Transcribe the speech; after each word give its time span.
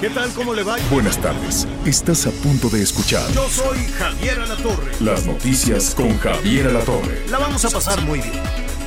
¿Qué 0.00 0.08
tal? 0.08 0.32
¿Cómo 0.32 0.54
le 0.54 0.62
va? 0.62 0.76
Buenas 0.90 1.18
tardes. 1.20 1.66
Estás 1.84 2.26
a 2.26 2.30
punto 2.30 2.70
de 2.70 2.82
escuchar 2.82 3.30
Yo 3.32 3.46
soy 3.50 3.78
Javier 3.98 4.40
Alatorre. 4.40 4.92
las 5.00 5.26
noticias 5.26 5.94
con 5.94 6.16
Javier 6.18 6.68
Alatorre. 6.68 7.26
La 7.28 7.38
vamos 7.38 7.64
a 7.66 7.70
pasar 7.70 8.00
muy 8.02 8.20
bien. 8.20 8.42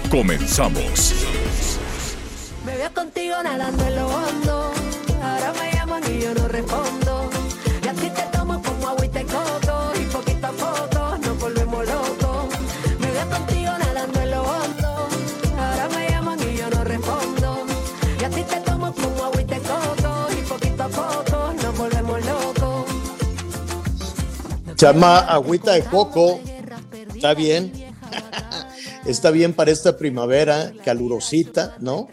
Comenzamos. 0.09 1.13
Me 2.65 2.77
veo 2.77 2.91
contigo 2.93 3.35
nadando 3.43 3.85
en 3.85 3.95
lo 3.95 4.07
hondo. 4.07 4.73
Ahora 5.21 5.53
me 5.59 5.71
llaman 5.73 6.03
y 6.11 6.19
yo 6.21 6.33
no 6.33 6.47
respondo. 6.47 7.29
Y 7.83 7.87
así 7.87 8.09
te 8.09 8.32
Llama 24.83 25.19
agüita 25.19 25.75
de 25.75 25.83
coco. 25.85 26.41
Está 27.15 27.33
bien. 27.33 27.71
Está 29.05 29.31
bien 29.31 29.53
para 29.53 29.71
esta 29.71 29.95
primavera 29.95 30.73
calurosita, 30.83 31.77
¿no? 31.79 32.09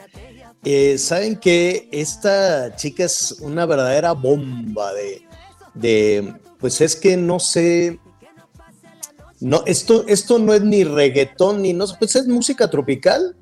Eh, 0.62 0.96
Saben 0.96 1.34
que 1.34 1.88
esta 1.91 2.76
chica 2.76 3.06
es 3.06 3.32
una 3.41 3.66
verdadera 3.66 4.12
bomba 4.12 4.92
de, 4.94 5.26
de, 5.74 6.32
pues 6.60 6.80
es 6.80 6.94
que 6.94 7.16
no 7.16 7.41
sé, 7.41 7.98
no, 9.41 9.64
esto, 9.66 10.04
esto 10.06 10.38
no 10.38 10.54
es 10.54 10.62
ni 10.62 10.84
reggaetón 10.84 11.62
ni 11.62 11.72
no, 11.72 11.86
pues 11.98 12.14
es 12.14 12.28
música 12.28 12.70
tropical. 12.70 13.34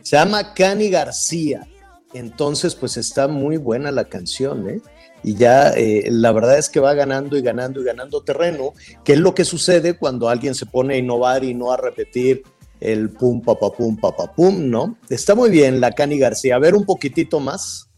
Se 0.00 0.16
llama 0.16 0.54
Cani 0.54 0.88
García. 0.88 1.68
Entonces, 2.14 2.74
pues 2.74 2.96
está 2.96 3.28
muy 3.28 3.58
buena 3.58 3.90
la 3.90 4.04
canción, 4.04 4.70
¿eh? 4.70 4.80
Y 5.24 5.34
ya 5.36 5.70
eh, 5.70 6.04
la 6.10 6.32
verdad 6.32 6.58
es 6.58 6.68
que 6.68 6.80
va 6.80 6.92
ganando 6.92 7.38
y 7.38 7.42
ganando 7.42 7.80
y 7.80 7.84
ganando 7.84 8.22
terreno, 8.22 8.74
que 9.02 9.14
es 9.14 9.18
lo 9.18 9.34
que 9.34 9.46
sucede 9.46 9.96
cuando 9.96 10.28
alguien 10.28 10.54
se 10.54 10.66
pone 10.66 10.94
a 10.94 10.98
innovar 10.98 11.42
y 11.44 11.54
no 11.54 11.72
a 11.72 11.78
repetir 11.78 12.42
el 12.78 13.08
pum, 13.08 13.40
papá, 13.40 13.70
pum, 13.72 13.96
papá, 13.96 14.30
pum, 14.34 14.68
¿no? 14.68 14.98
Está 15.08 15.34
muy 15.34 15.48
bien 15.48 15.80
la 15.80 15.92
Cani 15.92 16.18
García. 16.18 16.56
A 16.56 16.58
ver 16.58 16.74
un 16.74 16.84
poquitito 16.84 17.40
más. 17.40 17.88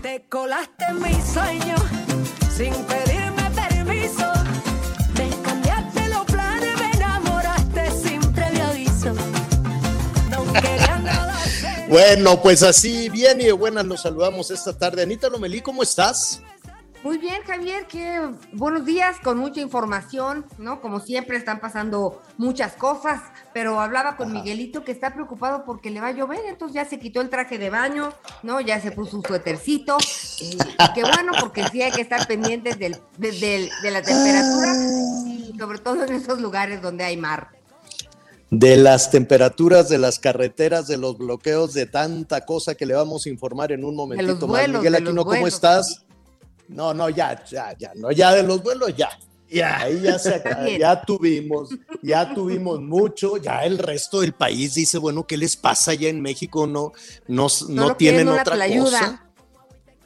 Te 0.00 0.24
colaste 0.28 0.84
en 0.88 1.02
mi 1.02 1.12
sueño 1.32 1.74
sin 2.56 2.72
pedirme 2.84 3.50
permiso. 3.54 4.32
Me 5.18 5.28
cambiaste 5.42 6.08
los 6.10 6.24
planes, 6.26 6.70
me 6.78 6.90
enamoraste 6.92 7.90
sin 7.90 8.20
previo 8.32 8.64
aviso. 8.64 9.12
No 10.30 10.52
quería. 10.52 10.92
Bueno, 11.88 12.40
pues 12.40 12.62
así, 12.62 13.08
bien 13.08 13.40
y 13.40 13.44
de 13.44 13.52
buenas 13.52 13.84
los 13.84 14.02
saludamos 14.02 14.52
esta 14.52 14.72
tarde. 14.78 15.02
Anita 15.02 15.28
Lomelí, 15.28 15.60
¿cómo 15.60 15.82
estás? 15.82 16.40
Muy 17.02 17.18
bien, 17.18 17.42
Javier, 17.44 17.86
qué 17.88 18.20
buenos 18.52 18.84
días, 18.86 19.16
con 19.24 19.36
mucha 19.36 19.60
información, 19.60 20.46
¿no? 20.58 20.80
Como 20.80 21.00
siempre 21.00 21.36
están 21.36 21.58
pasando 21.58 22.22
muchas 22.38 22.74
cosas, 22.74 23.20
pero 23.52 23.80
hablaba 23.80 24.16
con 24.16 24.32
Miguelito 24.32 24.84
que 24.84 24.92
está 24.92 25.12
preocupado 25.12 25.64
porque 25.64 25.90
le 25.90 26.00
va 26.00 26.08
a 26.08 26.12
llover, 26.12 26.42
entonces 26.46 26.76
ya 26.76 26.84
se 26.84 27.00
quitó 27.00 27.20
el 27.20 27.28
traje 27.28 27.58
de 27.58 27.70
baño, 27.70 28.12
¿no? 28.44 28.60
Ya 28.60 28.80
se 28.80 28.92
puso 28.92 29.16
un 29.16 29.24
suétercito, 29.24 29.96
eh, 30.42 30.56
qué 30.94 31.02
bueno, 31.02 31.32
porque 31.40 31.66
sí 31.72 31.82
hay 31.82 31.90
que 31.90 32.02
estar 32.02 32.24
pendientes 32.28 32.78
del, 32.78 32.96
de, 33.18 33.32
del- 33.32 33.70
de 33.82 33.90
la 33.90 34.00
temperatura, 34.02 34.72
y 35.26 35.58
sobre 35.58 35.78
todo 35.80 36.04
en 36.04 36.12
esos 36.14 36.40
lugares 36.40 36.80
donde 36.82 37.02
hay 37.02 37.16
mar. 37.16 37.48
De 38.52 38.76
las 38.76 39.10
temperaturas, 39.10 39.88
de 39.88 39.98
las 39.98 40.20
carreteras, 40.20 40.86
de 40.86 40.98
los 40.98 41.18
bloqueos, 41.18 41.74
de 41.74 41.86
tanta 41.86 42.44
cosa 42.44 42.76
que 42.76 42.86
le 42.86 42.94
vamos 42.94 43.26
a 43.26 43.28
informar 43.28 43.72
en 43.72 43.84
un 43.84 43.96
momentito 43.96 44.46
más. 44.46 44.60
Miguel 44.78 44.92
de 44.92 44.98
Aquino, 45.08 45.24
¿cómo 45.24 45.46
estás? 45.48 46.04
No, 46.72 46.94
no, 46.94 47.08
ya, 47.08 47.44
ya, 47.44 47.76
ya, 47.78 47.92
no, 47.94 48.10
ya 48.10 48.32
de 48.32 48.42
los 48.42 48.62
vuelos, 48.62 48.94
ya. 48.96 49.10
Ya, 49.52 49.80
ahí 49.80 50.00
ya 50.00 50.18
se 50.18 50.36
acaba, 50.36 50.66
ya 50.66 51.02
tuvimos, 51.02 51.68
ya 52.00 52.32
tuvimos 52.32 52.80
mucho, 52.80 53.36
ya 53.36 53.64
el 53.64 53.76
resto 53.76 54.20
del 54.20 54.32
país 54.32 54.74
dice, 54.74 54.96
bueno, 54.96 55.26
¿qué 55.26 55.36
les 55.36 55.56
pasa 55.56 55.90
allá 55.90 56.08
en 56.08 56.22
México? 56.22 56.66
No, 56.66 56.92
no, 57.28 57.48
no 57.68 57.94
tienen 57.96 58.28
otra 58.28 58.56
cosa. 58.66 59.28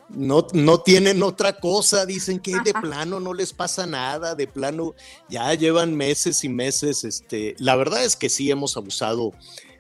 No, 0.09 0.47
no 0.53 0.81
tienen 0.81 1.23
otra 1.23 1.59
cosa, 1.59 2.07
dicen 2.07 2.41
que 2.41 2.53
de 2.65 2.73
plano 2.81 3.21
no 3.21 3.35
les 3.35 3.53
pasa 3.53 3.87
nada, 3.87 4.35
de 4.35 4.47
plano 4.47 4.95
ya 5.29 5.53
llevan 5.55 5.95
meses 5.95 6.43
y 6.43 6.49
meses. 6.49 7.05
Este, 7.05 7.55
la 7.59 7.77
verdad 7.77 8.05
es 8.05 8.17
que 8.17 8.29
sí 8.29 8.51
hemos 8.51 8.77
abusado 8.77 9.33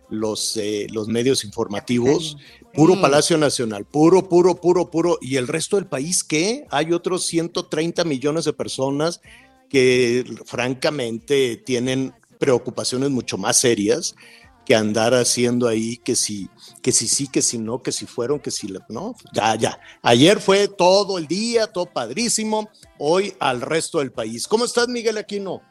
los, 0.08 0.56
eh, 0.56 0.86
los 0.90 1.08
medios 1.08 1.44
informativos, 1.44 2.36
puro 2.74 2.94
Sí. 2.94 3.00
Palacio 3.00 3.38
Nacional, 3.38 3.84
puro, 3.84 4.28
puro, 4.28 4.56
puro, 4.56 4.90
puro. 4.90 5.18
¿Y 5.20 5.36
el 5.36 5.48
resto 5.48 5.76
del 5.76 5.86
país 5.86 6.22
qué? 6.24 6.66
Hay 6.70 6.92
otros 6.92 7.26
130 7.26 8.04
millones 8.04 8.44
de 8.44 8.52
personas 8.52 9.20
que 9.68 10.24
francamente 10.44 11.56
tienen 11.56 12.14
preocupaciones 12.38 13.10
mucho 13.10 13.38
más 13.38 13.58
serias 13.58 14.14
que 14.66 14.74
andar 14.74 15.14
haciendo 15.14 15.68
ahí 15.68 15.96
que 15.98 16.16
si, 16.16 16.50
que 16.82 16.90
si 16.90 17.06
sí, 17.06 17.28
que 17.28 17.40
si 17.40 17.56
no, 17.56 17.82
que 17.82 17.92
si 17.92 18.04
fueron, 18.04 18.40
que 18.40 18.50
si 18.50 18.66
no, 18.88 19.14
ya, 19.32 19.54
ya. 19.54 19.78
Ayer 20.02 20.40
fue 20.40 20.66
todo 20.66 21.18
el 21.18 21.28
día, 21.28 21.68
todo 21.68 21.86
padrísimo, 21.86 22.68
hoy 22.98 23.32
al 23.38 23.60
resto 23.60 24.00
del 24.00 24.10
país. 24.10 24.48
¿Cómo 24.48 24.64
estás, 24.64 24.88
Miguel 24.88 25.18
Aquino? 25.18 25.62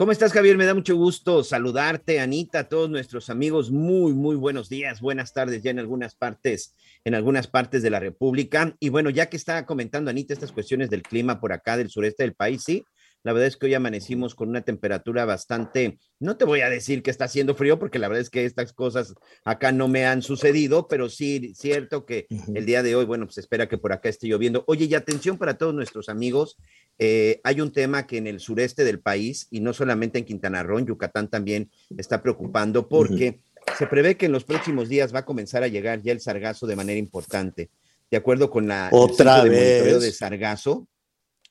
¿Cómo 0.00 0.12
estás, 0.12 0.32
Javier? 0.32 0.56
Me 0.56 0.64
da 0.64 0.72
mucho 0.72 0.96
gusto 0.96 1.44
saludarte, 1.44 2.20
Anita, 2.20 2.60
a 2.60 2.68
todos 2.70 2.88
nuestros 2.88 3.28
amigos. 3.28 3.70
Muy, 3.70 4.14
muy 4.14 4.34
buenos 4.34 4.70
días, 4.70 5.02
buenas 5.02 5.34
tardes 5.34 5.62
ya 5.62 5.72
en 5.72 5.78
algunas 5.78 6.14
partes, 6.14 6.74
en 7.04 7.14
algunas 7.14 7.48
partes 7.48 7.82
de 7.82 7.90
la 7.90 8.00
República. 8.00 8.74
Y 8.80 8.88
bueno, 8.88 9.10
ya 9.10 9.26
que 9.26 9.36
está 9.36 9.66
comentando 9.66 10.10
Anita 10.10 10.32
estas 10.32 10.52
cuestiones 10.52 10.88
del 10.88 11.02
clima 11.02 11.38
por 11.38 11.52
acá 11.52 11.76
del 11.76 11.90
sureste 11.90 12.22
del 12.22 12.32
país, 12.32 12.64
sí, 12.64 12.82
la 13.22 13.32
verdad 13.32 13.48
es 13.48 13.56
que 13.56 13.66
hoy 13.66 13.74
amanecimos 13.74 14.34
con 14.34 14.48
una 14.48 14.62
temperatura 14.62 15.24
bastante, 15.24 15.98
no 16.18 16.36
te 16.36 16.44
voy 16.44 16.60
a 16.60 16.70
decir 16.70 17.02
que 17.02 17.10
está 17.10 17.26
haciendo 17.26 17.54
frío, 17.54 17.78
porque 17.78 17.98
la 17.98 18.08
verdad 18.08 18.22
es 18.22 18.30
que 18.30 18.44
estas 18.44 18.72
cosas 18.72 19.14
acá 19.44 19.72
no 19.72 19.88
me 19.88 20.06
han 20.06 20.22
sucedido, 20.22 20.88
pero 20.88 21.08
sí, 21.08 21.52
cierto 21.54 22.06
que 22.06 22.26
el 22.54 22.66
día 22.66 22.82
de 22.82 22.96
hoy, 22.96 23.04
bueno, 23.04 23.26
pues 23.26 23.38
espera 23.38 23.68
que 23.68 23.78
por 23.78 23.92
acá 23.92 24.08
esté 24.08 24.28
lloviendo. 24.28 24.64
Oye, 24.66 24.86
y 24.86 24.94
atención 24.94 25.38
para 25.38 25.58
todos 25.58 25.74
nuestros 25.74 26.08
amigos, 26.08 26.56
eh, 26.98 27.40
hay 27.44 27.60
un 27.60 27.72
tema 27.72 28.06
que 28.06 28.18
en 28.18 28.26
el 28.26 28.40
sureste 28.40 28.84
del 28.84 29.00
país, 29.00 29.46
y 29.50 29.60
no 29.60 29.72
solamente 29.72 30.18
en 30.18 30.24
Quintana 30.24 30.62
Roo, 30.62 30.78
en 30.78 30.86
Yucatán 30.86 31.28
también 31.28 31.70
está 31.96 32.22
preocupando, 32.22 32.88
porque 32.88 33.40
se 33.78 33.86
prevé 33.86 34.16
que 34.16 34.26
en 34.26 34.32
los 34.32 34.44
próximos 34.44 34.88
días 34.88 35.14
va 35.14 35.20
a 35.20 35.24
comenzar 35.24 35.62
a 35.62 35.68
llegar 35.68 36.02
ya 36.02 36.12
el 36.12 36.20
sargazo 36.20 36.66
de 36.66 36.76
manera 36.76 36.98
importante. 36.98 37.70
De 38.10 38.16
acuerdo 38.16 38.50
con 38.50 38.66
la 38.66 38.88
el 38.88 38.94
Otra 38.98 39.44
de 39.44 39.50
Monitoreo 39.50 39.94
vez. 39.94 40.02
de 40.02 40.12
sargazo, 40.12 40.88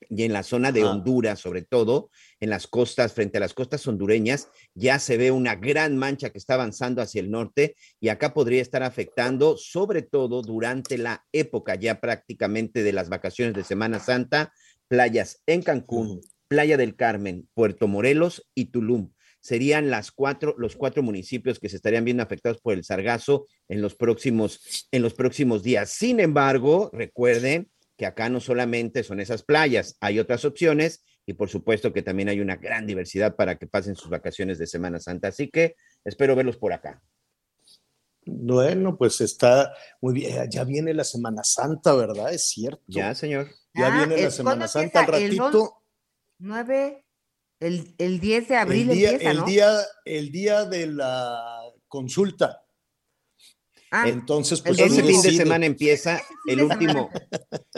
y 0.09 0.23
en 0.23 0.33
la 0.33 0.43
zona 0.43 0.71
de. 0.71 0.83
Honduras, 0.83 1.39
sobre 1.39 1.61
todo, 1.61 2.09
en 2.39 2.49
las 2.49 2.65
costas, 2.67 3.13
frente 3.13 3.37
a 3.37 3.41
las 3.41 3.53
costas 3.53 3.85
hondureñas, 3.87 4.49
ya 4.73 4.97
se 4.97 5.17
ve 5.17 5.29
una 5.29 5.55
gran 5.55 5.97
mancha 5.97 6.31
que 6.31 6.37
está 6.37 6.55
avanzando 6.55 7.01
hacia 7.01 7.21
el 7.21 7.29
norte 7.29 7.75
y 7.99 8.09
acá 8.09 8.33
podría 8.33 8.61
estar 8.61 8.81
afectando, 8.81 9.55
sobre 9.57 10.01
todo 10.01 10.41
durante 10.41 10.97
la 10.97 11.25
época 11.31 11.75
ya 11.75 12.01
prácticamente 12.01 12.81
de 12.81 12.93
las 12.93 13.09
vacaciones 13.09 13.53
de 13.53 13.63
Semana 13.63 13.99
Santa, 13.99 14.51
playas 14.87 15.43
en 15.45 15.61
Cancún, 15.61 16.21
Playa 16.47 16.77
del 16.77 16.95
Carmen, 16.95 17.47
Puerto 17.53 17.87
Morelos 17.87 18.47
y 18.55 18.65
Tulum. 18.65 19.11
Serían 19.41 19.89
las 19.89 20.11
cuatro, 20.11 20.55
los 20.57 20.75
cuatro 20.75 21.03
municipios 21.03 21.59
que 21.59 21.69
se 21.69 21.77
estarían 21.77 22.03
viendo 22.03 22.23
afectados 22.23 22.59
por 22.59 22.73
el 22.73 22.83
sargazo 22.83 23.47
en 23.69 23.81
los 23.81 23.95
próximos, 23.95 24.87
en 24.91 25.01
los 25.01 25.13
próximos 25.13 25.63
días. 25.63 25.91
Sin 25.91 26.19
embargo, 26.19 26.89
recuerden 26.91 27.69
que 27.99 28.05
acá 28.05 28.29
no 28.29 28.39
solamente 28.39 29.03
son 29.03 29.19
esas 29.19 29.43
playas, 29.43 29.97
hay 29.99 30.19
otras 30.19 30.45
opciones 30.45 31.03
y 31.25 31.33
por 31.33 31.49
supuesto 31.49 31.91
que 31.91 32.01
también 32.01 32.29
hay 32.29 32.39
una 32.39 32.55
gran 32.55 32.87
diversidad 32.87 33.35
para 33.35 33.57
que 33.57 33.67
pasen 33.67 33.95
sus 33.97 34.09
vacaciones 34.09 34.57
de 34.57 34.65
Semana 34.67 34.99
Santa. 35.01 35.27
Así 35.27 35.49
que 35.49 35.75
espero 36.05 36.33
verlos 36.33 36.55
por 36.57 36.71
acá. 36.71 37.01
Bueno, 38.25 38.97
pues 38.97 39.19
está 39.21 39.73
muy 40.01 40.13
bien. 40.13 40.49
Ya 40.49 40.63
viene 40.63 40.93
la 40.93 41.03
Semana 41.03 41.43
Santa, 41.43 41.93
¿verdad? 41.93 42.33
Es 42.33 42.49
cierto. 42.49 42.81
Ya, 42.87 43.13
señor. 43.15 43.49
Ya 43.73 43.87
Ah, 43.93 43.97
viene 44.05 44.21
la 44.21 44.27
¿es- 44.29 44.33
Semana 44.35 44.67
Santa 44.67 45.01
al? 45.03 45.13
¿El 45.15 45.37
ratito. 45.37 45.75
9, 46.39 47.05
el, 47.59 47.95
el 47.97 48.19
10 48.21 48.47
de 48.47 48.55
abril 48.55 48.89
el 48.91 48.95
día, 48.97 49.09
empieza, 49.11 49.31
el 49.31 49.37
¿no? 49.37 49.45
día, 49.45 49.77
el 50.05 50.31
día 50.31 50.65
de 50.65 50.87
la 50.87 51.61
consulta. 51.89 52.61
Ah, 53.91 54.07
Entonces, 54.07 54.61
pues 54.61 54.77
Ese 54.79 55.01
fin 55.03 55.21
de 55.21 55.31
semana 55.31 55.65
empieza 55.65 56.21
el 56.47 56.61
último, 56.61 57.09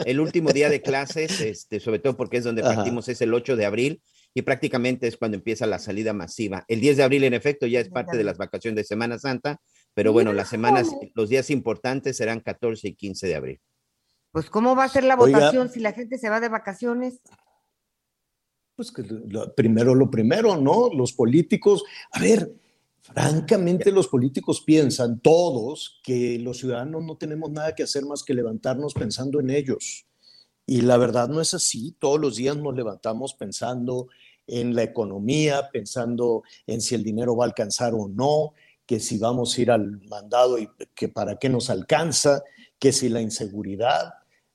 el 0.04 0.20
último 0.20 0.50
día 0.52 0.68
de 0.68 0.82
clases, 0.82 1.40
este, 1.40 1.80
sobre 1.80 2.00
todo 2.00 2.16
porque 2.16 2.36
es 2.36 2.44
donde 2.44 2.62
Ajá. 2.62 2.74
partimos, 2.74 3.08
es 3.08 3.20
el 3.22 3.32
8 3.32 3.56
de 3.56 3.64
abril 3.64 4.02
y 4.34 4.42
prácticamente 4.42 5.06
es 5.06 5.16
cuando 5.16 5.36
empieza 5.38 5.66
la 5.66 5.78
salida 5.78 6.12
masiva. 6.12 6.64
El 6.68 6.80
10 6.80 6.98
de 6.98 7.02
abril, 7.02 7.24
en 7.24 7.32
efecto, 7.34 7.66
ya 7.66 7.80
es 7.80 7.88
parte 7.88 8.16
de 8.16 8.24
las 8.24 8.36
vacaciones 8.36 8.76
de 8.76 8.84
Semana 8.84 9.18
Santa, 9.18 9.58
pero 9.94 10.12
bueno, 10.12 10.32
las 10.32 10.48
semanas, 10.48 10.88
los 11.14 11.28
días 11.30 11.48
importantes 11.50 12.16
serán 12.18 12.40
14 12.40 12.88
y 12.88 12.94
15 12.94 13.26
de 13.28 13.34
abril. 13.34 13.60
Pues, 14.32 14.48
¿cómo 14.50 14.74
va 14.76 14.84
a 14.84 14.88
ser 14.88 15.04
la 15.04 15.14
Oiga. 15.16 15.38
votación 15.38 15.70
si 15.70 15.80
la 15.80 15.92
gente 15.92 16.18
se 16.18 16.28
va 16.30 16.40
de 16.40 16.48
vacaciones? 16.48 17.20
Pues 18.74 18.90
que 18.90 19.02
lo- 19.02 19.54
primero 19.54 19.94
lo 19.94 20.10
primero, 20.10 20.56
¿no? 20.56 20.88
Los 20.92 21.12
políticos, 21.12 21.84
a 22.12 22.20
ver, 22.20 22.50
francamente 23.02 23.90
los 23.90 24.08
políticos 24.08 24.62
piensan 24.64 25.20
todos 25.20 26.00
que 26.02 26.38
los 26.38 26.58
ciudadanos 26.58 27.04
no 27.04 27.16
tenemos 27.16 27.50
nada 27.50 27.74
que 27.74 27.82
hacer 27.82 28.04
más 28.04 28.22
que 28.22 28.34
levantarnos 28.34 28.94
pensando 28.94 29.40
en 29.40 29.50
ellos. 29.50 30.06
Y 30.66 30.82
la 30.82 30.96
verdad 30.96 31.28
no 31.28 31.40
es 31.40 31.54
así, 31.54 31.96
todos 31.98 32.20
los 32.20 32.36
días 32.36 32.56
nos 32.56 32.74
levantamos 32.74 33.34
pensando 33.34 34.06
en 34.46 34.74
la 34.74 34.84
economía, 34.84 35.68
pensando 35.72 36.42
en 36.66 36.80
si 36.80 36.94
el 36.94 37.02
dinero 37.02 37.36
va 37.36 37.44
a 37.44 37.48
alcanzar 37.48 37.94
o 37.94 38.08
no, 38.08 38.52
que 38.86 39.00
si 39.00 39.18
vamos 39.18 39.56
a 39.56 39.62
ir 39.62 39.70
al 39.70 40.00
mandado 40.08 40.58
y 40.58 40.68
que 40.94 41.08
para 41.08 41.36
qué 41.36 41.48
nos 41.48 41.70
alcanza, 41.70 42.42
que 42.78 42.92
si 42.92 43.08
la 43.08 43.20
inseguridad. 43.20 44.14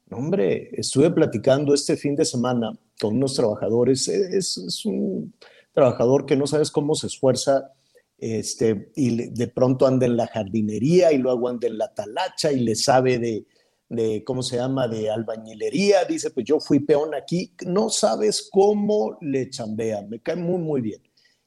Hombre, 0.10 0.70
estuve 0.74 1.12
platicando 1.12 1.74
este 1.74 1.98
fin 1.98 2.16
de 2.16 2.26
semana 2.26 2.72
con 3.00 3.16
unos 3.16 3.36
trabajadores. 3.36 4.08
Es, 4.08 4.58
es 4.58 4.86
un 4.86 5.34
trabajador 5.74 6.26
que 6.26 6.38
no 6.38 6.48
sabes 6.48 6.72
cómo 6.72 6.96
se 6.96 7.08
esfuerza 7.08 7.74
este, 8.18 8.92
y 8.96 9.30
de 9.30 9.48
pronto 9.48 9.86
anda 9.86 10.06
en 10.06 10.18
la 10.18 10.28
jardinería 10.28 11.12
y 11.12 11.18
luego 11.18 11.50
anda 11.50 11.68
en 11.68 11.78
la 11.78 11.94
talacha 11.94 12.52
y 12.52 12.62
le 12.62 12.76
sabe 12.76 13.20
de, 13.20 13.46
de, 13.90 14.24
¿cómo 14.24 14.42
se 14.42 14.58
llama?, 14.58 14.88
de 14.88 15.10
albañilería. 15.10 16.06
Dice, 16.06 16.32
pues 16.32 16.46
yo 16.46 16.60
fui 16.60 16.80
peón 16.80 17.14
aquí. 17.14 17.54
No 17.66 17.90
sabes 17.90 18.50
cómo 18.52 19.18
le 19.22 19.50
chambea. 19.50 20.02
Me 20.02 20.20
cae 20.20 20.36
muy, 20.36 20.60
muy 20.60 20.82
bien. 20.82 21.02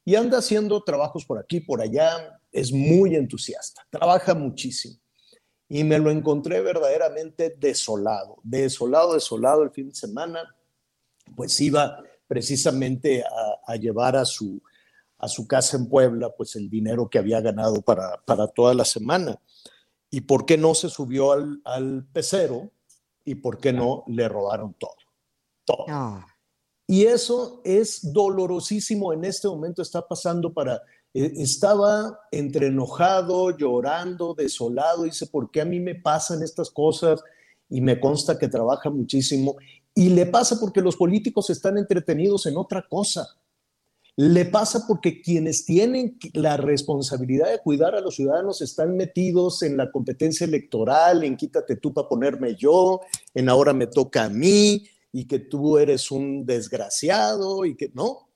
Y 0.05 0.15
anda 0.15 0.39
haciendo 0.39 0.83
trabajos 0.83 1.25
por 1.25 1.39
aquí, 1.39 1.61
por 1.61 1.81
allá. 1.81 2.41
Es 2.53 2.73
muy 2.73 3.17
entusiasta. 3.17 3.87
Trabaja 3.91 4.35
muchísimo 4.35 4.97
y 5.69 5.85
me 5.85 5.99
lo 6.01 6.11
encontré 6.11 6.61
verdaderamente 6.61 7.55
desolado, 7.57 8.41
desolado, 8.43 9.15
desolado 9.15 9.63
el 9.63 9.71
fin 9.71 9.91
de 9.91 9.95
semana, 9.95 10.57
pues 11.37 11.61
iba 11.61 12.03
precisamente 12.27 13.23
a 13.65 13.77
llevar 13.77 14.17
a 14.17 14.25
su, 14.25 14.61
a 15.21 15.29
su 15.29 15.47
casa 15.47 15.77
en 15.77 15.89
Puebla, 15.89 16.31
pues 16.37 16.57
el 16.57 16.71
dinero 16.71 17.09
que 17.11 17.19
había 17.19 17.41
ganado 17.41 17.83
para, 17.83 18.21
para 18.25 18.49
toda 18.49 18.75
la 18.75 18.85
semana. 18.85 19.39
¿Y 20.11 20.23
por 20.23 20.47
qué 20.47 20.57
no 20.57 20.75
se 20.75 20.89
subió 20.89 21.33
al, 21.33 21.61
al 21.65 22.07
pecero? 22.13 22.71
¿Y 23.25 23.37
por 23.37 23.59
qué 23.59 23.73
no 23.73 24.03
le 24.07 24.29
robaron 24.29 24.75
todo? 24.75 24.97
Todo. 25.65 25.87
No. 25.87 26.27
Y 26.87 27.05
eso 27.05 27.61
es 27.65 28.13
dolorosísimo. 28.13 29.13
En 29.13 29.25
este 29.25 29.47
momento 29.47 29.83
está 29.83 30.07
pasando 30.07 30.53
para... 30.53 30.83
eh, 31.15 31.33
estaba 31.37 32.19
entre 32.33 32.67
enojado, 32.67 33.57
llorando, 33.57 34.35
desolado. 34.35 35.05
Dice, 35.05 35.27
¿por 35.27 35.51
qué 35.51 35.61
a 35.61 35.65
mí 35.65 35.79
me 35.79 35.95
pasan 35.95 36.43
estas 36.43 36.71
cosas? 36.71 37.23
Y 37.69 37.81
me 37.81 38.01
consta 38.01 38.37
que 38.39 38.49
trabaja 38.49 38.91
muchísimo. 38.91 39.57
Y 39.95 40.09
le 40.09 40.27
pasa 40.27 40.59
porque 40.59 40.81
los 40.81 40.97
políticos 40.97 41.51
están 41.51 41.79
entretenidos 41.79 42.47
en 42.47 42.57
otra 42.57 42.85
cosa. 42.89 43.37
Le 44.23 44.45
pasa 44.45 44.85
porque 44.87 45.23
quienes 45.23 45.65
tienen 45.65 46.19
la 46.35 46.59
responsabilidad 46.59 47.51
de 47.51 47.61
cuidar 47.61 47.95
a 47.95 48.03
los 48.03 48.17
ciudadanos 48.17 48.61
están 48.61 48.95
metidos 48.95 49.63
en 49.63 49.79
la 49.79 49.91
competencia 49.91 50.45
electoral, 50.45 51.25
en 51.25 51.39
quítate 51.39 51.77
tú 51.77 51.95
para 51.95 52.07
ponerme 52.07 52.55
yo, 52.55 53.01
en 53.33 53.49
ahora 53.49 53.73
me 53.73 53.87
toca 53.87 54.25
a 54.25 54.29
mí, 54.29 54.87
y 55.11 55.27
que 55.27 55.39
tú 55.39 55.79
eres 55.79 56.11
un 56.11 56.45
desgraciado 56.45 57.65
y 57.65 57.75
que 57.75 57.91
no. 57.95 58.29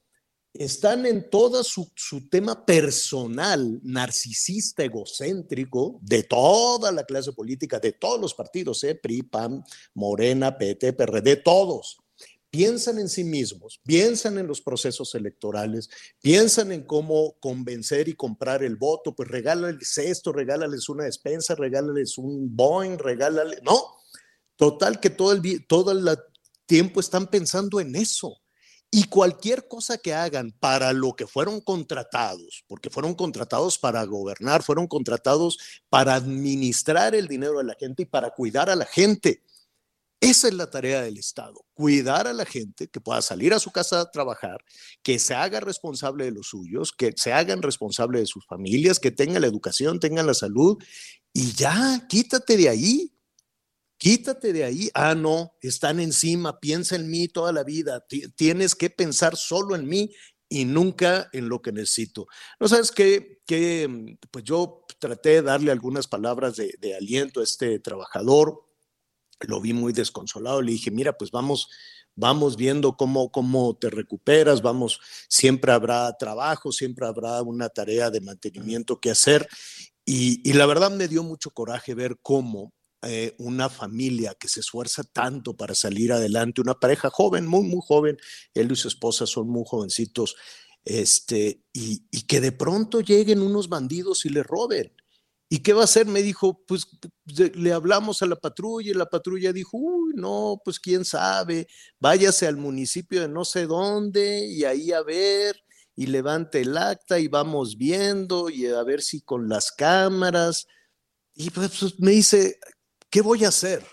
Están 0.55 1.05
en 1.05 1.29
todo 1.29 1.63
su, 1.63 1.93
tema 2.31 2.65
personal, 2.65 3.79
narcisista, 3.83 4.85
egocéntrico, 4.85 5.99
de 6.01 6.23
toda 6.23 6.93
la 6.93 7.05
clase 7.05 7.33
política, 7.33 7.79
de 7.79 7.93
todos 7.93 8.19
los 8.19 8.33
partidos, 8.33 8.83
¿eh? 8.85 8.95
PRI, 8.95 9.25
PAN, 9.25 9.63
Morena, 9.93 10.57
PT, 10.57 10.95
PRD, 10.95 11.37
todos. 11.37 11.99
Piensan 12.55 13.01
en 13.01 13.09
sí 13.09 13.25
mismos, 13.25 13.81
piensan 13.83 14.39
en 14.39 14.47
los 14.47 14.61
procesos 14.61 15.13
electorales, 15.17 15.91
piensan 16.23 16.71
en 16.71 16.85
cómo 16.85 17.35
convencer 17.41 18.09
y 18.09 18.15
comprar 18.15 18.63
el 18.63 18.77
voto, 18.77 19.13
pues 19.13 19.29
regálales 19.29 19.99
esto, 19.99 20.31
regálales 20.31 20.89
una 20.89 21.03
despensa, 21.03 21.57
regálales 21.57 22.17
un 22.17 22.55
Boeing, 22.55 22.97
regálales, 22.97 23.61
no, 23.65 23.97
total 24.55 25.01
que 25.01 25.11
todo 25.11 25.33
el, 25.33 25.67
todo 25.67 25.91
el 25.91 26.17
tiempo 26.65 27.01
están 27.01 27.27
pensando 27.27 27.81
en 27.81 27.97
eso. 27.97 28.41
Y 28.89 29.09
cualquier 29.09 29.67
cosa 29.67 29.99
que 29.99 30.15
hagan 30.15 30.53
para 30.53 30.93
lo 30.93 31.17
que 31.17 31.27
fueron 31.27 31.61
contratados, 31.61 32.63
porque 32.69 32.89
fueron 32.89 33.17
contratados 33.17 33.81
para 33.81 34.05
gobernar, 34.05 34.63
fueron 34.63 34.87
contratados 34.87 35.59
para 35.89 36.15
administrar 36.15 37.17
el 37.17 37.27
dinero 37.27 37.59
de 37.59 37.65
la 37.65 37.75
gente 37.75 38.05
y 38.05 38.07
para 38.07 38.31
cuidar 38.31 38.71
a 38.71 38.77
la 38.77 38.87
gente. 38.87 39.43
Esa 40.25 40.49
es 40.49 40.55
la 40.55 40.71
tarea 40.71 41.03
del 41.03 41.19
Estado, 41.19 41.65
cuidar 41.75 42.27
a 42.27 42.33
la 42.33 42.45
gente 42.47 42.89
que 42.89 43.01
pueda 43.01 43.21
salir 43.21 43.53
a 43.53 43.59
su 43.59 43.71
casa 43.71 44.01
a 44.01 44.11
trabajar, 44.11 44.59
que 45.03 45.19
se 45.19 45.35
haga 45.35 45.61
responsable 45.61 46.25
de 46.25 46.31
los 46.33 46.49
suyos, 46.49 46.93
que 46.93 47.13
se 47.17 47.33
hagan 47.33 47.63
responsable 47.63 48.21
de 48.21 48.27
sus 48.27 48.47
familias, 48.47 48.99
que 49.01 49.11
tengan 49.11 49.43
la 49.43 49.49
educación, 49.49 50.01
tengan 50.01 50.27
la 50.27 50.35
salud 50.35 50.79
y 51.33 51.53
ya, 51.53 52.07
quítate 52.09 52.57
de 52.57 52.69
ahí. 52.69 53.11
Quítate 53.97 54.53
de 54.53 54.65
ahí. 54.65 54.91
Ah, 54.95 55.15
no, 55.15 55.53
están 55.63 56.01
encima, 56.01 56.59
piensa 56.61 56.97
en 56.97 57.09
mí 57.09 57.29
toda 57.29 57.53
la 57.53 57.63
vida. 57.65 58.05
Ti- 58.07 58.29
Tienes 58.37 58.75
que 58.75 58.91
pensar 58.91 59.37
solo 59.37 59.75
en 59.77 59.87
mí 59.87 60.11
y 60.49 60.65
nunca 60.65 61.29
en 61.33 61.49
lo 61.49 61.63
que 61.63 61.73
necesito. 61.73 62.27
No 62.61 62.69
sabes 62.69 62.91
qué, 62.91 63.41
que 63.47 64.17
pues 64.31 64.45
yo 64.45 64.85
traté 64.99 65.31
de 65.31 65.43
darle 65.43 65.71
algunas 65.71 66.07
palabras 66.07 66.57
de 66.57 66.95
aliento 66.97 67.41
a 67.41 67.45
este 67.45 67.79
trabajador. 67.79 68.63
Lo 69.41 69.61
vi 69.61 69.73
muy 69.73 69.93
desconsolado. 69.93 70.63
Le 70.63 70.73
dije, 70.73 70.91
mira, 70.91 71.17
pues 71.17 71.31
vamos, 71.31 71.69
vamos 72.15 72.57
viendo 72.57 72.97
cómo, 72.97 73.31
cómo 73.31 73.77
te 73.77 73.91
recuperas. 73.91 74.63
Vamos, 74.63 75.01
siempre 75.29 75.73
habrá 75.73 76.17
trabajo, 76.17 76.73
siempre 76.73 77.07
habrá 77.07 77.43
una 77.43 77.69
tarea 77.69 78.11
de 78.11 78.21
mantenimiento 78.21 79.01
que 79.01 79.11
hacer. 79.11 79.49
Y, 80.05 80.49
y 80.49 80.53
la 80.55 80.67
verdad 80.67 80.91
me 80.91 81.09
dio 81.09 81.23
mucho 81.23 81.51
coraje 81.51 81.95
ver 81.95 82.19
cómo 82.21 82.73
eh, 83.07 83.35
una 83.39 83.69
familia 83.69 84.35
que 84.35 84.49
se 84.49 84.61
esfuerza 84.61 85.05
tanto 85.05 85.55
para 85.55 85.75
salir 85.75 86.11
adelante, 86.11 86.63
una 86.63 86.73
pareja 86.75 87.11
joven, 87.11 87.47
muy, 87.47 87.63
muy 87.65 87.81
joven, 87.83 88.17
él 88.55 88.73
y 88.73 88.77
su 88.77 88.89
esposa 88.89 89.27
son 89.27 89.49
muy 89.49 89.65
jovencitos, 89.67 90.37
este, 90.87 91.61
y, 91.73 92.07
y 92.11 92.23
que 92.23 92.41
de 92.41 92.53
pronto 92.53 93.01
lleguen 93.03 93.43
unos 93.43 93.69
bandidos 93.69 94.25
y 94.25 94.31
le 94.31 94.43
roben. 94.43 94.91
¿Y 95.49 95.59
qué 95.59 95.73
va 95.73 95.83
a 95.83 95.85
hacer? 95.85 96.07
Me 96.07 96.23
dijo, 96.23 96.65
pues 96.67 96.87
le 97.27 97.73
hablamos 97.73 98.23
a 98.23 98.27
la 98.27 98.37
patrulla 98.37 98.91
y 98.91 98.95
la 98.95 99.07
patrulla 99.07 99.53
dijo, 99.53 99.77
uy, 99.77 100.13
no, 100.15 100.61
pues 100.65 100.81
quién 100.81 101.05
sabe, 101.05 101.69
váyase 102.01 102.47
al 102.47 102.57
municipio 102.57 103.21
de 103.21 103.29
no 103.29 103.45
sé 103.45 103.67
dónde 103.67 104.47
y 104.47 104.65
ahí 104.65 104.93
a 104.93 105.03
ver 105.03 105.57
y 105.97 106.07
levante 106.07 106.63
el 106.63 106.77
acta 106.77 107.19
y 107.19 107.29
vamos 107.29 107.77
viendo 107.77 108.51
y 108.51 108.67
a 108.67 108.83
ver 108.83 109.03
si 109.03 109.21
con 109.21 109.49
las 109.49 109.71
cámaras. 109.71 110.67
Y 111.35 111.51
pues, 111.51 111.79
pues, 111.79 112.01
me 112.01 112.13
dice, 112.13 112.59
¿qué 113.11 113.21
voy 113.21 113.45
a 113.45 113.49
hacer? 113.49 113.85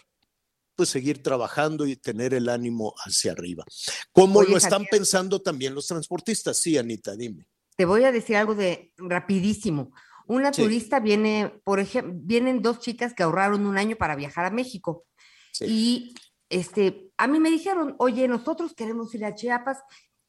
Pues 0.76 0.90
seguir 0.90 1.22
trabajando 1.22 1.86
y 1.86 1.96
tener 1.96 2.34
el 2.34 2.50
ánimo 2.50 2.94
hacia 3.06 3.34
arriba. 3.34 3.64
Como 4.12 4.40
Oye, 4.40 4.52
lo 4.52 4.58
están 4.58 4.86
Javier. 4.86 4.90
pensando 4.90 5.42
también 5.42 5.76
los 5.76 5.86
transportistas. 5.86 6.58
Sí, 6.58 6.78
Anita, 6.78 7.16
dime. 7.16 7.48
Te 7.76 7.86
voy 7.86 8.04
a 8.04 8.12
decir 8.12 8.36
algo 8.36 8.56
de 8.56 8.94
rapidísimo. 8.98 9.92
Una 10.32 10.54
Sí. 10.54 10.62
turista 10.64 11.00
viene, 11.02 11.60
por 11.66 11.80
ejemplo, 11.80 12.14
vienen 12.24 12.62
dos 12.62 12.80
chicas 12.80 13.14
que 13.14 13.24
ahorraron 13.24 13.66
un 13.66 13.78
año 13.78 13.98
para 13.98 14.16
viajar 14.16 14.46
a 14.46 14.50
México. 14.50 15.06
Sí. 15.52 15.66
Y 15.68 16.16
este, 16.50 17.10
a 17.18 17.28
mí 17.28 17.40
me 17.40 17.50
dijeron, 17.52 17.96
oye, 18.00 18.28
nosotros 18.30 18.74
queremos 18.74 19.14
ir 19.14 19.26
a 19.26 19.36
Chiapas 19.36 19.80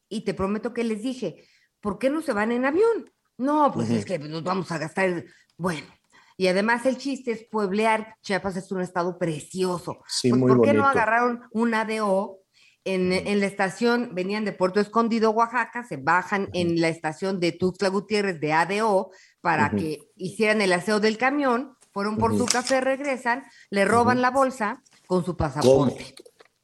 y 0.09 0.25
te 0.25 0.33
prometo 0.33 0.73
que 0.73 0.83
les 0.83 1.01
dije, 1.03 1.47
¿por 1.79 1.99
qué 1.99 2.09
no 2.09 2.21
se 2.21 2.33
van 2.33 2.51
en 2.51 2.65
avión? 2.65 3.11
No, 3.37 3.71
pues 3.73 3.89
es 3.91 4.03
que 4.05 4.19
nos 4.19 4.43
vamos 4.43 4.71
a 4.73 4.77
gastar, 4.77 5.23
bueno. 5.57 5.87
Y 6.35 6.47
además 6.47 6.85
el 6.85 6.97
chiste 6.97 7.31
es 7.31 7.45
pueblear. 7.49 8.15
Chiapas 8.21 8.57
es 8.57 8.71
un 8.71 8.81
estado 8.81 9.17
precioso. 9.17 9.99
Sí, 10.07 10.29
Pues, 10.29 10.39
muy 10.41 10.49
¿Por 10.51 10.61
qué 10.65 10.73
no 10.73 10.85
agarraron 10.85 11.43
un 11.51 11.73
ADO? 11.73 12.39
En, 12.85 13.13
en 13.13 13.39
la 13.39 13.45
estación, 13.45 14.13
venían 14.13 14.43
de 14.43 14.51
Puerto 14.51 14.81
Escondido, 14.81 15.31
Oaxaca, 15.31 15.85
se 15.85 15.97
bajan 15.97 16.49
en 16.53 16.81
la 16.81 16.89
estación 16.89 17.39
de 17.39 17.53
Tuxtla 17.53 17.87
Gutiérrez 17.87 18.41
de 18.41 18.51
ADO 18.51 19.11
para 19.39 19.69
que 19.69 19.99
hicieran 20.17 20.61
el 20.61 20.73
aseo 20.73 20.99
del 20.99 21.17
camión, 21.17 21.77
fueron 21.93 22.17
por 22.17 22.37
su 22.37 22.45
café, 22.45 22.81
regresan, 22.81 23.43
le 23.69 23.85
roban 23.85 24.21
la 24.21 24.31
bolsa 24.31 24.81
con 25.07 25.23
su 25.23 25.37
pasaporte. 25.37 26.15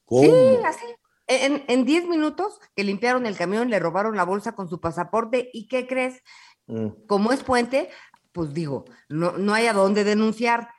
¿Cómo? 0.06 0.24
Sí, 0.24 0.58
así. 0.66 0.86
En, 1.28 1.64
en 1.68 1.86
10 1.86 2.08
minutos 2.08 2.60
que 2.76 2.84
limpiaron 2.84 3.26
el 3.28 3.38
camión, 3.38 3.70
le 3.70 3.80
robaron 3.80 4.18
la 4.18 4.24
bolsa 4.24 4.54
con 4.54 4.68
su 4.68 4.82
pasaporte. 4.82 5.50
¿Y 5.54 5.68
qué 5.68 5.86
crees? 5.86 6.24
Mm, 6.66 7.06
Como 7.08 7.32
es 7.32 7.44
puente, 7.44 7.90
pues 8.32 8.54
digo, 8.54 8.86
no, 9.08 9.34
no 9.34 9.54
hay 9.54 9.68
a 9.68 9.74
dónde 9.74 10.04
denunciar. 10.04 10.70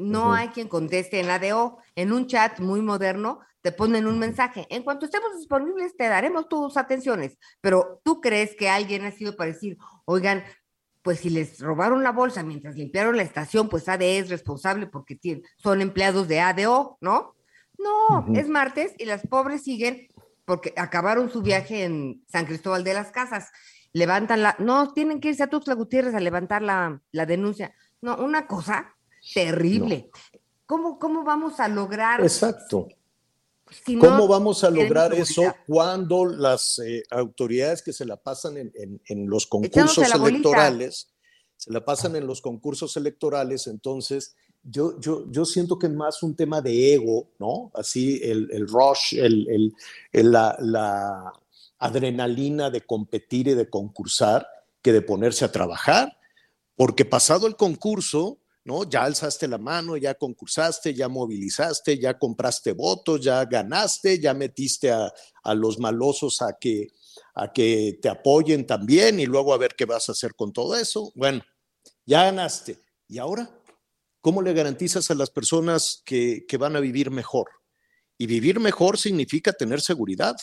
No 0.00 0.32
hay 0.32 0.48
quien 0.48 0.68
conteste 0.68 1.20
en 1.20 1.30
ADO. 1.30 1.78
En 1.94 2.12
un 2.12 2.26
chat 2.26 2.58
muy 2.60 2.80
moderno 2.80 3.40
te 3.62 3.72
ponen 3.72 4.06
un 4.06 4.18
mensaje. 4.18 4.66
En 4.70 4.82
cuanto 4.82 5.06
estemos 5.06 5.36
disponibles, 5.36 5.96
te 5.96 6.08
daremos 6.08 6.48
tus 6.48 6.76
atenciones. 6.76 7.38
Pero 7.60 8.00
tú 8.04 8.20
crees 8.20 8.56
que 8.56 8.68
alguien 8.68 9.04
ha 9.04 9.10
sido 9.10 9.36
para 9.36 9.52
decir, 9.52 9.76
oigan, 10.04 10.42
pues 11.02 11.20
si 11.20 11.30
les 11.30 11.60
robaron 11.60 12.02
la 12.02 12.12
bolsa 12.12 12.42
mientras 12.42 12.76
limpiaron 12.76 13.16
la 13.16 13.22
estación, 13.22 13.68
pues 13.68 13.88
ADE 13.88 14.18
es 14.18 14.30
responsable 14.30 14.86
porque 14.86 15.18
son 15.56 15.80
empleados 15.80 16.28
de 16.28 16.40
ADO, 16.40 16.98
¿no? 17.00 17.36
No, 17.78 18.26
es 18.34 18.48
martes 18.48 18.94
y 18.98 19.06
las 19.06 19.26
pobres 19.26 19.62
siguen 19.62 20.08
porque 20.44 20.74
acabaron 20.76 21.30
su 21.30 21.42
viaje 21.42 21.84
en 21.84 22.24
San 22.28 22.44
Cristóbal 22.44 22.84
de 22.84 22.92
las 22.92 23.10
Casas. 23.10 23.50
Levantan 23.92 24.42
la, 24.42 24.56
no, 24.58 24.92
tienen 24.92 25.20
que 25.20 25.28
irse 25.28 25.42
a 25.42 25.46
Tuxtla 25.46 25.74
Gutiérrez 25.74 26.14
a 26.14 26.20
levantar 26.20 26.60
la, 26.60 27.00
denuncia. 27.12 27.74
No, 28.02 28.16
una 28.16 28.46
cosa 28.46 28.94
terrible. 29.34 30.10
¿Cómo, 30.66 30.98
¿Cómo 30.98 31.24
vamos 31.24 31.58
a 31.60 31.68
lograr? 31.68 32.20
Exacto. 32.20 32.88
¿Cómo 34.00 34.26
vamos 34.26 34.64
a 34.64 34.70
lograr 34.70 35.14
eso 35.14 35.42
cuando 35.66 36.26
las 36.26 36.78
eh, 36.80 37.02
autoridades 37.10 37.82
que 37.82 37.92
se 37.92 38.04
la 38.04 38.16
pasan 38.16 38.56
en, 38.56 39.30
los 39.30 39.46
concursos 39.46 40.12
electorales, 40.12 41.08
se 41.56 41.72
la 41.72 41.84
pasan 41.84 42.16
en 42.16 42.26
los 42.26 42.40
concursos 42.40 42.96
electorales, 42.96 43.66
entonces 43.68 44.34
yo, 44.62 44.98
yo, 45.00 45.30
yo 45.30 45.44
siento 45.44 45.78
que 45.78 45.86
es 45.86 45.92
más 45.92 46.22
un 46.22 46.34
tema 46.34 46.60
de 46.60 46.94
ego, 46.94 47.28
¿no? 47.38 47.70
Así 47.74 48.20
el, 48.22 48.66
rush, 48.68 49.14
el, 49.14 49.72
la, 50.12 50.56
la 50.58 51.32
adrenalina 51.78 52.70
de 52.70 52.82
competir 52.82 53.48
y 53.48 53.54
de 53.54 53.70
concursar, 53.70 54.46
que 54.82 54.92
de 54.92 55.02
ponerse 55.02 55.44
a 55.44 55.52
trabajar, 55.52 56.18
porque 56.76 57.04
pasado 57.04 57.46
el 57.46 57.56
concurso, 57.56 58.38
Ya 58.88 59.02
alzaste 59.02 59.48
la 59.48 59.58
mano, 59.58 59.96
ya 59.96 60.14
concursaste, 60.14 60.94
ya 60.94 61.08
movilizaste, 61.08 61.98
ya 61.98 62.18
compraste 62.18 62.72
votos, 62.72 63.20
ya 63.20 63.44
ganaste, 63.44 64.18
ya 64.18 64.34
metiste 64.34 64.90
a, 64.90 65.12
los 65.54 65.78
malosos 65.78 66.42
a 66.42 66.56
que, 66.60 66.88
a 67.34 67.52
que 67.52 67.98
te 68.00 68.08
apoyen 68.08 68.66
también 68.66 69.20
y 69.20 69.26
luego 69.26 69.52
a 69.52 69.58
ver 69.58 69.74
qué 69.76 69.84
vas 69.84 70.08
a 70.08 70.12
hacer 70.12 70.34
con 70.34 70.52
todo 70.52 70.76
eso. 70.76 71.12
Bueno, 71.14 71.42
ya 72.06 72.24
ganaste. 72.24 72.78
¿Y 73.08 73.18
ahora? 73.18 73.50
¿Cómo 74.20 74.42
le 74.42 74.52
garantizas 74.52 75.10
a 75.10 75.14
las 75.14 75.30
personas 75.30 76.02
que, 76.04 76.44
que 76.46 76.56
van 76.56 76.76
a 76.76 76.80
vivir 76.80 77.10
mejor? 77.10 77.48
Y 78.18 78.26
vivir 78.26 78.60
mejor 78.60 78.98
significa 78.98 79.52
tener 79.52 79.80
seguridad 79.80 80.36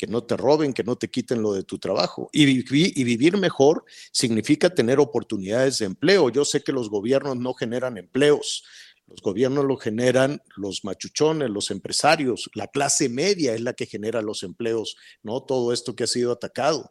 que 0.00 0.06
no 0.06 0.24
te 0.24 0.34
roben, 0.34 0.72
que 0.72 0.82
no 0.82 0.96
te 0.96 1.10
quiten 1.10 1.42
lo 1.42 1.52
de 1.52 1.62
tu 1.62 1.78
trabajo. 1.78 2.30
Y, 2.32 2.46
vivir 2.46 3.36
mejor 3.36 3.84
significa 4.10 4.70
tener 4.70 4.98
oportunidades 4.98 5.76
de 5.76 5.84
empleo. 5.84 6.30
Yo 6.30 6.46
sé 6.46 6.62
que 6.62 6.72
los 6.72 6.88
gobiernos 6.88 7.36
no 7.36 7.52
generan 7.52 7.98
empleos, 7.98 8.64
los 9.06 9.20
gobiernos 9.20 9.66
lo 9.66 9.76
generan 9.76 10.40
los 10.56 10.86
machuchones, 10.86 11.50
los 11.50 11.70
empresarios, 11.70 12.48
la 12.54 12.66
clase 12.68 13.10
media 13.10 13.52
es 13.52 13.60
la 13.60 13.74
que 13.74 13.84
genera 13.84 14.22
los 14.22 14.42
empleos, 14.42 14.96
no 15.22 15.42
todo 15.42 15.70
esto 15.70 15.94
que 15.94 16.04
ha 16.04 16.06
sido 16.06 16.32
atacado. 16.32 16.90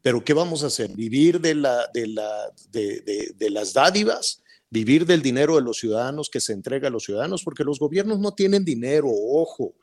Pero 0.00 0.22
¿qué 0.22 0.32
vamos 0.32 0.62
a 0.62 0.68
hacer? 0.68 0.92
¿Vivir 0.94 1.40
de, 1.40 1.56
de 3.34 3.50
las 3.50 3.72
dádivas? 3.72 4.40
¿Vivir 4.70 5.04
del 5.04 5.20
dinero 5.20 5.56
de 5.56 5.62
los 5.62 5.78
ciudadanos 5.78 6.30
que 6.30 6.40
se 6.40 6.52
entrega 6.52 6.86
a 6.86 6.92
los 6.92 7.02
ciudadanos? 7.02 7.42
Porque 7.42 7.64
los 7.64 7.80
gobiernos 7.80 8.20
no 8.20 8.34
tienen 8.34 8.64
dinero, 8.64 9.08
ojo. 9.10 9.74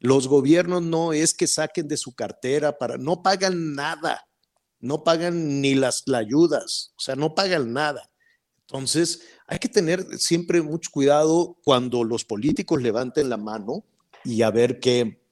Los 0.00 0.28
gobiernos 0.28 0.82
no 0.82 1.12
es 1.12 1.34
que 1.34 1.46
saquen 1.46 1.86
de 1.86 1.98
su 1.98 2.14
cartera 2.14 2.78
para, 2.78 2.96
no 2.96 3.22
pagan 3.22 3.74
nada, 3.74 4.26
no 4.80 5.04
pagan 5.04 5.60
ni 5.60 5.74
las, 5.74 6.04
ayudas, 6.08 6.94
o 6.96 7.00
sea, 7.00 7.16
no 7.16 7.34
pagan 7.34 7.74
nada. 7.74 8.10
Entonces, 8.62 9.20
hay 9.46 9.58
que 9.58 9.68
tener 9.68 10.18
siempre 10.18 10.62
mucho 10.62 10.90
cuidado 10.90 11.58
cuando 11.64 12.02
los 12.02 12.24
políticos 12.24 12.80
levanten 12.80 13.28
la 13.28 13.36
mano 13.36 13.84
y 14.24 14.40
a 14.40 14.50
ver 14.50 14.80
qué, 14.80 15.22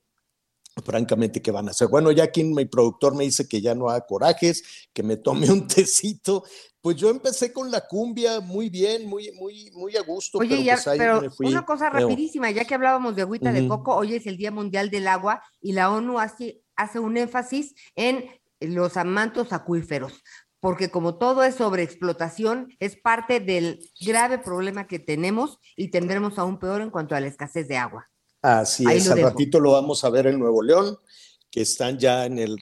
francamente, 0.84 1.40
qué 1.40 1.50
van 1.50 1.68
a 1.68 1.70
hacer. 1.70 1.88
Bueno, 1.88 2.12
ya 2.12 2.24
aquí 2.24 2.44
mi 2.44 2.66
productor 2.66 3.14
me 3.14 3.24
dice 3.24 3.48
que 3.48 3.62
ya 3.62 3.74
no 3.74 3.88
haga 3.88 4.06
corajes, 4.06 4.62
que 4.92 5.02
me 5.02 5.16
tome 5.16 5.50
un 5.50 5.66
tecito, 5.68 6.44
pues 6.88 6.96
yo 6.96 7.10
empecé 7.10 7.52
con 7.52 7.70
la 7.70 7.82
cumbia 7.82 8.40
muy 8.40 8.70
bien, 8.70 9.06
muy, 9.06 9.30
muy, 9.32 9.70
muy 9.74 9.94
a 9.98 10.00
gusto. 10.00 10.38
Oye, 10.38 10.74
pero, 10.96 11.20
pues 11.36 11.50
una 11.50 11.66
cosa 11.66 11.90
rapidísima, 11.90 12.50
ya 12.50 12.64
que 12.64 12.74
hablábamos 12.74 13.14
de 13.14 13.20
agüita 13.20 13.52
de 13.52 13.68
coco, 13.68 13.94
hoy 13.94 14.14
es 14.14 14.26
el 14.26 14.38
Día 14.38 14.50
Mundial 14.50 14.88
del 14.88 15.06
Agua 15.06 15.42
y 15.60 15.72
la 15.72 15.90
ONU 15.90 16.18
hace, 16.18 16.62
hace 16.76 16.98
un 16.98 17.18
énfasis 17.18 17.74
en 17.94 18.24
los 18.60 18.96
amantos 18.96 19.52
acuíferos, 19.52 20.14
porque 20.60 20.90
como 20.90 21.18
todo 21.18 21.44
es 21.44 21.56
sobreexplotación, 21.56 22.74
es 22.80 22.96
parte 22.96 23.38
del 23.38 23.80
grave 24.00 24.38
problema 24.38 24.86
que 24.86 24.98
tenemos 24.98 25.58
y 25.76 25.90
tendremos 25.90 26.38
aún 26.38 26.58
peor 26.58 26.80
en 26.80 26.88
cuanto 26.88 27.14
a 27.14 27.20
la 27.20 27.26
escasez 27.26 27.68
de 27.68 27.76
agua. 27.76 28.08
Así 28.40 28.86
es, 28.90 29.10
al 29.10 29.20
ratito 29.20 29.60
lo 29.60 29.72
vamos 29.72 30.04
a 30.04 30.08
ver 30.08 30.26
en 30.28 30.38
Nuevo 30.38 30.62
León 30.62 30.96
que 31.50 31.62
están 31.62 31.98
ya 31.98 32.26
en 32.26 32.38
el 32.38 32.58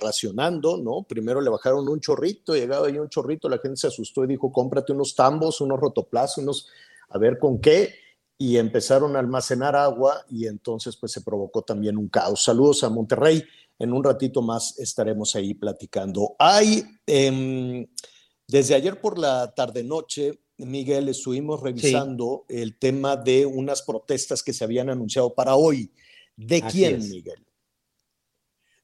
racionando, 0.00 0.76
¿no? 0.78 1.04
Primero 1.04 1.40
le 1.40 1.50
bajaron 1.50 1.88
un 1.88 2.00
chorrito, 2.00 2.54
llegaba 2.54 2.88
ahí 2.88 2.98
un 2.98 3.08
chorrito, 3.08 3.48
la 3.48 3.58
gente 3.58 3.76
se 3.76 3.86
asustó 3.86 4.24
y 4.24 4.28
dijo, 4.28 4.50
cómprate 4.50 4.92
unos 4.92 5.14
tambos, 5.14 5.60
unos 5.60 5.78
rotoplas, 5.78 6.38
unos, 6.38 6.66
a 7.08 7.18
ver 7.18 7.38
con 7.38 7.60
qué, 7.60 7.94
y 8.36 8.56
empezaron 8.56 9.14
a 9.14 9.20
almacenar 9.20 9.76
agua 9.76 10.24
y 10.28 10.46
entonces 10.46 10.96
pues 10.96 11.12
se 11.12 11.20
provocó 11.20 11.62
también 11.62 11.96
un 11.96 12.08
caos. 12.08 12.42
Saludos 12.42 12.82
a 12.82 12.90
Monterrey, 12.90 13.44
en 13.78 13.92
un 13.92 14.02
ratito 14.02 14.42
más 14.42 14.78
estaremos 14.78 15.36
ahí 15.36 15.54
platicando. 15.54 16.34
Hay, 16.38 16.84
em, 17.06 17.86
desde 18.48 18.74
ayer 18.74 19.00
por 19.00 19.18
la 19.18 19.54
tarde-noche, 19.54 20.40
Miguel, 20.58 21.08
estuvimos 21.08 21.60
revisando 21.60 22.44
el 22.48 22.76
tema 22.76 23.16
de 23.16 23.46
unas 23.46 23.82
protestas 23.82 24.42
que 24.42 24.52
se 24.52 24.64
habían 24.64 24.90
anunciado 24.90 25.34
para 25.34 25.56
hoy. 25.56 25.90
¿De 26.36 26.62
quién, 26.62 26.98
Miguel? 27.08 27.44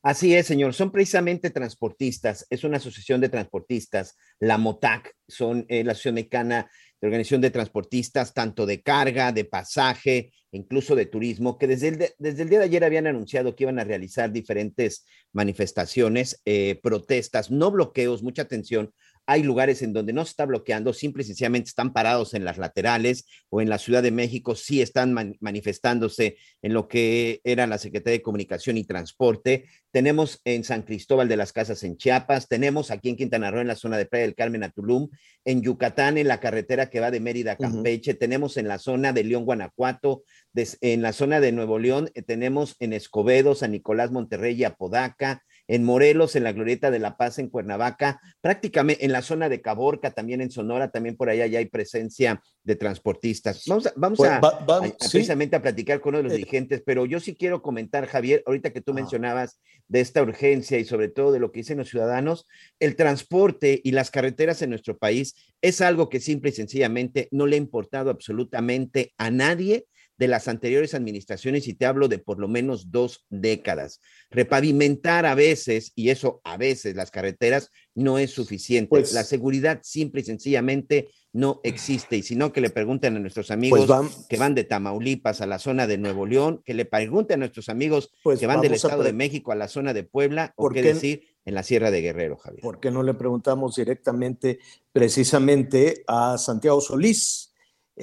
Así 0.02 0.34
es, 0.34 0.46
señor. 0.46 0.72
Son 0.72 0.90
precisamente 0.90 1.50
transportistas. 1.50 2.46
Es 2.48 2.64
una 2.64 2.78
asociación 2.78 3.20
de 3.20 3.28
transportistas. 3.28 4.16
La 4.38 4.56
MOTAC 4.56 5.14
son 5.28 5.66
eh, 5.68 5.84
la 5.84 5.92
Asociación 5.92 6.14
Mexicana 6.14 6.70
de 7.00 7.06
Organización 7.06 7.42
de 7.42 7.50
Transportistas, 7.50 8.32
tanto 8.32 8.64
de 8.64 8.82
carga, 8.82 9.30
de 9.32 9.44
pasaje, 9.44 10.32
incluso 10.52 10.94
de 10.94 11.04
turismo, 11.04 11.58
que 11.58 11.66
desde 11.66 11.88
el, 11.88 11.98
desde 12.18 12.42
el 12.42 12.48
día 12.48 12.60
de 12.60 12.64
ayer 12.64 12.84
habían 12.84 13.06
anunciado 13.06 13.54
que 13.54 13.64
iban 13.64 13.78
a 13.78 13.84
realizar 13.84 14.32
diferentes 14.32 15.04
manifestaciones, 15.32 16.40
eh, 16.46 16.80
protestas, 16.82 17.50
no 17.50 17.70
bloqueos, 17.70 18.22
mucha 18.22 18.42
atención, 18.42 18.92
hay 19.30 19.44
lugares 19.44 19.80
en 19.82 19.92
donde 19.92 20.12
no 20.12 20.24
se 20.24 20.30
está 20.30 20.44
bloqueando, 20.44 20.92
simple 20.92 21.22
y 21.22 21.26
sencillamente 21.26 21.68
están 21.68 21.92
parados 21.92 22.34
en 22.34 22.44
las 22.44 22.58
laterales 22.58 23.26
o 23.48 23.60
en 23.60 23.68
la 23.68 23.78
Ciudad 23.78 24.02
de 24.02 24.10
México 24.10 24.56
sí 24.56 24.82
están 24.82 25.14
manifestándose 25.38 26.36
en 26.62 26.74
lo 26.74 26.88
que 26.88 27.40
era 27.44 27.68
la 27.68 27.78
Secretaría 27.78 28.18
de 28.18 28.22
Comunicación 28.22 28.76
y 28.76 28.82
Transporte. 28.82 29.66
Tenemos 29.92 30.40
en 30.44 30.64
San 30.64 30.82
Cristóbal 30.82 31.28
de 31.28 31.36
las 31.36 31.52
Casas 31.52 31.84
en 31.84 31.96
Chiapas, 31.96 32.48
tenemos 32.48 32.90
aquí 32.90 33.08
en 33.08 33.14
Quintana 33.14 33.52
Roo 33.52 33.60
en 33.60 33.68
la 33.68 33.76
zona 33.76 33.98
de 33.98 34.06
Playa 34.06 34.24
del 34.24 34.34
Carmen 34.34 34.64
a 34.64 34.70
Tulum, 34.70 35.08
en 35.44 35.62
Yucatán 35.62 36.18
en 36.18 36.26
la 36.26 36.40
carretera 36.40 36.90
que 36.90 36.98
va 36.98 37.12
de 37.12 37.20
Mérida 37.20 37.52
a 37.52 37.56
Campeche, 37.56 38.14
tenemos 38.14 38.56
en 38.56 38.66
la 38.66 38.80
zona 38.80 39.12
de 39.12 39.22
León, 39.22 39.44
Guanajuato, 39.44 40.24
en 40.54 41.02
la 41.02 41.12
zona 41.12 41.38
de 41.38 41.52
Nuevo 41.52 41.78
León, 41.78 42.10
eh, 42.14 42.22
tenemos 42.22 42.74
en 42.80 42.94
Escobedo, 42.94 43.54
San 43.54 43.70
Nicolás, 43.70 44.10
Monterrey 44.10 44.56
y 44.56 44.64
Apodaca, 44.64 45.44
en 45.70 45.84
Morelos, 45.84 46.34
en 46.34 46.42
la 46.42 46.52
Glorieta 46.52 46.90
de 46.90 46.98
la 46.98 47.16
Paz, 47.16 47.38
en 47.38 47.48
Cuernavaca, 47.48 48.20
prácticamente 48.40 49.04
en 49.04 49.12
la 49.12 49.22
zona 49.22 49.48
de 49.48 49.62
Caborca, 49.62 50.10
también 50.10 50.40
en 50.40 50.50
Sonora, 50.50 50.90
también 50.90 51.16
por 51.16 51.30
allá 51.30 51.46
ya 51.46 51.60
hay 51.60 51.66
presencia 51.66 52.42
de 52.64 52.74
transportistas. 52.74 53.62
Vamos 53.68 53.86
a, 53.86 53.92
vamos 53.96 54.18
pues, 54.18 54.30
a, 54.30 54.96
precisamente 54.98 55.54
a 55.54 55.62
platicar 55.62 56.00
con 56.00 56.14
uno 56.14 56.18
de 56.18 56.24
los 56.24 56.32
eh, 56.32 56.36
dirigentes, 56.38 56.82
pero 56.84 57.06
yo 57.06 57.20
sí 57.20 57.36
quiero 57.36 57.62
comentar, 57.62 58.06
Javier, 58.06 58.42
ahorita 58.46 58.72
que 58.72 58.80
tú 58.80 58.92
mencionabas 58.92 59.60
de 59.86 60.00
esta 60.00 60.22
urgencia 60.22 60.76
y 60.76 60.84
sobre 60.84 61.06
todo 61.06 61.30
de 61.30 61.38
lo 61.38 61.52
que 61.52 61.60
dicen 61.60 61.78
los 61.78 61.88
ciudadanos, 61.88 62.48
el 62.80 62.96
transporte 62.96 63.80
y 63.84 63.92
las 63.92 64.10
carreteras 64.10 64.62
en 64.62 64.70
nuestro 64.70 64.98
país 64.98 65.36
es 65.62 65.80
algo 65.80 66.08
que 66.08 66.18
simple 66.18 66.50
y 66.50 66.54
sencillamente 66.54 67.28
no 67.30 67.46
le 67.46 67.54
ha 67.54 67.58
importado 67.60 68.10
absolutamente 68.10 69.14
a 69.18 69.30
nadie 69.30 69.86
de 70.20 70.28
las 70.28 70.48
anteriores 70.48 70.92
administraciones 70.92 71.66
y 71.66 71.72
te 71.72 71.86
hablo 71.86 72.06
de 72.06 72.18
por 72.18 72.38
lo 72.38 72.46
menos 72.46 72.90
dos 72.90 73.24
décadas. 73.30 74.02
Repavimentar 74.30 75.24
a 75.24 75.34
veces, 75.34 75.92
y 75.94 76.10
eso 76.10 76.42
a 76.44 76.58
veces 76.58 76.94
las 76.94 77.10
carreteras 77.10 77.70
no 77.94 78.18
es 78.18 78.30
suficiente. 78.30 78.90
Pues 78.90 79.14
la 79.14 79.24
seguridad 79.24 79.80
simple 79.82 80.20
y 80.20 80.24
sencillamente 80.24 81.08
no 81.32 81.62
existe. 81.64 82.18
Y 82.18 82.22
si 82.22 82.36
no, 82.36 82.52
que 82.52 82.60
le 82.60 82.68
pregunten 82.68 83.16
a 83.16 83.18
nuestros 83.18 83.46
pues 83.46 83.56
amigos 83.56 84.26
que 84.28 84.36
van 84.36 84.54
de 84.54 84.64
Tamaulipas 84.64 85.40
a 85.40 85.46
la 85.46 85.58
zona 85.58 85.86
de 85.86 85.96
Nuevo 85.96 86.26
León, 86.26 86.60
que 86.66 86.74
le 86.74 86.84
pregunten 86.84 87.36
a 87.36 87.38
nuestros 87.38 87.70
amigos 87.70 88.12
pues 88.22 88.38
que 88.38 88.46
van 88.46 88.60
del 88.60 88.74
Estado 88.74 89.02
de 89.02 89.14
México 89.14 89.52
a 89.52 89.54
la 89.54 89.68
zona 89.68 89.94
de 89.94 90.04
Puebla, 90.04 90.52
o 90.56 90.68
qué, 90.68 90.82
decir 90.82 91.28
en 91.46 91.54
la 91.54 91.62
Sierra 91.62 91.90
de 91.90 92.02
Guerrero, 92.02 92.36
Javier. 92.36 92.60
¿Por 92.60 92.78
qué 92.78 92.90
no 92.90 93.02
le 93.02 93.14
preguntamos 93.14 93.76
directamente, 93.76 94.58
precisamente, 94.92 96.04
a 96.06 96.36
Santiago 96.36 96.82
Solís? 96.82 97.49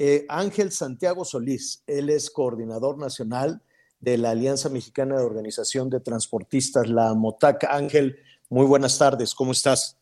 Eh, 0.00 0.26
Ángel 0.28 0.70
Santiago 0.70 1.24
Solís, 1.24 1.82
él 1.88 2.08
es 2.08 2.30
coordinador 2.30 2.98
nacional 2.98 3.60
de 3.98 4.16
la 4.16 4.30
Alianza 4.30 4.68
Mexicana 4.68 5.16
de 5.16 5.24
Organización 5.24 5.90
de 5.90 5.98
Transportistas, 5.98 6.88
la 6.88 7.14
MOTAC. 7.14 7.64
Ángel, 7.64 8.16
muy 8.48 8.64
buenas 8.64 8.96
tardes, 8.96 9.34
¿cómo 9.34 9.50
estás? 9.50 9.98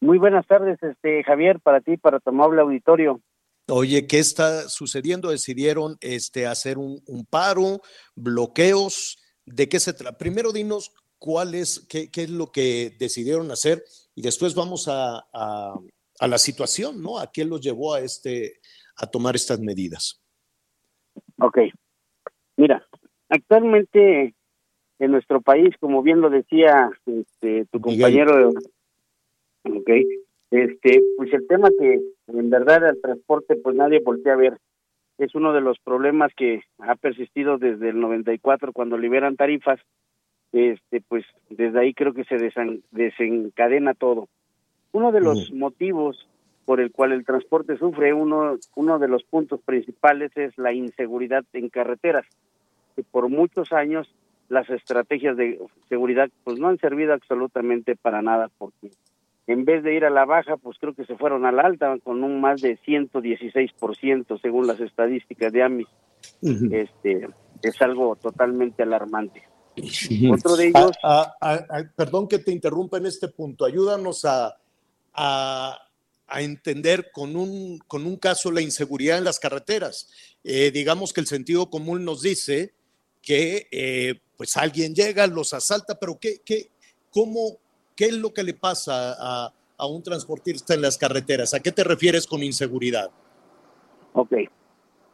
Muy 0.00 0.16
buenas 0.16 0.46
tardes, 0.46 0.82
este 0.82 1.22
Javier, 1.24 1.60
para 1.60 1.82
ti, 1.82 1.98
para 1.98 2.20
tu 2.20 2.30
amable 2.30 2.62
auditorio. 2.62 3.20
Oye, 3.68 4.06
¿qué 4.06 4.18
está 4.18 4.66
sucediendo? 4.70 5.28
Decidieron 5.28 5.98
este, 6.00 6.46
hacer 6.46 6.78
un, 6.78 7.02
un 7.06 7.26
paro, 7.26 7.82
bloqueos. 8.14 9.18
¿De 9.44 9.68
qué 9.68 9.78
se 9.78 9.92
trata? 9.92 10.16
Primero 10.16 10.52
dinos 10.52 10.90
cuál 11.18 11.54
es, 11.54 11.84
qué, 11.86 12.10
qué, 12.10 12.22
es 12.22 12.30
lo 12.30 12.50
que 12.50 12.96
decidieron 12.98 13.50
hacer 13.50 13.84
y 14.14 14.22
después 14.22 14.54
vamos 14.54 14.88
a, 14.88 15.18
a, 15.34 15.74
a, 16.18 16.28
la 16.28 16.38
situación, 16.38 17.02
¿no? 17.02 17.18
¿A 17.18 17.30
qué 17.30 17.44
los 17.44 17.60
llevó 17.60 17.92
a, 17.92 18.00
este, 18.00 18.54
a 18.96 19.06
tomar 19.06 19.34
estas 19.34 19.60
medidas? 19.60 20.20
Ok. 21.38 21.58
Mira, 22.56 22.86
actualmente 23.28 24.34
en 24.98 25.10
nuestro 25.10 25.40
país, 25.40 25.74
como 25.80 26.02
bien 26.02 26.20
lo 26.20 26.30
decía 26.30 26.90
este, 27.06 27.66
tu 27.66 27.80
compañero, 27.80 28.50
ok, 29.64 29.90
este, 30.50 31.02
pues 31.16 31.32
el 31.32 31.46
tema 31.48 31.70
que 31.76 32.00
en 32.28 32.50
verdad 32.50 32.88
el 32.88 33.00
transporte 33.00 33.56
pues 33.56 33.74
nadie 33.74 34.00
voltea 34.00 34.34
a 34.34 34.36
ver 34.36 34.58
es 35.18 35.34
uno 35.34 35.52
de 35.52 35.60
los 35.60 35.78
problemas 35.80 36.32
que 36.36 36.62
ha 36.78 36.94
persistido 36.94 37.58
desde 37.58 37.90
el 37.90 38.00
94 38.00 38.72
cuando 38.72 38.96
liberan 38.96 39.36
tarifas 39.36 39.80
este 40.52 41.00
pues 41.08 41.24
desde 41.48 41.80
ahí 41.80 41.94
creo 41.94 42.12
que 42.12 42.24
se 42.24 42.36
desencadena 42.90 43.94
todo 43.94 44.28
uno 44.92 45.10
de 45.10 45.20
los 45.20 45.50
motivos 45.52 46.28
por 46.64 46.80
el 46.80 46.92
cual 46.92 47.12
el 47.12 47.24
transporte 47.24 47.76
sufre 47.76 48.12
uno 48.14 48.56
uno 48.76 48.98
de 48.98 49.08
los 49.08 49.24
puntos 49.24 49.60
principales 49.62 50.30
es 50.36 50.56
la 50.58 50.72
inseguridad 50.72 51.44
en 51.52 51.68
carreteras 51.68 52.26
que 52.94 53.02
por 53.02 53.28
muchos 53.28 53.72
años 53.72 54.08
las 54.48 54.68
estrategias 54.70 55.36
de 55.36 55.58
seguridad 55.88 56.28
pues 56.44 56.58
no 56.58 56.68
han 56.68 56.78
servido 56.78 57.14
absolutamente 57.14 57.96
para 57.96 58.22
nada 58.22 58.50
porque 58.58 58.90
en 59.46 59.64
vez 59.64 59.82
de 59.82 59.94
ir 59.94 60.04
a 60.04 60.10
la 60.10 60.24
baja, 60.24 60.56
pues 60.56 60.78
creo 60.78 60.94
que 60.94 61.04
se 61.04 61.16
fueron 61.16 61.44
a 61.44 61.52
la 61.52 61.62
alta 61.62 61.96
con 62.04 62.22
un 62.22 62.40
más 62.40 62.60
de 62.60 62.78
116% 62.78 64.40
según 64.40 64.66
las 64.66 64.80
estadísticas 64.80 65.52
de 65.52 65.62
AMIS. 65.62 65.88
Este 66.70 67.28
es 67.62 67.82
algo 67.82 68.16
totalmente 68.16 68.82
alarmante. 68.82 69.42
Otro 70.30 70.56
de 70.56 70.68
ellos. 70.68 70.92
Ah, 71.02 71.34
ah, 71.40 71.60
ah, 71.70 71.82
perdón 71.96 72.28
que 72.28 72.38
te 72.38 72.52
interrumpa 72.52 72.98
en 72.98 73.06
este 73.06 73.28
punto. 73.28 73.64
Ayúdanos 73.64 74.24
a, 74.24 74.56
a, 75.14 75.78
entender 76.40 77.10
con 77.12 77.36
un, 77.36 77.78
con 77.86 78.06
un 78.06 78.16
caso 78.16 78.50
la 78.50 78.62
inseguridad 78.62 79.18
en 79.18 79.24
las 79.24 79.38
carreteras. 79.38 80.10
Eh, 80.44 80.70
digamos 80.70 81.12
que 81.12 81.20
el 81.20 81.26
sentido 81.26 81.68
común 81.68 82.04
nos 82.04 82.22
dice 82.22 82.72
que 83.20 83.68
eh, 83.70 84.14
pues 84.36 84.56
alguien 84.56 84.94
llega, 84.94 85.26
los 85.26 85.52
asalta, 85.52 85.98
pero 86.00 86.18
¿qué, 86.18 86.40
qué, 86.44 86.70
cómo, 87.10 87.58
¿Qué 87.96 88.06
es 88.06 88.18
lo 88.18 88.32
que 88.32 88.42
le 88.42 88.54
pasa 88.54 89.12
a, 89.18 89.52
a 89.78 89.86
un 89.86 90.02
transportista 90.02 90.74
en 90.74 90.82
las 90.82 90.98
carreteras? 90.98 91.54
¿A 91.54 91.60
qué 91.60 91.72
te 91.72 91.84
refieres 91.84 92.26
con 92.26 92.42
inseguridad? 92.42 93.10
Ok. 94.12 94.32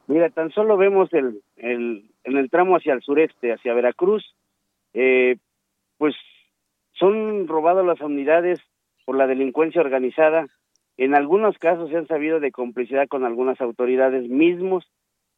Mira, 0.07 0.31
tan 0.31 0.51
solo 0.53 0.77
vemos 0.77 1.13
el, 1.13 1.43
el, 1.57 2.11
en 2.25 2.37
el 2.37 2.51
tramo 2.51 2.77
hacia 2.77 2.95
el 2.95 3.03
sureste, 3.03 3.53
hacia 3.53 3.75
Veracruz, 3.75 4.25
eh, 4.95 5.37
pues 5.99 6.15
son 6.95 7.47
robadas 7.47 7.85
las 7.85 8.01
unidades 8.01 8.61
por 9.05 9.17
la 9.17 9.27
delincuencia 9.27 9.81
organizada. 9.81 10.47
En 10.99 11.15
algunos 11.15 11.57
casos 11.59 11.89
se 11.89 11.97
han 11.97 12.09
sabido 12.09 12.41
de 12.41 12.51
complicidad 12.51 13.07
con 13.09 13.25
algunas 13.25 13.61
autoridades 13.61 14.29
mismos 14.29 14.85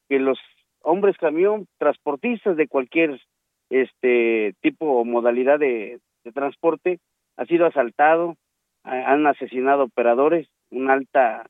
que 0.09 0.19
los 0.19 0.39
hombres 0.81 1.17
camión, 1.19 1.67
transportistas 1.79 2.57
de 2.57 2.67
cualquier 2.67 3.21
este 3.69 4.55
tipo 4.63 4.87
o 4.87 5.05
modalidad 5.05 5.59
de, 5.59 6.01
de 6.25 6.33
transporte, 6.33 6.99
ha 7.37 7.45
sido 7.45 7.67
asaltado, 7.67 8.37
han 8.83 9.27
asesinado 9.27 9.85
operadores, 9.85 10.49
una 10.71 10.95
alta 10.95 11.47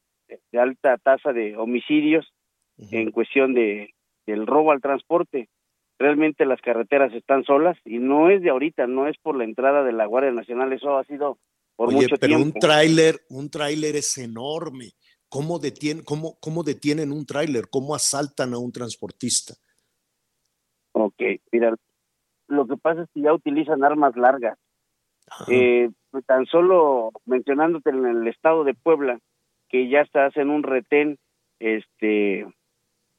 de 0.53 0.59
alta 0.59 0.99
tasa 0.99 1.33
de 1.33 1.57
homicidios 1.57 2.33
en 2.91 3.11
cuestión 3.11 3.55
de 3.55 3.95
del 4.27 4.47
robo 4.47 4.73
al 4.73 4.81
transporte. 4.81 5.49
Realmente 5.99 6.47
las 6.47 6.61
carreteras 6.61 7.13
están 7.13 7.45
solas 7.45 7.79
y 7.85 7.99
no 7.99 8.31
es 8.31 8.43
de 8.43 8.51
ahorita, 8.51 8.87
no 8.87 9.07
es 9.07 9.17
por 9.19 9.37
la 9.37 9.45
entrada 9.45 9.83
de 9.83 9.93
la 9.93 10.07
Guardia 10.07 10.33
Nacional, 10.33 10.73
eso 10.73 10.97
ha 10.97 11.05
sido 11.05 11.39
por 11.81 11.89
Oye, 11.89 12.03
mucho 12.03 12.17
pero 12.21 12.37
tiempo. 12.37 12.45
un 12.45 12.53
tráiler, 12.53 13.21
un 13.31 13.49
tráiler 13.49 13.97
es 13.97 14.19
enorme. 14.19 14.91
¿Cómo 15.31 15.59
detienen, 15.59 16.05
cómo, 16.05 16.37
cómo 16.39 16.63
detienen 16.63 17.11
un 17.11 17.25
tráiler? 17.25 17.71
¿Cómo 17.71 17.95
asaltan 17.95 18.53
a 18.53 18.59
un 18.59 18.71
transportista? 18.71 19.55
Ok, 20.93 21.23
mira, 21.51 21.75
lo 22.49 22.67
que 22.67 22.77
pasa 22.77 23.05
es 23.05 23.09
que 23.15 23.23
ya 23.23 23.33
utilizan 23.33 23.83
armas 23.83 24.15
largas. 24.15 24.59
Eh, 25.49 25.89
pues, 26.11 26.23
tan 26.27 26.45
solo 26.45 27.13
mencionándote 27.25 27.89
en 27.89 28.05
el 28.05 28.29
estado 28.29 28.63
de 28.65 28.75
Puebla, 28.75 29.19
que 29.71 29.89
ya 29.89 30.03
está 30.03 30.27
hacen 30.27 30.51
un 30.51 30.63
retén, 30.63 31.17
este, 31.61 32.47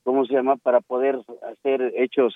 ¿cómo 0.04 0.24
se 0.28 0.34
llama? 0.36 0.58
Para 0.58 0.82
poder 0.82 1.20
hacer 1.52 1.94
hechos 1.96 2.36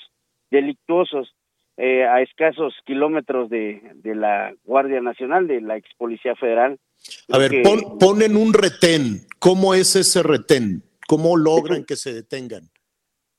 delictuosos 0.49 1.35
eh, 1.77 2.05
a 2.05 2.21
escasos 2.21 2.73
kilómetros 2.85 3.49
de, 3.49 3.81
de 3.95 4.15
la 4.15 4.53
Guardia 4.63 5.01
Nacional, 5.01 5.47
de 5.47 5.61
la 5.61 5.77
ex 5.77 5.89
Policía 5.97 6.35
Federal. 6.35 6.79
A 7.31 7.37
ver, 7.37 7.51
que, 7.51 7.61
pon, 7.61 7.97
ponen 7.99 8.35
un 8.37 8.53
retén. 8.53 9.21
¿Cómo 9.39 9.73
es 9.73 9.95
ese 9.95 10.23
retén? 10.23 10.83
¿Cómo 11.07 11.37
logran 11.37 11.83
que 11.85 11.95
se 11.95 12.13
detengan? 12.13 12.69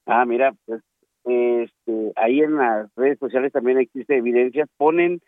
Ah, 0.07 0.25
mira, 0.25 0.55
pues 0.67 0.83
este, 1.25 2.13
ahí 2.15 2.41
en 2.41 2.57
las 2.57 2.89
redes 2.95 3.19
sociales 3.19 3.53
también 3.53 3.79
existe 3.79 4.17
evidencia. 4.17 4.67
Ponen 4.77 5.21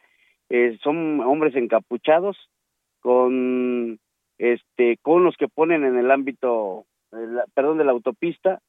eh, 0.50 0.78
son 0.82 1.20
hombres 1.20 1.54
encapuchados 1.56 2.36
con 3.00 3.98
este 4.38 4.98
con 5.02 5.24
los 5.24 5.36
que 5.36 5.48
ponen 5.48 5.84
en 5.84 5.98
el 5.98 6.10
ámbito 6.10 6.86
el, 7.12 7.40
perdón 7.54 7.78
de 7.78 7.84
la 7.84 7.92
autopista 7.92 8.60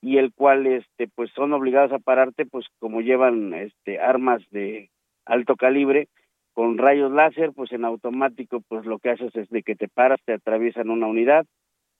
y 0.00 0.18
el 0.18 0.32
cual 0.32 0.66
este 0.66 1.08
pues 1.08 1.30
son 1.34 1.52
obligados 1.52 1.92
a 1.92 1.98
pararte 1.98 2.46
pues 2.46 2.66
como 2.78 3.00
llevan 3.00 3.54
este 3.54 3.98
armas 3.98 4.42
de 4.50 4.90
alto 5.24 5.56
calibre 5.56 6.08
con 6.52 6.78
rayos 6.78 7.12
láser 7.12 7.52
pues 7.52 7.72
en 7.72 7.84
automático 7.84 8.62
pues 8.68 8.84
lo 8.86 8.98
que 8.98 9.10
haces 9.10 9.34
es 9.34 9.48
de 9.50 9.62
que 9.62 9.74
te 9.74 9.88
paras 9.88 10.20
te 10.24 10.34
atraviesan 10.34 10.90
una 10.90 11.06
unidad 11.06 11.46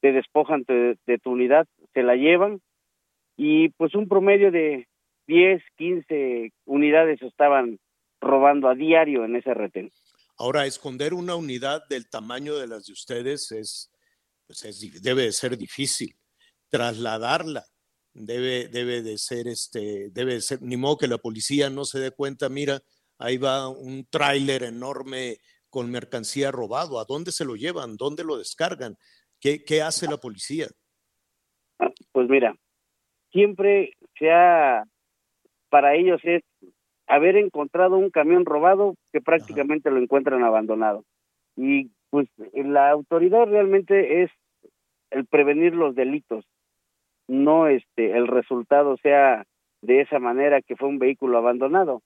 te 0.00 0.12
despojan 0.12 0.64
de, 0.68 0.98
de 1.06 1.18
tu 1.18 1.30
unidad 1.30 1.66
se 1.94 2.02
la 2.02 2.16
llevan 2.16 2.60
y 3.36 3.70
pues 3.70 3.94
un 3.94 4.08
promedio 4.08 4.50
de 4.50 4.86
10, 5.26 5.62
15 5.76 6.52
unidades 6.64 7.20
estaban 7.22 7.78
robando 8.20 8.68
a 8.68 8.74
diario 8.74 9.24
en 9.24 9.36
ese 9.36 9.54
retén. 9.54 9.92
Ahora, 10.38 10.66
esconder 10.66 11.14
una 11.14 11.34
unidad 11.34 11.82
del 11.88 12.08
tamaño 12.08 12.56
de 12.56 12.66
las 12.66 12.86
de 12.86 12.92
ustedes 12.92 13.50
es, 13.52 13.90
pues 14.46 14.64
es 14.64 15.02
debe 15.02 15.22
de 15.22 15.32
ser 15.32 15.56
difícil. 15.56 16.14
Trasladarla 16.68 17.64
debe, 18.16 18.68
debe 18.68 19.02
de 19.02 19.18
ser, 19.18 19.46
este, 19.46 20.10
debe 20.10 20.34
de 20.34 20.40
ser, 20.40 20.62
ni 20.62 20.76
modo 20.76 20.96
que 20.96 21.08
la 21.08 21.18
policía 21.18 21.70
no 21.70 21.84
se 21.84 22.00
dé 22.00 22.10
cuenta, 22.10 22.48
mira, 22.48 22.80
ahí 23.18 23.36
va 23.36 23.68
un 23.68 24.06
tráiler 24.08 24.62
enorme 24.62 25.38
con 25.68 25.90
mercancía 25.90 26.50
robado. 26.50 26.98
¿A 26.98 27.04
dónde 27.04 27.32
se 27.32 27.44
lo 27.44 27.56
llevan? 27.56 27.96
¿Dónde 27.96 28.24
lo 28.24 28.38
descargan? 28.38 28.96
¿Qué, 29.40 29.62
qué 29.64 29.82
hace 29.82 30.06
la 30.06 30.16
policía? 30.16 30.68
Pues 32.12 32.28
mira, 32.28 32.56
siempre 33.32 33.92
sea, 34.18 34.84
para 35.68 35.94
ellos 35.94 36.20
es 36.24 36.42
haber 37.06 37.36
encontrado 37.36 37.96
un 37.96 38.10
camión 38.10 38.44
robado 38.44 38.94
que 39.12 39.20
prácticamente 39.20 39.88
Ajá. 39.88 39.96
lo 39.96 40.02
encuentran 40.02 40.42
abandonado. 40.42 41.04
Y 41.56 41.90
pues 42.10 42.28
la 42.54 42.90
autoridad 42.90 43.46
realmente 43.46 44.22
es 44.22 44.30
el 45.10 45.26
prevenir 45.26 45.74
los 45.74 45.94
delitos, 45.94 46.44
no 47.28 47.68
este 47.68 48.16
el 48.16 48.26
resultado 48.26 48.96
sea 48.98 49.44
de 49.82 50.00
esa 50.00 50.18
manera 50.18 50.62
que 50.62 50.76
fue 50.76 50.88
un 50.88 50.98
vehículo 50.98 51.38
abandonado. 51.38 52.02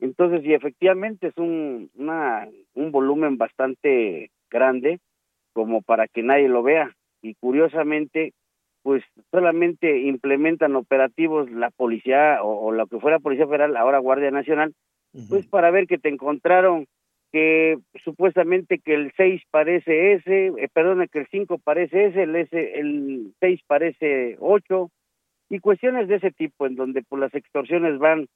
Entonces, 0.00 0.44
y 0.44 0.54
efectivamente 0.54 1.28
es 1.28 1.36
un 1.36 1.90
una, 1.94 2.48
un 2.74 2.90
volumen 2.90 3.36
bastante 3.36 4.30
grande 4.50 4.98
como 5.52 5.82
para 5.82 6.08
que 6.08 6.22
nadie 6.22 6.48
lo 6.48 6.62
vea 6.62 6.94
y 7.22 7.34
curiosamente 7.34 8.32
pues 8.82 9.04
solamente 9.30 10.00
implementan 10.00 10.74
operativos 10.74 11.50
la 11.50 11.70
policía 11.70 12.42
o, 12.42 12.66
o, 12.66 12.72
lo 12.72 12.86
que 12.86 12.98
fuera 12.98 13.18
Policía 13.18 13.46
Federal, 13.46 13.76
ahora 13.76 13.98
Guardia 13.98 14.30
Nacional, 14.30 14.72
uh 15.12 15.18
-huh. 15.18 15.28
pues 15.28 15.46
para 15.46 15.70
ver 15.70 15.86
que 15.86 15.98
te 15.98 16.08
encontraron 16.08 16.86
que 17.32 17.78
supuestamente 18.04 18.80
que 18.80 18.94
el 18.94 19.12
6 19.16 19.42
parece 19.50 20.14
ese, 20.14 20.46
eh, 20.46 20.68
perdón, 20.72 21.06
que 21.10 21.20
el 21.20 21.28
5 21.30 21.58
parece 21.58 22.06
ese, 22.06 22.24
el, 22.24 22.36
ese, 22.36 22.78
el 22.78 23.34
6 23.40 23.60
parece 23.66 24.36
8, 24.40 24.90
y 25.48 25.60
cuestiones 25.60 26.08
de 26.08 26.16
ese 26.16 26.30
tipo, 26.32 26.66
en 26.66 26.76
donde 26.76 27.02
pues 27.02 27.20
las 27.20 27.34
extorsiones 27.34 27.98
van 27.98 28.26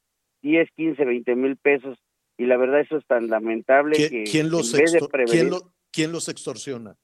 10, 0.42 0.68
15, 0.76 1.04
20 1.04 1.36
mil 1.36 1.56
pesos, 1.56 1.98
y 2.36 2.46
la 2.46 2.56
verdad 2.56 2.80
eso 2.80 2.96
es 2.96 3.06
tan 3.06 3.28
lamentable 3.28 3.96
¿Quién, 3.96 4.10
que 4.10 4.24
¿quién 4.24 4.50
los, 4.50 4.74
en 4.74 4.80
vez 4.80 4.92
de 4.92 5.08
prevenir, 5.08 5.32
¿quién, 5.32 5.50
lo, 5.50 5.72
¿quién 5.90 6.12
los 6.12 6.28
extorsiona? 6.28 6.96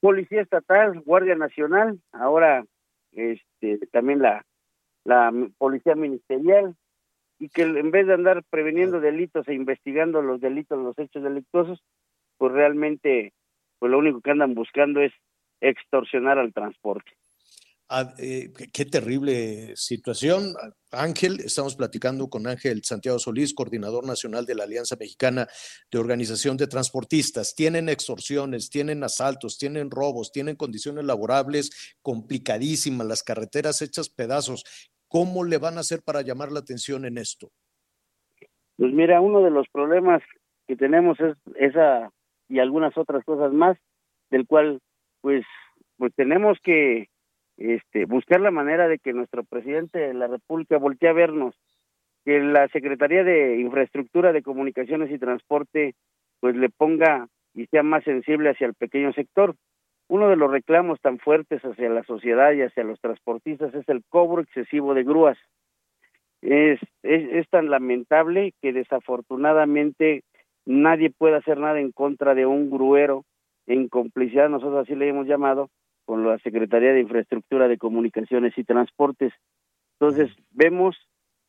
Policía 0.00 0.42
Estatal, 0.42 1.00
Guardia 1.00 1.34
Nacional, 1.34 1.98
ahora 2.12 2.64
este 3.12 3.78
también 3.90 4.20
la, 4.20 4.44
la 5.04 5.32
Policía 5.58 5.94
Ministerial, 5.94 6.76
y 7.44 7.50
que 7.50 7.62
en 7.62 7.90
vez 7.90 8.06
de 8.06 8.14
andar 8.14 8.42
preveniendo 8.48 9.00
delitos 9.00 9.46
e 9.48 9.54
investigando 9.54 10.22
los 10.22 10.40
delitos, 10.40 10.78
los 10.78 10.98
hechos 10.98 11.22
delictuosos, 11.22 11.84
pues 12.38 12.52
realmente, 12.52 13.34
pues 13.78 13.92
lo 13.92 13.98
único 13.98 14.22
que 14.22 14.30
andan 14.30 14.54
buscando 14.54 15.02
es 15.02 15.12
extorsionar 15.60 16.38
al 16.38 16.54
transporte. 16.54 17.12
Ah, 17.90 18.14
eh, 18.16 18.50
qué, 18.56 18.70
qué 18.70 18.86
terrible 18.86 19.76
situación. 19.76 20.54
Ángel, 20.90 21.40
estamos 21.40 21.76
platicando 21.76 22.30
con 22.30 22.46
Ángel 22.46 22.82
Santiago 22.82 23.18
Solís, 23.18 23.52
coordinador 23.52 24.06
nacional 24.06 24.46
de 24.46 24.54
la 24.54 24.64
Alianza 24.64 24.96
Mexicana 24.98 25.46
de 25.90 25.98
Organización 25.98 26.56
de 26.56 26.66
Transportistas. 26.66 27.54
Tienen 27.54 27.90
extorsiones, 27.90 28.70
tienen 28.70 29.04
asaltos, 29.04 29.58
tienen 29.58 29.90
robos, 29.90 30.32
tienen 30.32 30.56
condiciones 30.56 31.04
laborables 31.04 31.96
complicadísimas, 32.00 33.06
las 33.06 33.22
carreteras 33.22 33.82
hechas 33.82 34.08
pedazos. 34.08 34.64
¿Cómo 35.14 35.44
le 35.44 35.58
van 35.58 35.76
a 35.76 35.80
hacer 35.82 36.00
para 36.04 36.22
llamar 36.22 36.50
la 36.50 36.58
atención 36.58 37.04
en 37.04 37.18
esto? 37.18 37.52
Pues 38.76 38.92
mira, 38.92 39.20
uno 39.20 39.42
de 39.42 39.50
los 39.52 39.68
problemas 39.68 40.20
que 40.66 40.74
tenemos 40.74 41.20
es 41.20 41.36
esa 41.54 42.10
y 42.48 42.58
algunas 42.58 42.98
otras 42.98 43.24
cosas 43.24 43.52
más, 43.52 43.78
del 44.32 44.44
cual 44.44 44.80
pues 45.20 45.44
pues 45.98 46.12
tenemos 46.16 46.58
que 46.64 47.10
este 47.58 48.06
buscar 48.06 48.40
la 48.40 48.50
manera 48.50 48.88
de 48.88 48.98
que 48.98 49.12
nuestro 49.12 49.44
presidente 49.44 50.00
de 50.00 50.14
la 50.14 50.26
República 50.26 50.78
voltee 50.78 51.10
a 51.10 51.12
vernos, 51.12 51.54
que 52.24 52.40
la 52.40 52.66
Secretaría 52.72 53.22
de 53.22 53.60
Infraestructura 53.60 54.32
de 54.32 54.42
Comunicaciones 54.42 55.12
y 55.12 55.18
Transporte 55.20 55.94
pues 56.40 56.56
le 56.56 56.70
ponga 56.70 57.28
y 57.54 57.66
sea 57.66 57.84
más 57.84 58.02
sensible 58.02 58.50
hacia 58.50 58.66
el 58.66 58.74
pequeño 58.74 59.12
sector. 59.12 59.54
Uno 60.08 60.28
de 60.28 60.36
los 60.36 60.50
reclamos 60.50 61.00
tan 61.00 61.18
fuertes 61.18 61.62
hacia 61.62 61.88
la 61.88 62.04
sociedad 62.04 62.52
y 62.52 62.62
hacia 62.62 62.84
los 62.84 63.00
transportistas 63.00 63.74
es 63.74 63.88
el 63.88 64.02
cobro 64.08 64.42
excesivo 64.42 64.94
de 64.94 65.04
grúas. 65.04 65.38
Es, 66.42 66.78
es, 67.02 67.28
es 67.32 67.48
tan 67.48 67.70
lamentable 67.70 68.52
que 68.60 68.72
desafortunadamente 68.72 70.22
nadie 70.66 71.10
puede 71.10 71.36
hacer 71.36 71.58
nada 71.58 71.80
en 71.80 71.90
contra 71.92 72.34
de 72.34 72.46
un 72.46 72.70
gruero 72.70 73.24
en 73.66 73.88
complicidad, 73.88 74.50
nosotros 74.50 74.82
así 74.82 74.94
le 74.94 75.08
hemos 75.08 75.26
llamado, 75.26 75.70
con 76.04 76.26
la 76.26 76.38
Secretaría 76.40 76.92
de 76.92 77.00
Infraestructura 77.00 77.66
de 77.66 77.78
Comunicaciones 77.78 78.52
y 78.58 78.64
Transportes. 78.64 79.32
Entonces, 79.98 80.30
vemos 80.50 80.96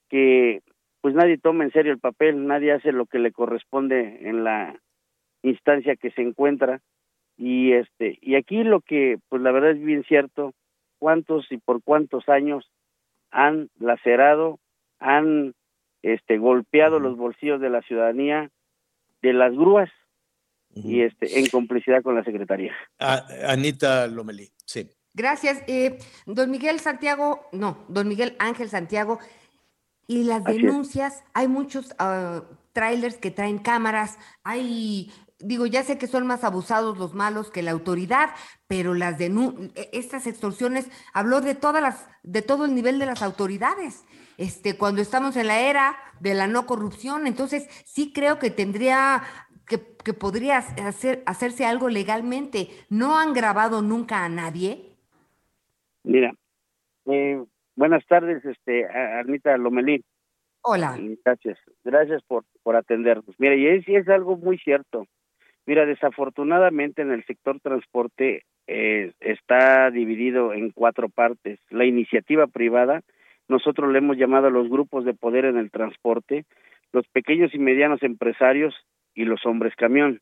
que 0.09 0.61
pues 1.01 1.13
nadie 1.13 1.37
toma 1.37 1.65
en 1.65 1.71
serio 1.71 1.91
el 1.91 1.99
papel, 1.99 2.47
nadie 2.47 2.71
hace 2.71 2.91
lo 2.91 3.05
que 3.05 3.19
le 3.19 3.31
corresponde 3.31 4.27
en 4.27 4.43
la 4.43 4.79
instancia 5.43 5.95
que 5.95 6.11
se 6.11 6.21
encuentra 6.21 6.79
y 7.37 7.73
este 7.73 8.17
y 8.21 8.35
aquí 8.35 8.63
lo 8.63 8.81
que 8.81 9.17
pues 9.29 9.41
la 9.41 9.51
verdad 9.51 9.71
es 9.71 9.81
bien 9.81 10.03
cierto 10.03 10.53
cuántos 10.99 11.51
y 11.51 11.57
por 11.57 11.83
cuántos 11.83 12.27
años 12.29 12.69
han 13.31 13.69
lacerado, 13.79 14.59
han 14.99 15.53
este 16.01 16.37
golpeado 16.37 16.99
los 16.99 17.17
bolsillos 17.17 17.59
de 17.59 17.69
la 17.69 17.81
ciudadanía 17.81 18.49
de 19.21 19.33
las 19.33 19.53
grúas 19.53 19.89
y 20.73 21.01
este 21.01 21.39
en 21.39 21.47
complicidad 21.47 22.03
con 22.03 22.15
la 22.15 22.23
secretaría. 22.23 22.73
Ah, 22.99 23.25
Anita 23.47 24.07
Lomelí, 24.07 24.49
sí. 24.65 24.89
Gracias. 25.13 25.63
Eh, 25.67 25.97
don 26.25 26.51
Miguel 26.51 26.79
Santiago, 26.81 27.47
no, 27.53 27.85
don 27.87 28.09
Miguel 28.09 28.35
Ángel 28.39 28.69
Santiago, 28.69 29.19
y 30.07 30.23
las 30.23 30.45
Así 30.45 30.57
es. 30.57 30.61
denuncias, 30.61 31.23
hay 31.33 31.47
muchos 31.47 31.95
ah, 31.99 32.43
trailers 32.73 33.17
que 33.17 33.31
traen 33.31 33.57
cámaras, 33.57 34.19
hay, 34.43 35.11
digo, 35.39 35.65
ya 35.65 35.83
sé 35.83 35.97
que 35.97 36.07
son 36.07 36.25
más 36.27 36.43
abusados 36.43 36.97
los 36.97 37.13
malos 37.13 37.51
que 37.51 37.61
la 37.61 37.71
autoridad, 37.71 38.29
pero 38.67 38.93
las 38.93 39.19
denu- 39.19 39.71
e- 39.75 39.89
estas 39.93 40.27
extorsiones, 40.27 40.89
habló 41.13 41.41
de 41.41 41.55
todas 41.55 41.81
las, 41.81 42.07
de 42.23 42.41
todo 42.41 42.65
el 42.65 42.73
nivel 42.75 42.99
de 42.99 43.05
las 43.05 43.21
autoridades. 43.21 44.05
Este, 44.37 44.77
cuando 44.77 45.01
estamos 45.01 45.35
en 45.37 45.47
la 45.47 45.59
era 45.61 45.95
de 46.19 46.33
la 46.33 46.47
no 46.47 46.65
corrupción, 46.65 47.27
entonces 47.27 47.67
sí 47.85 48.11
creo 48.13 48.39
que 48.39 48.49
tendría 48.49 49.23
que, 49.67 49.79
que 50.03 50.13
podría 50.13 50.57
hacer, 50.57 51.23
hacerse 51.25 51.65
algo 51.65 51.89
legalmente. 51.89 52.69
¿No 52.89 53.17
han 53.17 53.33
grabado 53.33 53.81
nunca 53.81 54.23
a 54.25 54.29
nadie? 54.29 54.95
Mira, 56.03 56.33
eh, 57.07 57.43
buenas 57.75 58.05
tardes, 58.05 58.43
este 58.45 58.85
a- 58.85 59.19
Anita 59.19 59.57
Lomelí. 59.57 60.03
Hola. 60.61 60.97
Gracias, 61.23 61.57
gracias 61.83 62.23
por, 62.23 62.43
por 62.63 62.75
atendernos. 62.75 63.35
Mira, 63.37 63.55
y 63.55 63.67
es, 63.67 63.87
y 63.87 63.95
es 63.95 64.07
algo 64.09 64.35
muy 64.37 64.57
cierto. 64.57 65.05
Mira, 65.65 65.85
desafortunadamente 65.85 67.01
en 67.01 67.11
el 67.11 67.25
sector 67.25 67.59
transporte 67.59 68.43
eh, 68.67 69.13
está 69.19 69.89
dividido 69.91 70.53
en 70.53 70.71
cuatro 70.71 71.09
partes. 71.09 71.59
La 71.69 71.85
iniciativa 71.85 72.47
privada, 72.47 73.01
nosotros 73.47 73.91
le 73.91 73.99
hemos 73.99 74.17
llamado 74.17 74.47
a 74.47 74.51
los 74.51 74.69
grupos 74.69 75.05
de 75.05 75.13
poder 75.13 75.45
en 75.45 75.57
el 75.57 75.71
transporte, 75.71 76.45
los 76.91 77.07
pequeños 77.07 77.53
y 77.53 77.59
medianos 77.59 78.03
empresarios 78.03 78.75
y 79.13 79.25
los 79.25 79.45
hombres 79.45 79.75
camión. 79.75 80.21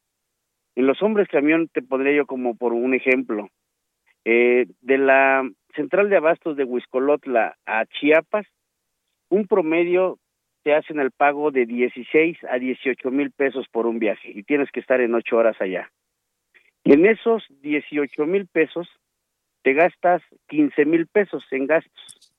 En 0.75 0.88
los 0.88 1.01
hombres 1.01 1.27
camión 1.27 1.67
te 1.67 1.82
pondría 1.82 2.15
yo 2.15 2.25
como 2.25 2.56
por 2.56 2.73
un 2.73 2.93
ejemplo. 2.93 3.49
Eh, 4.25 4.67
de 4.82 4.97
la 4.97 5.47
central 5.75 6.10
de 6.10 6.17
abastos 6.17 6.56
de 6.56 6.63
Huiscolotla 6.63 7.58
a 7.65 7.86
Chiapas, 7.86 8.47
un 9.29 9.47
promedio 9.47 10.19
te 10.63 10.73
hacen 10.73 10.99
el 10.99 11.12
pago 11.12 11.52
de 11.52 11.65
16 11.65 12.38
a 12.49 12.58
18 12.58 13.12
mil 13.12 13.32
pesos 13.32 13.67
por 13.69 13.86
un 13.86 13.99
viaje 13.99 14.32
y 14.34 14.43
tienes 14.43 14.71
que 14.71 14.80
estar 14.80 15.02
en 15.02 15.13
ocho 15.13 15.38
horas 15.38 15.60
allá. 15.60 15.91
En 16.86 17.06
esos 17.06 17.43
18 17.62 18.26
mil 18.26 18.47
pesos 18.47 18.88
te 19.62 19.73
gastas 19.73 20.21
15 20.47 20.86
mil 20.86 21.08
pesos 21.08 21.43
en 21.52 21.67
gastos 21.67 22.34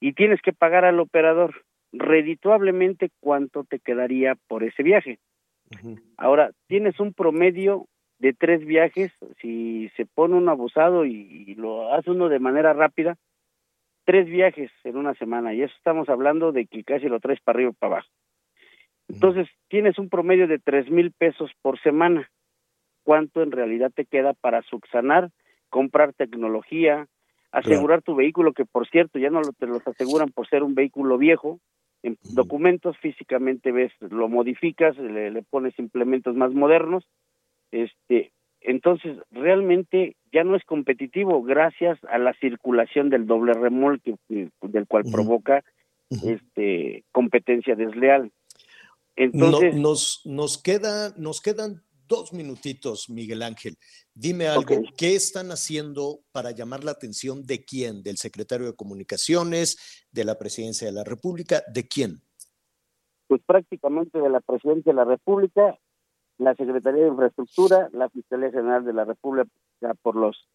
y 0.00 0.12
tienes 0.12 0.40
que 0.42 0.52
pagar 0.52 0.84
al 0.84 1.00
operador 1.00 1.64
redituablemente 1.92 3.10
cuánto 3.20 3.64
te 3.64 3.78
quedaría 3.78 4.36
por 4.46 4.62
ese 4.62 4.82
viaje. 4.82 5.18
Ahora, 6.16 6.52
tienes 6.66 6.98
un 7.00 7.12
promedio 7.12 7.86
de 8.18 8.32
tres 8.32 8.64
viajes, 8.64 9.12
si 9.40 9.90
se 9.96 10.06
pone 10.06 10.34
un 10.34 10.48
abusado 10.48 11.04
y, 11.04 11.44
y 11.46 11.54
lo 11.54 11.94
hace 11.94 12.10
uno 12.10 12.28
de 12.28 12.38
manera 12.38 12.72
rápida, 12.72 13.16
tres 14.08 14.26
viajes 14.26 14.70
en 14.84 14.96
una 14.96 15.12
semana, 15.16 15.52
y 15.52 15.60
eso 15.60 15.74
estamos 15.76 16.08
hablando 16.08 16.50
de 16.50 16.64
que 16.64 16.82
casi 16.82 17.08
lo 17.08 17.20
traes 17.20 17.42
para 17.42 17.58
arriba 17.58 17.72
y 17.72 17.74
para 17.74 17.92
abajo. 17.96 18.08
Entonces, 19.06 19.48
tienes 19.68 19.98
un 19.98 20.08
promedio 20.08 20.48
de 20.48 20.58
tres 20.58 20.90
mil 20.90 21.12
pesos 21.12 21.50
por 21.60 21.78
semana. 21.80 22.30
¿Cuánto 23.02 23.42
en 23.42 23.52
realidad 23.52 23.92
te 23.94 24.06
queda 24.06 24.32
para 24.32 24.62
subsanar, 24.62 25.28
comprar 25.68 26.14
tecnología, 26.14 27.06
asegurar 27.52 28.00
tu 28.00 28.14
vehículo, 28.14 28.54
que 28.54 28.64
por 28.64 28.88
cierto 28.88 29.18
ya 29.18 29.28
no 29.28 29.42
lo, 29.42 29.52
te 29.52 29.66
los 29.66 29.86
aseguran 29.86 30.30
por 30.30 30.48
ser 30.48 30.62
un 30.62 30.74
vehículo 30.74 31.18
viejo? 31.18 31.60
En 32.02 32.16
documentos 32.32 32.96
físicamente 32.96 33.72
ves, 33.72 33.92
lo 34.00 34.30
modificas, 34.30 34.96
le, 34.96 35.30
le 35.30 35.42
pones 35.42 35.78
implementos 35.78 36.34
más 36.34 36.54
modernos, 36.54 37.06
este, 37.72 38.32
entonces 38.60 39.16
realmente 39.30 40.16
ya 40.32 40.44
no 40.44 40.56
es 40.56 40.64
competitivo 40.64 41.42
gracias 41.42 41.98
a 42.08 42.18
la 42.18 42.34
circulación 42.34 43.10
del 43.10 43.26
doble 43.26 43.52
remolque 43.54 44.16
que- 44.28 44.50
del 44.62 44.86
cual 44.86 45.04
provoca 45.10 45.64
este 46.10 47.04
competencia 47.12 47.74
desleal. 47.74 48.32
Entonces, 49.16 49.74
No- 49.74 49.82
nos, 49.90 50.22
nos, 50.24 50.62
queda, 50.62 51.12
nos 51.16 51.40
quedan 51.40 51.82
dos 52.06 52.32
minutitos, 52.32 53.10
Miguel 53.10 53.42
Ángel. 53.42 53.76
Dime 54.14 54.46
algo. 54.48 54.64
¿qué 54.96 55.14
están 55.14 55.50
haciendo 55.50 56.20
para 56.32 56.52
llamar 56.52 56.82
la 56.84 56.92
atención 56.92 57.44
de 57.44 57.64
quién? 57.64 58.02
¿Del 58.02 58.16
secretario 58.16 58.66
de 58.66 58.74
Comunicaciones, 58.76 60.06
de 60.10 60.24
la 60.24 60.38
presidencia 60.38 60.86
de 60.86 60.92
la 60.94 61.04
República? 61.04 61.62
¿De 61.72 61.86
quién? 61.86 62.20
pues 63.26 63.42
prácticamente 63.44 64.18
de 64.18 64.30
la 64.30 64.40
Presidencia 64.40 64.90
de 64.90 64.96
la 64.96 65.04
República, 65.04 65.78
la 66.38 66.54
Secretaría 66.54 67.02
de 67.02 67.08
Infraestructura, 67.08 67.88
la 67.92 68.08
Fiscalía 68.08 68.50
General 68.50 68.84
de 68.84 68.92
la 68.92 69.04
República 69.04 69.50
por 70.02 70.16
los 70.16 70.48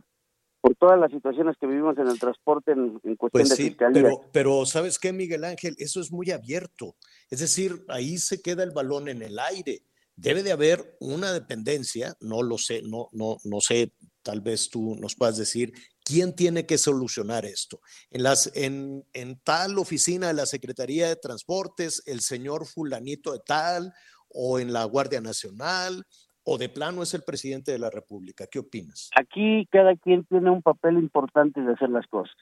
por 0.62 0.76
todas 0.76 0.98
las 0.98 1.12
situaciones 1.12 1.58
que 1.60 1.68
vivimos 1.68 1.98
en 1.98 2.08
el 2.08 2.18
transporte 2.18 2.72
en, 2.72 2.98
en 3.04 3.16
cuestión 3.18 3.30
Pues 3.32 3.50
de 3.50 3.58
fiscalía. 3.58 4.02
pero, 4.02 4.22
pero 4.32 4.66
¿sabes 4.66 4.98
qué, 4.98 5.12
Miguel 5.12 5.44
Ángel? 5.44 5.76
Eso 5.78 6.00
es 6.00 6.10
muy 6.10 6.32
abierto. 6.32 6.96
Es 7.30 7.40
decir, 7.40 7.84
ahí 7.90 8.18
se 8.18 8.42
queda 8.42 8.64
el 8.64 8.72
balón 8.72 9.10
en 9.10 9.22
el 9.22 9.40
aire. 9.40 9.84
Debe 10.16 10.42
de 10.42 10.54
haber 10.54 10.96
una 11.02 11.34
dependencia, 11.34 12.16
no 12.22 12.44
lo 12.44 12.58
sé, 12.58 12.82
no, 12.82 13.10
no, 13.12 13.40
no 13.44 13.60
sé, 13.60 13.92
tal 14.22 14.40
vez 14.40 14.70
tú 14.70 14.96
nos 14.96 15.16
puedas 15.16 15.38
decir 15.38 15.74
quién 16.06 16.34
tiene 16.34 16.66
que 16.66 16.78
solucionar 16.78 17.46
esto. 17.46 17.82
En, 18.10 18.24
las, 18.24 18.50
en, 18.56 19.04
en 19.12 19.40
tal 19.40 19.78
oficina 19.78 20.28
de 20.28 20.34
la 20.34 20.46
Secretaría 20.46 21.10
de 21.10 21.18
Transportes, 21.18 22.04
el 22.06 22.22
señor 22.22 22.68
fulanito 22.68 23.34
de 23.34 23.40
tal, 23.46 23.94
o 24.34 24.60
en 24.60 24.74
la 24.74 24.84
Guardia 24.86 25.22
Nacional, 25.22 26.04
o 26.44 26.58
de 26.58 26.70
plano 26.70 27.04
es 27.04 27.14
el 27.14 27.22
presidente 27.26 27.72
de 27.72 27.80
la 27.80 27.90
República. 27.90 28.46
¿Qué 28.52 28.60
opinas? 28.60 29.10
Aquí 29.16 29.68
cada 29.72 29.96
quien 29.96 30.26
tiene 30.26 30.50
un 30.50 30.62
papel 30.62 30.98
importante 30.98 31.62
de 31.62 31.74
hacer 31.74 31.90
las 31.90 32.06
cosas. 32.08 32.36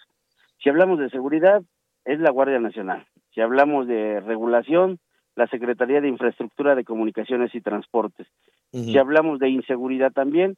Si 0.63 0.69
hablamos 0.69 0.99
de 0.99 1.10
seguridad, 1.10 1.62
es 2.06 2.19
la 2.19 2.32
Guardia 2.32 2.60
Nacional. 2.60 3.06
Si 3.34 3.41
hablamos 3.41 3.88
de 3.88 4.19
regulación, 4.21 4.99
la 5.36 5.47
Secretaría 5.47 6.01
de 6.01 6.08
Infraestructura 6.08 6.75
de 6.75 6.84
Comunicaciones 6.84 7.54
y 7.56 7.62
Transportes. 7.62 8.27
Si 8.71 8.97
hablamos 8.97 9.39
de 9.39 9.49
inseguridad 9.49 10.12
también, 10.12 10.58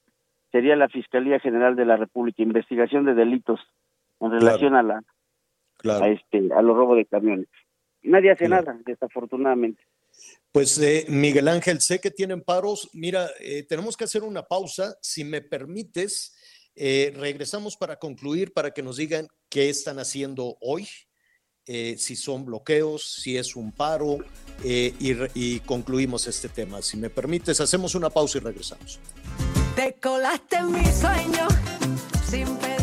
sería 0.52 0.76
la 0.76 0.88
Fiscalía 0.88 1.39
General 1.39 1.76
de 1.76 1.86
la 1.86 1.98
República, 1.98 2.43
investigación 2.43 3.06
de 3.06 3.13
delitos 3.15 3.60
en 4.19 4.32
relación 4.32 4.76
a 4.76 4.84
la 4.84 5.02
Claro. 5.78 6.06
a 6.06 6.10
este 6.10 6.50
a 6.56 6.62
los 6.62 6.78
robos 6.78 6.96
de 6.98 7.06
camiones. 7.06 7.48
Nadie 8.04 8.32
hace 8.32 8.46
Claro. 8.46 8.65
nada, 8.67 8.80
desafortunadamente. 8.86 9.84
Pues 10.52 10.78
eh, 10.78 11.06
Miguel 11.10 11.47
Ángel, 11.47 11.82
sé 11.82 11.99
que 11.99 12.12
tienen 12.12 12.41
paros. 12.41 12.89
Mira, 12.93 13.30
eh, 13.39 13.63
tenemos 13.67 13.97
que 13.97 14.04
hacer 14.04 14.23
una 14.23 14.43
pausa. 14.43 14.97
Si 15.02 15.23
me 15.23 15.41
permites, 15.41 16.34
Eh, 16.76 17.13
regresamos 17.15 17.78
para 17.78 17.97
concluir, 17.99 18.52
para 18.52 18.71
que 18.71 18.82
nos 18.82 18.97
digan 18.97 19.28
qué 19.47 19.69
están 19.69 19.99
haciendo 19.99 20.58
hoy, 20.60 20.88
si 21.65 22.15
son 22.15 22.45
bloqueos, 22.45 23.21
si 23.21 23.38
es 23.38 23.56
un 23.56 23.71
paro, 23.71 24.17
y, 24.63 25.13
y 25.36 25.60
concluimos 25.60 26.26
este 26.26 26.49
tema. 26.49 26.82
Si 26.82 26.97
me 26.97 27.12
permites, 27.12 27.60
hacemos 27.62 27.93
una 27.93 28.10
pausa 28.10 28.39
y 28.39 28.41
regresamos. 28.41 28.99
Te 29.76 29.93
colaste 30.02 30.56
en 30.56 30.71
mi 30.71 30.86
sueño 30.86 31.47
sin 32.28 32.47
pedirme 32.58 32.83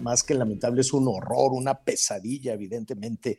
Más 0.00 0.22
que 0.22 0.34
lamentable, 0.34 0.80
es 0.80 0.92
un 0.92 1.08
horror, 1.08 1.52
una 1.52 1.74
pesadilla, 1.74 2.54
evidentemente, 2.54 3.38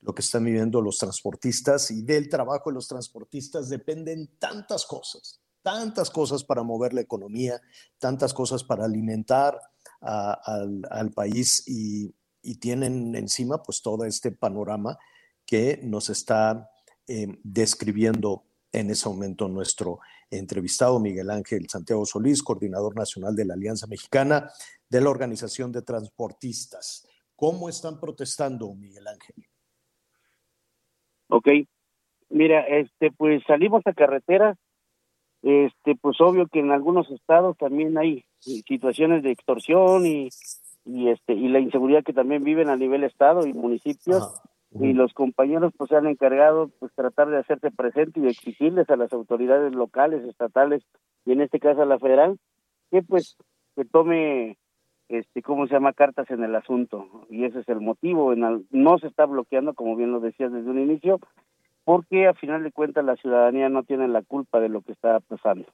lo 0.00 0.14
que 0.14 0.22
están 0.22 0.44
viviendo 0.44 0.80
los 0.80 0.98
transportistas 0.98 1.90
y 1.90 2.02
del 2.02 2.28
trabajo 2.28 2.70
de 2.70 2.74
los 2.74 2.88
transportistas 2.88 3.68
dependen 3.68 4.38
tantas 4.38 4.86
cosas, 4.86 5.40
tantas 5.62 6.10
cosas 6.10 6.44
para 6.44 6.62
mover 6.62 6.94
la 6.94 7.00
economía, 7.00 7.60
tantas 7.98 8.32
cosas 8.32 8.62
para 8.62 8.84
alimentar 8.84 9.58
al, 10.00 11.10
país 11.14 11.64
y, 11.66 12.14
y 12.42 12.56
tienen 12.56 13.14
encima 13.16 13.62
pues 13.62 13.82
todo 13.82 14.04
este 14.04 14.30
panorama 14.30 14.96
que 15.44 15.80
nos 15.82 16.10
está 16.10 16.70
eh, 17.06 17.26
describiendo 17.42 18.44
en 18.70 18.90
ese 18.90 19.08
momento 19.08 19.48
nuestro 19.48 19.98
entrevistado 20.30 21.00
Miguel 21.00 21.30
Ángel 21.30 21.68
Santiago 21.68 22.04
Solís, 22.04 22.42
coordinador 22.42 22.96
nacional 22.96 23.34
de 23.34 23.44
la 23.44 23.54
Alianza 23.54 23.86
Mexicana 23.86 24.50
de 24.88 25.00
la 25.00 25.10
Organización 25.10 25.72
de 25.72 25.82
Transportistas. 25.82 27.06
¿Cómo 27.36 27.68
están 27.68 28.00
protestando, 28.00 28.74
Miguel 28.74 29.06
Ángel? 29.06 29.46
Ok, 31.28 31.48
mira, 32.30 32.62
este, 32.62 33.12
pues 33.12 33.42
salimos 33.46 33.86
a 33.86 33.92
carretera, 33.92 34.56
este, 35.42 35.94
pues 36.00 36.20
obvio 36.20 36.48
que 36.48 36.60
en 36.60 36.72
algunos 36.72 37.10
estados 37.10 37.56
también 37.56 37.96
hay 37.96 38.24
situaciones 38.40 39.22
de 39.22 39.30
extorsión 39.30 40.04
y, 40.06 40.30
y 40.84 41.10
este, 41.10 41.34
y 41.34 41.48
la 41.48 41.60
inseguridad 41.60 42.02
que 42.02 42.12
también 42.12 42.42
viven 42.42 42.70
a 42.70 42.76
nivel 42.76 43.04
estado 43.04 43.46
y 43.46 43.52
municipios, 43.52 44.40
y 44.80 44.92
los 44.92 45.12
compañeros 45.14 45.72
pues 45.76 45.88
se 45.88 45.96
han 45.96 46.06
encargado 46.06 46.68
pues 46.78 46.92
tratar 46.94 47.30
de 47.30 47.38
hacerse 47.38 47.70
presente 47.70 48.20
y 48.20 48.24
de 48.24 48.30
exigirles 48.30 48.88
a 48.90 48.96
las 48.96 49.12
autoridades 49.12 49.74
locales, 49.74 50.24
estatales 50.24 50.82
y 51.24 51.32
en 51.32 51.40
este 51.40 51.58
caso 51.58 51.82
a 51.82 51.86
la 51.86 51.98
federal, 51.98 52.38
que 52.90 53.02
pues 53.02 53.36
que 53.76 53.84
tome 53.84 54.58
este 55.08 55.42
cómo 55.42 55.66
se 55.66 55.74
llama 55.74 55.94
cartas 55.94 56.30
en 56.30 56.42
el 56.44 56.54
asunto. 56.54 57.26
Y 57.30 57.44
ese 57.44 57.60
es 57.60 57.68
el 57.68 57.80
motivo. 57.80 58.32
En 58.32 58.44
al- 58.44 58.66
no 58.70 58.98
se 58.98 59.06
está 59.06 59.24
bloqueando 59.24 59.72
como 59.74 59.96
bien 59.96 60.12
lo 60.12 60.20
decías 60.20 60.52
desde 60.52 60.68
un 60.70 60.78
inicio 60.78 61.18
porque 61.84 62.26
a 62.26 62.34
final 62.34 62.62
de 62.62 62.72
cuentas 62.72 63.04
la 63.04 63.16
ciudadanía 63.16 63.70
no 63.70 63.82
tiene 63.84 64.06
la 64.08 64.22
culpa 64.22 64.60
de 64.60 64.68
lo 64.68 64.82
que 64.82 64.92
está 64.92 65.20
pasando. 65.20 65.66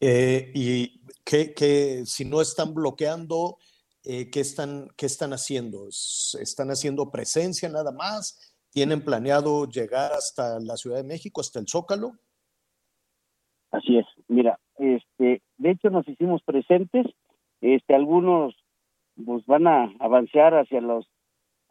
Eh, 0.00 0.50
y 0.54 1.00
que, 1.24 1.52
que 1.52 2.04
si 2.06 2.24
no 2.24 2.40
están 2.40 2.72
bloqueando, 2.74 3.58
eh, 4.04 4.30
¿qué, 4.30 4.40
están, 4.40 4.88
¿qué 4.96 5.06
están 5.06 5.32
haciendo? 5.32 5.88
¿Es- 5.88 6.36
¿Están 6.40 6.68
haciendo 6.70 7.10
presencia 7.10 7.68
nada 7.68 7.92
más? 7.92 8.54
¿Tienen 8.70 9.04
planeado 9.04 9.66
llegar 9.68 10.12
hasta 10.12 10.58
la 10.60 10.76
Ciudad 10.76 10.96
de 10.96 11.04
México, 11.04 11.40
hasta 11.40 11.60
el 11.60 11.66
Zócalo? 11.68 12.12
Así 13.70 13.98
es. 13.98 14.06
Mira, 14.28 14.58
este, 14.78 15.42
de 15.58 15.70
hecho 15.70 15.90
nos 15.90 16.06
hicimos 16.08 16.42
presentes. 16.42 17.06
Este, 17.60 17.94
algunos 17.94 18.54
pues 19.24 19.44
van 19.46 19.66
a 19.66 19.92
avanzar 20.00 20.54
hacia 20.54 20.80
los, 20.80 21.06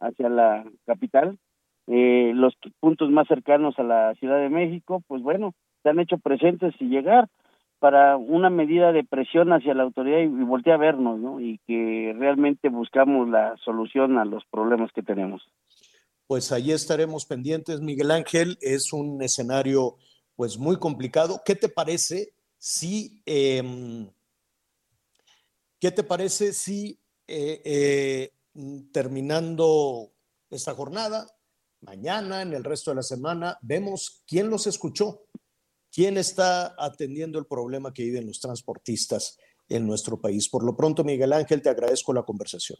hacia 0.00 0.28
la 0.28 0.64
capital. 0.86 1.38
Eh, 1.86 2.32
los 2.34 2.54
puntos 2.80 3.10
más 3.10 3.28
cercanos 3.28 3.78
a 3.78 3.82
la 3.82 4.14
Ciudad 4.14 4.38
de 4.40 4.48
México, 4.48 5.02
pues 5.06 5.22
bueno, 5.22 5.52
se 5.82 5.90
han 5.90 6.00
hecho 6.00 6.16
presentes 6.18 6.74
y 6.80 6.86
llegar 6.86 7.28
para 7.84 8.16
una 8.16 8.48
medida 8.48 8.92
de 8.92 9.04
presión 9.04 9.52
hacia 9.52 9.74
la 9.74 9.82
autoridad 9.82 10.20
y, 10.20 10.22
y 10.22 10.44
voltear 10.44 10.76
a 10.76 10.78
vernos, 10.86 11.20
¿no? 11.20 11.38
Y 11.38 11.60
que 11.66 12.16
realmente 12.18 12.70
buscamos 12.70 13.28
la 13.28 13.58
solución 13.62 14.16
a 14.16 14.24
los 14.24 14.42
problemas 14.46 14.90
que 14.94 15.02
tenemos. 15.02 15.42
Pues 16.26 16.50
ahí 16.50 16.72
estaremos 16.72 17.26
pendientes, 17.26 17.82
Miguel 17.82 18.10
Ángel. 18.10 18.56
Es 18.62 18.94
un 18.94 19.20
escenario 19.20 19.96
pues 20.34 20.56
muy 20.56 20.78
complicado. 20.78 21.42
¿Qué 21.44 21.56
te 21.56 21.68
parece 21.68 22.32
si, 22.56 23.22
em, 23.26 24.08
qué 25.78 25.90
te 25.90 26.04
parece 26.04 26.54
si 26.54 26.98
eh, 27.28 27.60
eh, 27.66 28.30
terminando 28.92 30.10
esta 30.48 30.72
jornada, 30.72 31.26
mañana, 31.82 32.40
en 32.40 32.54
el 32.54 32.64
resto 32.64 32.92
de 32.92 32.94
la 32.94 33.02
semana, 33.02 33.58
vemos 33.60 34.22
quién 34.26 34.48
los 34.48 34.66
escuchó, 34.66 35.26
quién 35.94 36.16
está 36.16 36.74
atendiendo 36.78 37.38
el 37.38 37.46
problema 37.46 37.92
que 37.92 38.02
viven 38.04 38.26
los 38.26 38.40
transportistas 38.40 39.38
en 39.68 39.86
nuestro 39.86 40.20
país. 40.20 40.48
Por 40.48 40.64
lo 40.64 40.76
pronto, 40.76 41.04
Miguel 41.04 41.32
Ángel, 41.32 41.62
te 41.62 41.68
agradezco 41.70 42.12
la 42.12 42.22
conversación. 42.24 42.78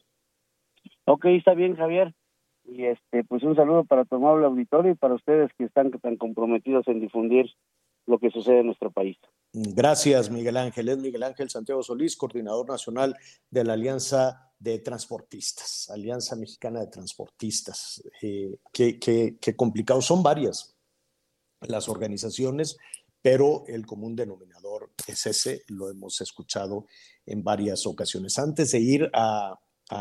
Ok, 1.07 1.27
está 1.27 1.55
bien, 1.55 1.77
Javier. 1.77 2.15
Y 2.65 2.85
este, 2.87 3.25
pues 3.25 3.43
un 3.43 3.55
saludo 3.55 3.85
para 3.85 4.05
tu 4.05 4.17
amable 4.17 4.47
auditorio 4.47 4.93
y 4.93 4.97
para 4.97 5.15
ustedes 5.15 5.51
que 5.57 5.65
están 5.65 5.91
tan 5.91 6.17
comprometidos 6.17 6.89
en 6.89 7.01
difundir 7.01 7.47
lo 8.07 8.19
que 8.19 8.31
sucede 8.31 8.61
en 8.61 8.67
nuestro 8.67 8.91
país. 8.91 9.17
Gracias, 9.53 10.31
Miguel 10.31 10.57
Ángel. 10.57 10.89
Es 10.89 10.99
Miguel 10.99 11.23
Ángel 11.23 11.49
Santiago 11.51 11.83
Solís, 11.83 12.17
coordinador 12.17 12.69
nacional 12.69 13.15
de 13.51 13.65
la 13.65 13.75
Alianza 13.75 14.51
de 14.59 14.79
Transportistas, 14.79 15.91
Alianza 15.91 16.37
Mexicana 16.37 16.81
de 16.81 16.87
Transportistas. 16.89 18.03
Eh, 18.23 18.57
qué, 18.73 18.99
qué- 18.99 19.37
qué 19.41 19.55
complicado. 19.57 20.01
Son 20.01 20.23
varias 20.23 20.77
las 21.61 21.89
organizaciones, 21.89 22.77
pero 23.25 23.65
el 23.69 23.87
común 23.87 24.15
denominador 24.15 24.91
es 25.07 25.25
ese. 25.25 25.63
Lo 25.69 25.89
hemos 25.89 26.21
escuchado 26.21 26.85
en 27.25 27.43
varias 27.43 27.87
ocasiones. 27.87 28.39
Antes 28.39 28.73
de 28.73 28.81
ir 28.81 29.11
a, 29.15 29.59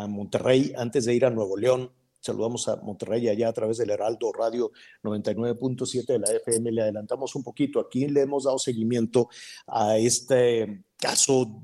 Monterrey, 0.10 0.74
antes 0.76 1.06
de 1.06 1.16
ir 1.16 1.24
a 1.24 1.30
Nuevo 1.30 1.56
León, 1.56 1.90
saludamos 2.20 2.68
a 2.68 2.76
Monterrey 2.78 3.30
allá 3.30 3.48
a 3.48 3.54
través 3.54 3.78
del 3.78 3.92
Heraldo 3.92 4.34
Radio 4.34 4.74
99.7 5.04 6.06
de 6.06 6.20
la 6.20 6.32
FM. 6.34 6.74
Le 6.74 6.82
adelantamos 6.82 7.34
un 7.36 7.44
poquito. 7.44 7.80
Aquí 7.80 8.08
le 8.10 8.22
hemos 8.22 8.44
dado 8.44 8.60
seguimiento 8.60 9.30
a 9.68 9.98
este 9.98 10.84
caso 10.98 11.64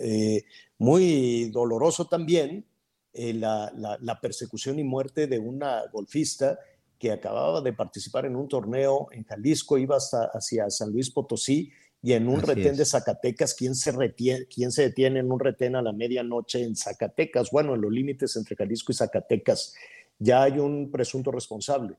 eh, 0.00 0.44
muy 0.78 1.50
doloroso 1.50 2.06
también, 2.06 2.64
eh, 3.12 3.34
la 3.34 4.18
persecución 4.22 4.78
y 4.78 4.84
muerte 4.84 5.26
de 5.26 5.38
una 5.38 5.82
golfista 5.92 6.58
que 6.98 7.12
acababa 7.12 7.60
de 7.60 7.72
participar 7.72 8.26
en 8.26 8.36
un 8.36 8.48
torneo 8.48 9.08
en 9.12 9.24
Jalisco, 9.24 9.78
iba 9.78 9.96
hasta 9.96 10.30
hacia 10.32 10.68
San 10.70 10.90
Luis 10.90 11.10
Potosí 11.10 11.70
y 12.02 12.12
en 12.12 12.28
un 12.28 12.38
Así 12.38 12.46
retén 12.46 12.72
es. 12.72 12.78
de 12.78 12.84
Zacatecas, 12.84 13.54
¿quién 13.54 13.74
se, 13.74 13.92
retiene, 13.92 14.46
¿quién 14.46 14.70
se 14.70 14.82
detiene 14.82 15.20
en 15.20 15.30
un 15.30 15.40
retén 15.40 15.76
a 15.76 15.82
la 15.82 15.92
medianoche 15.92 16.62
en 16.62 16.76
Zacatecas? 16.76 17.50
Bueno, 17.50 17.74
en 17.74 17.80
los 17.80 17.92
límites 17.92 18.36
entre 18.36 18.56
Jalisco 18.56 18.92
y 18.92 18.96
Zacatecas 18.96 19.74
ya 20.18 20.42
hay 20.42 20.58
un 20.58 20.90
presunto 20.90 21.30
responsable. 21.30 21.96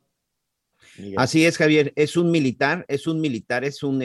Miguel. 0.98 1.16
Así 1.18 1.46
es, 1.46 1.58
Javier. 1.58 1.94
Es 1.96 2.18
un 2.18 2.32
militar, 2.32 2.86
es 2.88 3.08
un 3.08 3.22
militar, 3.22 3.64
es 3.64 3.84
un 3.84 4.02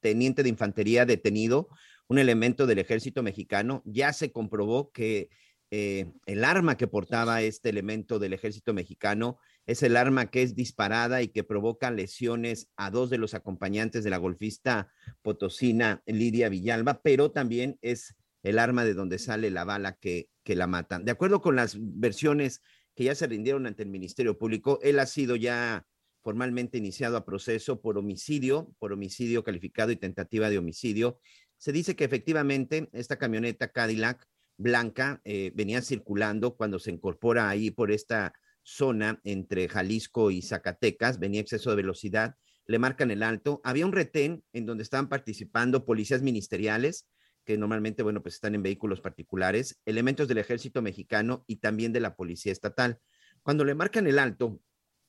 teniente 0.00 0.42
de 0.42 0.48
infantería 0.48 1.04
detenido, 1.06 1.68
un 2.08 2.18
elemento 2.18 2.66
del 2.66 2.78
ejército 2.78 3.22
mexicano. 3.22 3.82
Ya 3.84 4.12
se 4.12 4.32
comprobó 4.32 4.90
que 4.92 5.30
eh, 5.70 6.12
el 6.26 6.44
arma 6.44 6.76
que 6.76 6.86
portaba 6.86 7.42
este 7.42 7.68
elemento 7.68 8.18
del 8.18 8.32
ejército 8.32 8.72
mexicano 8.72 9.38
es 9.68 9.82
el 9.82 9.98
arma 9.98 10.30
que 10.30 10.42
es 10.42 10.56
disparada 10.56 11.20
y 11.20 11.28
que 11.28 11.44
provoca 11.44 11.90
lesiones 11.90 12.70
a 12.76 12.90
dos 12.90 13.10
de 13.10 13.18
los 13.18 13.34
acompañantes 13.34 14.02
de 14.02 14.08
la 14.08 14.16
golfista 14.16 14.90
potosina 15.20 16.02
Lidia 16.06 16.48
Villalba, 16.48 17.02
pero 17.02 17.32
también 17.32 17.78
es 17.82 18.16
el 18.42 18.58
arma 18.58 18.86
de 18.86 18.94
donde 18.94 19.18
sale 19.18 19.50
la 19.50 19.64
bala 19.64 19.98
que, 20.00 20.30
que 20.42 20.56
la 20.56 20.66
matan. 20.66 21.04
De 21.04 21.12
acuerdo 21.12 21.42
con 21.42 21.54
las 21.54 21.76
versiones 21.78 22.62
que 22.94 23.04
ya 23.04 23.14
se 23.14 23.26
rindieron 23.26 23.66
ante 23.66 23.82
el 23.82 23.90
Ministerio 23.90 24.38
Público, 24.38 24.78
él 24.82 24.98
ha 24.98 25.06
sido 25.06 25.36
ya 25.36 25.84
formalmente 26.22 26.78
iniciado 26.78 27.18
a 27.18 27.26
proceso 27.26 27.82
por 27.82 27.98
homicidio, 27.98 28.74
por 28.78 28.94
homicidio 28.94 29.44
calificado 29.44 29.92
y 29.92 29.96
tentativa 29.96 30.48
de 30.48 30.58
homicidio, 30.58 31.20
Se 31.58 31.72
dice 31.72 31.94
que 31.94 32.04
efectivamente 32.04 32.88
esta 32.92 33.18
camioneta 33.18 33.68
Cadillac 33.68 34.24
blanca 34.56 35.20
eh, 35.24 35.52
venía 35.54 35.82
circulando 35.82 36.56
cuando 36.56 36.78
se 36.78 36.90
incorpora 36.90 37.50
ahí 37.50 37.70
por 37.70 37.90
esta 37.90 38.32
zona 38.68 39.20
entre 39.24 39.68
Jalisco 39.68 40.30
y 40.30 40.42
Zacatecas, 40.42 41.18
venía 41.18 41.40
exceso 41.40 41.70
de 41.70 41.76
velocidad, 41.76 42.36
le 42.66 42.78
marcan 42.78 43.10
el 43.10 43.22
alto. 43.22 43.62
Había 43.64 43.86
un 43.86 43.92
retén 43.92 44.44
en 44.52 44.66
donde 44.66 44.82
estaban 44.82 45.08
participando 45.08 45.86
policías 45.86 46.20
ministeriales, 46.20 47.08
que 47.44 47.56
normalmente, 47.56 48.02
bueno, 48.02 48.22
pues 48.22 48.34
están 48.34 48.54
en 48.54 48.62
vehículos 48.62 49.00
particulares, 49.00 49.80
elementos 49.86 50.28
del 50.28 50.38
ejército 50.38 50.82
mexicano 50.82 51.44
y 51.46 51.56
también 51.56 51.94
de 51.94 52.00
la 52.00 52.14
policía 52.14 52.52
estatal. 52.52 52.98
Cuando 53.42 53.64
le 53.64 53.74
marcan 53.74 54.06
el 54.06 54.18
alto, 54.18 54.60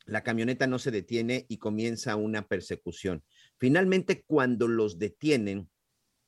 la 0.06 0.24
camioneta 0.24 0.66
no 0.66 0.80
se 0.80 0.92
detiene 0.92 1.46
y 1.50 1.58
comienza 1.58 2.16
una 2.16 2.48
persecución. 2.48 3.26
Finalmente, 3.58 4.24
cuando 4.26 4.70
los 4.70 4.98
detienen, 4.98 5.70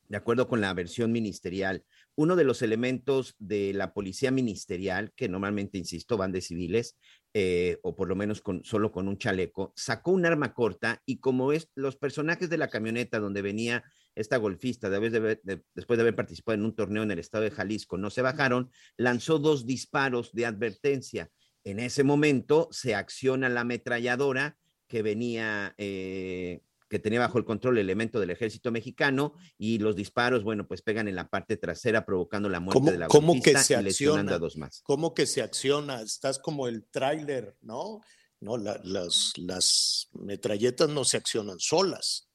de 0.10 0.17
acuerdo 0.17 0.50
con 0.50 0.60
la 0.60 0.74
versión 0.74 1.13
ministerial, 1.13 1.86
uno 2.15 2.36
de 2.36 2.43
los 2.43 2.62
elementos 2.62 3.36
de 3.39 3.74
la 3.74 3.93
policía 3.93 4.32
ministerial, 4.32 5.12
que 5.15 5.30
normalmente, 5.30 5.78
insisto, 5.78 6.17
van 6.17 6.32
de 6.32 6.41
civiles, 6.41 6.97
eh, 7.34 7.78
o 7.84 7.95
por 7.95 8.10
lo 8.10 8.15
menos 8.15 8.41
con, 8.41 8.63
solo 8.65 8.91
con 8.91 9.08
un 9.08 9.17
chaleco, 9.17 9.74
sacó 9.76 10.12
un 10.12 10.26
arma 10.26 10.54
corta 10.54 11.02
y 11.06 11.19
como 11.19 11.54
es 11.54 11.69
los 11.76 11.95
personajes 11.95 12.50
de 12.50 12.58
la 12.58 12.69
camioneta 12.69 13.19
donde 13.19 13.41
venía 13.41 13.84
esta 14.15 14.38
golfista, 14.38 14.89
después 14.89 15.13
de 15.13 16.02
haber 16.02 16.15
participado 16.15 16.56
en 16.56 16.65
un 16.65 16.76
torneo 16.76 17.04
en 17.04 17.12
el 17.12 17.19
estado 17.19 17.45
de 17.45 17.52
Jalisco, 17.52 17.97
no 17.97 18.10
se 18.10 18.21
bajaron, 18.21 18.69
lanzó 18.97 19.39
dos 19.39 19.65
disparos 19.65 20.34
de 20.34 20.45
advertencia. 20.45 21.30
En 21.63 21.80
ese 21.80 22.04
momento 22.04 22.67
se 22.71 22.95
acciona 22.95 23.47
la 23.47 23.62
ametralladora 23.62 24.58
que 24.88 25.02
venía 25.02 25.74
eh, 25.78 26.62
que 26.91 26.99
tenía 26.99 27.21
bajo 27.21 27.38
el 27.38 27.45
control 27.45 27.77
el 27.77 27.86
elemento 27.86 28.19
del 28.19 28.32
ejército 28.32 28.69
mexicano 28.69 29.34
y 29.58 29.80
los 29.80 29.95
disparos, 29.95 30.43
bueno, 30.43 30.67
pues 30.67 30.82
pegan 30.82 31.08
en 31.08 31.15
la 31.15 31.30
parte 31.30 31.56
trasera 31.56 32.06
provocando 32.06 32.49
la 32.49 32.60
muerte 32.60 32.91
de 32.91 32.97
la 32.97 33.08
¿cómo 33.08 33.41
que 33.41 33.58
se 33.58 33.80
y 33.80 33.82
lesionando 33.82 34.36
a 34.36 34.39
dos 34.39 34.58
más. 34.58 34.82
¿Cómo 34.84 35.13
que 35.13 35.25
se 35.25 35.41
acciona? 35.41 36.01
Estás 36.01 36.38
como 36.38 36.67
el 36.67 36.86
tráiler, 36.91 37.56
¿no? 37.62 38.01
No, 38.41 38.58
las, 38.58 39.38
las 39.38 40.10
metralletas 40.12 40.89
no 40.89 41.06
se 41.06 41.15
accionan 41.15 41.60
solas. 41.60 42.27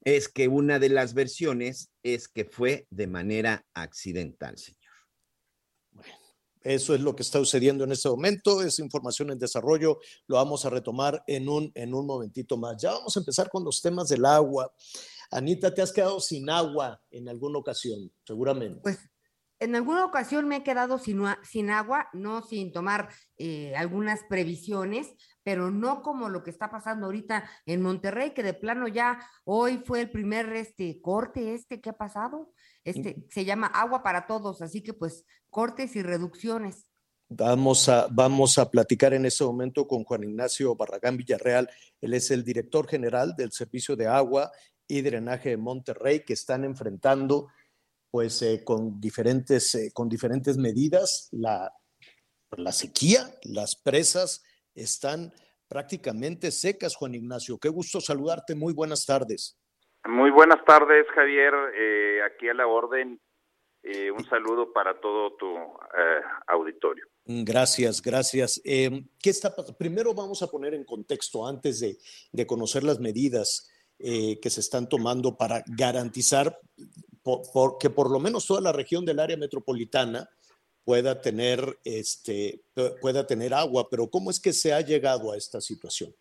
Es 0.00 0.28
que 0.28 0.48
una 0.48 0.78
de 0.78 0.88
las 0.88 1.12
versiones 1.12 1.90
es 2.02 2.28
que 2.28 2.46
fue 2.46 2.86
de 2.88 3.08
manera 3.08 3.66
accidental, 3.74 4.56
señor. 4.56 4.83
Eso 6.64 6.94
es 6.94 7.00
lo 7.02 7.14
que 7.14 7.22
está 7.22 7.38
sucediendo 7.38 7.84
en 7.84 7.92
este 7.92 8.08
momento, 8.08 8.62
es 8.62 8.78
información 8.78 9.30
en 9.30 9.38
desarrollo, 9.38 10.00
lo 10.26 10.36
vamos 10.36 10.64
a 10.64 10.70
retomar 10.70 11.22
en 11.26 11.46
un, 11.48 11.70
en 11.74 11.94
un 11.94 12.06
momentito 12.06 12.56
más. 12.56 12.80
Ya 12.80 12.92
vamos 12.92 13.14
a 13.14 13.20
empezar 13.20 13.50
con 13.50 13.64
los 13.64 13.82
temas 13.82 14.08
del 14.08 14.24
agua. 14.24 14.72
Anita, 15.30 15.74
¿te 15.74 15.82
has 15.82 15.92
quedado 15.92 16.20
sin 16.20 16.48
agua 16.48 17.02
en 17.10 17.28
alguna 17.28 17.58
ocasión? 17.58 18.10
Seguramente. 18.24 18.80
Pues 18.82 18.98
en 19.60 19.74
alguna 19.74 20.04
ocasión 20.04 20.48
me 20.48 20.56
he 20.56 20.62
quedado 20.62 20.98
sin, 20.98 21.22
sin 21.42 21.70
agua, 21.70 22.08
no 22.12 22.42
sin 22.42 22.72
tomar 22.72 23.08
eh, 23.38 23.74
algunas 23.76 24.20
previsiones, 24.28 25.14
pero 25.42 25.70
no 25.70 26.02
como 26.02 26.28
lo 26.28 26.42
que 26.42 26.50
está 26.50 26.70
pasando 26.70 27.06
ahorita 27.06 27.48
en 27.66 27.80
Monterrey, 27.80 28.32
que 28.32 28.42
de 28.42 28.54
plano 28.54 28.88
ya 28.88 29.20
hoy 29.44 29.82
fue 29.84 30.00
el 30.00 30.10
primer 30.10 30.52
este, 30.54 31.00
corte 31.00 31.54
este 31.54 31.80
que 31.80 31.90
ha 31.90 31.96
pasado. 31.96 32.52
Este 32.82 33.26
se 33.30 33.44
llama 33.44 33.68
agua 33.68 34.02
para 34.02 34.26
todos, 34.26 34.60
así 34.60 34.82
que 34.82 34.92
pues 34.92 35.24
cortes 35.54 35.94
y 35.94 36.02
reducciones. 36.02 36.90
Vamos 37.28 37.88
a, 37.88 38.08
vamos 38.10 38.58
a 38.58 38.68
platicar 38.68 39.14
en 39.14 39.24
este 39.24 39.44
momento 39.44 39.86
con 39.86 40.02
Juan 40.02 40.24
Ignacio 40.24 40.74
Barragán 40.74 41.16
Villarreal. 41.16 41.70
Él 42.00 42.12
es 42.12 42.32
el 42.32 42.42
director 42.42 42.88
general 42.88 43.36
del 43.36 43.52
Servicio 43.52 43.94
de 43.94 44.08
Agua 44.08 44.50
y 44.88 45.00
Drenaje 45.00 45.50
de 45.50 45.56
Monterrey, 45.56 46.24
que 46.24 46.32
están 46.32 46.64
enfrentando 46.64 47.46
pues 48.10 48.42
eh, 48.42 48.64
con, 48.64 49.00
diferentes, 49.00 49.76
eh, 49.76 49.92
con 49.94 50.08
diferentes 50.08 50.58
medidas 50.58 51.28
la, 51.30 51.72
la 52.56 52.72
sequía. 52.72 53.20
Las 53.44 53.76
presas 53.76 54.42
están 54.74 55.32
prácticamente 55.68 56.50
secas, 56.50 56.96
Juan 56.96 57.14
Ignacio. 57.14 57.58
Qué 57.58 57.68
gusto 57.68 58.00
saludarte. 58.00 58.56
Muy 58.56 58.74
buenas 58.74 59.06
tardes. 59.06 59.56
Muy 60.04 60.32
buenas 60.32 60.64
tardes, 60.64 61.06
Javier. 61.14 61.54
Eh, 61.76 62.18
aquí 62.26 62.48
a 62.48 62.54
la 62.54 62.66
orden. 62.66 63.20
Eh, 63.84 64.10
un 64.10 64.24
saludo 64.24 64.72
para 64.72 64.98
todo 64.98 65.36
tu 65.36 65.46
eh, 65.46 66.22
auditorio. 66.48 67.06
Gracias, 67.26 68.00
gracias. 68.00 68.60
¿Qué 68.64 69.04
está 69.24 69.54
Primero 69.78 70.14
vamos 70.14 70.42
a 70.42 70.46
poner 70.46 70.74
en 70.74 70.84
contexto, 70.84 71.46
antes 71.46 71.80
de, 71.80 71.98
de 72.32 72.46
conocer 72.46 72.82
las 72.82 72.98
medidas 72.98 73.70
que 73.96 74.50
se 74.50 74.60
están 74.60 74.88
tomando 74.88 75.36
para 75.36 75.62
garantizar 75.66 76.58
que 77.80 77.90
por 77.90 78.10
lo 78.10 78.20
menos 78.20 78.46
toda 78.46 78.60
la 78.60 78.72
región 78.72 79.04
del 79.04 79.20
área 79.20 79.36
metropolitana 79.36 80.28
pueda 80.84 81.20
tener, 81.20 81.78
este, 81.84 82.62
pueda 83.00 83.26
tener 83.26 83.54
agua. 83.54 83.88
Pero 83.90 84.08
¿cómo 84.08 84.30
es 84.30 84.38
que 84.38 84.52
se 84.52 84.72
ha 84.72 84.80
llegado 84.80 85.32
a 85.32 85.36
esta 85.36 85.60
situación? 85.60 86.14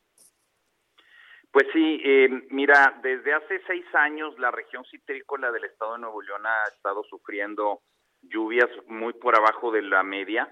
Pues 1.54 1.68
sí, 1.72 2.02
eh, 2.04 2.30
mira, 2.50 3.00
desde 3.04 3.32
hace 3.32 3.62
seis 3.68 3.86
años 3.94 4.34
la 4.39 4.50
región 4.50 4.84
citrícola 4.86 5.52
del 5.52 5.66
estado 5.66 5.94
de 5.94 6.00
Nuevo 6.00 6.20
León 6.24 6.44
ha 6.48 6.63
estado 6.63 7.04
sufriendo 7.04 7.82
lluvias 8.24 8.72
muy 8.88 9.13
por 9.13 9.38
abajo 9.38 9.72
de 9.72 9.84
la 9.84 10.02
media. 10.02 10.52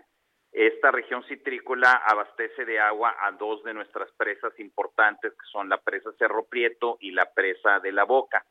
Esta 0.51 0.91
región 0.91 1.23
citrícola 1.23 2.03
abastece 2.05 2.65
de 2.65 2.79
agua 2.79 3.15
a 3.19 3.31
dos 3.31 3.63
de 3.63 3.73
nuestras 3.73 4.11
presas 4.11 4.53
importantes, 4.59 5.31
que 5.31 5.45
son 5.51 5.69
la 5.69 5.81
presa 5.81 6.11
Cerro 6.19 6.45
Prieto 6.45 6.97
y 6.99 7.09
la 7.09 7.33
presa 7.33 7.79
de 7.79 7.93
la 7.93 8.03
Boca. 8.03 8.45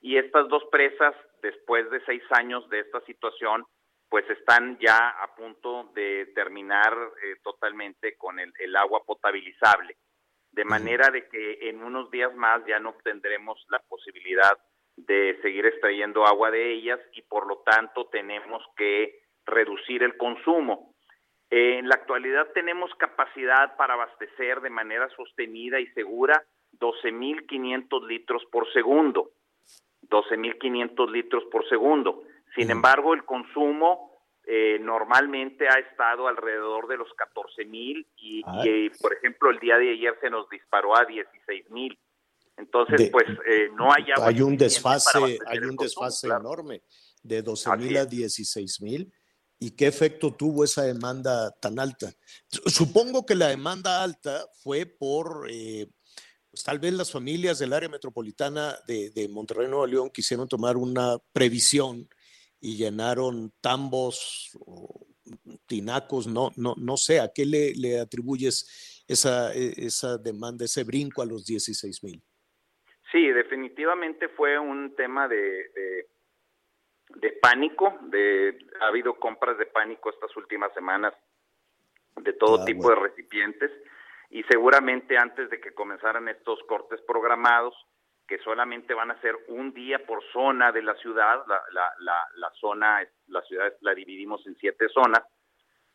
Y 0.00 0.16
estas 0.16 0.48
dos 0.48 0.64
presas, 0.72 1.14
después 1.42 1.88
de 1.92 2.04
seis 2.06 2.24
años 2.30 2.68
de 2.70 2.80
esta 2.80 3.02
situación, 3.02 3.64
pues 4.08 4.28
están 4.30 4.78
ya 4.80 5.10
a 5.10 5.32
punto 5.36 5.92
de 5.94 6.26
terminar 6.34 6.92
eh, 7.22 7.36
totalmente 7.44 8.16
con 8.16 8.40
el 8.40 8.76
agua 8.76 9.04
potabilizable 9.06 9.96
de 10.54 10.64
manera 10.64 11.10
de 11.10 11.28
que 11.28 11.68
en 11.68 11.82
unos 11.82 12.10
días 12.10 12.34
más 12.34 12.64
ya 12.66 12.78
no 12.78 12.94
tendremos 13.02 13.64
la 13.70 13.80
posibilidad 13.80 14.56
de 14.96 15.36
seguir 15.42 15.66
extrayendo 15.66 16.24
agua 16.24 16.50
de 16.52 16.72
ellas 16.72 17.00
y 17.12 17.22
por 17.22 17.48
lo 17.48 17.58
tanto 17.66 18.06
tenemos 18.06 18.62
que 18.76 19.20
reducir 19.44 20.04
el 20.04 20.16
consumo. 20.16 20.94
En 21.50 21.88
la 21.88 21.96
actualidad 21.96 22.48
tenemos 22.54 22.94
capacidad 22.94 23.76
para 23.76 23.94
abastecer 23.94 24.60
de 24.60 24.70
manera 24.70 25.08
sostenida 25.16 25.80
y 25.80 25.86
segura 25.88 26.44
12.500 26.78 28.06
litros 28.06 28.44
por 28.50 28.72
segundo. 28.72 29.30
12.500 30.08 31.10
litros 31.10 31.44
por 31.50 31.68
segundo. 31.68 32.22
Sin 32.54 32.70
embargo, 32.70 33.14
el 33.14 33.24
consumo 33.24 34.13
eh, 34.46 34.78
normalmente 34.78 35.66
ha 35.68 35.78
estado 35.78 36.28
alrededor 36.28 36.86
de 36.86 36.98
los 36.98 37.08
14 37.14 37.64
mil 37.64 38.06
y, 38.16 38.42
por 39.00 39.14
ejemplo, 39.14 39.50
el 39.50 39.58
día 39.58 39.78
de 39.78 39.92
ayer 39.92 40.14
se 40.20 40.28
nos 40.28 40.48
disparó 40.50 40.98
a 40.98 41.04
16 41.06 41.70
mil. 41.70 41.98
Entonces, 42.56 43.10
pues 43.10 43.24
eh, 43.46 43.70
no 43.74 43.90
hay 43.90 44.12
agua 44.12 44.28
Hay 44.28 44.42
un 44.42 44.56
desfase, 44.56 45.38
hay 45.46 45.58
un 45.58 45.76
desfase 45.76 46.26
enorme 46.26 46.82
de 47.22 47.42
12 47.42 47.76
mil 47.78 47.96
a 47.96 48.04
16 48.04 48.82
mil. 48.82 49.12
¿Y 49.58 49.70
qué 49.70 49.86
efecto 49.86 50.34
tuvo 50.34 50.62
esa 50.62 50.82
demanda 50.82 51.50
tan 51.52 51.78
alta? 51.78 52.12
Supongo 52.48 53.24
que 53.24 53.34
la 53.34 53.48
demanda 53.48 54.02
alta 54.02 54.46
fue 54.62 54.84
por, 54.84 55.48
eh, 55.50 55.86
pues 56.50 56.62
tal 56.62 56.78
vez 56.78 56.92
las 56.92 57.10
familias 57.10 57.58
del 57.60 57.72
área 57.72 57.88
metropolitana 57.88 58.76
de, 58.86 59.10
de 59.10 59.26
Monterrey, 59.28 59.68
Nuevo 59.68 59.86
León, 59.86 60.10
quisieron 60.10 60.48
tomar 60.48 60.76
una 60.76 61.16
previsión 61.32 62.08
y 62.64 62.78
llenaron 62.78 63.52
tambos 63.60 64.56
o 64.64 65.06
tinacos, 65.66 66.26
no, 66.26 66.50
no, 66.56 66.74
no 66.78 66.96
sé, 66.96 67.20
¿a 67.20 67.30
qué 67.34 67.44
le, 67.44 67.74
le 67.74 68.00
atribuyes 68.00 69.04
esa, 69.06 69.52
e, 69.52 69.74
esa 69.76 70.16
demanda, 70.16 70.64
ese 70.64 70.82
brinco 70.82 71.20
a 71.20 71.26
los 71.26 71.44
16 71.44 72.02
mil? 72.04 72.22
Sí, 73.12 73.28
definitivamente 73.28 74.30
fue 74.30 74.58
un 74.58 74.96
tema 74.96 75.28
de, 75.28 75.66
de, 77.16 77.32
pánico, 77.42 77.98
de, 78.08 78.56
ha 78.80 78.86
habido 78.86 79.14
compras 79.16 79.58
de 79.58 79.66
pánico 79.66 80.08
estas 80.08 80.34
últimas 80.34 80.72
semanas 80.72 81.12
de 82.16 82.32
todo 82.32 82.62
ah, 82.62 82.64
tipo 82.64 82.88
de 82.88 82.96
recipientes 82.96 83.70
y 84.30 84.42
seguramente 84.44 85.18
antes 85.18 85.50
de 85.50 85.60
que 85.60 85.74
comenzaran 85.74 86.28
estos 86.28 86.58
cortes 86.66 87.00
programados, 87.02 87.74
que 88.26 88.38
solamente 88.38 88.94
van 88.94 89.10
a 89.10 89.20
ser 89.20 89.36
un 89.48 89.72
día 89.74 89.98
por 90.06 90.22
zona 90.32 90.72
de 90.72 90.82
la 90.82 90.94
ciudad, 90.96 91.44
la, 91.46 91.60
la, 91.98 92.26
la, 92.36 92.50
zona, 92.52 93.06
la 93.28 93.42
ciudad 93.42 93.72
la 93.80 93.94
dividimos 93.94 94.46
en 94.46 94.56
siete 94.56 94.88
zonas, 94.88 95.22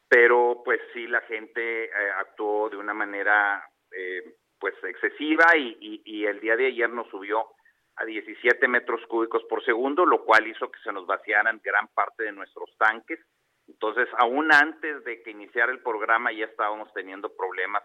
pero 0.07 0.61
pues 0.63 0.79
sí 0.93 1.07
la 1.07 1.21
gente 1.21 1.85
eh, 1.85 1.91
actuó 2.17 2.69
de 2.69 2.77
una 2.77 2.93
manera 2.93 3.63
eh, 3.91 4.35
pues 4.59 4.75
excesiva 4.83 5.55
y, 5.55 6.01
y, 6.05 6.25
el 6.25 6.39
día 6.39 6.55
de 6.55 6.67
ayer 6.67 6.89
nos 6.89 7.07
subió 7.09 7.47
a 7.95 8.05
17 8.05 8.67
metros 8.67 9.01
cúbicos 9.07 9.43
por 9.49 9.63
segundo, 9.63 10.05
lo 10.05 10.23
cual 10.23 10.47
hizo 10.47 10.69
que 10.69 10.79
se 10.81 10.91
nos 10.91 11.05
vaciaran 11.05 11.61
gran 11.63 11.87
parte 11.89 12.23
de 12.23 12.31
nuestros 12.31 12.75
tanques. 12.77 13.19
Entonces, 13.67 14.07
aún 14.17 14.53
antes 14.53 15.03
de 15.03 15.21
que 15.21 15.31
iniciara 15.31 15.71
el 15.71 15.81
programa 15.81 16.31
ya 16.31 16.45
estábamos 16.45 16.91
teniendo 16.93 17.35
problemas 17.35 17.83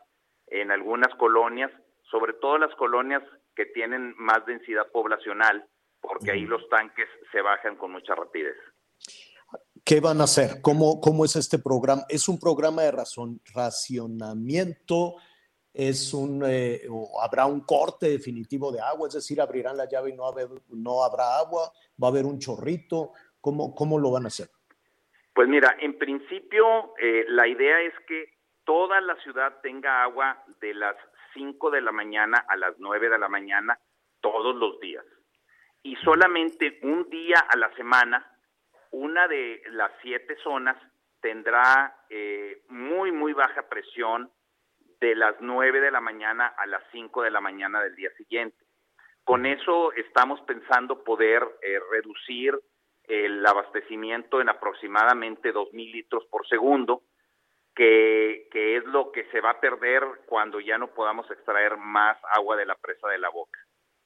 en 0.49 0.71
algunas 0.71 1.15
colonias, 1.15 1.71
sobre 2.11 2.33
todo 2.35 2.59
las 2.59 2.75
colonias 2.75 3.23
que 3.55 3.67
tienen 3.67 4.15
más 4.17 4.45
densidad 4.47 4.91
poblacional, 4.93 5.67
porque 6.01 6.33
ahí 6.33 6.45
los 6.45 6.69
tanques 6.69 7.09
se 7.33 7.41
bajan 7.41 7.77
con 7.77 7.93
mucha 7.93 8.15
rapidez. 8.15 8.57
¿Qué 9.85 10.01
van 10.01 10.21
a 10.21 10.25
hacer? 10.25 10.63
¿Cómo, 10.63 11.01
cómo 11.01 11.25
es 11.25 11.37
este 11.37 11.59
programa? 11.59 12.03
¿Es 12.09 12.29
un 12.29 12.39
programa 12.39 12.83
de 12.83 12.93
razón, 12.93 13.41
racionamiento? 13.55 15.17
¿Es 15.73 16.15
un, 16.15 16.43
eh, 16.47 16.83
o 16.89 17.21
habrá 17.21 17.47
un 17.47 17.61
corte 17.61 18.09
definitivo 18.09 18.73
de 18.73 18.81
agua? 18.81 19.09
Es 19.09 19.15
decir, 19.15 19.41
abrirán 19.41 19.77
la 19.77 19.89
llave 19.89 20.11
y 20.11 20.15
no, 20.15 20.27
haber, 20.27 20.49
no 20.69 21.05
habrá 21.05 21.39
agua, 21.39 21.71
va 22.03 22.09
a 22.09 22.11
haber 22.11 22.25
un 22.25 22.39
chorrito. 22.39 23.13
¿Cómo, 23.41 23.75
cómo 23.75 23.99
lo 23.99 24.11
van 24.11 24.25
a 24.25 24.29
hacer? 24.29 24.49
Pues 25.35 25.49
mira, 25.49 25.77
en 25.81 25.99
principio 25.99 26.95
eh, 26.99 27.25
la 27.29 27.47
idea 27.47 27.81
es 27.83 27.93
que 28.07 28.35
toda 28.65 29.01
la 29.01 29.17
ciudad 29.17 29.61
tenga 29.63 30.03
agua 30.05 30.43
de 30.61 30.75
las 30.75 30.97
5 31.35 31.71
de 31.71 31.81
la 31.81 31.93
mañana 31.93 32.45
a 32.49 32.57
las 32.57 32.79
9 32.79 33.11
de 33.11 33.19
la 33.19 33.29
mañana 33.29 33.79
todos 34.21 34.57
los 34.57 34.81
días. 34.81 35.05
Y 35.83 35.97
solamente 35.97 36.79
un 36.83 37.11
día 37.11 37.39
a 37.49 37.57
la 37.57 37.75
semana, 37.75 38.27
una 38.91 39.29
de 39.29 39.63
las 39.71 39.93
siete 40.01 40.37
zonas 40.43 40.77
tendrá 41.21 41.95
eh, 42.09 42.63
muy, 42.69 43.13
muy 43.13 43.33
baja 43.33 43.69
presión 43.69 44.31
de 45.01 45.15
las 45.15 45.37
9 45.41 45.81
de 45.81 45.91
la 45.91 46.01
mañana 46.01 46.47
a 46.47 46.67
las 46.67 46.83
5 46.93 47.23
de 47.23 47.31
la 47.31 47.41
mañana 47.41 47.83
del 47.83 47.95
día 47.97 48.11
siguiente. 48.17 48.57
Con 49.25 49.47
eso 49.47 49.93
estamos 49.93 50.41
pensando 50.43 51.03
poder 51.03 51.43
eh, 51.63 51.79
reducir 51.91 52.59
el 53.05 53.45
abastecimiento 53.45 54.41
en 54.41 54.49
aproximadamente 54.49 55.53
2.000 55.53 55.93
litros 55.93 56.25
por 56.27 56.47
segundo, 56.47 57.03
que, 57.75 58.49
que, 58.51 58.77
es 58.77 58.85
lo 58.85 59.11
que 59.13 59.25
se 59.31 59.41
va 59.41 59.51
a 59.51 59.61
perder 59.61 60.03
cuando 60.27 60.61
ya 60.61 60.79
no 60.79 60.89
podamos 60.89 61.31
extraer 61.31 61.77
más 61.77 62.17
agua 62.33 62.57
de 62.57 62.67
la 62.67 62.75
presa 62.77 63.09
de 63.09 63.19
la 63.19 63.29
boca. 63.29 63.59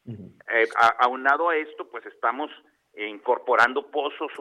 eh, 0.07 0.69
a, 0.77 0.89
aunado 1.05 1.51
a 1.51 1.57
esto, 1.57 1.89
pues 1.91 2.05
estamos 2.07 2.51
incorporando 2.97 3.91
pozos 3.91 4.33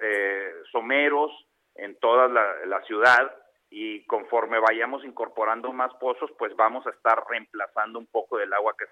eh, 0.00 0.52
someros 0.70 1.32
en 1.74 1.98
toda 1.98 2.28
la, 2.28 2.66
la 2.66 2.82
ciudad 2.82 3.34
y 3.70 4.04
conforme 4.06 4.58
vayamos 4.58 5.04
incorporando 5.04 5.72
más 5.72 5.92
pozos, 5.94 6.30
pues 6.38 6.54
vamos 6.56 6.86
a 6.86 6.90
estar 6.90 7.24
reemplazando 7.28 7.98
un 7.98 8.06
poco 8.06 8.38
del 8.38 8.52
agua 8.52 8.74
que... 8.78 8.86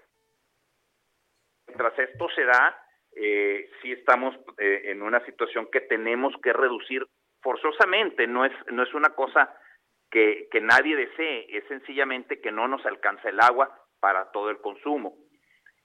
Mientras 1.66 1.98
esto 1.98 2.28
se 2.34 2.44
da, 2.44 2.76
eh, 3.16 3.70
sí 3.80 3.92
estamos 3.92 4.34
eh, 4.58 4.82
en 4.86 5.02
una 5.02 5.24
situación 5.24 5.68
que 5.70 5.80
tenemos 5.80 6.34
que 6.42 6.52
reducir 6.52 7.06
forzosamente, 7.40 8.26
no 8.26 8.44
es, 8.44 8.52
no 8.72 8.82
es 8.82 8.92
una 8.94 9.10
cosa 9.10 9.54
que, 10.14 10.46
que 10.48 10.60
nadie 10.60 10.94
desee, 10.94 11.46
es 11.50 11.64
sencillamente 11.66 12.40
que 12.40 12.52
no 12.52 12.68
nos 12.68 12.86
alcanza 12.86 13.28
el 13.28 13.40
agua 13.40 13.68
para 13.98 14.30
todo 14.30 14.48
el 14.48 14.60
consumo. 14.60 15.16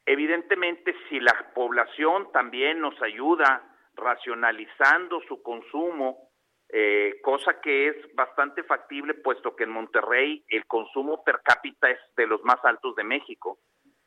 Evidentemente, 0.05 0.93
si 1.09 1.19
la 1.19 1.51
población 1.55 2.32
también 2.32 2.80
nos 2.80 2.93
ayuda 3.01 3.63
racionalizando 3.95 5.19
su 5.27 5.41
consumo, 5.41 6.30
eh, 6.71 7.15
cosa 7.23 7.59
que 7.59 7.88
es 7.88 7.95
bastante 8.13 8.61
factible, 8.63 9.15
puesto 9.15 9.55
que 9.55 9.63
en 9.63 9.71
Monterrey 9.71 10.45
el 10.49 10.67
consumo 10.67 11.23
per 11.23 11.41
cápita 11.43 11.89
es 11.89 11.97
de 12.15 12.27
los 12.27 12.43
más 12.43 12.63
altos 12.63 12.95
de 12.95 13.03
México. 13.03 13.57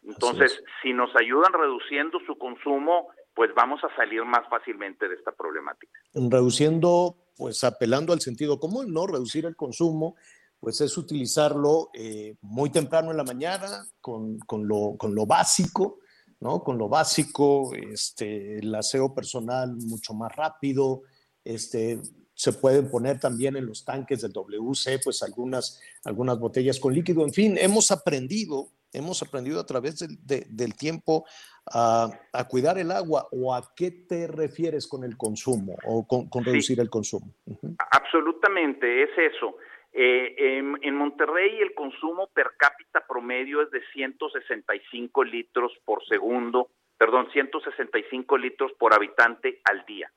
Entonces, 0.04 0.62
si 0.82 0.92
nos 0.92 1.10
ayudan 1.16 1.52
reduciendo 1.52 2.20
su 2.26 2.38
consumo, 2.38 3.08
pues 3.34 3.52
vamos 3.54 3.82
a 3.82 3.94
salir 3.96 4.24
más 4.24 4.48
fácilmente 4.48 5.08
de 5.08 5.16
esta 5.16 5.32
problemática. 5.32 5.98
Reduciendo, 6.14 7.16
pues 7.37 7.64
apelando 7.64 8.12
al 8.12 8.20
sentido 8.20 8.59
común, 8.59 8.93
¿no? 8.93 9.07
Reducir 9.07 9.47
el 9.47 9.57
consumo, 9.57 10.16
pues 10.61 10.80
es 10.80 10.97
utilizarlo 10.97 11.91
eh, 11.95 12.37
muy 12.41 12.70
temprano 12.70 13.11
en 13.11 13.16
la 13.16 13.24
mañana, 13.24 13.87
con, 14.01 14.39
con, 14.39 14.66
lo, 14.68 14.97
con 14.97 15.14
lo 15.14 15.26
básico, 15.26 15.99
¿no? 16.41 16.62
Con 16.62 16.78
lo 16.78 16.89
básico, 16.89 17.74
este, 17.74 18.59
el 18.59 18.74
aseo 18.74 19.14
personal 19.14 19.76
mucho 19.76 20.14
más 20.14 20.35
rápido, 20.35 21.03
este, 21.45 22.01
se 22.35 22.53
pueden 22.53 22.91
poner 22.91 23.20
también 23.20 23.57
en 23.57 23.66
los 23.66 23.85
tanques 23.85 24.22
del 24.22 24.33
WC, 24.33 25.01
pues 25.03 25.22
algunas, 25.22 25.80
algunas 26.05 26.39
botellas 26.39 26.80
con 26.80 26.95
líquido, 26.95 27.24
en 27.24 27.33
fin, 27.33 27.59
hemos 27.59 27.91
aprendido 27.91 28.72
hemos 28.93 29.22
aprendido 29.22 29.61
a 29.61 29.66
través 29.66 29.99
del, 29.99 30.16
de, 30.24 30.47
del 30.49 30.74
tiempo 30.76 31.24
a, 31.72 32.09
a, 32.32 32.49
cuidar 32.49 32.78
el 32.78 32.90
agua 32.90 33.26
o 33.30 33.55
a 33.55 33.62
qué 33.76 33.90
te 33.90 34.26
refieres 34.26 34.86
con 34.88 35.05
el 35.05 35.16
consumo 35.16 35.76
o 35.84 36.07
con, 36.07 36.28
con 36.28 36.45
reducir 36.45 36.76
sí, 36.76 36.82
el 36.82 36.90
consumo. 36.90 37.34
Uh 37.47 37.55
-huh. 37.55 37.76
Absolutamente, 37.90 39.03
es 39.05 39.11
eso. 39.16 39.57
Eh, 39.93 40.34
en, 40.38 40.78
en, 40.82 40.95
Monterrey 40.95 41.61
el 41.61 41.74
consumo 41.74 42.28
per 42.28 42.53
cápita 42.57 43.07
promedio 43.07 43.62
es 43.62 43.70
de 43.70 43.82
165 43.93 45.24
litros 45.24 45.72
por 45.84 46.03
segundo, 46.07 46.70
perdón, 46.97 47.28
165 47.30 48.38
litros 48.38 48.72
por 48.78 48.95
habitante 48.95 49.61
al 49.64 49.84
día. 49.84 50.11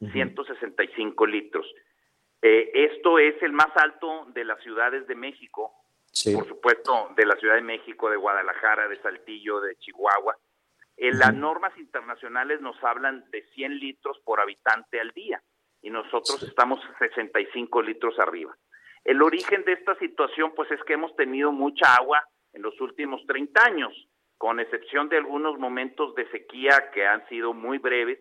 Uh 0.00 0.06
-huh. 0.06 0.12
165 0.12 1.26
litros. 1.26 1.66
Eh, 2.42 2.70
esto 2.74 3.20
es 3.20 3.40
el 3.42 3.52
más 3.52 3.70
alto 3.76 4.26
de 4.34 4.44
las 4.44 4.60
ciudades 4.62 5.06
de 5.06 5.14
México 5.14 5.81
Sí. 6.12 6.34
por 6.34 6.46
supuesto, 6.46 7.10
de 7.16 7.24
la 7.24 7.36
Ciudad 7.36 7.54
de 7.54 7.62
México, 7.62 8.10
de 8.10 8.16
Guadalajara, 8.16 8.86
de 8.86 9.00
Saltillo, 9.00 9.60
de 9.60 9.76
Chihuahua. 9.76 10.36
En 10.98 11.18
las 11.18 11.34
normas 11.34 11.76
internacionales 11.78 12.60
nos 12.60 12.76
hablan 12.84 13.24
de 13.30 13.42
100 13.54 13.78
litros 13.78 14.20
por 14.24 14.40
habitante 14.40 15.00
al 15.00 15.10
día 15.12 15.42
y 15.80 15.90
nosotros 15.90 16.40
sí. 16.40 16.46
estamos 16.46 16.80
65 16.98 17.82
litros 17.82 18.18
arriba. 18.18 18.56
El 19.04 19.22
origen 19.22 19.64
de 19.64 19.72
esta 19.72 19.96
situación, 19.96 20.52
pues 20.54 20.70
es 20.70 20.82
que 20.84 20.92
hemos 20.92 21.16
tenido 21.16 21.50
mucha 21.50 21.94
agua 21.96 22.22
en 22.52 22.62
los 22.62 22.80
últimos 22.80 23.24
30 23.26 23.64
años, 23.64 24.08
con 24.38 24.60
excepción 24.60 25.08
de 25.08 25.16
algunos 25.16 25.58
momentos 25.58 26.14
de 26.14 26.30
sequía 26.30 26.90
que 26.92 27.06
han 27.06 27.26
sido 27.28 27.52
muy 27.52 27.78
breves. 27.78 28.20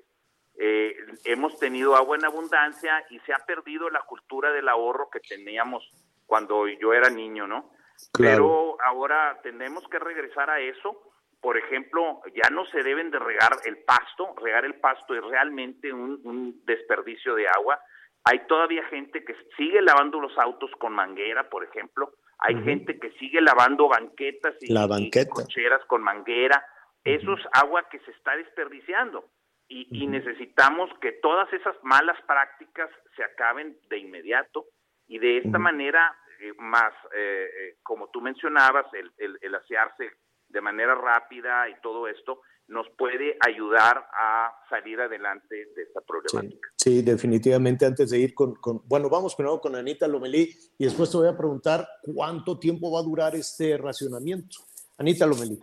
Eh, 0.58 0.96
hemos 1.26 1.58
tenido 1.60 1.96
agua 1.96 2.18
en 2.18 2.26
abundancia 2.26 3.06
y 3.10 3.20
se 3.20 3.34
ha 3.34 3.46
perdido 3.46 3.90
la 3.90 4.02
cultura 4.02 4.52
del 4.52 4.70
ahorro 4.70 5.10
que 5.10 5.20
teníamos 5.20 5.88
cuando 6.26 6.68
yo 6.68 6.94
era 6.94 7.10
niño, 7.10 7.48
¿no? 7.48 7.72
Claro. 8.14 8.36
Pero 8.36 8.78
ahora 8.86 9.40
tenemos 9.44 9.88
que 9.90 10.00
regresar 10.00 10.50
a 10.50 10.60
eso. 10.60 11.02
Por 11.40 11.58
ejemplo, 11.58 12.22
ya 12.36 12.50
no 12.52 12.66
se 12.68 12.84
deben 12.84 13.10
de 13.12 13.20
regar 13.20 13.52
el 13.66 13.80
pasto. 13.84 14.36
Regar 14.42 14.66
el 14.66 14.76
pasto 14.76 15.16
es 15.16 15.24
realmente 15.24 15.92
un, 15.92 16.20
un 16.24 16.62
desperdicio 16.66 17.36
de 17.36 17.48
agua. 17.48 17.80
Hay 18.24 18.46
todavía 18.48 18.84
gente 18.86 19.24
que 19.24 19.36
sigue 19.58 19.82
lavando 19.82 20.20
los 20.20 20.38
autos 20.38 20.70
con 20.80 20.94
manguera, 20.94 21.50
por 21.50 21.64
ejemplo. 21.64 22.14
Hay 22.38 22.56
uh 22.56 22.60
-huh. 22.60 22.66
gente 22.66 23.00
que 23.00 23.12
sigue 23.14 23.42
lavando 23.42 23.88
banquetas 23.88 24.56
y, 24.62 24.72
La 24.72 24.86
banqueta. 24.88 25.22
y 25.22 25.30
cocheras 25.30 25.84
con 25.86 26.04
manguera. 26.04 26.64
Eso 27.04 27.34
es 27.34 27.44
agua 27.54 27.88
que 27.90 28.00
se 28.00 28.12
está 28.12 28.36
desperdiciando. 28.36 29.26
Y, 29.68 29.86
uh 29.86 29.90
-huh. 29.90 30.04
y 30.04 30.08
necesitamos 30.08 30.90
que 31.00 31.14
todas 31.14 31.52
esas 31.54 31.76
malas 31.84 32.20
prácticas 32.28 32.90
se 33.16 33.24
acaben 33.24 33.78
de 33.90 33.98
inmediato. 33.98 34.66
Y 35.08 35.18
de 35.18 35.38
esta 35.40 35.58
manera 35.58 36.16
más, 36.58 36.94
eh, 37.16 37.46
eh, 37.46 37.78
como 37.84 38.10
tú 38.10 38.22
mencionabas, 38.22 38.86
el, 38.94 39.12
el, 39.18 39.38
el, 39.42 39.56
asearse 39.56 40.12
de 40.50 40.62
manera 40.62 40.96
rápida 40.96 41.70
y 41.70 41.80
todo 41.82 42.08
esto 42.08 42.42
nos 42.68 42.88
puede 42.98 43.38
ayudar 43.46 44.08
a 44.18 44.54
salir 44.70 45.00
adelante 45.00 45.56
de 45.76 45.84
esta 45.84 46.02
problemática. 46.02 46.70
Sí, 46.78 46.98
sí 46.98 47.02
definitivamente. 47.02 47.86
Antes 47.86 48.12
de 48.12 48.20
ir 48.20 48.34
con, 48.34 48.56
con, 48.56 48.82
bueno, 48.86 49.10
vamos 49.10 49.36
primero 49.36 49.60
con 49.60 49.76
Anita 49.76 50.08
Lomelí 50.08 50.56
y 50.78 50.86
después 50.86 51.12
te 51.12 51.18
voy 51.18 51.28
a 51.28 51.38
preguntar 51.38 51.86
cuánto 52.02 52.58
tiempo 52.58 52.92
va 52.92 53.00
a 53.00 53.04
durar 53.04 53.36
este 53.36 53.78
racionamiento. 53.78 54.58
Anita 54.98 55.26
Lomelí. 55.26 55.60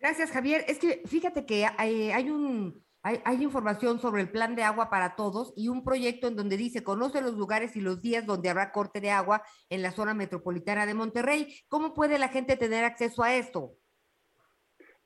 Gracias, 0.00 0.30
Javier. 0.30 0.64
Es 0.68 0.78
que 0.78 1.02
fíjate 1.06 1.44
que 1.44 1.66
hay, 1.76 2.10
hay 2.10 2.30
un 2.30 2.82
hay, 3.08 3.20
hay, 3.24 3.42
información 3.42 3.98
sobre 4.00 4.20
el 4.20 4.30
plan 4.30 4.54
de 4.54 4.64
agua 4.64 4.90
para 4.90 5.16
todos 5.16 5.54
y 5.56 5.68
un 5.68 5.82
proyecto 5.82 6.28
en 6.28 6.36
donde 6.36 6.58
dice 6.58 6.84
conoce 6.84 7.22
los 7.22 7.34
lugares 7.34 7.74
y 7.74 7.80
los 7.80 8.02
días 8.02 8.26
donde 8.26 8.50
habrá 8.50 8.70
corte 8.70 9.00
de 9.00 9.10
agua 9.10 9.42
en 9.70 9.80
la 9.80 9.92
zona 9.92 10.12
metropolitana 10.12 10.84
de 10.84 10.92
Monterrey. 10.92 11.46
¿Cómo 11.68 11.94
puede 11.94 12.18
la 12.18 12.28
gente 12.28 12.58
tener 12.58 12.84
acceso 12.84 13.22
a 13.22 13.34
esto? 13.34 13.70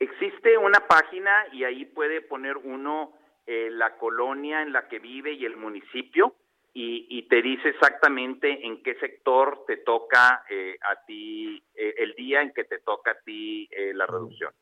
Existe 0.00 0.58
una 0.58 0.80
página 0.88 1.46
y 1.52 1.62
ahí 1.62 1.84
puede 1.84 2.22
poner 2.22 2.56
uno 2.56 3.12
eh, 3.46 3.68
la 3.70 3.96
colonia 3.98 4.62
en 4.62 4.72
la 4.72 4.88
que 4.88 4.98
vive 4.98 5.32
y 5.34 5.44
el 5.44 5.56
municipio 5.56 6.34
y, 6.74 7.06
y 7.08 7.28
te 7.28 7.40
dice 7.40 7.68
exactamente 7.68 8.66
en 8.66 8.82
qué 8.82 8.96
sector 8.96 9.64
te 9.66 9.76
toca 9.76 10.44
eh, 10.50 10.76
a 10.80 11.04
ti 11.04 11.62
eh, 11.74 11.94
el 11.98 12.14
día 12.14 12.42
en 12.42 12.52
que 12.52 12.64
te 12.64 12.80
toca 12.80 13.12
a 13.12 13.20
ti 13.24 13.68
la 13.94 14.06
reducción. 14.06 14.52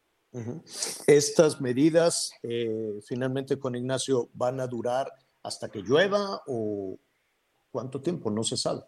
¿Estas 1.07 1.61
medidas 1.61 2.33
eh, 2.43 3.01
finalmente 3.07 3.59
con 3.59 3.75
Ignacio 3.75 4.29
van 4.35 4.61
a 4.61 4.67
durar 4.67 5.07
hasta 5.43 5.71
que 5.71 5.83
llueva 5.83 6.41
o 6.47 6.99
cuánto 7.71 8.01
tiempo? 8.01 8.31
No 8.31 8.43
se 8.43 8.57
sabe. 8.57 8.83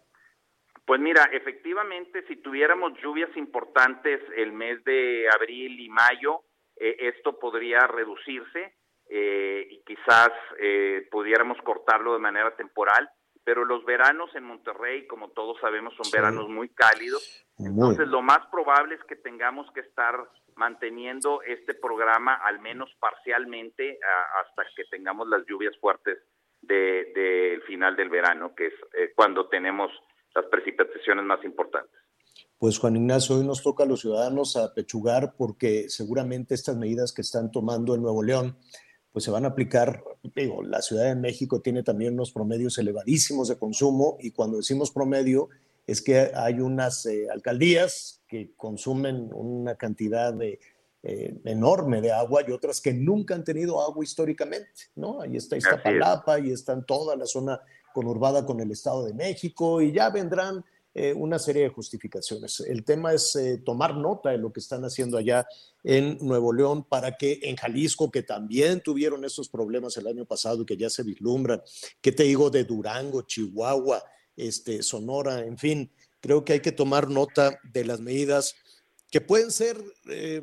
Pues 0.84 1.00
mira, 1.00 1.28
efectivamente, 1.32 2.24
si 2.26 2.36
tuviéramos 2.36 2.92
lluvias 3.02 3.34
importantes 3.36 4.20
el 4.36 4.52
mes 4.52 4.82
de 4.84 5.26
abril 5.34 5.80
y 5.80 5.88
mayo, 5.88 6.42
eh, 6.76 6.96
esto 6.98 7.38
podría 7.38 7.86
reducirse 7.86 8.74
eh, 9.08 9.66
y 9.70 9.82
quizás 9.84 10.30
eh, 10.58 11.06
pudiéramos 11.10 11.58
cortarlo 11.62 12.14
de 12.14 12.18
manera 12.18 12.56
temporal, 12.56 13.08
pero 13.44 13.64
los 13.64 13.84
veranos 13.84 14.34
en 14.34 14.44
Monterrey, 14.44 15.06
como 15.06 15.30
todos 15.30 15.58
sabemos, 15.60 15.94
son 15.94 16.10
veranos 16.12 16.48
muy 16.48 16.68
cálidos. 16.68 17.44
Entonces, 17.58 18.08
lo 18.08 18.22
más 18.22 18.40
probable 18.50 18.94
es 18.94 19.04
que 19.04 19.16
tengamos 19.16 19.66
que 19.72 19.80
estar 19.80 20.14
manteniendo 20.54 21.42
este 21.42 21.74
programa 21.74 22.34
al 22.34 22.60
menos 22.60 22.90
parcialmente 23.00 23.98
hasta 24.44 24.62
que 24.76 24.84
tengamos 24.90 25.28
las 25.28 25.44
lluvias 25.46 25.76
fuertes 25.80 26.18
del 26.60 27.12
de, 27.14 27.60
final 27.66 27.96
del 27.96 28.10
verano, 28.10 28.54
que 28.54 28.66
es 28.66 28.74
eh, 28.96 29.12
cuando 29.14 29.48
tenemos 29.48 29.90
las 30.34 30.46
precipitaciones 30.46 31.24
más 31.24 31.44
importantes. 31.44 31.98
Pues 32.58 32.78
Juan 32.78 32.94
Ignacio, 32.94 33.36
hoy 33.36 33.44
nos 33.44 33.62
toca 33.62 33.82
a 33.82 33.86
los 33.86 34.02
ciudadanos 34.02 34.56
apechugar 34.56 35.34
porque 35.36 35.88
seguramente 35.88 36.54
estas 36.54 36.76
medidas 36.76 37.12
que 37.12 37.22
están 37.22 37.50
tomando 37.50 37.94
en 37.94 38.02
Nuevo 38.02 38.22
León, 38.22 38.56
pues 39.12 39.24
se 39.24 39.30
van 39.30 39.44
a 39.44 39.48
aplicar, 39.48 40.02
digo, 40.34 40.62
la 40.62 40.80
Ciudad 40.82 41.04
de 41.04 41.14
México 41.14 41.60
tiene 41.60 41.82
también 41.82 42.14
unos 42.14 42.32
promedios 42.32 42.78
elevadísimos 42.78 43.48
de 43.48 43.56
consumo 43.56 44.16
y 44.20 44.30
cuando 44.30 44.56
decimos 44.56 44.90
promedio 44.90 45.48
es 45.86 46.00
que 46.00 46.30
hay 46.34 46.60
unas 46.60 47.04
eh, 47.06 47.28
alcaldías 47.30 48.22
que 48.26 48.52
consumen 48.56 49.30
una 49.32 49.74
cantidad 49.74 50.32
de, 50.32 50.58
eh, 51.04 51.34
enorme 51.44 52.00
de 52.00 52.12
agua 52.12 52.42
y 52.46 52.52
otras 52.52 52.80
que 52.80 52.94
nunca 52.94 53.34
han 53.34 53.42
tenido 53.42 53.82
agua 53.82 54.04
históricamente, 54.04 54.84
¿no? 54.94 55.20
Ahí 55.20 55.36
está 55.36 55.56
Iztapalapa 55.56 56.38
y 56.38 56.52
está 56.52 56.74
en 56.74 56.84
toda 56.84 57.16
la 57.16 57.26
zona 57.26 57.60
conurbada 57.92 58.46
con 58.46 58.60
el 58.60 58.70
Estado 58.70 59.04
de 59.04 59.12
México 59.12 59.82
y 59.82 59.90
ya 59.90 60.10
vendrán 60.10 60.64
eh, 60.94 61.14
una 61.14 61.38
serie 61.38 61.62
de 61.62 61.68
justificaciones. 61.70 62.60
El 62.60 62.84
tema 62.84 63.14
es 63.14 63.34
eh, 63.36 63.58
tomar 63.64 63.96
nota 63.96 64.30
de 64.30 64.38
lo 64.38 64.52
que 64.52 64.60
están 64.60 64.84
haciendo 64.84 65.16
allá 65.16 65.46
en 65.82 66.18
Nuevo 66.20 66.52
León 66.52 66.84
para 66.84 67.16
que 67.16 67.40
en 67.42 67.56
Jalisco, 67.56 68.10
que 68.10 68.22
también 68.22 68.82
tuvieron 68.82 69.24
esos 69.24 69.48
problemas 69.48 69.96
el 69.96 70.06
año 70.06 70.26
pasado 70.26 70.62
y 70.62 70.66
que 70.66 70.76
ya 70.76 70.90
se 70.90 71.02
vislumbran, 71.02 71.62
¿qué 72.00 72.12
te 72.12 72.24
digo 72.24 72.50
de 72.50 72.64
Durango, 72.64 73.22
Chihuahua, 73.22 74.04
este, 74.36 74.82
Sonora, 74.82 75.40
en 75.40 75.56
fin, 75.56 75.90
creo 76.20 76.44
que 76.44 76.54
hay 76.54 76.60
que 76.60 76.72
tomar 76.72 77.08
nota 77.08 77.58
de 77.72 77.84
las 77.84 78.00
medidas 78.00 78.54
que 79.10 79.20
pueden 79.20 79.50
ser 79.50 79.82
eh, 80.08 80.42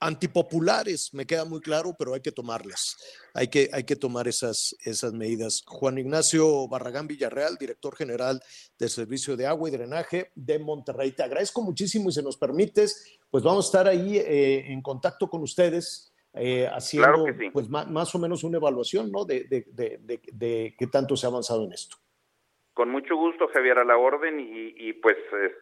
antipopulares, 0.00 1.14
me 1.14 1.26
queda 1.26 1.44
muy 1.44 1.60
claro, 1.60 1.94
pero 1.98 2.14
hay 2.14 2.20
que 2.20 2.32
tomarlas. 2.32 2.96
Hay 3.34 3.48
que, 3.48 3.68
hay 3.72 3.84
que 3.84 3.96
tomar 3.96 4.28
esas, 4.28 4.76
esas 4.84 5.12
medidas. 5.12 5.62
Juan 5.66 5.98
Ignacio 5.98 6.68
Barragán 6.68 7.06
Villarreal, 7.06 7.56
director 7.58 7.96
general 7.96 8.40
del 8.78 8.88
Servicio 8.88 9.36
de 9.36 9.46
Agua 9.46 9.68
y 9.68 9.72
Drenaje 9.72 10.30
de 10.34 10.58
Monterrey. 10.58 11.12
Te 11.12 11.22
agradezco 11.22 11.62
muchísimo 11.62 12.08
y 12.08 12.12
si 12.12 12.22
nos 12.22 12.36
permites, 12.36 13.18
pues 13.30 13.42
vamos 13.42 13.66
a 13.66 13.68
estar 13.68 13.88
ahí 13.88 14.18
eh, 14.18 14.70
en 14.70 14.82
contacto 14.82 15.28
con 15.28 15.42
ustedes. 15.42 16.12
Eh, 16.38 16.68
haciendo 16.70 17.24
pues 17.50 17.66
más, 17.70 18.14
o 18.14 18.18
menos 18.18 18.44
una 18.44 18.58
evaluación 18.58 19.10
¿no? 19.10 19.24
de, 19.24 19.44
de, 19.48 20.74
qué 20.78 20.86
tanto 20.86 21.16
se 21.16 21.24
ha 21.24 21.30
avanzado 21.30 21.64
en 21.64 21.72
esto. 21.72 21.96
Con 22.74 22.90
mucho 22.90 23.16
gusto, 23.16 23.48
Javier, 23.48 23.78
a 23.78 23.84
la 23.86 23.96
orden 23.96 24.38
y, 24.38 24.92
pues 24.92 25.16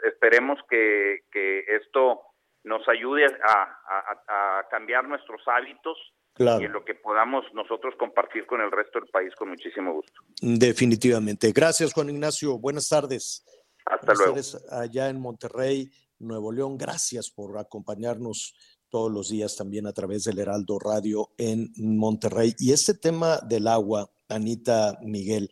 esperemos 0.04 0.58
que, 0.68 1.20
que 1.30 1.60
esto 1.76 2.22
nos 2.64 2.86
ayude 2.88 3.26
a, 3.26 4.66
cambiar 4.70 5.06
nuestros 5.06 5.40
hábitos 5.46 5.96
y 6.38 6.64
en 6.64 6.72
lo 6.72 6.84
que 6.84 6.94
podamos 6.96 7.44
nosotros 7.54 7.94
compartir 7.96 8.44
con 8.46 8.60
el 8.60 8.72
resto 8.72 8.98
del 8.98 9.08
país 9.08 9.32
con 9.36 9.50
muchísimo 9.50 9.92
gusto. 9.92 10.20
Definitivamente. 10.40 11.52
Gracias, 11.52 11.92
Juan 11.92 12.10
Ignacio. 12.10 12.58
Buenas 12.58 12.88
tardes. 12.88 13.44
Hasta 13.84 14.14
luego. 14.14 14.40
allá 14.70 15.10
en 15.10 15.20
Monterrey, 15.20 15.90
Nuevo 16.18 16.50
León. 16.50 16.76
Gracias 16.76 17.30
por 17.30 17.56
acompañarnos 17.58 18.56
todos 18.88 19.12
los 19.12 19.28
días 19.28 19.56
también 19.56 19.86
a 19.86 19.92
través 19.92 20.24
del 20.24 20.38
Heraldo 20.38 20.78
Radio 20.78 21.30
en 21.38 21.70
Monterrey. 21.76 22.54
Y 22.58 22.72
este 22.72 22.94
tema 22.94 23.38
del 23.46 23.68
agua, 23.68 24.10
Anita 24.28 24.98
Miguel, 25.02 25.50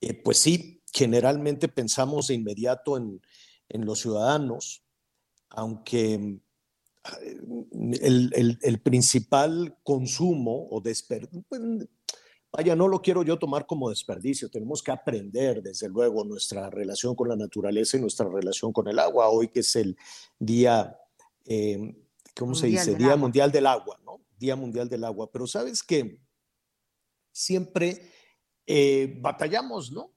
eh, 0.00 0.14
pues 0.14 0.38
sí, 0.38 0.82
generalmente 0.92 1.68
pensamos 1.68 2.28
de 2.28 2.34
inmediato 2.34 2.96
en, 2.96 3.20
en 3.68 3.84
los 3.84 4.00
ciudadanos, 4.00 4.82
aunque 5.50 6.38
el, 7.72 8.80
principal 8.82 9.78
consumo 9.82 10.68
o 10.70 10.80
desperdicio, 10.80 11.44
pues, 11.48 11.60
vaya, 12.52 12.74
no 12.74 12.88
lo 12.88 13.02
quiero 13.02 13.22
yo 13.22 13.38
tomar 13.38 13.66
como 13.66 13.90
desperdicio, 13.90 14.48
tenemos 14.48 14.82
que 14.82 14.90
aprender, 14.90 15.62
desde 15.62 15.88
luego, 15.88 16.24
nuestra 16.24 16.70
relación 16.70 17.14
con 17.14 17.28
la 17.28 17.36
naturaleza 17.36 17.96
y 17.96 18.00
nuestra 18.00 18.28
relación 18.28 18.72
con 18.72 18.88
el 18.88 18.98
agua. 18.98 19.28
Hoy 19.28 19.48
que 19.48 19.60
es 19.60 19.76
el 19.76 19.96
día, 20.38 20.98
eh, 21.44 21.94
¿cómo 22.34 22.54
se 22.54 22.68
dice? 22.68 22.94
Día 22.94 23.16
Mundial 23.16 23.52
del 23.52 23.66
Agua, 23.66 24.00
¿no? 24.04 24.20
Día 24.38 24.56
Mundial 24.56 24.88
del 24.88 25.04
Agua. 25.04 25.30
Pero 25.30 25.46
sabes 25.46 25.82
que 25.82 26.18
siempre 27.32 28.10
eh, 28.66 29.18
batallamos, 29.20 29.92
¿no? 29.92 30.15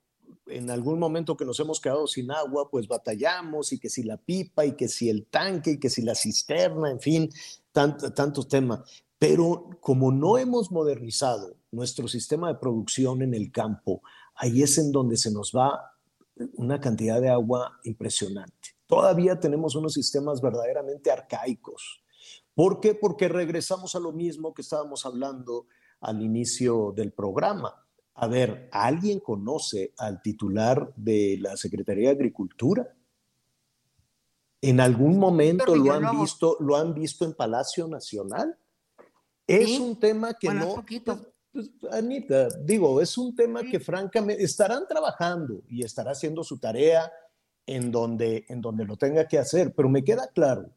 En 0.50 0.70
algún 0.70 1.00
momento 1.00 1.38
que 1.38 1.46
nos 1.46 1.60
hemos 1.60 1.80
quedado 1.80 2.08
sin 2.08 2.32
agua, 2.32 2.70
pues 2.70 2.88
batallamos 2.88 3.72
y 3.74 3.80
que 3.80 3.90
si 3.90 4.04
la 4.04 4.18
pipa 4.18 4.66
y 4.66 4.74
que 4.74 4.88
si 4.88 5.10
el 5.10 5.28
tanque 5.28 5.72
y 5.72 5.80
que 5.80 5.90
si 5.90 6.02
la 6.02 6.16
cisterna, 6.16 6.92
en 6.92 7.00
fin, 7.00 7.30
tantos 7.72 8.14
tanto 8.14 8.44
temas. 8.48 8.82
Pero 9.18 9.70
como 9.82 10.12
no 10.12 10.38
hemos 10.38 10.72
modernizado 10.72 11.58
nuestro 11.72 12.08
sistema 12.08 12.48
de 12.48 12.60
producción 12.60 13.22
en 13.22 13.34
el 13.34 13.52
campo, 13.52 14.02
ahí 14.36 14.64
es 14.64 14.78
en 14.78 14.92
donde 14.92 15.18
se 15.18 15.32
nos 15.32 15.52
va 15.52 15.94
una 16.56 16.80
cantidad 16.80 17.20
de 17.20 17.30
agua 17.30 17.80
impresionante. 17.84 18.76
Todavía 18.88 19.40
tenemos 19.40 19.76
unos 19.76 19.94
sistemas 19.94 20.42
verdaderamente 20.42 21.12
arcaicos. 21.12 22.02
¿Por 22.56 22.80
qué? 22.80 22.96
Porque 22.96 23.28
regresamos 23.28 23.96
a 23.96 24.00
lo 24.00 24.12
mismo 24.12 24.54
que 24.54 24.62
estábamos 24.62 25.06
hablando 25.06 25.68
al 26.00 26.22
inicio 26.22 26.94
del 26.96 27.12
programa 27.12 27.86
a 28.22 28.28
ver, 28.28 28.68
¿alguien 28.72 29.22
conoce 29.22 29.94
al 29.98 30.22
titular 30.22 30.94
de 30.96 31.38
la 31.40 31.56
Secretaría 31.56 32.10
de 32.10 32.16
Agricultura? 32.16 32.94
¿En 34.62 34.82
algún 34.82 35.18
momento 35.18 35.74
lo 35.74 35.94
han 35.94 36.20
visto, 36.20 36.58
lo 36.60 36.76
han 36.76 36.94
visto 36.94 37.24
en 37.24 37.34
Palacio 37.34 37.88
Nacional? 37.88 38.58
Es 39.48 39.80
un 39.80 39.98
tema 39.98 40.34
que 40.34 40.54
no. 40.54 40.84
Pues, 40.86 41.02
pues, 41.54 41.72
Anita, 41.94 42.50
digo, 42.62 43.00
es 43.00 43.18
un 43.18 43.34
tema 43.34 43.64
que 43.64 43.80
francamente 43.80 44.44
estarán 44.44 44.86
trabajando 44.86 45.64
y 45.70 45.86
estará 45.86 46.12
haciendo 46.12 46.44
su 46.44 46.60
tarea 46.60 47.10
en 47.66 47.90
donde, 47.90 48.46
en 48.50 48.60
donde 48.60 48.84
lo 48.84 48.98
tenga 48.98 49.28
que 49.30 49.40
hacer, 49.40 49.74
pero 49.74 49.88
me 49.88 50.04
queda 50.04 50.28
claro 50.28 50.70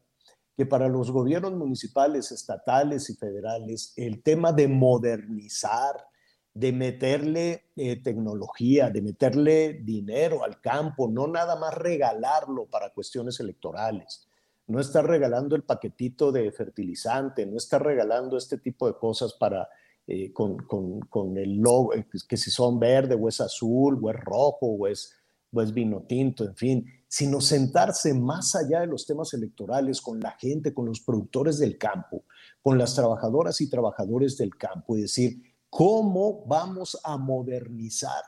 que 0.55 0.65
para 0.65 0.87
los 0.87 1.11
gobiernos 1.11 1.53
municipales, 1.53 2.31
estatales 2.31 3.09
y 3.09 3.15
federales, 3.15 3.91
el 3.97 4.23
tema 4.23 4.53
de 4.53 4.69
modernizar, 4.69 6.07
de 6.53 6.71
meterle 6.71 7.65
eh, 7.75 8.01
tecnología, 8.01 8.89
de 8.89 9.01
meterle 9.01 9.79
dinero 9.83 10.43
al 10.43 10.61
campo, 10.61 11.09
no 11.09 11.27
nada 11.27 11.55
más 11.55 11.73
regalarlo 11.73 12.65
para 12.65 12.93
cuestiones 12.93 13.39
electorales. 13.39 14.27
No 14.67 14.79
estar 14.79 15.05
regalando 15.05 15.55
el 15.55 15.63
paquetito 15.63 16.31
de 16.31 16.51
fertilizante, 16.51 17.45
no 17.45 17.57
estar 17.57 17.83
regalando 17.83 18.37
este 18.37 18.59
tipo 18.59 18.87
de 18.87 18.97
cosas 18.97 19.33
para, 19.33 19.67
eh, 20.07 20.31
con, 20.31 20.57
con, 20.57 21.37
el 21.37 21.57
logo, 21.57 21.93
eh, 21.95 22.05
que 22.27 22.37
si 22.37 22.51
son 22.51 22.79
verde 22.79 23.15
o 23.15 23.27
es 23.27 23.41
azul 23.41 23.99
o 24.01 24.11
es 24.11 24.19
rojo 24.19 24.67
o 24.67 24.87
es, 24.87 25.15
o 25.51 25.61
es 25.61 25.73
vino 25.73 26.03
tinto, 26.03 26.45
en 26.45 26.55
fin, 26.55 26.85
sino 27.07 27.41
sentarse 27.41 28.13
más 28.13 28.55
allá 28.55 28.81
de 28.81 28.87
los 28.87 29.05
temas 29.05 29.33
electorales 29.33 30.01
con 30.01 30.19
la 30.19 30.31
gente, 30.31 30.73
con 30.73 30.85
los 30.85 31.01
productores 31.01 31.57
del 31.57 31.77
campo, 31.77 32.23
con 32.61 32.77
las 32.77 32.95
trabajadoras 32.95 33.59
y 33.59 33.69
trabajadores 33.69 34.37
del 34.37 34.55
campo 34.55 34.95
y 34.95 35.01
decir, 35.01 35.52
¿Cómo 35.75 36.45
vamos 36.45 36.99
a 37.03 37.17
modernizar 37.17 38.23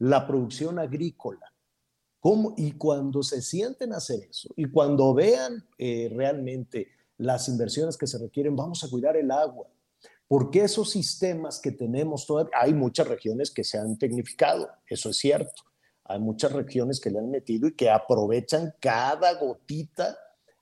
la 0.00 0.26
producción 0.26 0.78
agrícola? 0.78 1.50
¿Cómo? 2.20 2.52
Y 2.58 2.72
cuando 2.72 3.22
se 3.22 3.40
sienten 3.40 3.94
a 3.94 3.96
hacer 3.96 4.20
eso 4.28 4.50
y 4.56 4.70
cuando 4.70 5.14
vean 5.14 5.66
eh, 5.78 6.12
realmente 6.14 6.88
las 7.16 7.48
inversiones 7.48 7.96
que 7.96 8.06
se 8.06 8.18
requieren, 8.18 8.54
vamos 8.54 8.84
a 8.84 8.90
cuidar 8.90 9.16
el 9.16 9.30
agua. 9.30 9.68
Porque 10.28 10.64
esos 10.64 10.90
sistemas 10.90 11.58
que 11.60 11.72
tenemos 11.72 12.26
todavía, 12.26 12.52
hay 12.60 12.74
muchas 12.74 13.08
regiones 13.08 13.50
que 13.50 13.64
se 13.64 13.78
han 13.78 13.96
tecnificado, 13.96 14.68
eso 14.86 15.08
es 15.08 15.16
cierto. 15.16 15.62
Hay 16.04 16.20
muchas 16.20 16.52
regiones 16.52 17.00
que 17.00 17.08
le 17.08 17.20
han 17.20 17.30
metido 17.30 17.68
y 17.68 17.74
que 17.74 17.88
aprovechan 17.88 18.74
cada 18.78 19.32
gotita 19.40 20.14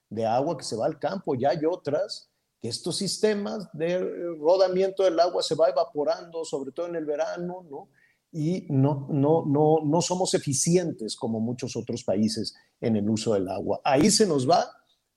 de 0.08 0.26
agua 0.26 0.56
que 0.56 0.62
se 0.62 0.76
va 0.76 0.86
al 0.86 1.00
campo. 1.00 1.34
Ya 1.34 1.50
hay 1.50 1.64
otras 1.68 2.29
que 2.60 2.68
estos 2.68 2.96
sistemas 2.96 3.68
de 3.72 3.98
rodamiento 4.38 5.02
del 5.02 5.18
agua 5.18 5.42
se 5.42 5.54
va 5.54 5.70
evaporando, 5.70 6.44
sobre 6.44 6.72
todo 6.72 6.86
en 6.86 6.96
el 6.96 7.06
verano, 7.06 7.66
¿no? 7.70 7.88
Y 8.32 8.66
no, 8.68 9.08
no, 9.10 9.44
no, 9.46 9.78
no 9.84 10.02
somos 10.02 10.34
eficientes 10.34 11.16
como 11.16 11.40
muchos 11.40 11.74
otros 11.74 12.04
países 12.04 12.54
en 12.80 12.96
el 12.96 13.08
uso 13.08 13.34
del 13.34 13.48
agua. 13.48 13.80
Ahí 13.82 14.10
se 14.10 14.26
nos 14.26 14.48
va 14.48 14.70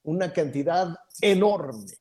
una 0.03 0.31
cantidad 0.33 0.95
enorme 1.21 1.99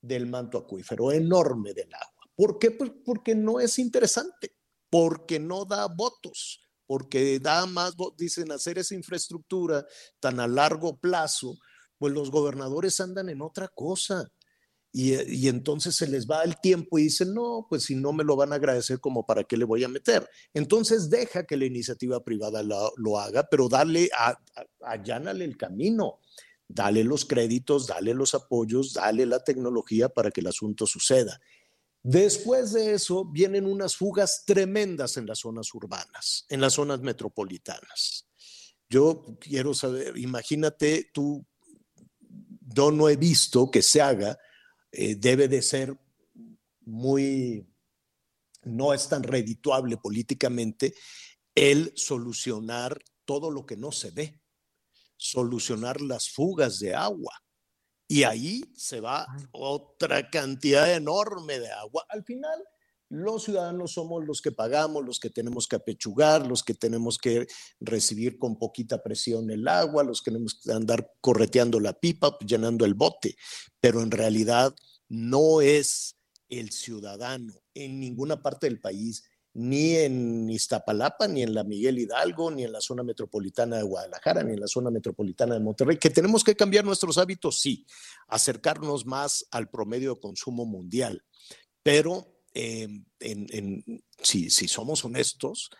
del 0.00 0.26
manto 0.26 0.58
acuífero, 0.58 1.12
enorme 1.12 1.74
del 1.74 1.92
agua. 1.92 2.30
¿Por 2.36 2.58
qué? 2.58 2.70
Pues 2.70 2.92
porque 3.04 3.34
no 3.34 3.60
es 3.60 3.78
interesante, 3.78 4.54
porque 4.88 5.38
no 5.38 5.64
da 5.64 5.86
votos, 5.86 6.60
porque 6.86 7.38
da 7.40 7.66
más, 7.66 7.94
dicen, 8.16 8.50
hacer 8.52 8.78
esa 8.78 8.94
infraestructura 8.94 9.84
tan 10.20 10.40
a 10.40 10.46
largo 10.46 10.96
plazo, 10.96 11.56
pues 11.98 12.12
los 12.12 12.30
gobernadores 12.30 13.00
andan 13.00 13.28
en 13.28 13.42
otra 13.42 13.68
cosa 13.68 14.30
Y, 14.96 15.14
y, 15.28 15.48
entonces 15.48 15.96
se 15.96 16.06
les 16.06 16.24
va 16.30 16.44
el 16.44 16.60
tiempo 16.60 17.00
y 17.00 17.04
dicen, 17.04 17.34
no, 17.34 17.66
pues 17.68 17.82
si 17.82 17.96
no 17.96 18.12
me 18.12 18.22
lo 18.22 18.36
van 18.36 18.52
a 18.52 18.56
agradecer, 18.56 19.00
como 19.00 19.26
para 19.26 19.42
qué 19.42 19.56
le 19.56 19.64
voy 19.64 19.82
a 19.82 19.88
meter. 19.88 20.30
Entonces 20.52 21.10
deja 21.10 21.44
que 21.44 21.56
la 21.56 21.64
iniciativa 21.64 22.22
privada 22.22 22.62
lo, 22.62 22.92
lo 22.96 23.18
haga, 23.18 23.42
pero 23.50 23.68
dale, 23.68 24.08
a, 24.16 24.28
a, 24.28 24.38
allánale 24.82 25.44
el 25.44 25.56
camino, 25.56 26.20
dale 26.68 27.02
los 27.02 27.24
créditos, 27.24 27.88
dale 27.88 28.14
los 28.14 28.36
apoyos, 28.36 28.92
dale 28.92 29.26
la 29.26 29.42
tecnología 29.42 30.08
para 30.08 30.30
que 30.30 30.42
el 30.42 30.46
asunto 30.46 30.86
suceda. 30.86 31.40
Después 32.04 32.72
de 32.72 32.92
eso 32.92 33.24
vienen 33.24 33.66
unas 33.66 33.96
fugas 33.96 34.44
tremendas 34.46 35.16
en 35.16 35.26
las 35.26 35.40
zonas 35.40 35.74
urbanas, 35.74 36.46
en 36.50 36.60
las 36.60 36.74
zonas 36.74 37.00
metropolitanas. 37.00 38.28
Yo 38.88 39.24
quiero 39.40 39.74
saber, 39.74 40.16
imagínate 40.18 41.10
tú, 41.12 41.44
yo 42.60 42.92
no 42.92 43.08
he 43.08 43.16
visto 43.16 43.70
que 43.70 43.82
se 43.82 44.00
haga 44.00 44.38
eh, 44.96 45.16
debe 45.16 45.48
de 45.48 45.62
ser 45.62 45.98
muy, 46.80 47.66
no 48.62 48.94
es 48.94 49.08
tan 49.08 49.22
redituable 49.22 49.96
políticamente 49.96 50.94
el 51.54 51.92
solucionar 51.96 53.02
todo 53.24 53.50
lo 53.50 53.66
que 53.66 53.76
no 53.76 53.92
se 53.92 54.10
ve, 54.10 54.40
solucionar 55.16 56.00
las 56.00 56.30
fugas 56.30 56.78
de 56.78 56.94
agua. 56.94 57.32
Y 58.06 58.24
ahí 58.24 58.62
se 58.76 59.00
va 59.00 59.26
otra 59.52 60.30
cantidad 60.30 60.92
enorme 60.92 61.58
de 61.58 61.70
agua. 61.70 62.04
Al 62.08 62.22
final, 62.22 62.62
los 63.14 63.44
ciudadanos 63.44 63.92
somos 63.92 64.24
los 64.26 64.42
que 64.42 64.50
pagamos, 64.50 65.04
los 65.04 65.20
que 65.20 65.30
tenemos 65.30 65.68
que 65.68 65.76
apechugar, 65.76 66.46
los 66.46 66.64
que 66.64 66.74
tenemos 66.74 67.16
que 67.16 67.46
recibir 67.80 68.38
con 68.38 68.58
poquita 68.58 69.02
presión 69.02 69.50
el 69.50 69.68
agua, 69.68 70.02
los 70.02 70.20
que 70.20 70.32
tenemos 70.32 70.60
que 70.60 70.72
andar 70.72 71.12
correteando 71.20 71.78
la 71.78 71.92
pipa, 71.92 72.36
llenando 72.44 72.84
el 72.84 72.94
bote, 72.94 73.36
pero 73.80 74.02
en 74.02 74.10
realidad 74.10 74.74
no 75.08 75.60
es 75.60 76.16
el 76.48 76.72
ciudadano 76.72 77.54
en 77.74 78.00
ninguna 78.00 78.42
parte 78.42 78.66
del 78.66 78.80
país, 78.80 79.24
ni 79.52 79.94
en 79.94 80.50
Iztapalapa, 80.50 81.28
ni 81.28 81.42
en 81.42 81.54
la 81.54 81.62
Miguel 81.62 82.00
Hidalgo, 82.00 82.50
ni 82.50 82.64
en 82.64 82.72
la 82.72 82.80
zona 82.80 83.04
metropolitana 83.04 83.76
de 83.76 83.84
Guadalajara, 83.84 84.42
ni 84.42 84.54
en 84.54 84.60
la 84.60 84.66
zona 84.66 84.90
metropolitana 84.90 85.54
de 85.54 85.60
Monterrey, 85.60 85.98
que 85.98 86.10
tenemos 86.10 86.42
que 86.42 86.56
cambiar 86.56 86.84
nuestros 86.84 87.16
hábitos, 87.18 87.60
sí, 87.60 87.86
acercarnos 88.26 89.06
más 89.06 89.46
al 89.52 89.70
promedio 89.70 90.14
de 90.14 90.20
consumo 90.20 90.66
mundial, 90.66 91.22
pero 91.84 92.33
en, 92.54 93.06
en, 93.20 94.04
si, 94.22 94.48
si 94.50 94.68
somos 94.68 95.04
honestos, 95.04 95.70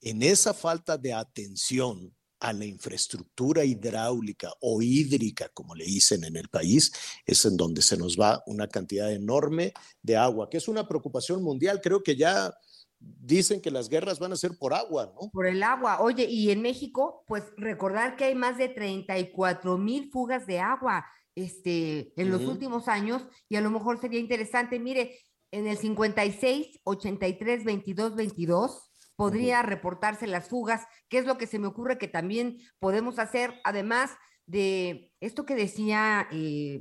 en 0.00 0.22
esa 0.22 0.54
falta 0.54 0.96
de 0.96 1.12
atención 1.12 2.14
a 2.40 2.52
la 2.52 2.64
infraestructura 2.64 3.64
hidráulica 3.64 4.52
o 4.60 4.82
hídrica, 4.82 5.48
como 5.54 5.76
le 5.76 5.84
dicen 5.84 6.24
en 6.24 6.36
el 6.36 6.48
país, 6.48 6.92
es 7.24 7.44
en 7.44 7.56
donde 7.56 7.82
se 7.82 7.96
nos 7.96 8.18
va 8.18 8.42
una 8.46 8.66
cantidad 8.66 9.12
enorme 9.12 9.72
de 10.02 10.16
agua, 10.16 10.50
que 10.50 10.56
es 10.56 10.66
una 10.66 10.88
preocupación 10.88 11.42
mundial. 11.42 11.80
Creo 11.80 12.02
que 12.02 12.16
ya 12.16 12.52
dicen 12.98 13.60
que 13.60 13.70
las 13.70 13.88
guerras 13.88 14.18
van 14.18 14.32
a 14.32 14.36
ser 14.36 14.58
por 14.58 14.74
agua, 14.74 15.12
¿no? 15.14 15.30
Por 15.30 15.46
el 15.46 15.62
agua. 15.62 16.00
Oye, 16.00 16.24
y 16.24 16.50
en 16.50 16.62
México, 16.62 17.24
pues 17.28 17.44
recordar 17.56 18.16
que 18.16 18.24
hay 18.24 18.34
más 18.34 18.58
de 18.58 18.68
34 18.68 19.78
mil 19.78 20.10
fugas 20.10 20.44
de 20.44 20.58
agua 20.58 21.06
este, 21.36 22.12
en 22.20 22.30
los 22.30 22.42
últimos 22.42 22.88
años 22.88 23.22
y 23.48 23.56
a 23.56 23.60
lo 23.60 23.70
mejor 23.70 24.00
sería 24.00 24.20
interesante, 24.20 24.78
mire, 24.78 25.16
en 25.52 25.66
el 25.66 25.76
56, 25.76 26.80
83, 26.82 27.64
22, 27.64 28.16
22, 28.16 28.90
podría 29.16 29.62
reportarse 29.62 30.26
las 30.26 30.48
fugas, 30.48 30.86
que 31.08 31.18
es 31.18 31.26
lo 31.26 31.38
que 31.38 31.46
se 31.46 31.58
me 31.58 31.68
ocurre 31.68 31.98
que 31.98 32.08
también 32.08 32.58
podemos 32.80 33.18
hacer, 33.18 33.60
además 33.62 34.10
de 34.46 35.12
esto 35.20 35.44
que 35.44 35.54
decía 35.54 36.26
eh, 36.32 36.80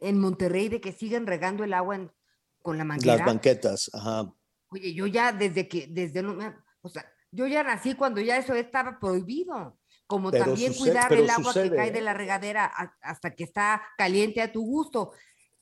en 0.00 0.20
Monterrey, 0.20 0.68
de 0.68 0.80
que 0.80 0.92
siguen 0.92 1.26
regando 1.26 1.64
el 1.64 1.72
agua 1.72 2.12
con 2.60 2.78
la 2.78 2.84
manguera. 2.84 3.16
Las 3.16 3.26
banquetas, 3.26 3.90
ajá. 3.92 4.32
Oye, 4.68 4.94
yo 4.94 5.06
ya 5.06 5.32
desde 5.32 5.66
que, 5.66 5.88
desde, 5.90 6.24
o 6.82 6.88
sea, 6.88 7.04
yo 7.30 7.46
ya 7.46 7.62
nací 7.62 7.94
cuando 7.94 8.20
ya 8.20 8.36
eso 8.36 8.54
estaba 8.54 9.00
prohibido 9.00 9.78
como 10.06 10.30
también 10.30 10.74
cuidar 10.74 11.10
el 11.14 11.30
agua 11.30 11.54
que 11.54 11.70
cae 11.70 11.90
de 11.90 12.02
la 12.02 12.12
regadera 12.12 12.70
hasta 13.00 13.34
que 13.34 13.44
está 13.44 13.82
caliente 13.96 14.42
a 14.42 14.52
tu 14.52 14.62
gusto 14.62 15.12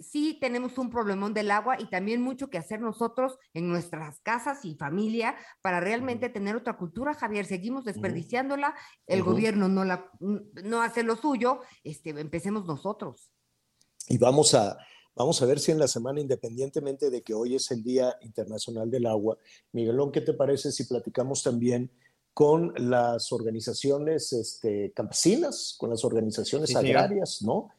sí 0.00 0.38
tenemos 0.40 0.78
un 0.78 0.90
problemón 0.90 1.34
del 1.34 1.50
agua 1.50 1.76
y 1.78 1.88
también 1.88 2.22
mucho 2.22 2.48
que 2.48 2.58
hacer 2.58 2.80
nosotros 2.80 3.38
en 3.54 3.68
nuestras 3.68 4.20
casas 4.20 4.64
y 4.64 4.74
familia 4.74 5.36
para 5.62 5.80
realmente 5.80 6.28
tener 6.28 6.56
otra 6.56 6.76
cultura, 6.76 7.14
Javier. 7.14 7.46
Seguimos 7.46 7.84
desperdiciándola, 7.84 8.74
el 9.06 9.22
gobierno 9.22 9.68
no, 9.68 9.84
la, 9.84 10.10
no 10.20 10.82
hace 10.82 11.02
lo 11.02 11.16
suyo, 11.16 11.60
este, 11.84 12.10
empecemos 12.10 12.66
nosotros. 12.66 13.32
Y 14.08 14.18
vamos 14.18 14.54
a, 14.54 14.78
vamos 15.14 15.40
a 15.42 15.46
ver 15.46 15.60
si 15.60 15.72
en 15.72 15.78
la 15.78 15.88
semana, 15.88 16.20
independientemente 16.20 17.10
de 17.10 17.22
que 17.22 17.34
hoy 17.34 17.56
es 17.56 17.70
el 17.70 17.82
Día 17.82 18.16
Internacional 18.22 18.90
del 18.90 19.06
Agua, 19.06 19.38
Miguelón, 19.72 20.12
¿qué 20.12 20.20
te 20.20 20.34
parece 20.34 20.72
si 20.72 20.84
platicamos 20.84 21.42
también 21.42 21.90
con 22.32 22.72
las 22.76 23.32
organizaciones 23.32 24.32
este, 24.32 24.92
campesinas, 24.92 25.74
con 25.78 25.90
las 25.90 26.04
organizaciones 26.04 26.74
agrarias, 26.74 27.42
¿no? 27.42 27.70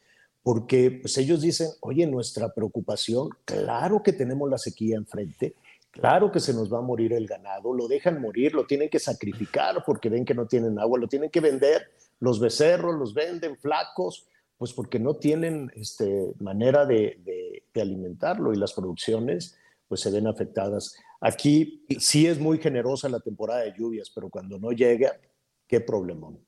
Porque 0.44 1.00
pues 1.02 1.18
ellos 1.18 1.42
dicen, 1.42 1.70
oye, 1.82 2.08
nuestra 2.08 2.54
preocupación, 2.54 3.30
claro 3.46 4.02
que 4.04 4.14
tenemos 4.14 4.50
la 4.50 4.58
sequía 4.58 4.98
enfrente, 4.98 5.56
claro 5.92 6.32
que 6.32 6.40
se 6.40 6.54
nos 6.54 6.72
va 6.72 6.80
a 6.80 6.82
morir 6.82 7.14
el 7.14 7.28
ganado, 7.28 7.74
lo 7.74 7.88
dejan 7.88 8.22
morir, 8.22 8.54
lo 8.54 8.66
tienen 8.66 8.90
que 8.90 9.00
sacrificar 9.00 9.84
porque 9.86 10.10
ven 10.10 10.26
que 10.26 10.34
no 10.34 10.48
tienen 10.48 10.80
agua, 10.80 11.00
lo 11.00 11.08
tienen 11.08 11.30
que 11.30 11.42
vender, 11.42 11.92
los 12.20 12.40
becerros 12.40 12.98
los 12.98 13.14
venden 13.14 13.58
flacos, 13.58 14.26
pues 14.58 14.74
porque 14.74 15.00
no 15.00 15.16
tienen 15.16 15.72
este, 15.76 16.34
manera 16.40 16.86
de, 16.86 17.64
alimentarlo 17.76 18.54
y 18.54 18.58
las 18.58 18.74
producciones 18.74 19.58
pues 19.88 20.02
se 20.02 20.12
ven 20.12 20.28
afectadas. 20.28 20.96
Aquí 21.20 21.84
sí 22.00 22.28
es 22.28 22.40
muy 22.40 22.60
generosa 22.60 23.10
la 23.10 23.20
temporada 23.20 23.62
de 23.62 23.74
lluvias, 23.78 24.12
pero 24.14 24.30
cuando 24.30 24.60
no 24.60 24.72
llega, 24.72 25.18
qué 25.68 25.82
problemón. 25.82 26.40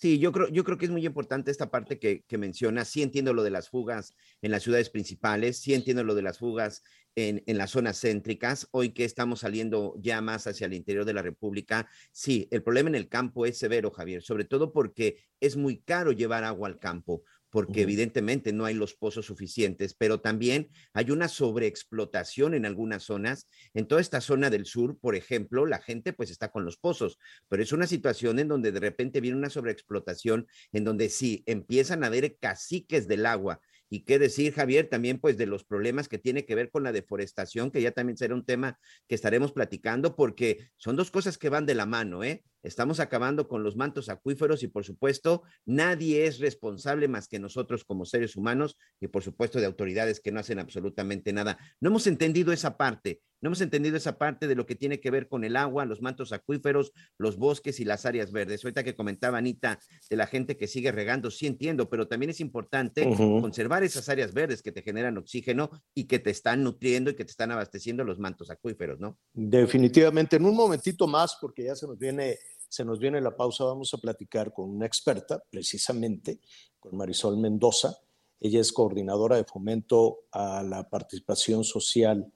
Sí, 0.00 0.18
yo 0.18 0.32
creo, 0.32 0.48
yo 0.48 0.64
creo 0.64 0.78
que 0.78 0.86
es 0.86 0.90
muy 0.90 1.04
importante 1.04 1.50
esta 1.50 1.70
parte 1.70 1.98
que, 1.98 2.22
que 2.22 2.38
mencionas. 2.38 2.88
Sí 2.88 3.02
entiendo 3.02 3.34
lo 3.34 3.42
de 3.42 3.50
las 3.50 3.68
fugas 3.68 4.14
en 4.40 4.50
las 4.50 4.62
ciudades 4.62 4.88
principales, 4.88 5.58
sí 5.58 5.74
entiendo 5.74 6.04
lo 6.04 6.14
de 6.14 6.22
las 6.22 6.38
fugas 6.38 6.82
en, 7.16 7.42
en, 7.46 7.58
las 7.58 7.72
zonas 7.72 8.00
céntricas. 8.00 8.66
Hoy 8.70 8.94
que 8.94 9.04
estamos 9.04 9.40
saliendo 9.40 9.94
ya 9.98 10.22
más 10.22 10.46
hacia 10.46 10.68
el 10.68 10.72
interior 10.72 11.04
de 11.04 11.12
la 11.12 11.20
República, 11.20 11.86
sí, 12.12 12.48
el 12.50 12.62
problema 12.62 12.88
en 12.88 12.94
el 12.94 13.10
campo 13.10 13.44
es 13.44 13.58
severo, 13.58 13.90
Javier, 13.90 14.22
sobre 14.22 14.46
todo 14.46 14.72
porque 14.72 15.18
es 15.38 15.58
muy 15.58 15.82
caro 15.82 16.12
llevar 16.12 16.44
agua 16.44 16.68
al 16.68 16.78
campo 16.78 17.22
porque 17.50 17.82
evidentemente 17.82 18.52
no 18.52 18.64
hay 18.64 18.74
los 18.74 18.94
pozos 18.94 19.26
suficientes, 19.26 19.94
pero 19.94 20.20
también 20.20 20.70
hay 20.92 21.10
una 21.10 21.28
sobreexplotación 21.28 22.54
en 22.54 22.64
algunas 22.64 23.02
zonas. 23.02 23.46
En 23.74 23.86
toda 23.86 24.00
esta 24.00 24.20
zona 24.20 24.50
del 24.50 24.66
sur, 24.66 24.98
por 24.98 25.16
ejemplo, 25.16 25.66
la 25.66 25.80
gente 25.80 26.12
pues 26.12 26.30
está 26.30 26.50
con 26.50 26.64
los 26.64 26.76
pozos, 26.76 27.18
pero 27.48 27.62
es 27.62 27.72
una 27.72 27.86
situación 27.86 28.38
en 28.38 28.48
donde 28.48 28.72
de 28.72 28.80
repente 28.80 29.20
viene 29.20 29.36
una 29.36 29.50
sobreexplotación, 29.50 30.46
en 30.72 30.84
donde 30.84 31.08
sí 31.08 31.42
empiezan 31.46 32.04
a 32.04 32.06
haber 32.06 32.36
caciques 32.38 33.08
del 33.08 33.26
agua 33.26 33.60
y 33.92 34.04
qué 34.04 34.20
decir, 34.20 34.54
Javier, 34.54 34.88
también 34.88 35.18
pues 35.18 35.36
de 35.36 35.46
los 35.46 35.64
problemas 35.64 36.08
que 36.08 36.18
tiene 36.18 36.46
que 36.46 36.54
ver 36.54 36.70
con 36.70 36.84
la 36.84 36.92
deforestación, 36.92 37.72
que 37.72 37.82
ya 37.82 37.90
también 37.90 38.16
será 38.16 38.36
un 38.36 38.46
tema 38.46 38.78
que 39.08 39.16
estaremos 39.16 39.52
platicando, 39.52 40.14
porque 40.14 40.70
son 40.76 40.94
dos 40.94 41.10
cosas 41.10 41.36
que 41.36 41.48
van 41.48 41.66
de 41.66 41.74
la 41.74 41.86
mano, 41.86 42.22
¿eh? 42.22 42.44
Estamos 42.62 43.00
acabando 43.00 43.48
con 43.48 43.62
los 43.62 43.76
mantos 43.76 44.08
acuíferos 44.08 44.62
y 44.62 44.68
por 44.68 44.84
supuesto 44.84 45.42
nadie 45.64 46.26
es 46.26 46.38
responsable 46.38 47.08
más 47.08 47.28
que 47.28 47.38
nosotros 47.38 47.84
como 47.84 48.04
seres 48.04 48.36
humanos 48.36 48.76
y 49.00 49.08
por 49.08 49.22
supuesto 49.22 49.60
de 49.60 49.66
autoridades 49.66 50.20
que 50.20 50.32
no 50.32 50.40
hacen 50.40 50.58
absolutamente 50.58 51.32
nada. 51.32 51.58
No 51.80 51.88
hemos 51.90 52.06
entendido 52.06 52.52
esa 52.52 52.76
parte 52.76 53.20
no 53.40 53.48
hemos 53.48 53.60
entendido 53.62 53.96
esa 53.96 54.18
parte 54.18 54.46
de 54.46 54.54
lo 54.54 54.66
que 54.66 54.74
tiene 54.74 55.00
que 55.00 55.10
ver 55.10 55.26
con 55.26 55.44
el 55.44 55.56
agua, 55.56 55.86
los 55.86 56.02
mantos 56.02 56.32
acuíferos, 56.32 56.92
los 57.16 57.38
bosques 57.38 57.80
y 57.80 57.84
las 57.84 58.04
áreas 58.04 58.32
verdes. 58.32 58.62
Ahorita 58.64 58.84
que 58.84 58.94
comentaba 58.94 59.38
Anita 59.38 59.78
de 60.10 60.16
la 60.16 60.26
gente 60.26 60.56
que 60.58 60.66
sigue 60.66 60.92
regando, 60.92 61.30
sí 61.30 61.46
entiendo, 61.46 61.88
pero 61.88 62.06
también 62.06 62.30
es 62.30 62.40
importante 62.40 63.08
conservar 63.16 63.82
esas 63.82 64.08
áreas 64.10 64.34
verdes 64.34 64.62
que 64.62 64.72
te 64.72 64.82
generan 64.82 65.16
oxígeno 65.16 65.70
y 65.94 66.04
que 66.04 66.18
te 66.18 66.30
están 66.30 66.62
nutriendo 66.62 67.10
y 67.10 67.14
que 67.14 67.24
te 67.24 67.30
están 67.30 67.50
abasteciendo 67.50 68.04
los 68.04 68.18
mantos 68.18 68.50
acuíferos, 68.50 69.00
¿no? 69.00 69.18
Definitivamente. 69.32 70.36
En 70.36 70.44
un 70.44 70.54
momentito 70.54 71.06
más, 71.06 71.38
porque 71.40 71.64
ya 71.64 71.74
se 71.74 71.86
nos 71.86 71.98
viene 71.98 72.38
se 72.70 72.84
nos 72.84 73.00
viene 73.00 73.20
la 73.20 73.36
pausa, 73.36 73.64
vamos 73.64 73.92
a 73.92 73.98
platicar 73.98 74.52
con 74.52 74.70
una 74.70 74.86
experta, 74.86 75.42
precisamente, 75.50 76.38
con 76.78 76.96
Marisol 76.96 77.36
Mendoza. 77.36 77.98
Ella 78.38 78.60
es 78.60 78.72
coordinadora 78.72 79.36
de 79.36 79.44
fomento 79.44 80.20
a 80.30 80.62
la 80.62 80.88
participación 80.88 81.64
social 81.64 82.32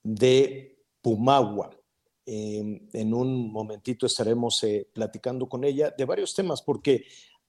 de 0.00 0.78
Pumagua. 1.02 1.70
en 2.24 3.12
un 3.12 3.50
momentito 3.50 4.06
estaremos 4.06 4.62
eh, 4.62 4.88
platicando 4.94 5.48
con 5.48 5.64
ella 5.64 5.92
de 5.98 6.04
varios 6.04 6.34
temas, 6.36 6.62
porque 6.62 7.04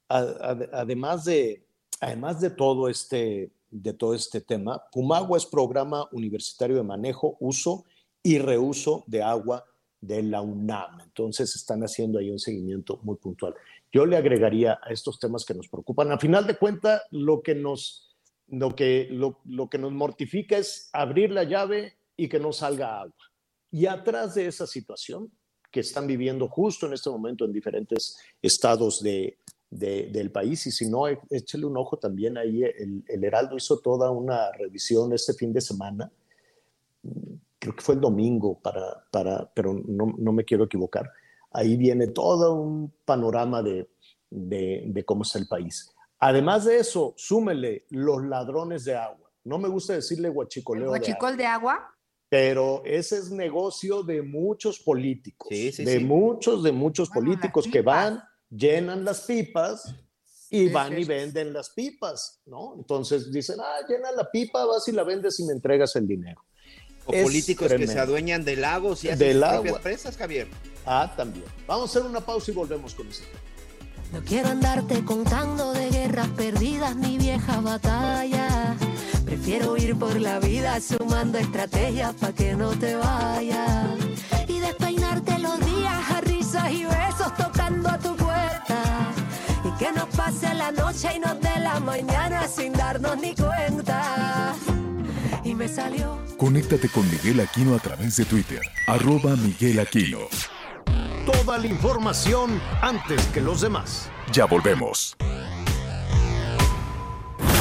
además, 0.09 1.25
de, 1.25 1.67
además 2.01 2.41
de, 2.41 2.49
todo 2.49 2.89
este, 2.89 3.51
de 3.69 3.93
todo 3.93 4.15
este 4.15 4.41
tema, 4.41 4.83
Pumagua 4.91 5.37
es 5.37 5.45
programa 5.45 6.09
universitario 6.11 6.77
de 6.77 6.83
manejo, 6.83 7.37
uso 7.39 7.85
y 8.23 8.39
reuso 8.39 9.03
de 9.05 9.21
agua 9.21 9.63
de 10.05 10.23
la 10.23 10.41
UNAM. 10.41 11.01
Entonces 11.01 11.55
están 11.55 11.81
haciendo 11.81 12.19
ahí 12.19 12.29
un 12.29 12.39
seguimiento 12.39 12.99
muy 13.03 13.15
puntual. 13.17 13.53
Yo 13.91 14.05
le 14.05 14.17
agregaría 14.17 14.79
a 14.83 14.91
estos 14.91 15.19
temas 15.19 15.45
que 15.45 15.53
nos 15.53 15.67
preocupan. 15.67 16.11
A 16.11 16.19
final 16.19 16.45
de 16.45 16.57
cuentas, 16.57 17.01
lo 17.11 17.41
que 17.41 17.55
nos 17.55 18.05
lo 18.47 18.75
que, 18.75 19.07
lo, 19.11 19.39
lo 19.45 19.69
que 19.69 19.77
nos 19.77 19.91
mortifica 19.91 20.57
es 20.57 20.89
abrir 20.93 21.31
la 21.31 21.43
llave 21.43 21.97
y 22.15 22.29
que 22.29 22.39
no 22.39 22.53
salga 22.53 23.01
agua. 23.01 23.15
Y 23.71 23.87
atrás 23.87 24.35
de 24.35 24.45
esa 24.45 24.67
situación 24.67 25.31
que 25.71 25.79
están 25.81 26.07
viviendo 26.07 26.47
justo 26.47 26.85
en 26.85 26.93
este 26.93 27.09
momento 27.09 27.43
en 27.43 27.51
diferentes 27.51 28.17
estados 28.41 29.01
de, 29.01 29.39
de, 29.69 30.07
del 30.07 30.31
país, 30.31 30.65
y 30.67 30.71
si 30.71 30.89
no, 30.89 31.07
échale 31.29 31.65
un 31.65 31.75
ojo 31.75 31.97
también 31.97 32.37
ahí, 32.37 32.63
el, 32.63 33.03
el, 33.07 33.23
Heraldo 33.23 33.57
hizo 33.57 33.79
toda 33.79 34.11
una 34.11 34.51
revisión 34.53 35.11
este 35.11 35.33
fin 35.33 35.51
de 35.51 35.59
semana, 35.59 36.09
creo 37.65 37.75
que 37.75 37.83
fue 37.83 37.95
el 37.95 38.01
domingo, 38.01 38.59
para, 38.61 39.05
para, 39.11 39.51
pero 39.53 39.73
no, 39.73 40.13
no 40.17 40.31
me 40.31 40.45
quiero 40.45 40.65
equivocar, 40.65 41.09
ahí 41.51 41.75
viene 41.77 42.07
todo 42.07 42.53
un 42.53 42.93
panorama 43.05 43.63
de, 43.63 43.89
de, 44.29 44.83
de 44.85 45.05
cómo 45.05 45.23
está 45.23 45.39
el 45.39 45.47
país. 45.47 45.91
Además 46.19 46.65
de 46.65 46.77
eso, 46.77 47.13
súmele 47.17 47.85
los 47.89 48.23
ladrones 48.23 48.85
de 48.85 48.95
agua. 48.95 49.31
No 49.43 49.57
me 49.57 49.67
gusta 49.67 49.93
decirle 49.93 50.29
guachicoleo. 50.29 50.85
¿El 50.85 50.89
guachicol 50.89 51.37
de 51.37 51.45
agua? 51.45 51.73
De 51.73 51.77
agua? 51.79 51.91
Pero 52.29 52.81
ese 52.85 53.17
es 53.17 53.31
negocio 53.31 54.03
de 54.03 54.21
muchos 54.21 54.79
políticos, 54.79 55.47
sí, 55.49 55.71
sí, 55.71 55.85
de 55.85 55.99
sí. 55.99 56.03
muchos, 56.03 56.63
de 56.63 56.71
muchos 56.71 57.09
bueno, 57.09 57.31
políticos 57.31 57.67
que 57.71 57.81
van, 57.81 58.21
llenan 58.49 59.05
las 59.05 59.21
pipas 59.21 59.95
y 60.49 60.69
van 60.69 60.97
y 60.97 61.03
venden 61.03 61.53
las 61.53 61.69
pipas, 61.71 62.41
¿no? 62.45 62.75
Entonces 62.77 63.31
dicen, 63.31 63.57
ah, 63.59 63.85
llena 63.87 64.11
la 64.11 64.29
pipa, 64.29 64.65
vas 64.65 64.87
y 64.87 64.91
la 64.91 65.03
vendes 65.03 65.39
y 65.39 65.45
me 65.45 65.53
entregas 65.53 65.95
el 65.95 66.07
dinero. 66.07 66.41
O 67.05 67.13
es 67.13 67.23
políticos 67.23 67.67
tremendo. 67.67 67.91
que 67.91 67.97
se 67.97 67.99
adueñan 67.99 68.43
de 68.43 68.55
lagos 68.55 69.03
y 69.03 69.09
hacen 69.09 69.19
Del 69.19 69.35
sus 69.37 69.43
agua. 69.43 69.61
propias 69.61 69.81
presas, 69.81 70.17
Javier. 70.17 70.47
Ah, 70.85 71.13
también. 71.15 71.45
Vamos 71.67 71.89
a 71.95 71.99
hacer 71.99 72.09
una 72.09 72.21
pausa 72.21 72.51
y 72.51 72.53
volvemos 72.53 72.93
con 72.95 73.07
eso. 73.07 73.23
No 74.13 74.21
quiero 74.23 74.49
andarte 74.49 75.03
contando 75.03 75.73
de 75.73 75.89
guerras 75.89 76.27
perdidas 76.29 76.95
ni 76.95 77.17
viejas 77.17 77.61
batallas. 77.63 78.77
Prefiero 79.25 79.75
ir 79.77 79.97
por 79.97 80.19
la 80.21 80.39
vida 80.39 80.79
sumando 80.79 81.37
estrategias 81.39 82.13
para 82.13 82.33
que 82.33 82.53
no 82.55 82.69
te 82.77 82.95
vayas. 82.95 83.89
Y 84.47 84.59
despeinarte 84.59 85.39
los 85.39 85.59
días 85.65 86.11
a 86.11 86.21
risas 86.21 86.71
y 86.71 86.83
besos 86.85 87.35
tocando 87.35 87.89
a 87.89 87.97
tu 87.97 88.15
puerta. 88.15 89.11
Y 89.65 89.71
que 89.79 89.91
nos 89.91 90.07
pase 90.15 90.53
la 90.53 90.71
noche 90.71 91.09
y 91.15 91.19
nos 91.19 91.41
dé 91.41 91.59
la 91.59 91.79
mañana 91.79 92.47
sin 92.47 92.71
darnos 92.73 93.17
ni 93.17 93.33
cuenta. 93.35 94.53
Y 95.43 95.55
me 95.55 95.67
salió. 95.67 96.17
Conéctate 96.37 96.89
con 96.89 97.09
Miguel 97.09 97.39
Aquino 97.39 97.75
a 97.75 97.79
través 97.79 98.17
de 98.17 98.25
Twitter, 98.25 98.61
arroba 98.87 99.35
Miguel 99.35 99.79
Aquino. 99.79 100.19
Toda 101.25 101.57
la 101.57 101.67
información 101.67 102.61
antes 102.81 103.25
que 103.27 103.41
los 103.41 103.61
demás. 103.61 104.09
Ya 104.31 104.45
volvemos. 104.45 105.15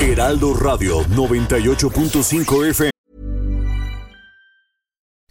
Heraldo 0.01 0.55
Radio 0.55 1.03
98.5 1.05 2.69
FM. 2.71 2.94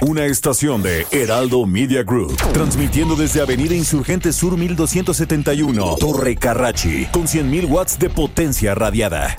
Una 0.00 0.24
estación 0.24 0.82
de 0.82 1.06
Heraldo 1.10 1.66
Media 1.66 2.02
Group, 2.02 2.34
transmitiendo 2.54 3.14
desde 3.14 3.42
Avenida 3.42 3.74
Insurgente 3.74 4.32
Sur 4.32 4.56
1271, 4.56 5.96
Torre 5.96 6.34
Carrachi, 6.36 7.06
con 7.12 7.24
100.000 7.24 7.68
watts 7.68 7.98
de 7.98 8.08
potencia 8.08 8.74
radiada. 8.74 9.36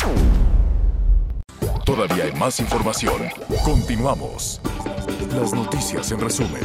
Todavía 1.86 2.26
hay 2.26 2.34
más 2.34 2.60
información. 2.60 3.24
Continuamos. 3.64 4.62
Las 5.34 5.54
noticias 5.54 6.12
en 6.12 6.20
resumen. 6.20 6.62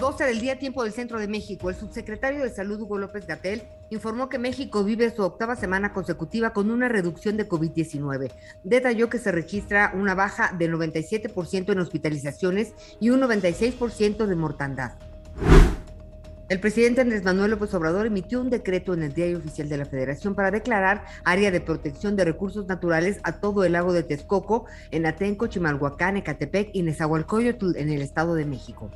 Son 0.00 0.12
las 0.12 0.18
12 0.18 0.24
del 0.24 0.40
día, 0.40 0.58
tiempo 0.58 0.82
del 0.82 0.94
centro 0.94 1.20
de 1.20 1.28
México. 1.28 1.68
El 1.68 1.76
subsecretario 1.76 2.42
de 2.42 2.48
Salud, 2.48 2.80
Hugo 2.80 2.96
López 2.96 3.26
Gatel, 3.26 3.64
informó 3.90 4.30
que 4.30 4.38
México 4.38 4.82
vive 4.82 5.14
su 5.14 5.22
octava 5.22 5.56
semana 5.56 5.92
consecutiva 5.92 6.54
con 6.54 6.70
una 6.70 6.88
reducción 6.88 7.36
de 7.36 7.46
COVID-19. 7.46 8.32
Detalló 8.64 9.10
que 9.10 9.18
se 9.18 9.30
registra 9.30 9.92
una 9.94 10.14
baja 10.14 10.54
del 10.56 10.72
97% 10.72 11.72
en 11.72 11.78
hospitalizaciones 11.78 12.72
y 12.98 13.10
un 13.10 13.20
96% 13.20 14.26
de 14.26 14.36
mortandad. 14.36 14.92
El 16.48 16.60
presidente 16.60 17.02
Andrés 17.02 17.22
Manuel 17.22 17.50
López 17.50 17.74
Obrador 17.74 18.06
emitió 18.06 18.40
un 18.40 18.48
decreto 18.48 18.94
en 18.94 19.02
el 19.02 19.12
Diario 19.12 19.36
Oficial 19.36 19.68
de 19.68 19.76
la 19.76 19.84
Federación 19.84 20.34
para 20.34 20.50
declarar 20.50 21.04
área 21.24 21.50
de 21.50 21.60
protección 21.60 22.16
de 22.16 22.24
recursos 22.24 22.66
naturales 22.66 23.20
a 23.22 23.38
todo 23.38 23.64
el 23.64 23.72
lago 23.72 23.92
de 23.92 24.02
Texcoco, 24.02 24.64
en 24.90 25.04
Atenco, 25.04 25.46
Chimalhuacán, 25.46 26.16
Ecatepec 26.16 26.70
y 26.72 26.82
Nezahualcóyotl, 26.82 27.76
en 27.76 27.90
el 27.90 28.00
Estado 28.00 28.34
de 28.34 28.46
México. 28.46 28.90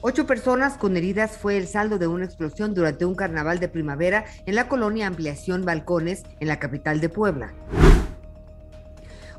Ocho 0.00 0.28
personas 0.28 0.78
con 0.78 0.96
heridas 0.96 1.36
fue 1.36 1.58
el 1.58 1.66
saldo 1.66 1.98
de 1.98 2.06
una 2.06 2.24
explosión 2.24 2.72
durante 2.72 3.04
un 3.04 3.16
carnaval 3.16 3.58
de 3.58 3.66
primavera 3.66 4.26
en 4.46 4.54
la 4.54 4.68
colonia 4.68 5.08
Ampliación 5.08 5.64
Balcones, 5.64 6.22
en 6.38 6.46
la 6.46 6.60
capital 6.60 7.00
de 7.00 7.08
Puebla. 7.08 7.52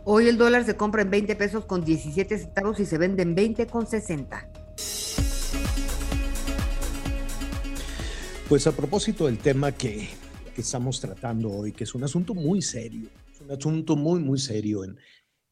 Hoy 0.03 0.27
el 0.27 0.37
dólar 0.37 0.65
se 0.65 0.75
compra 0.75 1.01
en 1.01 1.11
20 1.11 1.37
pesos 1.37 1.63
con 1.63 1.85
17 1.85 2.37
centavos 2.37 2.77
y 2.81 2.85
se 2.85 2.97
vende 2.97 3.23
en 3.23 3.35
20 3.35 3.67
con 3.67 3.87
60. 3.87 4.49
Pues 8.49 8.67
a 8.67 8.73
propósito 8.73 9.27
del 9.27 9.37
tema 9.37 9.71
que, 9.71 10.09
que, 10.53 10.59
estamos 10.59 10.99
tratando 10.99 11.51
hoy, 11.51 11.71
que 11.71 11.85
es 11.85 11.95
un 11.95 12.03
asunto 12.03 12.33
muy 12.33 12.61
serio, 12.61 13.07
es 13.31 13.39
un 13.39 13.51
asunto 13.51 13.95
muy, 13.95 14.19
muy 14.19 14.39
serio 14.39 14.83
en, 14.83 14.97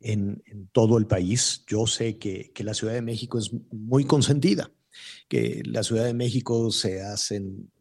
en, 0.01 0.43
en 0.47 0.67
todo 0.73 0.97
el 0.97 1.07
país. 1.07 1.63
Yo 1.65 1.87
sé 1.87 2.17
que, 2.17 2.51
que, 2.53 2.65
la 2.65 2.73
Ciudad 2.73 2.93
de 2.93 3.01
México 3.01 3.37
es 3.37 3.51
muy 3.71 4.03
consentida, 4.03 4.69
que 5.27 5.61
la 5.65 5.83
Ciudad 5.83 6.05
de 6.05 6.13
México 6.13 6.71
se 6.71 7.01
hacen 7.01 7.71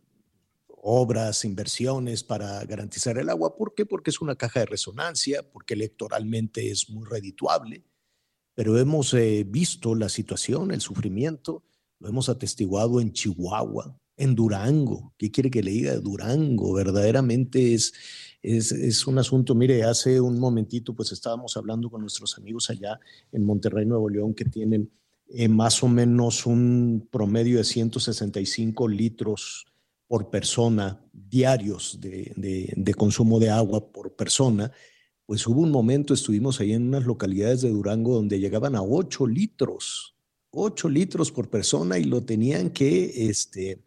obras, 0.88 1.44
inversiones 1.44 2.22
para 2.22 2.64
garantizar 2.64 3.18
el 3.18 3.28
agua. 3.28 3.56
¿Por 3.56 3.74
qué? 3.74 3.84
Porque 3.84 4.10
es 4.10 4.20
una 4.20 4.36
caja 4.36 4.60
de 4.60 4.66
resonancia, 4.66 5.42
porque 5.52 5.74
electoralmente 5.74 6.70
es 6.70 6.88
muy 6.90 7.04
redituable, 7.08 7.84
pero 8.54 8.78
hemos 8.78 9.12
eh, 9.14 9.44
visto 9.44 9.94
la 9.96 10.08
situación, 10.08 10.70
el 10.70 10.80
sufrimiento, 10.80 11.64
lo 11.98 12.08
hemos 12.08 12.28
atestiguado 12.28 13.00
en 13.00 13.12
Chihuahua, 13.12 13.98
en 14.16 14.34
Durango. 14.36 15.12
¿Qué 15.18 15.30
quiere 15.32 15.50
que 15.50 15.62
le 15.62 15.72
diga 15.72 15.92
de 15.92 16.00
Durango? 16.00 16.72
Verdaderamente 16.74 17.74
es, 17.74 17.92
es, 18.42 18.70
es, 18.70 19.06
un 19.08 19.18
asunto, 19.18 19.56
mire, 19.56 19.82
hace 19.82 20.20
un 20.20 20.38
momentito 20.38 20.94
pues 20.94 21.10
estábamos 21.10 21.56
hablando 21.56 21.90
con 21.90 22.00
nuestros 22.00 22.38
amigos 22.38 22.70
allá 22.70 23.00
en 23.32 23.44
Monterrey, 23.44 23.86
Nuevo 23.86 24.08
León, 24.08 24.34
que 24.34 24.44
tienen 24.44 24.90
eh, 25.28 25.48
más 25.48 25.82
o 25.82 25.88
menos 25.88 26.46
un 26.46 27.08
promedio 27.10 27.58
de 27.58 27.64
165 27.64 28.88
litros 28.88 29.66
por 30.06 30.30
persona 30.30 31.00
diarios 31.12 31.98
de, 32.00 32.94
consumo 32.96 33.40
de 33.40 33.50
agua 33.50 33.90
por 33.92 34.14
persona. 34.14 34.70
Pues 35.26 35.46
hubo 35.46 35.62
un 35.62 35.72
momento, 35.72 36.14
estuvimos 36.14 36.60
ahí 36.60 36.72
en 36.72 36.86
unas 36.86 37.04
localidades 37.04 37.62
de 37.62 37.70
Durango 37.70 38.14
donde 38.14 38.38
llegaban 38.38 38.76
a 38.76 38.82
8 38.82 39.26
litros, 39.26 40.14
8 40.50 40.88
litros 40.88 41.32
por 41.32 41.50
persona 41.50 41.98
y 41.98 42.04
lo 42.04 42.22
tenían 42.22 42.70
que 42.70 43.28
este, 43.28 43.82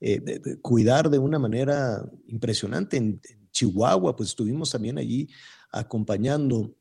eh, 0.00 0.40
cuidar 0.62 1.10
de 1.10 1.18
una 1.18 1.38
manera 1.38 2.10
impresionante. 2.28 2.96
En, 2.96 3.20
en, 3.28 3.38
Chihuahua, 3.50 4.14
pues 4.14 4.28
estuvimos 4.28 4.70
también 4.70 4.98
allí 4.98 5.28
acompañando 5.72 6.76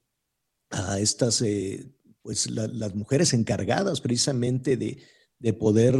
a 0.69 0.99
estas, 0.99 1.41
eh, 1.41 1.89
pues 2.27 2.51
la, 2.51 2.67
las 2.67 2.93
mujeres 2.93 3.31
encargadas 3.31 4.01
precisamente 4.01 4.75
de, 4.75 4.97
de, 5.39 5.53
poder 5.53 5.95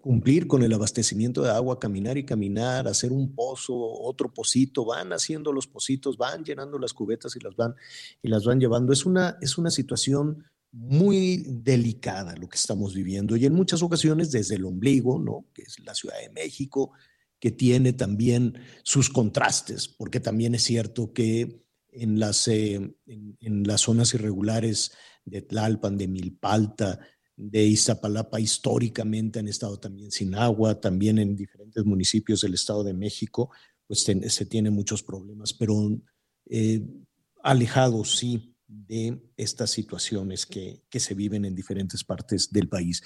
cumplir 0.00 0.46
con 0.46 0.62
el 0.62 0.72
abastecimiento 0.72 1.42
de 1.42 1.50
agua, 1.50 1.78
caminar 1.78 2.16
y 2.16 2.24
caminar, 2.24 2.88
hacer 2.88 3.12
un 3.12 3.34
pozo, 3.34 3.74
otro 3.76 4.32
pocito, 4.32 4.86
van 4.86 5.12
haciendo 5.12 5.52
los 5.52 5.66
pocitos, 5.66 6.16
van 6.16 6.44
llenando 6.44 6.78
las 6.78 6.94
cubetas 6.94 7.36
y 7.36 7.40
las 7.40 7.54
van, 7.56 7.74
y 8.22 8.28
las 8.28 8.46
van 8.46 8.58
llevando. 8.58 8.94
Es 8.94 9.04
una, 9.04 9.36
es 9.42 9.58
una 9.58 9.70
situación 9.70 10.46
muy 10.72 11.44
delicada 11.46 12.34
lo 12.36 12.48
que 12.48 12.56
estamos 12.56 12.94
viviendo 12.94 13.36
y 13.36 13.44
en 13.44 13.52
muchas 13.52 13.82
ocasiones 13.82 14.30
desde 14.30 14.54
el 14.54 14.64
ombligo, 14.64 15.18
¿no? 15.18 15.44
que 15.52 15.60
es 15.60 15.78
la 15.80 15.94
Ciudad 15.94 16.18
de 16.22 16.30
México, 16.30 16.92
que 17.38 17.50
tiene 17.50 17.92
también 17.92 18.54
sus 18.82 19.10
contrastes, 19.10 19.88
porque 19.88 20.20
también 20.20 20.54
es 20.54 20.62
cierto 20.62 21.12
que 21.12 21.59
en 21.92 22.18
las, 22.18 22.48
eh, 22.48 22.74
en, 23.06 23.36
en 23.40 23.62
las 23.64 23.82
zonas 23.82 24.14
irregulares 24.14 24.92
de 25.24 25.42
Tlalpan, 25.42 25.96
de 25.96 26.08
Milpalta, 26.08 27.00
de 27.36 27.64
Iztapalapa 27.64 28.38
históricamente 28.38 29.38
han 29.38 29.48
estado 29.48 29.78
también 29.78 30.10
sin 30.10 30.34
agua, 30.34 30.78
también 30.78 31.18
en 31.18 31.34
diferentes 31.34 31.84
municipios 31.86 32.42
del 32.42 32.54
Estado 32.54 32.84
de 32.84 32.92
México, 32.92 33.50
pues 33.86 34.02
se 34.02 34.46
tienen 34.46 34.74
muchos 34.74 35.02
problemas, 35.02 35.54
pero 35.54 35.74
eh, 36.50 36.86
alejados, 37.42 38.18
sí, 38.18 38.54
de 38.68 39.20
estas 39.36 39.70
situaciones 39.70 40.44
que, 40.46 40.84
que 40.90 41.00
se 41.00 41.14
viven 41.14 41.44
en 41.44 41.54
diferentes 41.54 42.04
partes 42.04 42.52
del 42.52 42.68
país. 42.68 43.02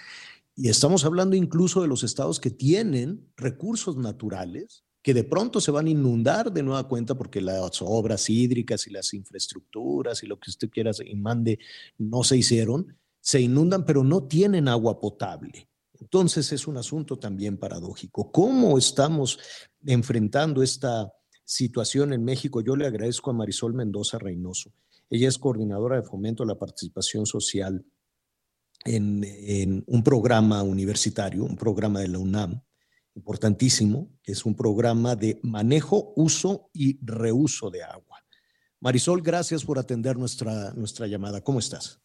Y 0.57 0.69
estamos 0.69 1.05
hablando 1.05 1.37
incluso 1.37 1.81
de 1.81 1.89
los 1.89 2.03
estados 2.03 2.41
que 2.41 2.51
tienen 2.51 3.31
recursos 3.37 3.97
naturales, 3.97 4.85
que 5.05 5.13
de 5.13 5.23
pronto 5.23 5.61
se 5.61 5.71
van 5.71 5.87
a 5.87 5.91
inundar 5.91 6.51
de 6.51 6.63
nueva 6.63 6.89
cuenta 6.89 7.15
porque 7.15 7.43
las 7.43 7.83
obras 7.83 8.31
hídricas 8.31 8.87
y 8.87 8.91
las 8.91 9.13
infraestructuras 9.13 10.23
y 10.23 10.27
lo 10.27 10.41
que 10.41 10.49
usted 10.51 10.71
quiera 10.71 10.93
y 11.05 11.15
mande 11.15 11.59
no 11.99 12.25
se 12.25 12.39
hicieron, 12.39 12.97
se 13.21 13.39
inundan, 13.39 13.85
pero 13.85 14.03
no 14.03 14.23
tienen 14.23 14.67
agua 14.67 14.99
potable. 14.99 15.69
Entonces 16.01 16.51
es 16.53 16.67
un 16.67 16.79
asunto 16.79 17.19
también 17.19 17.59
paradójico. 17.59 18.33
¿Cómo 18.33 18.79
estamos 18.79 19.39
enfrentando 19.85 20.63
esta 20.63 21.13
situación 21.45 22.15
en 22.15 22.25
México? 22.25 22.63
Yo 22.63 22.75
le 22.75 22.87
agradezco 22.87 23.31
a 23.31 23.35
Marisol 23.35 23.75
Mendoza 23.75 24.19
Reynoso. 24.19 24.73
Ella 25.11 25.29
es 25.29 25.37
coordinadora 25.37 25.97
de 25.97 26.03
fomento 26.03 26.45
a 26.45 26.47
la 26.47 26.59
participación 26.59 27.27
social 27.27 27.85
en, 28.87 29.85
un 29.87 30.03
programa 30.03 30.63
universitario, 30.63 31.45
un 31.45 31.57
programa 31.57 32.01
de 32.01 32.09
la 32.09 32.19
UNAM, 32.19 32.63
importantísimo, 33.15 34.11
que 34.23 34.33
es 34.33 34.45
un 34.45 34.57
programa 34.57 35.17
de 35.17 35.39
manejo, 35.43 36.13
uso 36.17 36.71
y 36.73 36.99
reuso 37.05 37.71
de 37.71 37.83
agua. 37.83 38.25
Marisol, 38.81 39.23
gracias 39.23 39.65
por 39.65 39.79
atender 39.79 40.17
nuestra, 40.17 40.73
nuestra 40.75 41.07
llamada. 41.07 41.43
¿Cómo 41.43 41.59
estás? 41.59 42.01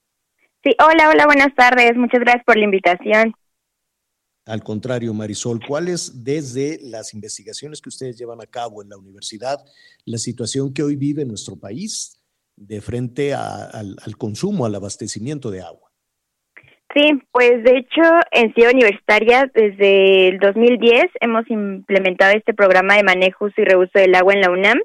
Sí, 0.64 0.76
hola, 0.80 1.10
hola, 1.10 1.26
buenas 1.26 1.54
tardes. 1.56 1.96
Muchas 1.96 2.22
gracias 2.22 2.44
por 2.46 2.58
la 2.58 2.66
invitación. 2.66 3.34
Al 4.46 4.64
contrario, 4.64 5.14
Marisol, 5.14 5.60
¿cuál 5.66 5.90
es 5.90 6.24
desde 6.24 6.80
las 6.82 7.14
investigaciones 7.14 7.82
que 7.82 7.90
ustedes 7.90 8.18
llevan 8.18 8.42
a 8.42 8.48
cabo 8.48 8.82
en 8.82 8.90
la 8.90 8.98
universidad 8.98 9.64
la 10.06 10.18
situación 10.18 10.74
que 10.74 10.82
hoy 10.82 10.96
vive 10.96 11.24
nuestro 11.24 11.56
país 11.56 12.20
de 12.56 12.82
frente 12.82 13.34
al, 13.34 13.96
consumo, 14.18 14.66
al 14.66 14.74
abastecimiento 14.74 15.52
de 15.52 15.62
agua? 15.62 15.89
Sí, 16.94 17.22
pues 17.32 17.64
de 17.64 17.78
hecho 17.78 18.02
en 18.32 18.54
Ciudad 18.54 18.74
Universitaria 18.74 19.50
desde 19.54 20.30
el 20.30 20.40
2010 20.40 21.06
hemos 21.22 21.50
implementado 21.50 22.36
este 22.36 22.54
programa 22.54 22.96
de 22.96 23.04
manejo, 23.04 23.48
y 23.56 23.64
reuso 23.64 23.92
del 23.94 24.16
agua 24.16 24.34
en 24.34 24.42
la 24.42 24.50
UNAM, 24.50 24.80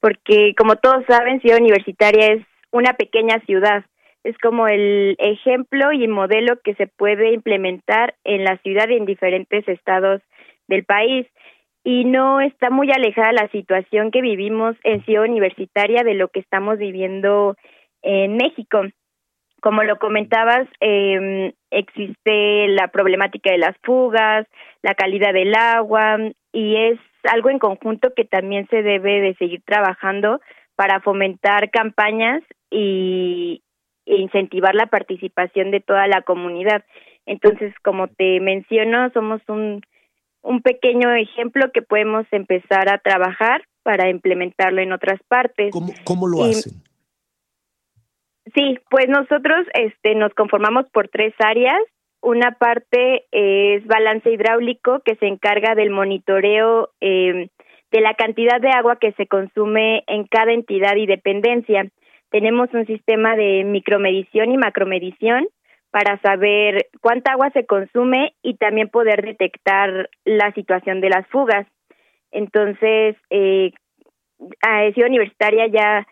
porque 0.00 0.54
como 0.56 0.76
todos 0.76 1.04
saben, 1.08 1.40
Ciudad 1.40 1.60
Universitaria 1.60 2.32
es 2.34 2.46
una 2.72 2.94
pequeña 2.94 3.38
ciudad 3.46 3.84
es 4.26 4.36
como 4.38 4.66
el 4.66 5.14
ejemplo 5.18 5.92
y 5.92 6.08
modelo 6.08 6.60
que 6.64 6.74
se 6.74 6.88
puede 6.88 7.32
implementar 7.32 8.16
en 8.24 8.42
la 8.42 8.58
ciudad 8.58 8.88
y 8.88 8.94
en 8.94 9.06
diferentes 9.06 9.66
estados 9.68 10.20
del 10.66 10.84
país. 10.84 11.28
Y 11.84 12.04
no 12.04 12.40
está 12.40 12.68
muy 12.70 12.90
alejada 12.90 13.30
la 13.32 13.48
situación 13.50 14.10
que 14.10 14.20
vivimos 14.20 14.74
en 14.82 15.04
Ciudad 15.04 15.22
Universitaria 15.22 16.02
de 16.02 16.14
lo 16.14 16.26
que 16.28 16.40
estamos 16.40 16.76
viviendo 16.78 17.54
en 18.02 18.36
México. 18.36 18.82
Como 19.66 19.82
lo 19.82 19.98
comentabas, 19.98 20.68
eh, 20.78 21.52
existe 21.72 22.68
la 22.68 22.86
problemática 22.86 23.50
de 23.50 23.58
las 23.58 23.74
fugas, 23.82 24.46
la 24.80 24.94
calidad 24.94 25.32
del 25.32 25.56
agua 25.56 26.18
y 26.52 26.76
es 26.76 27.00
algo 27.24 27.50
en 27.50 27.58
conjunto 27.58 28.12
que 28.14 28.24
también 28.24 28.68
se 28.68 28.84
debe 28.84 29.20
de 29.20 29.34
seguir 29.34 29.62
trabajando 29.66 30.40
para 30.76 31.00
fomentar 31.00 31.68
campañas 31.72 32.44
y, 32.70 33.64
e 34.04 34.18
incentivar 34.18 34.76
la 34.76 34.86
participación 34.86 35.72
de 35.72 35.80
toda 35.80 36.06
la 36.06 36.22
comunidad. 36.22 36.84
Entonces, 37.26 37.74
como 37.82 38.06
te 38.06 38.38
menciono, 38.38 39.10
somos 39.14 39.40
un, 39.48 39.80
un 40.42 40.62
pequeño 40.62 41.12
ejemplo 41.12 41.72
que 41.74 41.82
podemos 41.82 42.24
empezar 42.30 42.88
a 42.88 42.98
trabajar 42.98 43.62
para 43.82 44.10
implementarlo 44.10 44.80
en 44.80 44.92
otras 44.92 45.18
partes. 45.26 45.72
¿Cómo, 46.04 46.28
lo 46.28 46.44
hacen? 46.44 46.85
Sí, 48.56 48.78
pues 48.90 49.08
nosotros 49.08 49.66
este, 49.74 50.14
nos 50.14 50.34
conformamos 50.34 50.88
por 50.90 51.08
tres 51.08 51.34
áreas. 51.38 51.80
Una 52.22 52.52
parte 52.52 53.26
es 53.30 53.86
balance 53.86 54.30
hidráulico, 54.30 55.00
que 55.04 55.14
se 55.16 55.26
encarga 55.26 55.74
del 55.74 55.90
monitoreo 55.90 56.88
eh, 57.00 57.50
de 57.92 58.00
la 58.00 58.14
cantidad 58.14 58.60
de 58.60 58.70
agua 58.70 58.96
que 58.96 59.12
se 59.12 59.26
consume 59.26 60.02
en 60.08 60.26
cada 60.26 60.52
entidad 60.52 60.96
y 60.96 61.06
dependencia 61.06 61.88
tenemos 62.30 62.68
un 62.74 62.86
sistema 62.86 63.36
de 63.36 63.64
micromedición 63.64 64.50
y 64.50 64.58
macromedición 64.58 65.46
para 65.90 66.20
saber 66.20 66.88
cuánta 67.00 67.32
agua 67.32 67.50
se 67.50 67.64
consume 67.64 68.34
y 68.42 68.56
también 68.56 68.88
poder 68.88 69.24
detectar 69.24 70.10
la 70.24 70.52
situación 70.52 71.00
de 71.00 71.10
las 71.10 71.26
fugas. 71.28 71.66
Entonces, 72.32 73.16
eh, 73.30 73.72
Ciudad 74.92 75.08
Universitaria 75.08 75.66
ya 75.68 76.06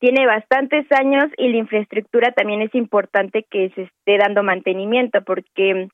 tiene 0.00 0.26
bastantes 0.26 0.86
años 0.90 1.30
y 1.36 1.48
la 1.48 1.58
infraestructura 1.58 2.32
también 2.32 2.62
es 2.62 2.74
importante 2.74 3.46
que 3.48 3.70
se 3.74 3.82
esté 3.82 4.18
dando 4.18 4.42
mantenimiento 4.42 5.22
porque 5.22 5.88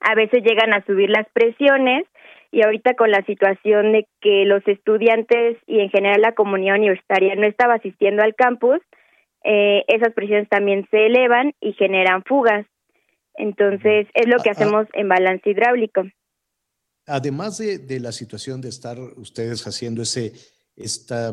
a 0.00 0.14
veces 0.14 0.42
llegan 0.42 0.72
a 0.72 0.84
subir 0.84 1.10
las 1.10 1.26
presiones 1.32 2.06
y 2.50 2.62
ahorita 2.64 2.94
con 2.94 3.10
la 3.10 3.24
situación 3.24 3.92
de 3.92 4.06
que 4.20 4.44
los 4.46 4.66
estudiantes 4.66 5.58
y 5.66 5.80
en 5.80 5.90
general 5.90 6.20
la 6.22 6.34
comunidad 6.34 6.76
universitaria 6.76 7.34
no 7.34 7.46
estaba 7.46 7.74
asistiendo 7.74 8.22
al 8.22 8.34
campus, 8.34 8.80
eh, 9.44 9.84
esas 9.88 10.12
presiones 10.14 10.48
también 10.48 10.86
se 10.90 11.06
elevan 11.06 11.54
y 11.60 11.72
generan 11.74 12.24
fugas. 12.24 12.66
Entonces, 13.34 14.06
es 14.14 14.26
lo 14.28 14.36
que 14.42 14.50
ah, 14.50 14.52
ah. 14.56 14.60
hacemos 14.60 14.86
en 14.92 15.08
balance 15.08 15.48
hidráulico. 15.48 16.04
Además 17.06 17.58
de, 17.58 18.00
la 18.00 18.12
situación 18.12 18.60
de 18.60 18.68
estar 18.68 18.98
ustedes 19.16 19.66
haciendo 19.66 20.02
ese, 20.02 20.32
esta, 20.76 21.32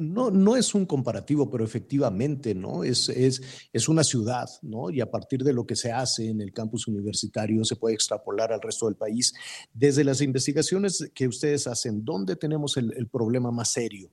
no, 0.00 0.30
no 0.30 0.56
es 0.56 0.74
un 0.74 0.86
comparativo, 0.86 1.50
pero 1.50 1.64
efectivamente, 1.64 2.54
¿no? 2.54 2.84
Es, 2.84 3.08
es, 3.08 3.68
es 3.72 3.88
una 3.88 4.04
ciudad, 4.04 4.46
¿no? 4.62 4.90
Y 4.90 5.00
a 5.00 5.10
partir 5.10 5.42
de 5.42 5.52
lo 5.52 5.66
que 5.66 5.76
se 5.76 5.92
hace 5.92 6.30
en 6.30 6.40
el 6.40 6.52
campus 6.52 6.86
universitario 6.86 7.64
se 7.64 7.76
puede 7.76 7.94
extrapolar 7.94 8.52
al 8.52 8.62
resto 8.62 8.86
del 8.86 8.96
país. 8.96 9.34
Desde 9.72 10.04
las 10.04 10.20
investigaciones 10.20 11.10
que 11.14 11.26
ustedes 11.26 11.66
hacen, 11.66 12.04
¿dónde 12.04 12.36
tenemos 12.36 12.76
el, 12.76 12.92
el 12.96 13.08
problema 13.08 13.50
más 13.50 13.72
serio 13.72 14.10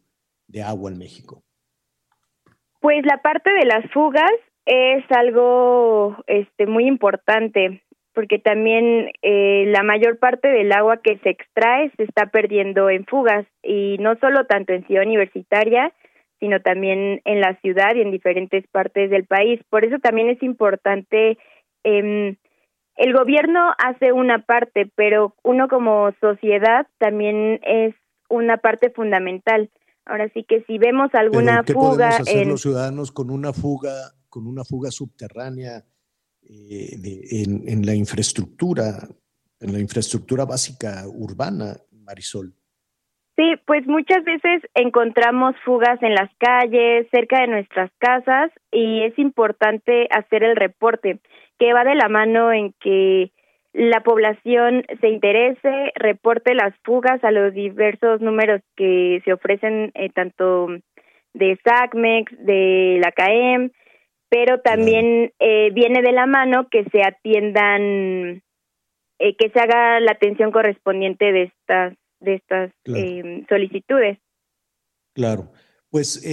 de 0.48 0.64
agua 0.64 0.92
en 0.92 0.98
México? 0.98 1.44
Pues 2.82 3.06
la 3.06 3.22
parte 3.22 3.52
de 3.54 3.66
las 3.66 3.90
fugas 3.94 4.32
es 4.66 5.04
algo 5.10 6.18
este 6.28 6.68
muy 6.68 6.88
importante 6.88 7.83
porque 8.14 8.40
también 8.40 9.12
eh, 9.22 9.66
la 9.68 9.84
mayor 9.84 10.20
parte 10.20 10.48
del 10.48 10.72
agua 10.72 11.02
que 11.04 11.18
se 11.20 11.30
extrae 11.30 11.92
se 11.98 12.04
está 12.04 12.28
perdiendo 12.28 12.90
en 12.90 13.06
fugas 13.06 13.46
y 13.62 13.98
no 14.00 14.16
solo 14.18 14.46
tanto 14.46 14.74
en 14.74 14.86
ciudad 14.86 15.06
universitaria 15.06 15.94
sino 16.40 16.60
también 16.60 17.22
en 17.24 17.40
la 17.40 17.58
ciudad 17.62 17.96
y 17.96 18.02
en 18.02 18.12
diferentes 18.12 18.68
partes 18.68 19.10
del 19.10 19.24
país. 19.24 19.62
Por 19.70 19.86
eso 19.86 20.00
también 20.00 20.28
es 20.28 20.44
importante 20.44 21.38
eh, 21.86 22.38
el 22.96 23.14
gobierno 23.14 23.72
hace 23.78 24.12
una 24.12 24.46
parte 24.46 24.92
pero 24.96 25.36
uno 25.44 25.68
como 25.68 26.12
sociedad 26.20 26.86
también 27.00 27.60
es 27.64 27.96
una 28.30 28.58
parte 28.58 28.90
fundamental. 28.90 29.72
Ahora 30.06 30.30
sí 30.34 30.44
que 30.44 30.64
si 30.64 30.78
vemos 30.78 31.10
alguna 31.14 31.64
¿qué 31.66 31.74
fuga 31.74 32.10
podemos 32.10 32.20
hacer 32.20 32.48
los 32.48 32.62
ciudadanos 32.62 33.12
con 33.12 33.30
una 33.30 33.54
fuga, 33.54 34.12
con 34.30 34.46
una 34.46 34.66
fuga 34.66 34.92
subterránea 34.92 35.86
eh, 36.70 37.44
en, 37.44 37.68
en, 37.68 37.86
la 37.86 37.96
infraestructura, 37.96 39.08
en 39.60 39.74
la 39.74 39.80
infraestructura 39.80 40.46
básica 40.46 41.04
urbana, 41.08 41.78
Marisol? 41.92 42.54
Sí, 43.36 43.56
pues 43.66 43.88
muchas 43.88 44.24
veces 44.24 44.62
encontramos 44.76 45.56
fugas 45.66 46.02
en 46.04 46.14
las 46.14 46.30
calles, 46.38 47.08
cerca 47.10 47.42
de 47.42 47.48
nuestras 47.48 47.90
casas, 47.98 48.52
y 48.72 49.02
es 49.04 49.18
importante 49.18 50.08
hacer 50.12 50.44
el 50.44 50.56
reporte, 50.56 51.20
que 51.58 51.74
va 51.74 51.84
de 51.84 51.96
la 51.96 52.10
mano 52.10 52.54
en 52.54 52.74
que 52.80 53.32
la 53.74 54.02
población 54.02 54.86
se 55.02 55.10
interese, 55.10 55.92
reporte 55.96 56.54
las 56.54 56.76
fugas 56.84 57.24
a 57.24 57.32
los 57.32 57.56
diversos 57.56 58.22
números 58.22 58.62
que 58.76 59.22
se 59.26 59.34
ofrecen 59.34 59.92
eh, 59.96 60.10
tanto 60.10 60.68
de 61.34 61.60
SACMEX, 61.64 62.32
de 62.46 63.00
la 63.02 63.12
CAEM, 63.12 63.72
pero 64.34 64.62
también 64.62 65.32
eh, 65.38 65.70
viene 65.76 66.02
de 66.02 66.12
la 66.12 66.26
mano 66.26 66.68
que 66.72 66.84
se 66.86 67.04
atiendan, 67.04 68.42
eh, 69.20 69.36
que 69.38 69.52
se 69.52 69.60
haga 69.60 70.00
la 70.00 70.14
atención 70.14 70.52
correspondiente 70.52 71.32
de 71.32 71.44
estas, 71.44 71.94
de 72.20 72.36
estas 72.36 72.72
em, 72.86 73.46
solicitudes. 73.48 74.18
Claro. 75.14 75.52
Pues 75.92 76.24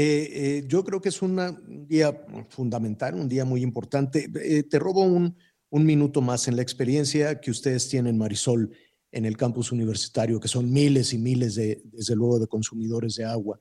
yo 0.67 0.83
creo 0.85 1.03
que 1.03 1.11
es 1.11 1.21
un 1.21 1.87
día 1.87 2.15
fundamental, 2.49 3.15
un 3.17 3.29
día 3.29 3.45
muy 3.45 3.61
importante. 3.61 4.27
te 4.63 4.79
robo 4.79 5.03
un, 5.03 5.37
un 5.69 5.85
minuto 5.85 6.23
más 6.23 6.49
en 6.49 6.57
la 6.57 6.63
experiencia 6.63 7.39
que 7.43 7.51
ustedes 7.51 7.87
tienen, 7.91 8.17
Marisol, 8.17 8.71
en 9.13 9.27
el 9.27 9.37
campus 9.37 9.71
universitario, 9.71 10.41
que 10.41 10.49
son 10.49 10.73
miles 10.73 11.13
y 11.13 11.19
miles 11.19 11.57
de, 11.57 11.83
desde 11.85 12.17
luego, 12.17 12.39
de 12.39 12.47
consumidores 12.47 13.17
de 13.17 13.27
agua. 13.27 13.61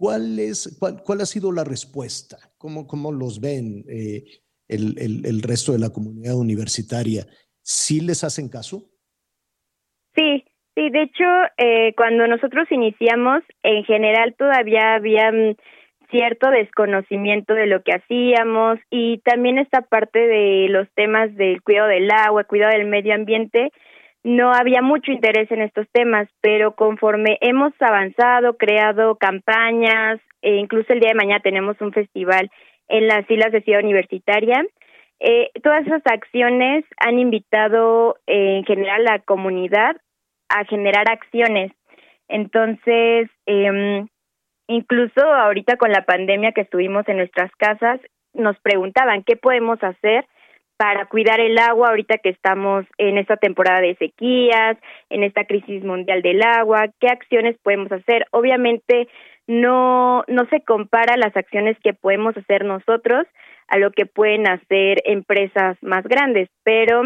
¿Cuál, 0.00 0.38
es, 0.38 0.78
cuál, 0.80 1.20
ha 1.20 1.26
sido 1.26 1.52
la 1.52 1.62
respuesta? 1.62 2.38
¿Cómo, 2.56 2.86
cómo 2.86 3.12
los 3.12 3.38
ven? 3.38 3.84
Eh, 3.86 4.24
el, 4.66 4.94
el, 4.96 5.26
el 5.26 5.42
resto 5.42 5.72
de 5.72 5.78
la 5.78 5.90
comunidad 5.90 6.36
universitaria. 6.36 7.26
¿Sí 7.60 8.00
les 8.00 8.24
hacen 8.24 8.48
caso? 8.48 8.88
Sí, 10.14 10.42
sí, 10.74 10.88
de 10.88 11.02
hecho, 11.02 11.24
eh, 11.58 11.92
cuando 11.98 12.26
nosotros 12.26 12.66
iniciamos, 12.70 13.42
en 13.62 13.84
general 13.84 14.34
todavía 14.38 14.94
había 14.94 15.30
mm, 15.32 15.56
cierto 16.10 16.48
desconocimiento 16.48 17.52
de 17.52 17.66
lo 17.66 17.82
que 17.82 17.92
hacíamos 17.92 18.78
y 18.88 19.18
también 19.18 19.58
esta 19.58 19.82
parte 19.82 20.18
de 20.18 20.68
los 20.70 20.88
temas 20.94 21.36
del 21.36 21.60
cuidado 21.60 21.88
del 21.88 22.10
agua, 22.10 22.44
cuidado 22.44 22.72
del 22.72 22.88
medio 22.88 23.14
ambiente, 23.14 23.70
no 24.22 24.52
había 24.52 24.82
mucho 24.82 25.12
interés 25.12 25.50
en 25.50 25.62
estos 25.62 25.86
temas, 25.92 26.28
pero 26.40 26.74
conforme 26.74 27.38
hemos 27.40 27.72
avanzado, 27.80 28.56
creado 28.56 29.16
campañas, 29.16 30.20
e 30.42 30.56
incluso 30.56 30.92
el 30.92 31.00
día 31.00 31.10
de 31.10 31.14
mañana 31.14 31.40
tenemos 31.40 31.80
un 31.80 31.92
festival 31.92 32.50
en 32.88 33.06
las 33.06 33.30
Islas 33.30 33.52
de 33.52 33.62
Ciudad 33.62 33.82
Universitaria, 33.82 34.64
eh, 35.20 35.50
todas 35.62 35.86
esas 35.86 36.02
acciones 36.06 36.84
han 36.98 37.18
invitado 37.18 38.16
eh, 38.26 38.56
en 38.56 38.64
general 38.64 39.06
a 39.06 39.12
la 39.12 39.18
comunidad 39.20 39.96
a 40.48 40.64
generar 40.64 41.10
acciones. 41.10 41.72
Entonces, 42.28 43.28
eh, 43.46 44.06
incluso 44.66 45.20
ahorita 45.20 45.76
con 45.76 45.92
la 45.92 46.04
pandemia 46.04 46.52
que 46.52 46.62
estuvimos 46.62 47.06
en 47.08 47.18
nuestras 47.18 47.50
casas, 47.56 48.00
nos 48.32 48.58
preguntaban 48.60 49.22
qué 49.24 49.36
podemos 49.36 49.82
hacer 49.82 50.26
para 50.80 51.04
cuidar 51.04 51.40
el 51.40 51.58
agua 51.58 51.90
ahorita 51.90 52.16
que 52.16 52.30
estamos 52.30 52.86
en 52.96 53.18
esta 53.18 53.36
temporada 53.36 53.82
de 53.82 53.96
sequías, 53.96 54.78
en 55.10 55.24
esta 55.24 55.44
crisis 55.44 55.84
mundial 55.84 56.22
del 56.22 56.40
agua, 56.40 56.86
qué 56.98 57.08
acciones 57.08 57.54
podemos 57.62 57.92
hacer. 57.92 58.24
Obviamente 58.30 59.06
no 59.46 60.24
no 60.26 60.46
se 60.48 60.62
compara 60.62 61.18
las 61.18 61.36
acciones 61.36 61.76
que 61.84 61.92
podemos 61.92 62.34
hacer 62.34 62.64
nosotros 62.64 63.26
a 63.68 63.76
lo 63.76 63.90
que 63.90 64.06
pueden 64.06 64.48
hacer 64.48 65.02
empresas 65.04 65.76
más 65.82 66.02
grandes, 66.04 66.48
pero 66.62 67.02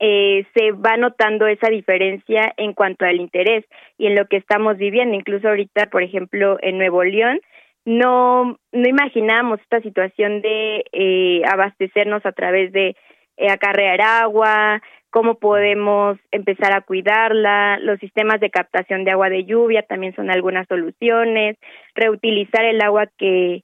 eh, 0.00 0.46
se 0.54 0.72
va 0.72 0.96
notando 0.96 1.46
esa 1.46 1.68
diferencia 1.68 2.54
en 2.56 2.72
cuanto 2.72 3.04
al 3.04 3.20
interés 3.20 3.66
y 3.98 4.06
en 4.06 4.14
lo 4.14 4.24
que 4.24 4.38
estamos 4.38 4.78
viviendo. 4.78 5.14
Incluso 5.14 5.48
ahorita, 5.48 5.90
por 5.90 6.02
ejemplo, 6.02 6.56
en 6.62 6.78
Nuevo 6.78 7.04
León, 7.04 7.40
no, 7.86 8.58
no 8.72 8.88
imaginábamos 8.88 9.60
esta 9.60 9.80
situación 9.80 10.42
de 10.42 10.84
eh, 10.92 11.42
abastecernos 11.50 12.26
a 12.26 12.32
través 12.32 12.72
de 12.72 12.96
eh, 13.38 13.50
acarrear 13.50 14.02
agua, 14.02 14.82
cómo 15.10 15.38
podemos 15.38 16.18
empezar 16.30 16.74
a 16.74 16.82
cuidarla, 16.82 17.78
los 17.78 17.98
sistemas 18.00 18.40
de 18.40 18.50
captación 18.50 19.04
de 19.04 19.12
agua 19.12 19.30
de 19.30 19.44
lluvia 19.44 19.82
también 19.82 20.14
son 20.14 20.30
algunas 20.30 20.68
soluciones, 20.68 21.56
reutilizar 21.94 22.64
el 22.64 22.82
agua 22.82 23.06
que, 23.16 23.62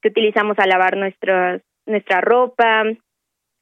que 0.00 0.08
utilizamos 0.08 0.56
a 0.60 0.66
lavar 0.66 0.96
nuestras, 0.96 1.62
nuestra 1.86 2.20
ropa, 2.20 2.84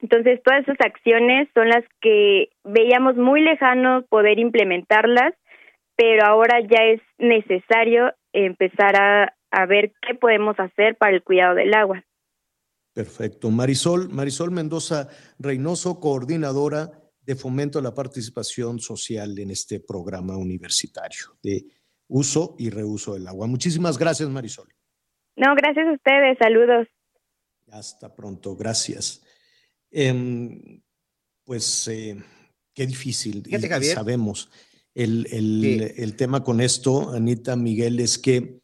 entonces, 0.02 0.42
todas 0.42 0.62
esas 0.62 0.80
acciones 0.80 1.48
son 1.54 1.68
las 1.68 1.84
que 2.00 2.48
veíamos 2.64 3.16
muy 3.16 3.42
lejano 3.42 4.02
poder 4.08 4.38
implementarlas, 4.38 5.34
pero 5.96 6.24
ahora 6.24 6.61
ya 6.61 6.84
es 6.84 7.02
necesario 7.18 8.12
empezar 8.32 8.96
a, 8.96 9.34
a 9.51 9.66
ver 9.66 9.92
qué 10.07 10.14
podemos 10.14 10.59
hacer 10.59 10.96
para 10.96 11.16
el 11.16 11.22
cuidado 11.22 11.55
del 11.55 11.74
agua. 11.74 12.05
Perfecto. 12.92 13.51
Marisol, 13.51 14.09
Marisol 14.11 14.51
Mendoza 14.51 15.09
Reynoso, 15.38 16.01
coordinadora 16.01 16.90
de 17.22 17.36
fomento 17.36 17.78
a 17.78 17.82
la 17.82 17.94
participación 17.94 18.80
social 18.80 19.38
en 19.38 19.51
este 19.51 19.80
programa 19.80 20.36
universitario 20.36 21.38
de 21.42 21.64
uso 22.09 22.57
y 22.59 22.70
reuso 22.70 23.14
del 23.14 23.28
agua. 23.28 23.46
Muchísimas 23.46 23.98
gracias, 23.98 24.28
Marisol. 24.28 24.68
No, 25.36 25.55
gracias 25.55 25.86
a 25.86 25.92
ustedes. 25.92 26.38
Saludos. 26.38 26.88
Hasta 27.70 28.14
pronto. 28.14 28.57
Gracias. 28.57 29.24
Em, 29.90 30.82
pues 31.44 31.88
eh, 31.88 32.16
qué 32.74 32.86
difícil. 32.86 33.44
sabemos. 33.94 34.51
El, 34.92 35.26
el, 35.30 35.94
el, 35.96 36.16
tema 36.16 36.42
con 36.42 36.61
esto, 36.61 37.12
Anita 37.12 37.55
Miguel, 37.55 38.01
es 38.01 38.18
que 38.18 38.59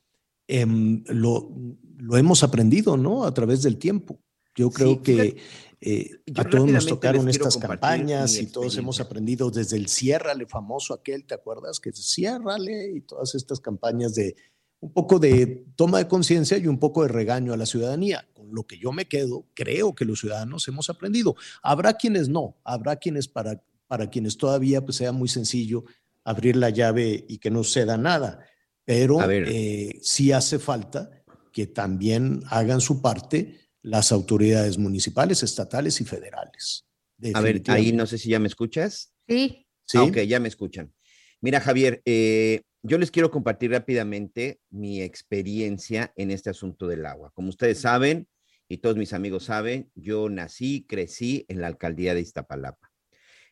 em, 0.48 1.04
lo, 1.06 1.50
lo, 1.96 2.16
hemos 2.16 2.42
aprendido, 2.42 2.96
¿no? 2.96 3.24
A 3.24 3.34
través 3.34 3.62
del 3.62 3.78
tiempo. 3.78 4.20
Yo 4.54 4.70
creo 4.70 5.02
que 5.02 5.36
eh, 5.80 6.10
a 6.34 6.44
todos 6.44 6.70
nos 6.70 6.86
tocaron 6.86 7.28
estas 7.28 7.58
campañas 7.58 8.36
y 8.38 8.46
todos 8.46 8.76
hemos 8.78 9.00
aprendido 9.00 9.50
desde 9.50 9.76
el 9.76 9.88
ciérrale 9.88 10.46
famoso 10.46 10.94
aquel, 10.94 11.26
¿te 11.26 11.34
acuerdas? 11.34 11.78
Que 11.78 11.92
ciérrale 11.92 12.92
y 12.92 13.00
todas 13.02 13.34
estas 13.34 13.60
campañas 13.60 14.14
de 14.14 14.34
un 14.80 14.92
poco 14.92 15.18
de 15.18 15.66
toma 15.76 15.98
de 15.98 16.08
conciencia 16.08 16.58
y 16.58 16.66
un 16.66 16.78
poco 16.78 17.02
de 17.02 17.08
regaño 17.08 17.52
a 17.52 17.56
la 17.56 17.66
ciudadanía. 17.66 18.26
Con 18.32 18.54
lo 18.54 18.66
que 18.66 18.78
yo 18.78 18.92
me 18.92 19.06
quedo, 19.06 19.46
creo 19.54 19.94
que 19.94 20.04
los 20.04 20.20
ciudadanos 20.20 20.66
hemos 20.68 20.88
aprendido. 20.88 21.36
Habrá 21.62 21.94
quienes 21.94 22.28
no, 22.28 22.56
habrá 22.64 22.96
quienes 22.96 23.28
para, 23.28 23.62
para 23.86 24.08
quienes 24.08 24.36
todavía 24.36 24.84
pues, 24.84 24.96
sea 24.96 25.12
muy 25.12 25.28
sencillo 25.28 25.84
abrir 26.24 26.56
la 26.56 26.70
llave 26.70 27.24
y 27.28 27.38
que 27.38 27.50
no 27.50 27.62
ceda 27.62 27.96
nada, 27.96 28.40
pero 28.86 29.18
eh, 29.30 29.98
sí 30.00 30.32
hace 30.32 30.58
falta 30.58 31.10
que 31.52 31.66
también 31.66 32.42
hagan 32.48 32.80
su 32.80 33.02
parte 33.02 33.60
las 33.82 34.12
autoridades 34.12 34.78
municipales, 34.78 35.42
estatales 35.42 36.00
y 36.00 36.04
federales. 36.04 36.86
A 37.34 37.40
ver, 37.40 37.62
ahí 37.66 37.92
no 37.92 38.06
sé 38.06 38.16
si 38.16 38.30
ya 38.30 38.38
me 38.38 38.48
escuchas. 38.48 39.12
Sí. 39.28 39.66
Sí. 39.84 39.98
ok, 39.98 40.18
ya 40.20 40.40
me 40.40 40.48
escuchan. 40.48 40.92
Mira, 41.40 41.60
Javier, 41.60 42.02
eh, 42.04 42.62
yo 42.82 42.98
les 42.98 43.10
quiero 43.10 43.30
compartir 43.30 43.70
rápidamente 43.70 44.60
mi 44.70 45.02
experiencia 45.02 46.12
en 46.16 46.30
este 46.30 46.50
asunto 46.50 46.88
del 46.88 47.06
agua. 47.06 47.30
Como 47.34 47.48
ustedes 47.48 47.80
saben, 47.80 48.28
y 48.68 48.78
todos 48.78 48.96
mis 48.96 49.12
amigos 49.12 49.44
saben, 49.44 49.90
yo 49.94 50.28
nací, 50.28 50.86
crecí 50.88 51.44
en 51.48 51.60
la 51.60 51.68
alcaldía 51.68 52.14
de 52.14 52.20
Iztapalapa. 52.20 52.92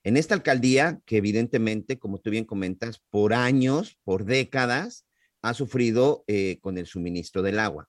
En 0.03 0.17
esta 0.17 0.35
alcaldía, 0.35 1.01
que 1.07 1.17
evidentemente, 1.17 1.99
como 1.99 2.19
tú 2.19 2.31
bien 2.31 2.45
comentas, 2.45 3.01
por 3.11 3.33
años, 3.33 3.99
por 4.05 4.25
décadas, 4.25 5.07
ha 5.45 5.53
sufrido 5.53 6.25
eh, 6.27 6.59
con 6.63 6.79
el 6.79 6.87
suministro 6.87 7.43
del 7.43 7.59
agua. 7.59 7.87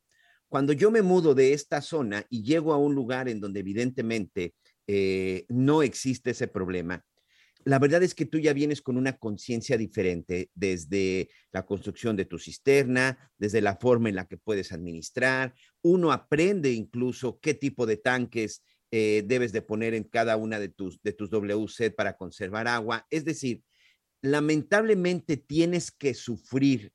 Cuando 0.50 0.74
yo 0.74 0.92
me 0.92 1.02
mudo 1.02 1.34
de 1.34 1.54
esta 1.54 1.82
zona 1.82 2.26
y 2.30 2.44
llego 2.44 2.74
a 2.74 2.78
un 2.78 2.94
lugar 2.94 3.30
en 3.30 3.40
donde 3.40 3.62
evidentemente 3.62 4.54
eh, 4.88 5.46
no 5.48 5.82
existe 5.82 6.32
ese 6.32 6.50
problema, 6.50 7.04
la 7.64 7.80
verdad 7.80 8.04
es 8.04 8.14
que 8.14 8.26
tú 8.26 8.40
ya 8.40 8.52
vienes 8.52 8.82
con 8.82 8.98
una 8.98 9.14
conciencia 9.18 9.78
diferente 9.78 10.52
desde 10.54 11.30
la 11.54 11.66
construcción 11.66 12.18
de 12.18 12.26
tu 12.26 12.38
cisterna, 12.38 13.32
desde 13.38 13.62
la 13.62 13.78
forma 13.78 14.10
en 14.10 14.16
la 14.16 14.28
que 14.28 14.38
puedes 14.38 14.74
administrar. 14.74 15.56
Uno 15.82 16.12
aprende 16.12 16.74
incluso 16.74 17.40
qué 17.40 17.54
tipo 17.54 17.86
de 17.86 17.98
tanques 17.98 18.64
eh, 18.92 19.24
debes 19.26 19.54
de 19.54 19.62
poner 19.62 19.94
en 19.94 20.04
cada 20.04 20.36
una 20.36 20.60
de 20.60 20.68
tus, 20.68 21.02
de 21.02 21.14
tus 21.14 21.30
WC 21.30 21.90
para 21.92 22.18
conservar 22.18 22.68
agua. 22.68 23.08
Es 23.10 23.24
decir, 23.24 23.64
lamentablemente 24.22 25.38
tienes 25.38 25.90
que 25.90 26.14
sufrir 26.14 26.92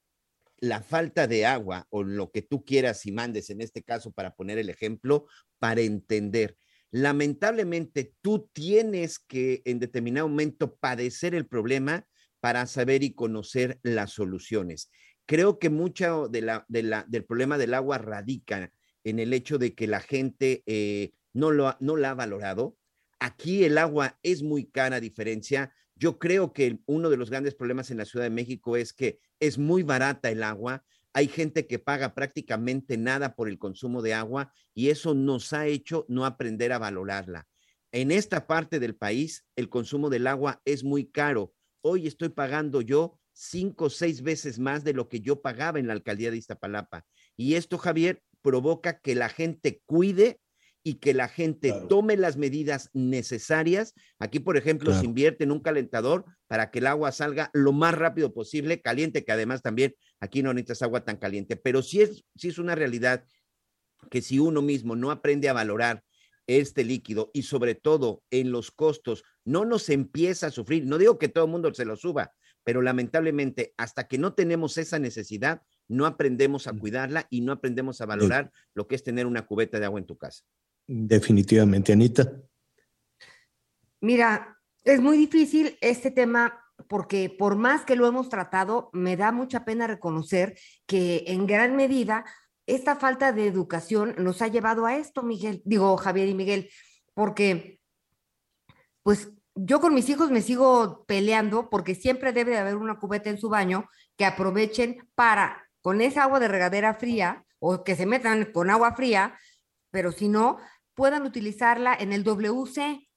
la 0.61 0.82
falta 0.82 1.26
de 1.26 1.46
agua 1.46 1.86
o 1.90 2.02
lo 2.02 2.30
que 2.30 2.42
tú 2.42 2.64
quieras 2.64 3.06
y 3.06 3.12
mandes 3.12 3.50
en 3.50 3.61
este 3.61 3.82
caso 3.82 4.12
para 4.12 4.34
poner 4.34 4.58
el 4.58 4.68
ejemplo, 4.68 5.26
para 5.58 5.80
entender 5.80 6.56
lamentablemente 6.90 8.14
tú 8.20 8.50
tienes 8.52 9.18
que 9.18 9.62
en 9.64 9.78
determinado 9.78 10.28
momento 10.28 10.76
padecer 10.76 11.34
el 11.34 11.46
problema 11.46 12.06
para 12.40 12.66
saber 12.66 13.02
y 13.02 13.14
conocer 13.14 13.78
las 13.82 14.12
soluciones. 14.12 14.90
Creo 15.26 15.58
que 15.58 15.70
mucho 15.70 16.28
de 16.28 16.42
la, 16.42 16.66
del 16.68 17.24
problema 17.24 17.58
del 17.58 17.74
agua 17.74 17.98
radica 17.98 18.72
en 19.04 19.18
el 19.18 19.32
hecho 19.32 19.58
de 19.58 19.74
que 19.74 19.86
la 19.86 20.00
gente 20.00 20.62
eh, 20.66 21.12
no, 21.32 21.50
lo, 21.50 21.76
no 21.80 21.96
la 21.96 22.11
ha 22.11 22.14
valorado. 22.14 22.76
Aquí 23.20 23.64
el 23.64 23.78
agua 23.78 24.18
es 24.22 24.42
muy 24.42 24.68
cara 24.68 24.96
a 24.96 25.00
diferencia. 25.00 25.72
Yo 26.01 26.18
creo 26.18 26.55
que 26.55 26.78
uno 26.86 27.11
de 27.11 27.18
los 27.18 27.28
grandes 27.28 27.55
problemas 27.55 27.90
en 27.90 27.98
la 27.98 28.07
Ciudad 28.07 28.24
de 28.24 28.30
México 28.30 28.74
es 28.74 28.94
que 28.94 29.20
es 29.38 29.59
muy 29.59 29.82
barata 29.82 30.30
el 30.30 30.42
agua, 30.42 30.82
hay 31.12 31.28
gente 31.28 31.66
que 31.66 31.78
paga 31.78 32.14
prácticamente 32.14 32.96
nada 32.96 33.36
por 33.36 33.51
el 33.51 33.59
consumo 33.59 34.01
de 34.01 34.14
agua 34.14 34.51
y 34.72 34.88
eso 34.88 35.12
nos 35.14 35.53
ha 35.53 35.66
hecho 35.66 36.07
no 36.09 36.24
aprender 36.24 36.72
a 36.72 36.78
valorarla. 36.78 37.46
En 37.92 38.12
esta 38.12 38.46
parte 38.46 38.80
del 38.80 38.96
país, 38.96 39.44
el 39.57 39.68
consumo 39.68 40.09
del 40.09 40.26
agua 40.26 40.62
es 40.64 40.84
muy 40.84 41.11
caro. 41.11 41.53
Hoy 41.82 42.07
estoy 42.07 42.30
pagando 42.30 42.80
yo 42.80 43.18
cinco 43.34 43.86
o 43.86 43.90
seis 43.90 44.22
veces 44.22 44.59
más 44.59 44.84
de 44.84 44.94
lo 44.94 45.07
que 45.11 45.20
yo 45.20 45.42
pagaba 45.42 45.80
en 45.80 45.86
la 45.86 45.92
alcaldía 45.92 46.30
de 46.30 46.38
Iztapalapa. 46.38 47.05
Y 47.36 47.57
esto, 47.57 47.76
Javier, 47.76 48.22
provoca 48.40 49.01
que 49.01 49.14
la 49.14 49.28
gente 49.28 49.82
cuide 49.84 50.40
y 50.83 50.95
que 50.95 51.14
la 51.14 51.28
gente 51.28 51.74
tome 51.89 52.16
las 52.16 52.37
medidas 52.37 52.91
necesarias. 52.93 53.95
Aquí, 54.18 54.41
por 54.41 54.57
ejemplo, 54.57 54.93
se 54.95 55.05
invierte 55.05 55.45
en 55.45 55.53
un 55.53 55.61
calentador 55.61 56.24
para 56.47 56.70
que 56.70 56.78
el 56.78 56.87
agua 56.87 57.12
salga 57.12 57.51
lo 57.53 57.72
más 57.72 57.95
rápido 57.95 58.33
posible, 58.33 58.81
caliente, 58.81 59.24
que 59.24 59.33
además 59.33 59.62
también 59.62 59.95
aquí 60.20 60.43
no 60.43 60.55
necesitas 60.55 60.83
agua 60.83 61.05
tan 61.05 61.18
caliente, 61.18 61.57
pero 61.57 61.83
sí 61.83 62.01
es, 62.01 62.24
sí 62.35 62.49
es 62.49 62.59
una 62.59 62.74
realidad 62.74 63.24
que 64.11 64.22
si 64.22 64.39
uno 64.39 64.62
mismo 64.62 64.97
no 64.97 65.11
aprende 65.11 65.49
a 65.49 65.53
valorar 65.53 66.03
este 66.47 66.85
líquido 66.85 67.31
y 67.33 67.43
sobre 67.43 67.74
todo 67.74 68.22
en 68.31 68.51
los 68.51 68.70
costos, 68.70 69.22
no 69.45 69.64
nos 69.64 69.89
empieza 69.89 70.49
a 70.49 70.51
sufrir, 70.51 70.87
no 70.87 70.99
digo 70.99 71.18
que 71.18 71.28
todo 71.28 71.45
el 71.45 71.51
mundo 71.51 71.72
se 71.74 71.85
lo 71.85 71.97
suba, 71.97 72.33
pero 72.64 72.83
lamentablemente 72.83 73.74
hasta 73.76 74.09
que 74.09 74.18
no 74.18 74.35
tenemos 74.35 74.78
esa 74.78 74.99
necesidad, 74.99 75.62
no 75.89 76.07
aprendemos 76.07 76.66
a 76.66 76.72
mm. 76.72 76.78
cuidarla 76.78 77.26
y 77.31 77.41
no 77.43 77.53
aprendemos 77.53 78.01
a 78.01 78.07
valorar 78.07 78.53
lo 78.74 78.87
que 78.87 78.95
es 78.95 79.03
tener 79.03 79.26
una 79.26 79.47
cubeta 79.47 79.78
de 79.78 79.87
agua 79.87 80.01
en 80.01 80.07
tu 80.07 80.16
casa. 80.16 80.45
Definitivamente, 80.93 81.93
Anita. 81.93 82.32
Mira, 84.01 84.59
es 84.82 85.01
muy 85.01 85.16
difícil 85.16 85.78
este 85.80 86.11
tema 86.11 86.64
porque 86.88 87.30
por 87.30 87.55
más 87.55 87.84
que 87.84 87.95
lo 87.95 88.09
hemos 88.09 88.28
tratado, 88.28 88.91
me 88.93 89.16
da 89.16 89.30
mucha 89.30 89.64
pena 89.64 89.86
reconocer 89.86 90.59
que 90.86 91.22
en 91.28 91.47
gran 91.47 91.76
medida 91.76 92.24
esta 92.66 92.97
falta 92.97 93.30
de 93.30 93.47
educación 93.47 94.16
nos 94.18 94.43
ha 94.43 94.49
llevado 94.49 94.84
a 94.84 94.97
esto, 94.97 95.22
Miguel, 95.22 95.62
digo 95.64 95.97
Javier 95.97 96.28
y 96.28 96.34
Miguel, 96.34 96.70
porque 97.14 97.78
pues 99.05 99.30
yo 99.55 99.80
con 99.80 99.95
mis 99.95 100.09
hijos 100.09 100.32
me 100.32 100.43
sigo 100.43 101.05
peleando 101.07 101.70
porque 101.70 101.95
siempre 101.95 102.32
debe 102.32 102.51
de 102.51 102.59
haber 102.59 102.74
una 102.74 102.99
cubeta 102.99 103.30
en 103.30 103.38
su 103.38 103.49
baño 103.49 103.88
que 104.16 104.24
aprovechen 104.24 105.09
para, 105.14 105.68
con 105.82 106.01
esa 106.01 106.24
agua 106.24 106.41
de 106.41 106.49
regadera 106.49 106.95
fría 106.95 107.45
o 107.61 107.84
que 107.84 107.95
se 107.95 108.07
metan 108.07 108.51
con 108.53 108.70
agua 108.70 108.97
fría, 108.97 109.38
pero 109.93 110.11
si 110.11 110.28
no, 110.28 110.59
puedan 111.01 111.24
utilizarla 111.24 111.96
en 111.98 112.12
el 112.12 112.24
WC. 112.24 113.09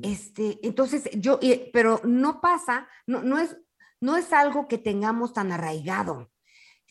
Este, 0.00 0.60
entonces 0.62 1.10
yo, 1.14 1.40
pero 1.72 2.00
no 2.04 2.40
pasa, 2.40 2.86
no, 3.04 3.20
no, 3.20 3.40
es, 3.40 3.56
no 4.00 4.16
es 4.16 4.32
algo 4.32 4.68
que 4.68 4.78
tengamos 4.78 5.32
tan 5.32 5.50
arraigado. 5.50 6.30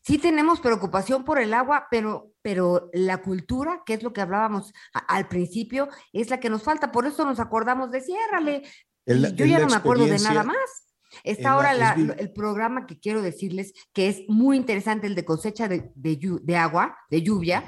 Sí 0.04 0.18
tenemos 0.18 0.60
preocupación 0.60 1.24
por 1.24 1.40
el 1.40 1.54
agua, 1.54 1.88
pero, 1.90 2.34
pero 2.42 2.90
la 2.92 3.22
cultura, 3.22 3.82
que 3.86 3.94
es 3.94 4.04
lo 4.04 4.12
que 4.12 4.20
hablábamos 4.20 4.74
al 5.08 5.30
principio, 5.30 5.88
es 6.12 6.30
la 6.30 6.42
que 6.42 6.50
nos 6.50 6.64
falta. 6.64 6.92
Por 6.92 7.08
eso 7.08 7.24
nos 7.24 7.40
acordamos 7.40 7.90
de 7.92 8.02
ciérrale. 8.02 8.64
yo 9.06 9.46
ya 9.46 9.60
no 9.60 9.68
me 9.68 9.76
acuerdo 9.78 10.04
de 10.04 10.20
nada 10.20 10.44
más. 10.44 10.86
Está 11.24 11.52
ahora 11.52 11.94
el 11.94 12.34
programa 12.34 12.86
que 12.86 13.00
quiero 13.00 13.22
decirles 13.22 13.74
que 13.94 14.10
es 14.10 14.24
muy 14.28 14.58
interesante, 14.58 15.08
el 15.08 15.16
de 15.16 15.24
cosecha 15.24 15.70
de, 15.70 15.92
de, 15.96 16.58
agua, 16.58 16.98
de 17.10 17.22
lluvia. 17.22 17.64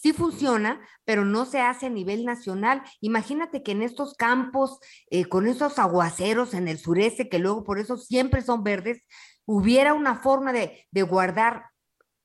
Sí 0.00 0.12
funciona, 0.12 0.80
pero 1.04 1.24
no 1.24 1.44
se 1.44 1.60
hace 1.60 1.86
a 1.86 1.90
nivel 1.90 2.24
nacional. 2.24 2.82
Imagínate 3.00 3.64
que 3.64 3.72
en 3.72 3.82
estos 3.82 4.14
campos, 4.14 4.78
eh, 5.10 5.24
con 5.24 5.48
esos 5.48 5.80
aguaceros 5.80 6.54
en 6.54 6.68
el 6.68 6.78
sureste, 6.78 7.28
que 7.28 7.40
luego 7.40 7.64
por 7.64 7.80
eso 7.80 7.96
siempre 7.96 8.42
son 8.42 8.62
verdes, 8.62 9.02
hubiera 9.44 9.94
una 9.94 10.14
forma 10.14 10.52
de, 10.52 10.86
de 10.92 11.02
guardar 11.02 11.64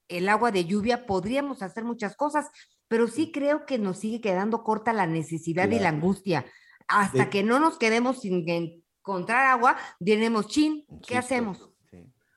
el 0.07 0.29
agua 0.29 0.51
de 0.51 0.65
lluvia, 0.65 1.07
podríamos 1.07 1.63
hacer 1.63 1.83
muchas 1.83 2.15
cosas, 2.15 2.47
pero 2.87 3.07
sí 3.07 3.31
creo 3.31 3.65
que 3.65 3.79
nos 3.79 3.97
sigue 3.97 4.21
quedando 4.21 4.63
corta 4.63 4.93
la 4.93 5.07
necesidad 5.07 5.67
y 5.71 5.79
la 5.79 5.89
angustia. 5.89 6.45
Hasta 6.87 7.31
que 7.31 7.41
no 7.41 7.59
nos 7.59 7.79
quedemos 7.79 8.21
sin 8.21 8.47
encontrar 8.47 9.47
agua, 9.47 9.77
diremos, 9.99 10.47
chin, 10.47 10.85
¿qué 11.07 11.17
hacemos? 11.17 11.72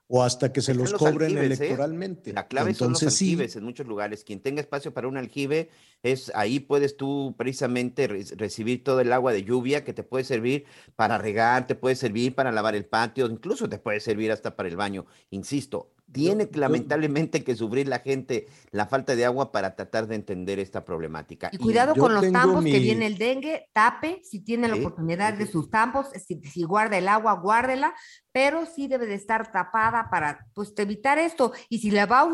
O 0.09 0.22
hasta 0.22 0.52
que 0.52 0.62
se 0.62 0.74
los, 0.74 0.92
cobren 0.92 1.36
¿eh? 1.36 1.46
electoralmente. 1.46 2.32
La 2.32 2.46
clave 2.46 2.74
son 2.74 2.92
los 2.92 3.02
aljibes 3.02 3.57
en 3.57 3.64
muchos 3.64 3.86
lugares. 3.86 4.22
Quien 4.24 4.40
tenga 4.40 4.61
espacio 4.61 4.94
para 4.94 5.09
un 5.09 5.16
aljibe, 5.16 5.70
es 6.02 6.30
ahí 6.34 6.61
puedes 6.61 6.96
tú 6.96 7.34
precisamente 7.36 8.07
recibir 8.07 8.84
todo 8.84 9.00
el 9.00 9.12
agua 9.12 9.32
de 9.32 9.42
lluvia 9.42 9.84
que 9.84 9.92
te 9.92 10.04
puede 10.04 10.24
servir 10.24 10.64
para 10.94 11.18
regar, 11.18 11.66
te 11.66 11.74
puede 11.74 11.96
servir 11.96 12.34
para 12.34 12.52
lavar 12.52 12.76
el 12.76 12.84
patio, 12.84 13.26
incluso 13.26 13.68
te 13.68 13.78
puede 13.78 14.00
servir 14.00 14.30
hasta 14.30 14.54
para 14.54 14.68
el 14.68 14.76
baño. 14.76 15.07
Insisto, 15.30 15.95
tiene 16.12 16.48
lamentablemente 16.52 17.42
que 17.42 17.57
sufrir 17.57 17.88
la 17.88 17.98
gente 17.98 18.46
la 18.70 18.86
falta 18.86 19.16
de 19.16 19.24
agua 19.24 19.52
para 19.52 19.74
tratar 19.74 20.07
de 20.07 20.14
entender 20.14 20.59
esta 20.59 20.84
problemática. 20.84 21.50
Y 21.52 21.59
cuidado 21.59 21.94
con 21.94 22.14
los 22.14 22.30
tampos 22.30 22.64
que 22.64 22.78
viene 22.78 23.07
el 23.07 23.18
dengue, 23.18 23.68
tape, 23.72 24.20
si 24.22 24.40
tiene 24.40 24.68
la 24.68 24.76
oportunidad 24.76 25.34
de 25.34 25.46
sus 25.46 25.70
tampos, 25.70 26.09
si, 26.24 26.40
si, 26.42 26.62
guarda 26.62 26.98
el 26.98 27.09
agua, 27.09 27.34
guárdela, 27.34 27.94
pero 28.32 28.66
sí 28.66 28.86
debe 28.88 29.07
de 29.07 29.14
estar 29.14 29.50
tapada 29.50 30.09
para 30.11 30.46
pues, 30.54 30.72
evitar 30.76 31.18
esto. 31.18 31.52
Y 31.68 31.78
si 31.78 31.90
la 31.90 32.07
va 32.07 32.28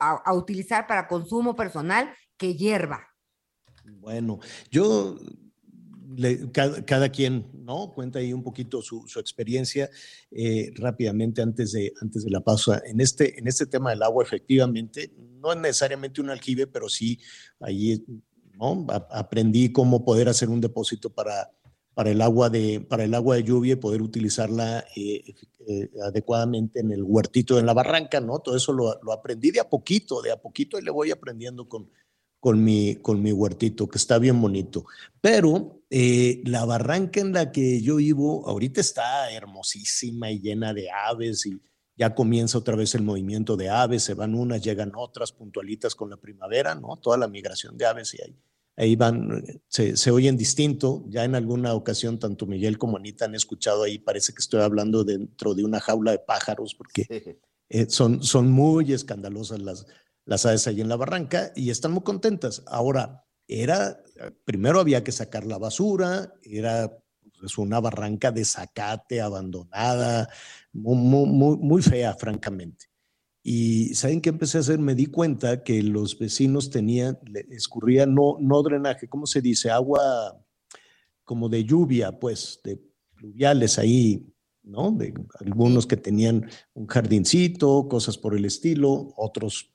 a 0.00 0.34
utilizar 0.34 0.86
para 0.86 1.08
consumo 1.08 1.56
personal, 1.56 2.14
que 2.36 2.54
hierva. 2.54 3.08
Bueno, 3.84 4.38
yo 4.70 5.16
cada, 6.52 7.08
quien, 7.10 7.46
¿no? 7.52 7.92
Cuenta 7.92 8.18
ahí 8.18 8.32
un 8.32 8.42
poquito 8.42 8.80
su, 8.80 9.04
experiencia 9.18 9.90
eh, 10.30 10.72
rápidamente 10.76 11.42
antes 11.42 11.72
de, 11.72 11.92
antes 12.00 12.24
de 12.24 12.30
la 12.30 12.40
pausa. 12.40 12.80
En 12.86 13.00
este, 13.00 13.38
en 13.38 13.46
este 13.46 13.66
tema 13.66 13.90
del 13.90 14.02
agua, 14.02 14.24
efectivamente, 14.24 15.12
no 15.40 15.52
es 15.52 15.58
necesariamente 15.58 16.20
un 16.20 16.30
aljibe, 16.30 16.66
pero 16.66 16.88
sí 16.88 17.18
ahí, 17.60 18.04
¿no? 18.54 18.86
aprendí 19.10 19.70
cómo 19.70 20.04
poder 20.04 20.28
hacer 20.28 20.48
un 20.48 20.60
depósito 20.60 21.10
para, 21.10 21.50
para, 21.94 22.10
el, 22.10 22.22
agua 22.22 22.48
de, 22.48 22.80
para 22.80 23.04
el 23.04 23.14
agua 23.14 23.36
de 23.36 23.44
lluvia 23.44 23.74
y 23.74 23.76
poder 23.76 24.00
utilizarla 24.00 24.84
eh, 24.96 25.22
eh, 25.66 25.90
adecuadamente 26.04 26.80
en 26.80 26.90
el 26.90 27.02
huertito 27.02 27.58
en 27.58 27.66
la 27.66 27.74
barranca, 27.74 28.20
¿no? 28.20 28.38
Todo 28.38 28.56
eso 28.56 28.72
lo, 28.72 28.98
lo 29.02 29.12
aprendí 29.12 29.50
de 29.50 29.60
a 29.60 29.68
poquito, 29.68 30.22
de 30.22 30.32
a 30.32 30.40
poquito 30.40 30.78
y 30.78 30.82
le 30.82 30.90
voy 30.90 31.10
aprendiendo 31.10 31.68
con 31.68 31.90
con 32.40 32.62
mi, 32.62 32.96
con 32.96 33.22
mi 33.22 33.32
huertito, 33.32 33.88
que 33.88 33.98
está 33.98 34.18
bien 34.18 34.40
bonito. 34.40 34.84
Pero 35.20 35.77
eh, 35.90 36.42
la 36.44 36.64
barranca 36.66 37.20
en 37.20 37.32
la 37.32 37.50
que 37.50 37.80
yo 37.80 37.96
vivo 37.96 38.46
ahorita 38.46 38.80
está 38.80 39.30
hermosísima 39.32 40.30
y 40.30 40.40
llena 40.40 40.74
de 40.74 40.90
aves 40.90 41.46
y 41.46 41.60
ya 41.96 42.14
comienza 42.14 42.58
otra 42.58 42.76
vez 42.76 42.94
el 42.94 43.02
movimiento 43.02 43.56
de 43.56 43.70
aves, 43.70 44.04
se 44.04 44.14
van 44.14 44.34
unas, 44.34 44.62
llegan 44.62 44.92
otras 44.94 45.32
puntualitas 45.32 45.94
con 45.94 46.10
la 46.10 46.16
primavera, 46.16 46.74
¿no? 46.74 46.96
Toda 46.96 47.16
la 47.16 47.26
migración 47.26 47.76
de 47.76 47.86
aves 47.86 48.14
y 48.14 48.22
ahí, 48.22 48.36
ahí 48.76 48.96
van, 48.96 49.42
se, 49.66 49.96
se 49.96 50.10
oyen 50.12 50.36
distinto. 50.36 51.04
Ya 51.08 51.24
en 51.24 51.34
alguna 51.34 51.74
ocasión 51.74 52.18
tanto 52.18 52.46
Miguel 52.46 52.78
como 52.78 52.98
Anita 52.98 53.24
han 53.24 53.34
escuchado 53.34 53.82
ahí, 53.82 53.98
parece 53.98 54.32
que 54.32 54.40
estoy 54.40 54.60
hablando 54.60 55.02
dentro 55.02 55.54
de 55.54 55.64
una 55.64 55.80
jaula 55.80 56.12
de 56.12 56.20
pájaros 56.20 56.74
porque 56.74 57.06
eh, 57.68 57.86
son, 57.88 58.22
son 58.22 58.50
muy 58.52 58.92
escandalosas 58.92 59.58
las, 59.60 59.86
las 60.24 60.46
aves 60.46 60.68
ahí 60.68 60.80
en 60.80 60.88
la 60.88 60.96
barranca 60.96 61.52
y 61.56 61.70
están 61.70 61.92
muy 61.92 62.02
contentas. 62.02 62.62
Ahora, 62.66 63.24
era, 63.48 64.00
primero 64.44 64.80
había 64.80 65.04
que 65.04 65.12
sacar 65.12 65.44
la 65.46 65.58
basura, 65.58 66.32
era 66.42 66.96
pues, 67.38 67.58
una 67.58 67.80
barranca 67.80 68.30
de 68.30 68.44
zacate 68.44 69.20
abandonada, 69.20 70.28
muy, 70.72 71.26
muy, 71.26 71.56
muy 71.56 71.82
fea, 71.82 72.14
francamente. 72.14 72.86
Y 73.42 73.94
¿saben 73.94 74.20
qué 74.20 74.30
empecé 74.30 74.58
a 74.58 74.60
hacer? 74.60 74.78
Me 74.78 74.94
di 74.94 75.06
cuenta 75.06 75.62
que 75.62 75.82
los 75.82 76.18
vecinos 76.18 76.70
tenían, 76.70 77.18
escurría 77.50 78.04
no, 78.06 78.36
no 78.40 78.62
drenaje, 78.62 79.08
¿cómo 79.08 79.26
se 79.26 79.40
dice? 79.40 79.70
Agua 79.70 80.38
como 81.24 81.48
de 81.48 81.64
lluvia, 81.64 82.18
pues, 82.18 82.60
de 82.64 82.80
pluviales 83.14 83.78
ahí, 83.78 84.26
¿no? 84.62 84.90
De 84.92 85.14
algunos 85.40 85.86
que 85.86 85.96
tenían 85.96 86.48
un 86.74 86.86
jardincito, 86.86 87.88
cosas 87.88 88.18
por 88.18 88.36
el 88.36 88.44
estilo, 88.44 89.12
otros 89.16 89.70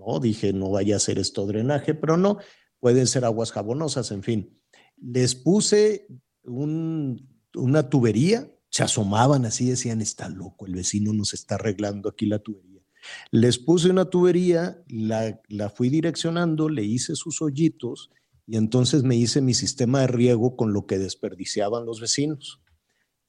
¿no? 0.00 0.18
Dije, 0.18 0.52
no 0.52 0.70
vaya 0.70 0.96
a 0.96 1.00
ser 1.00 1.18
esto 1.18 1.46
drenaje, 1.46 1.94
pero 1.94 2.16
no, 2.16 2.38
pueden 2.80 3.06
ser 3.06 3.24
aguas 3.24 3.52
jabonosas, 3.52 4.10
en 4.10 4.22
fin. 4.22 4.60
Les 5.00 5.34
puse 5.34 6.06
una 6.44 7.88
tubería, 7.88 8.50
se 8.70 8.82
asomaban 8.82 9.44
así, 9.44 9.68
decían, 9.68 10.00
está 10.00 10.28
loco, 10.28 10.66
el 10.66 10.74
vecino 10.74 11.12
nos 11.12 11.34
está 11.34 11.54
arreglando 11.56 12.08
aquí 12.08 12.26
la 12.26 12.38
tubería. 12.38 12.82
Les 13.30 13.58
puse 13.58 13.90
una 13.90 14.06
tubería, 14.06 14.82
la, 14.88 15.40
la 15.48 15.70
fui 15.70 15.88
direccionando, 15.88 16.68
le 16.68 16.84
hice 16.84 17.14
sus 17.16 17.40
hoyitos 17.40 18.10
y 18.46 18.56
entonces 18.56 19.02
me 19.04 19.16
hice 19.16 19.40
mi 19.40 19.54
sistema 19.54 20.00
de 20.00 20.08
riego 20.08 20.56
con 20.56 20.72
lo 20.72 20.86
que 20.86 20.98
desperdiciaban 20.98 21.86
los 21.86 22.00
vecinos 22.00 22.60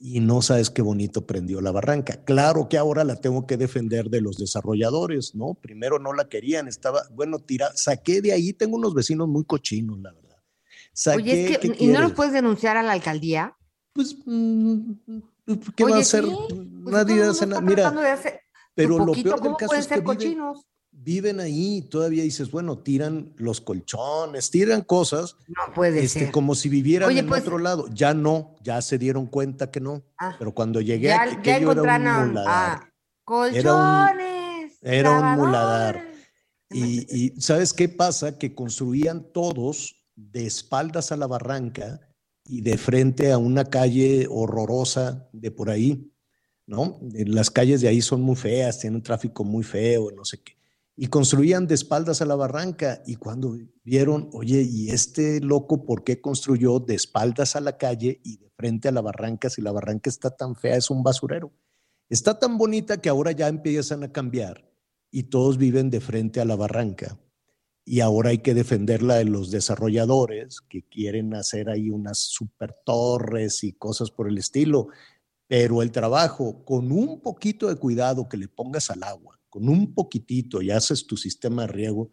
y 0.02 0.20
no 0.20 0.42
sabes 0.42 0.72
qué 0.72 0.82
bonito 0.82 1.28
prendió 1.28 1.62
la 1.62 1.72
barranca. 1.72 2.24
Claro 2.24 2.68
que 2.68 2.78
ahora 2.80 3.04
la 3.04 3.18
tengo 3.18 3.46
que 3.46 3.56
defender 3.56 4.10
de 4.10 4.20
los 4.20 4.38
desarrolladores, 4.38 5.36
¿no? 5.36 5.54
Primero 5.54 6.00
no 6.00 6.12
la 6.14 6.28
querían, 6.28 6.68
estaba, 6.68 7.04
bueno, 7.12 7.38
tira, 7.38 7.72
saqué 7.76 8.20
de 8.20 8.34
ahí, 8.34 8.52
tengo 8.52 8.78
unos 8.78 8.96
vecinos 8.96 9.28
muy 9.28 9.46
cochinos, 9.46 10.00
la 10.00 10.12
verdad. 10.12 10.38
Oye, 11.16 11.52
es 11.52 11.58
que, 11.60 11.76
¿y 11.78 11.88
no 11.88 12.02
los 12.02 12.14
puedes 12.14 12.34
denunciar 12.34 12.78
a 12.78 12.84
la 12.84 12.94
alcaldía? 12.94 13.56
Pues, 13.94 14.18
mm, 14.26 14.94
¿qué 15.76 15.84
va 15.84 15.98
a 15.98 16.00
hacer? 16.00 16.26
Pues, 16.26 16.68
Nadie 16.68 17.22
hace 17.22 17.46
nada. 17.46 17.62
Mira, 17.62 17.94
pero 18.74 18.98
lo 18.98 19.14
peor 19.14 19.40
del 19.42 19.56
caso 19.56 19.76
es 19.76 19.88
que? 19.88 20.04
Viven 21.04 21.40
ahí, 21.40 21.82
todavía 21.82 22.24
dices, 22.24 22.52
bueno, 22.52 22.78
tiran 22.80 23.34
los 23.38 23.62
colchones, 23.62 24.52
tiran 24.52 24.82
cosas. 24.82 25.36
No 25.48 25.74
puede 25.74 26.04
este, 26.04 26.22
ser. 26.22 26.32
Como 26.32 26.56
si 26.56 26.70
vivieran 26.70 27.16
en 27.16 27.28
pues 27.28 27.42
otro 27.42 27.58
lado. 27.58 27.88
Ya 27.94 28.14
no, 28.14 28.56
ya 28.64 28.82
se 28.82 28.98
dieron 28.98 29.28
cuenta 29.28 29.72
que 29.72 29.80
no. 29.80 30.04
Ah. 30.18 30.36
pero 30.38 30.54
cuando 30.54 30.82
llegué 30.82 31.08
ya, 31.08 31.24
aquí, 31.24 31.38
ya 31.44 31.58
era 31.58 31.70
un 31.70 31.78
muladar. 31.78 32.94
colchones. 33.24 34.78
Era 34.82 35.12
un, 35.12 35.40
muladar. 35.40 36.06
Y, 36.70 37.26
y 37.26 37.42
¿sabes 37.42 37.74
qué 37.74 37.90
pasa? 37.90 38.38
Que 38.38 38.56
construían 38.56 39.24
todos 39.32 40.06
de 40.16 40.46
espaldas 40.46 41.12
a 41.12 41.18
la 41.18 41.28
barranca 41.28 42.00
y 42.46 42.62
de 42.62 42.78
frente 42.78 43.32
a 43.32 43.38
una 43.38 43.66
calle 43.66 44.28
horrorosa 44.30 45.28
de 45.32 45.52
por 45.52 45.70
ahí, 45.70 46.12
¿no? 46.66 47.00
Las 47.12 47.50
calles 47.50 47.82
de 47.82 47.88
ahí 47.88 48.02
son 48.02 48.22
muy 48.22 48.36
feas, 48.36 48.80
tienen 48.80 48.98
un 48.98 49.04
tráfico 49.04 49.44
muy 49.44 49.64
feo, 49.64 50.12
no 50.12 50.24
sé 50.26 50.42
qué 50.42 50.61
y 51.02 51.08
construían 51.08 51.66
de 51.66 51.74
espaldas 51.74 52.22
a 52.22 52.28
la 52.28 52.36
barranca. 52.36 53.02
Y 53.08 53.16
cuando 53.16 53.58
vieron, 53.84 54.30
oye, 54.34 54.62
¿y 54.62 54.92
este 54.92 55.42
loco 55.42 55.84
por 55.84 56.04
qué 56.04 56.22
construyó 56.22 56.80
de 56.80 56.94
espaldas 56.94 57.56
a 57.56 57.60
la 57.60 57.76
calle 57.76 58.22
y 58.24 58.38
de 58.38 58.52
frente 58.52 58.88
a 58.88 58.92
la 58.92 59.02
barranca 59.02 59.50
si 59.50 59.64
la 59.64 59.72
barranca 59.72 60.12
está 60.12 60.30
tan 60.30 60.56
fea, 60.56 60.76
es 60.76 60.92
un 60.92 61.02
basurero? 61.02 61.52
Está 62.08 62.38
tan 62.38 62.56
bonita 62.60 63.02
que 63.02 63.10
ahora 63.10 63.32
ya 63.32 63.48
empiezan 63.48 64.04
a 64.04 64.12
cambiar 64.12 64.72
y 65.10 65.24
todos 65.24 65.58
viven 65.58 65.90
de 65.90 66.02
frente 66.02 66.40
a 66.40 66.46
la 66.46 66.56
barranca. 66.56 67.18
y 67.84 68.02
ahora 68.02 68.30
hay 68.30 68.38
que 68.38 68.54
defenderla 68.54 69.16
de 69.16 69.26
los 69.26 69.50
desarrolladores 69.50 70.62
que 70.62 70.84
quieren 70.84 71.34
hacer 71.34 71.68
ahí 71.68 71.90
unas 71.90 72.20
super 72.20 72.76
torres 72.86 73.64
y 73.64 73.74
cosas 73.74 74.12
por 74.12 74.30
el 74.30 74.38
estilo. 74.38 74.90
Pero 75.48 75.82
el 75.82 75.92
trabajo, 75.92 76.64
con 76.64 76.92
un 76.92 77.22
poquito 77.22 77.70
de 77.70 77.76
cuidado 77.76 78.30
que 78.30 78.38
le 78.38 78.48
pongas 78.48 78.92
al 78.92 79.02
agua, 79.02 79.41
con 79.52 79.70
un 79.70 79.94
poquitito 79.94 80.62
y 80.62 80.72
haces 80.72 81.06
tu 81.06 81.18
sistema 81.18 81.64
de 81.64 81.68
riego, 81.68 82.10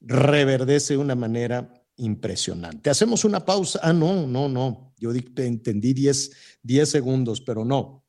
reverdece 0.00 0.94
de 0.94 0.98
una 0.98 1.14
manera 1.14 1.72
impresionante. 1.96 2.90
Hacemos 2.90 3.24
una 3.24 3.44
pausa. 3.44 3.80
Ah, 3.82 3.94
no, 3.94 4.26
no, 4.26 4.48
no. 4.48 4.92
Yo 4.98 5.10
entendí 5.12 5.94
10, 5.94 6.32
10 6.62 6.88
segundos, 6.88 7.40
pero 7.40 7.64
no. 7.64 8.04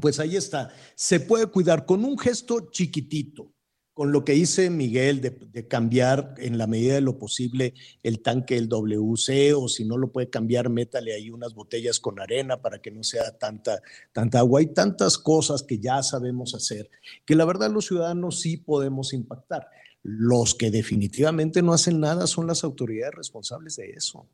Pues 0.00 0.18
ahí 0.18 0.34
está. 0.34 0.70
Se 0.94 1.20
puede 1.20 1.46
cuidar 1.46 1.84
con 1.84 2.04
un 2.04 2.18
gesto 2.18 2.70
chiquitito 2.70 3.55
con 3.96 4.12
lo 4.12 4.26
que 4.26 4.32
dice 4.32 4.68
Miguel 4.68 5.22
de, 5.22 5.68
cambiar 5.68 6.34
en 6.36 6.58
la 6.58 6.66
medida 6.66 6.96
de 6.96 7.00
lo 7.00 7.18
posible 7.18 7.72
el 8.02 8.20
tanque 8.20 8.56
del 8.56 8.68
WC 8.68 9.54
o 9.54 9.70
si 9.70 9.86
no 9.86 9.96
lo 9.96 10.12
puede 10.12 10.28
cambiar, 10.28 10.68
métale 10.68 11.14
ahí 11.14 11.30
unas 11.30 11.54
botellas 11.54 11.98
con 11.98 12.20
arena 12.20 12.60
para 12.60 12.82
que 12.82 12.90
no 12.90 13.02
sea 13.02 13.38
tanta, 13.38 13.80
tanta 14.12 14.40
agua. 14.40 14.60
Hay 14.60 14.66
tantas 14.66 15.16
cosas 15.16 15.62
que 15.62 15.78
ya 15.78 16.02
sabemos 16.02 16.54
hacer 16.54 16.90
que 17.24 17.34
la 17.34 17.46
verdad 17.46 17.70
los 17.70 17.86
ciudadanos 17.86 18.38
sí 18.38 18.58
podemos 18.58 19.14
impactar. 19.14 19.66
Los 20.02 20.54
que 20.54 20.70
definitivamente 20.70 21.62
no 21.62 21.72
hacen 21.72 21.98
nada 21.98 22.26
son 22.26 22.46
las 22.46 22.64
autoridades 22.64 23.14
responsables 23.14 23.76
de 23.76 23.92
eso. 23.92 24.28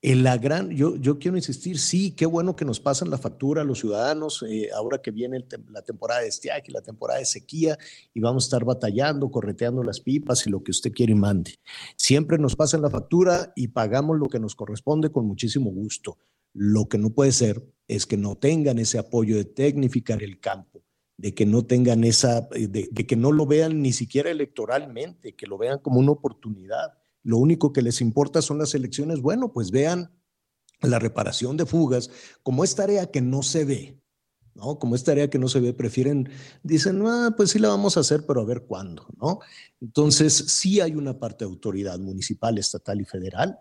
En 0.00 0.22
la 0.22 0.38
gran, 0.38 0.70
yo, 0.70 1.18
quiero 1.18 1.36
insistir, 1.36 1.76
sí, 1.76 2.12
qué 2.12 2.24
bueno 2.24 2.54
que 2.54 2.64
nos 2.64 2.78
pasan 2.78 3.10
la 3.10 3.18
factura 3.18 3.62
a 3.62 3.64
los 3.64 3.80
ciudadanos 3.80 4.44
eh, 4.48 4.68
ahora 4.72 5.02
que 5.02 5.10
viene 5.10 5.44
la 5.70 5.82
temporada 5.82 6.20
de 6.20 6.28
estiaje, 6.28 6.70
la 6.70 6.82
temporada 6.82 7.18
de 7.18 7.24
sequía 7.24 7.76
y 8.14 8.20
vamos 8.20 8.44
a 8.44 8.46
estar 8.46 8.64
batallando, 8.64 9.28
correteando 9.28 9.82
las 9.82 9.98
pipas 9.98 10.46
y 10.46 10.50
lo 10.50 10.62
que 10.62 10.70
usted 10.70 10.92
quiere 10.92 11.12
y 11.12 11.16
mande. 11.16 11.56
Siempre 11.96 12.38
nos 12.38 12.54
pasan 12.54 12.82
la 12.82 12.90
factura 12.90 13.52
y 13.56 13.68
pagamos 13.68 14.16
lo 14.20 14.28
que 14.28 14.38
nos 14.38 14.54
corresponde 14.54 15.10
con 15.10 15.26
muchísimo 15.26 15.70
gusto. 15.72 16.16
Lo 16.54 16.88
que 16.88 16.98
no 16.98 17.10
puede 17.10 17.32
ser 17.32 17.60
es 17.88 18.06
que 18.06 18.16
no 18.16 18.36
tengan 18.36 18.78
ese 18.78 18.98
apoyo 18.98 19.36
de 19.36 19.46
tecnificar 19.46 20.22
el 20.22 20.38
campo, 20.38 20.84
de 21.16 21.34
que 21.34 21.44
no 21.44 21.66
tengan 21.66 22.04
esa, 22.04 22.48
eh, 22.52 22.68
de 22.68 23.06
que 23.06 23.16
no 23.16 23.32
lo 23.32 23.46
vean 23.46 23.82
ni 23.82 23.92
siquiera 23.92 24.30
electoralmente, 24.30 25.34
que 25.34 25.48
lo 25.48 25.58
vean 25.58 25.80
como 25.80 25.98
una 25.98 26.12
oportunidad 26.12 26.98
lo 27.28 27.36
único 27.36 27.74
que 27.74 27.82
les 27.82 28.00
importa 28.00 28.40
son 28.40 28.56
las 28.56 28.74
elecciones, 28.74 29.20
bueno, 29.20 29.52
pues 29.52 29.70
vean 29.70 30.10
la 30.80 30.98
reparación 30.98 31.58
de 31.58 31.66
fugas 31.66 32.08
como 32.42 32.64
es 32.64 32.74
tarea 32.74 33.10
que 33.10 33.20
no 33.20 33.42
se 33.42 33.66
ve, 33.66 34.00
¿no? 34.54 34.78
Como 34.78 34.94
es 34.94 35.04
tarea 35.04 35.28
que 35.28 35.38
no 35.38 35.46
se 35.48 35.60
ve, 35.60 35.74
prefieren, 35.74 36.30
dicen, 36.62 37.02
ah, 37.06 37.34
pues 37.36 37.50
sí 37.50 37.58
la 37.58 37.68
vamos 37.68 37.98
a 37.98 38.00
hacer, 38.00 38.24
pero 38.26 38.40
a 38.40 38.46
ver 38.46 38.62
cuándo, 38.62 39.06
¿no? 39.20 39.40
Entonces, 39.78 40.32
sí 40.32 40.80
hay 40.80 40.94
una 40.94 41.18
parte 41.18 41.44
de 41.44 41.50
autoridad 41.50 41.98
municipal, 41.98 42.56
estatal 42.56 42.98
y 42.98 43.04
federal 43.04 43.58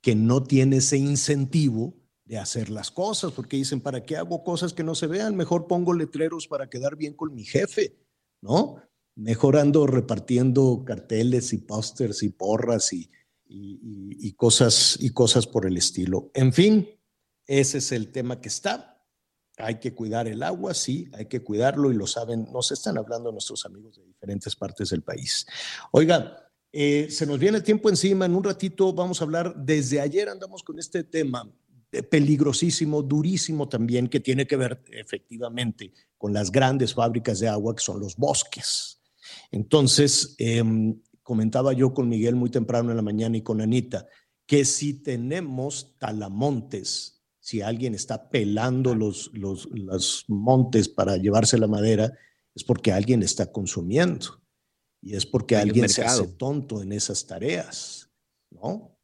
que 0.00 0.14
no 0.14 0.42
tiene 0.42 0.78
ese 0.78 0.96
incentivo 0.96 1.98
de 2.24 2.38
hacer 2.38 2.70
las 2.70 2.90
cosas, 2.90 3.32
porque 3.32 3.58
dicen, 3.58 3.82
¿para 3.82 4.02
qué 4.02 4.16
hago 4.16 4.42
cosas 4.42 4.72
que 4.72 4.82
no 4.82 4.94
se 4.94 5.08
vean? 5.08 5.36
Mejor 5.36 5.66
pongo 5.66 5.92
letreros 5.92 6.48
para 6.48 6.70
quedar 6.70 6.96
bien 6.96 7.12
con 7.12 7.34
mi 7.34 7.44
jefe, 7.44 7.98
¿no? 8.40 8.76
Mejorando 9.16 9.86
repartiendo 9.86 10.84
carteles 10.86 11.52
y 11.52 11.58
pósters 11.58 12.22
y 12.22 12.30
porras 12.30 12.92
y, 12.92 13.10
cosas, 14.36 14.96
y 15.00 15.10
cosas 15.10 15.46
por 15.46 15.66
el 15.66 15.76
estilo. 15.76 16.30
En 16.34 16.52
fin, 16.52 16.88
ese 17.46 17.78
es 17.78 17.92
el 17.92 18.12
tema 18.12 18.40
que 18.40 18.48
está. 18.48 19.04
Hay 19.58 19.78
que 19.78 19.94
cuidar 19.94 20.26
el 20.26 20.42
agua, 20.42 20.72
sí, 20.72 21.08
hay 21.12 21.26
que 21.26 21.42
cuidarlo 21.42 21.90
y 21.90 21.94
lo 21.94 22.06
saben, 22.06 22.48
nos 22.50 22.72
están 22.72 22.96
hablando 22.96 23.30
nuestros 23.30 23.66
amigos 23.66 23.96
de 23.96 24.04
diferentes 24.06 24.56
partes 24.56 24.90
del 24.90 25.02
país. 25.02 25.46
Oiga, 25.92 26.50
eh, 26.72 27.08
se 27.10 27.26
nos 27.26 27.38
viene 27.38 27.58
el 27.58 27.64
tiempo 27.64 27.90
encima, 27.90 28.24
en 28.24 28.34
un 28.34 28.44
ratito 28.44 28.92
vamos 28.92 29.20
a 29.20 29.24
hablar, 29.24 29.54
desde 29.56 30.00
ayer 30.00 30.28
andamos 30.28 30.62
con 30.62 30.78
este 30.78 31.04
tema 31.04 31.50
eh, 31.92 32.02
peligrosísimo, 32.04 33.02
durísimo 33.02 33.68
también, 33.68 34.08
que 34.08 34.20
tiene 34.20 34.46
que 34.46 34.56
ver 34.56 34.82
efectivamente 34.92 35.92
con 36.16 36.32
las 36.32 36.52
grandes 36.52 36.94
fábricas 36.94 37.40
de 37.40 37.48
agua 37.48 37.74
que 37.74 37.82
son 37.82 37.98
los 37.98 38.16
bosques. 38.16 38.99
Entonces, 39.50 40.34
em, 40.38 41.00
comentaba 41.22 41.72
yo 41.72 41.92
con 41.94 42.08
Miguel 42.08 42.36
muy 42.36 42.50
temprano 42.50 42.90
en 42.90 42.96
la 42.96 43.02
mañana 43.02 43.36
y 43.36 43.42
con 43.42 43.60
Anita, 43.60 44.06
que 44.46 44.64
si 44.64 44.94
tenemos 44.94 45.96
talamontes, 45.98 47.22
si 47.38 47.62
alguien 47.62 47.94
está 47.94 48.30
pelando 48.30 48.94
los, 48.94 49.30
los, 49.32 49.68
los 49.72 50.24
montes 50.28 50.88
para 50.88 51.16
llevarse 51.16 51.58
la 51.58 51.68
madera, 51.68 52.12
es 52.54 52.64
porque 52.64 52.92
alguien 52.92 53.22
está 53.22 53.50
consumiendo 53.50 54.42
y 55.00 55.14
es 55.14 55.24
porque 55.24 55.56
alguien 55.56 55.88
se 55.88 56.02
hace 56.02 56.26
tonto 56.28 56.82
en 56.82 56.92
esas 56.92 57.26
tareas, 57.26 58.10
¿no? 58.50 58.98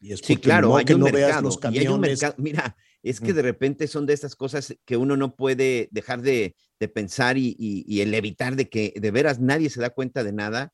Y 0.00 0.12
es 0.12 0.20
porque 0.20 0.34
sí, 0.34 0.40
claro, 0.40 0.68
no, 0.68 0.76
hay 0.76 0.84
que 0.84 0.96
no 0.96 1.06
veas 1.06 1.42
los 1.42 1.58
camiones. 1.58 2.20
Mira, 2.38 2.76
es 3.04 3.20
que 3.20 3.34
de 3.34 3.42
repente 3.42 3.86
son 3.86 4.06
de 4.06 4.14
estas 4.14 4.34
cosas 4.34 4.74
que 4.86 4.96
uno 4.96 5.18
no 5.18 5.36
puede 5.36 5.88
dejar 5.90 6.22
de, 6.22 6.56
pensar 6.94 7.36
y, 7.36 8.00
el 8.00 8.14
evitar 8.14 8.56
de 8.56 8.68
que 8.68 8.94
de 8.96 9.10
veras 9.10 9.40
nadie 9.40 9.68
se 9.68 9.80
da 9.80 9.90
cuenta 9.90 10.24
de 10.24 10.32
nada. 10.32 10.72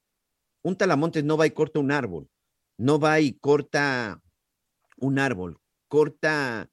Un 0.62 0.77
talamontes 0.77 1.24
no 1.24 1.36
va 1.36 1.48
y 1.48 1.51
corta 1.51 1.81
un 1.81 1.90
árbol, 1.90 2.28
no 2.78 3.01
va 3.01 3.19
y 3.20 3.32
corta 3.32 4.23
un 4.97 5.19
árbol, 5.19 5.59
corta 5.89 6.70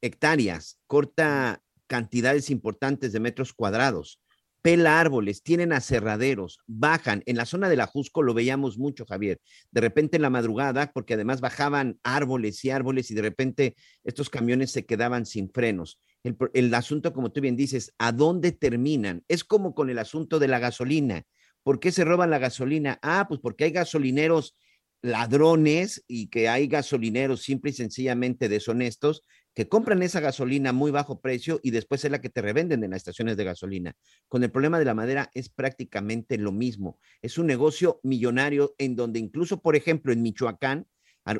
hectáreas, 0.00 0.78
corta 0.86 1.60
cantidades 1.88 2.48
importantes 2.48 3.12
de 3.12 3.20
metros 3.20 3.52
cuadrados 3.52 4.20
pela 4.62 5.00
árboles, 5.00 5.42
tienen 5.42 5.72
aserraderos, 5.72 6.60
bajan. 6.66 7.22
En 7.26 7.36
la 7.36 7.46
zona 7.46 7.68
del 7.68 7.80
Ajusco 7.80 8.22
lo 8.22 8.34
veíamos 8.34 8.78
mucho, 8.78 9.06
Javier. 9.06 9.40
De 9.70 9.80
repente 9.80 10.16
en 10.16 10.22
la 10.22 10.30
madrugada, 10.30 10.92
porque 10.92 11.14
además 11.14 11.40
bajaban 11.40 11.98
árboles 12.02 12.64
y 12.64 12.70
árboles 12.70 13.10
y 13.10 13.14
de 13.14 13.22
repente 13.22 13.76
estos 14.04 14.30
camiones 14.30 14.70
se 14.70 14.86
quedaban 14.86 15.26
sin 15.26 15.50
frenos. 15.50 16.00
El, 16.22 16.36
el 16.54 16.74
asunto, 16.74 17.12
como 17.12 17.32
tú 17.32 17.40
bien 17.40 17.56
dices, 17.56 17.94
¿a 17.98 18.12
dónde 18.12 18.52
terminan? 18.52 19.24
Es 19.28 19.44
como 19.44 19.74
con 19.74 19.90
el 19.90 19.98
asunto 19.98 20.38
de 20.38 20.48
la 20.48 20.58
gasolina. 20.58 21.24
¿Por 21.62 21.80
qué 21.80 21.92
se 21.92 22.04
roban 22.04 22.30
la 22.30 22.38
gasolina? 22.38 22.98
Ah, 23.02 23.26
pues 23.28 23.40
porque 23.40 23.64
hay 23.64 23.70
gasolineros 23.70 24.56
ladrones 25.02 26.04
y 26.06 26.28
que 26.28 26.48
hay 26.48 26.66
gasolineros 26.66 27.42
simple 27.42 27.70
y 27.70 27.74
sencillamente 27.74 28.48
deshonestos 28.48 29.24
que 29.54 29.68
compran 29.68 30.02
esa 30.02 30.20
gasolina 30.20 30.70
a 30.70 30.72
muy 30.72 30.90
bajo 30.90 31.20
precio 31.20 31.60
y 31.62 31.70
después 31.70 32.04
es 32.04 32.10
la 32.10 32.20
que 32.20 32.30
te 32.30 32.42
revenden 32.42 32.84
en 32.84 32.90
las 32.90 32.98
estaciones 32.98 33.36
de 33.36 33.44
gasolina. 33.44 33.96
Con 34.28 34.42
el 34.44 34.50
problema 34.50 34.78
de 34.78 34.84
la 34.84 34.94
madera 34.94 35.30
es 35.34 35.48
prácticamente 35.48 36.38
lo 36.38 36.52
mismo. 36.52 36.98
Es 37.22 37.38
un 37.38 37.46
negocio 37.46 38.00
millonario 38.02 38.74
en 38.78 38.96
donde 38.96 39.18
incluso, 39.18 39.60
por 39.60 39.76
ejemplo, 39.76 40.12
en 40.12 40.22
Michoacán, 40.22 40.86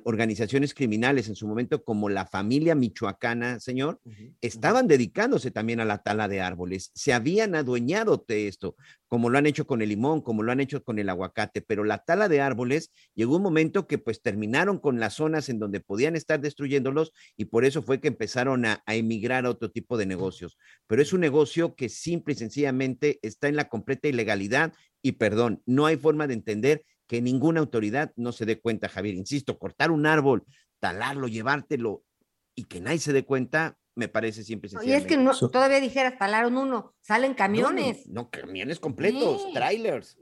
organizaciones 0.04 0.74
criminales 0.74 1.28
en 1.28 1.34
su 1.34 1.48
momento 1.48 1.82
como 1.84 2.08
la 2.08 2.26
familia 2.26 2.74
michoacana, 2.74 3.60
señor, 3.60 4.00
estaban 4.40 4.86
dedicándose 4.86 5.50
también 5.50 5.80
a 5.80 5.84
la 5.84 5.98
tala 5.98 6.28
de 6.28 6.40
árboles, 6.40 6.90
se 6.94 7.12
habían 7.12 7.54
adueñado 7.54 8.24
de 8.28 8.46
esto, 8.46 8.76
como 9.08 9.30
lo 9.30 9.38
han 9.38 9.46
hecho 9.46 9.66
con 9.66 9.82
el 9.82 9.88
limón, 9.88 10.20
como 10.20 10.42
lo 10.42 10.52
han 10.52 10.60
hecho 10.60 10.84
con 10.84 10.98
el 10.98 11.08
aguacate, 11.08 11.62
pero 11.62 11.82
la 11.82 11.98
tala 11.98 12.28
de 12.28 12.40
árboles 12.40 12.92
llegó 13.14 13.36
un 13.36 13.42
momento 13.42 13.86
que 13.86 13.98
pues 13.98 14.22
terminaron 14.22 14.78
con 14.78 15.00
las 15.00 15.14
zonas 15.14 15.48
en 15.48 15.58
donde 15.58 15.80
podían 15.80 16.14
estar 16.14 16.40
destruyéndolos 16.40 17.12
y 17.36 17.46
por 17.46 17.64
eso 17.64 17.82
fue 17.82 18.00
que 18.00 18.08
empezaron 18.08 18.66
a, 18.66 18.82
a 18.86 18.94
emigrar 18.94 19.46
a 19.46 19.50
otro 19.50 19.70
tipo 19.70 19.96
de 19.96 20.06
negocios. 20.06 20.58
Pero 20.86 21.02
es 21.02 21.12
un 21.12 21.20
negocio 21.20 21.74
que 21.74 21.88
simple 21.88 22.34
y 22.34 22.36
sencillamente 22.36 23.18
está 23.22 23.48
en 23.48 23.56
la 23.56 23.68
completa 23.68 24.08
ilegalidad 24.08 24.72
y 25.02 25.12
perdón, 25.12 25.62
no 25.66 25.86
hay 25.86 25.96
forma 25.96 26.26
de 26.26 26.34
entender 26.34 26.84
que 27.10 27.20
ninguna 27.20 27.58
autoridad 27.58 28.12
no 28.14 28.30
se 28.30 28.46
dé 28.46 28.60
cuenta, 28.60 28.88
Javier. 28.88 29.16
Insisto, 29.16 29.58
cortar 29.58 29.90
un 29.90 30.06
árbol, 30.06 30.44
talarlo, 30.78 31.26
llevártelo 31.26 32.04
y 32.54 32.66
que 32.66 32.80
nadie 32.80 33.00
se 33.00 33.12
dé 33.12 33.24
cuenta, 33.24 33.76
me 33.96 34.06
parece 34.06 34.44
siempre 34.44 34.70
Y 34.84 34.92
es 34.92 35.06
que 35.06 35.16
no, 35.16 35.36
todavía 35.36 35.80
dijeras, 35.80 36.16
talaron 36.20 36.56
uno, 36.56 36.94
salen 37.00 37.34
camiones. 37.34 38.06
No, 38.06 38.30
camiones 38.30 38.78
completos, 38.78 39.52
trailers. 39.52 40.18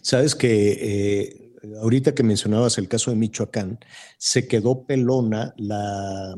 Sabes 0.00 0.34
que 0.34 0.78
eh, 0.80 1.52
ahorita 1.82 2.14
que 2.14 2.22
mencionabas 2.22 2.78
el 2.78 2.88
caso 2.88 3.10
de 3.10 3.18
Michoacán, 3.18 3.78
se 4.16 4.48
quedó 4.48 4.86
pelona 4.86 5.52
la, 5.58 6.34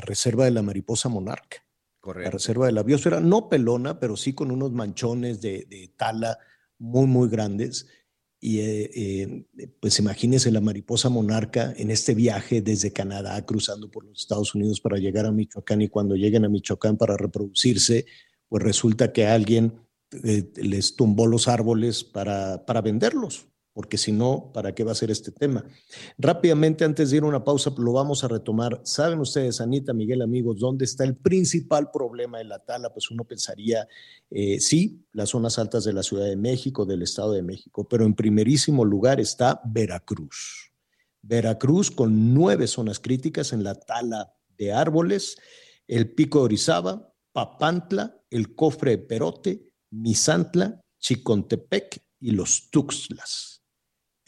reserva 0.00 0.46
de 0.46 0.52
la 0.52 0.62
mariposa 0.62 1.10
monarca. 1.10 1.66
Correcto. 2.00 2.28
La 2.28 2.30
reserva 2.30 2.64
de 2.64 2.72
la 2.72 2.82
biosfera, 2.82 3.20
no 3.20 3.50
pelona, 3.50 4.00
pero 4.00 4.16
sí 4.16 4.32
con 4.32 4.50
unos 4.50 4.72
manchones 4.72 5.42
de, 5.42 5.66
de 5.68 5.92
tala 5.98 6.38
muy, 6.78 7.06
muy 7.06 7.28
grandes 7.28 7.86
y 8.40 8.60
eh, 8.60 8.90
eh, 8.94 9.68
pues 9.80 9.98
imagínese 9.98 10.50
la 10.50 10.62
mariposa 10.62 11.10
monarca 11.10 11.74
en 11.76 11.90
este 11.90 12.14
viaje 12.14 12.62
desde 12.62 12.90
Canadá, 12.92 13.44
cruzando 13.44 13.90
por 13.90 14.04
los 14.06 14.20
Estados 14.20 14.54
Unidos 14.54 14.80
para 14.80 14.96
llegar 14.96 15.26
a 15.26 15.32
Michoacán 15.32 15.82
y 15.82 15.88
cuando 15.88 16.16
lleguen 16.16 16.46
a 16.46 16.48
Michoacán 16.48 16.96
para 16.96 17.18
reproducirse, 17.18 18.06
pues 18.48 18.62
resulta 18.62 19.12
que 19.12 19.26
alguien 19.26 19.74
eh, 20.24 20.50
les 20.56 20.96
tumbó 20.96 21.26
los 21.26 21.48
árboles 21.48 22.02
para, 22.02 22.64
para 22.64 22.80
venderlos, 22.80 23.46
porque 23.72 23.98
si 23.98 24.10
no, 24.10 24.50
¿para 24.52 24.74
qué 24.74 24.82
va 24.82 24.92
a 24.92 24.96
ser 24.96 25.10
este 25.10 25.30
tema? 25.30 25.64
Rápidamente, 26.18 26.84
antes 26.84 27.10
de 27.10 27.18
ir 27.18 27.22
a 27.22 27.26
una 27.26 27.44
pausa, 27.44 27.72
lo 27.78 27.92
vamos 27.92 28.24
a 28.24 28.28
retomar. 28.28 28.80
¿Saben 28.84 29.20
ustedes, 29.20 29.60
Anita, 29.60 29.92
Miguel, 29.92 30.22
amigos, 30.22 30.58
dónde 30.58 30.84
está 30.84 31.04
el 31.04 31.16
principal 31.16 31.90
problema 31.92 32.38
de 32.38 32.44
la 32.44 32.58
tala? 32.58 32.92
Pues 32.92 33.10
uno 33.10 33.24
pensaría, 33.24 33.86
eh, 34.30 34.58
sí, 34.58 35.04
las 35.12 35.30
zonas 35.30 35.58
altas 35.58 35.84
de 35.84 35.92
la 35.92 36.02
Ciudad 36.02 36.26
de 36.26 36.36
México, 36.36 36.84
del 36.84 37.02
Estado 37.02 37.32
de 37.32 37.42
México, 37.42 37.86
pero 37.88 38.04
en 38.04 38.14
primerísimo 38.14 38.84
lugar 38.84 39.20
está 39.20 39.60
Veracruz. 39.64 40.72
Veracruz 41.22 41.90
con 41.90 42.34
nueve 42.34 42.66
zonas 42.66 42.98
críticas 42.98 43.52
en 43.52 43.62
la 43.62 43.74
tala 43.74 44.34
de 44.58 44.72
árboles, 44.72 45.36
el 45.86 46.12
Pico 46.12 46.40
de 46.40 46.44
Orizaba, 46.46 47.12
Papantla, 47.32 48.20
el 48.30 48.54
Cofre 48.54 48.92
de 48.92 48.98
Perote, 48.98 49.70
Misantla, 49.90 50.80
Chicontepec 50.98 52.02
y 52.20 52.32
los 52.32 52.70
Tuxtlas. 52.70 53.59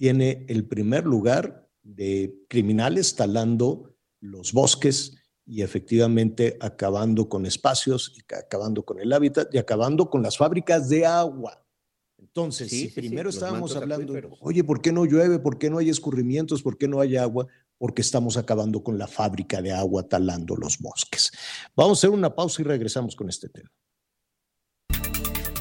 Tiene 0.03 0.47
el 0.49 0.65
primer 0.65 1.05
lugar 1.05 1.71
de 1.85 2.35
criminales 2.49 3.15
talando 3.15 3.95
los 4.19 4.53
bosques 4.53 5.15
y 5.47 5.63
efectivamente 5.63 6.57
acabando 6.61 7.29
con 7.29 7.47
espacios, 7.47 8.13
y 8.17 8.35
acabando 8.35 8.85
con 8.85 8.99
el 8.99 9.13
hábitat 9.13 9.55
y 9.55 9.59
acabando 9.59 10.11
con 10.11 10.21
las 10.21 10.37
fábricas 10.37 10.89
de 10.89 11.07
agua. 11.07 11.65
Entonces, 12.19 12.69
si 12.69 12.89
primero 12.89 13.31
estábamos 13.31 13.77
hablando, 13.77 14.13
oye, 14.41 14.65
¿por 14.65 14.83
qué 14.83 14.91
no 14.91 15.05
llueve? 15.05 15.39
¿Por 15.39 15.57
qué 15.57 15.71
no 15.71 15.79
hay 15.79 15.89
escurrimientos? 15.89 16.65
¿Por 16.65 16.77
qué 16.77 16.89
no 16.89 16.99
hay 16.99 17.17
agua? 17.17 17.47
Porque 17.79 18.03
estamos 18.03 18.37
acabando 18.37 18.83
con 18.83 18.99
la 18.99 19.07
fábrica 19.07 19.63
de 19.63 19.71
agua 19.71 20.09
talando 20.09 20.57
los 20.57 20.81
bosques. 20.81 21.31
Vamos 21.77 21.99
a 21.99 22.01
hacer 22.01 22.11
una 22.11 22.35
pausa 22.35 22.61
y 22.61 22.65
regresamos 22.65 23.15
con 23.15 23.29
este 23.29 23.49
tema. 23.49 23.71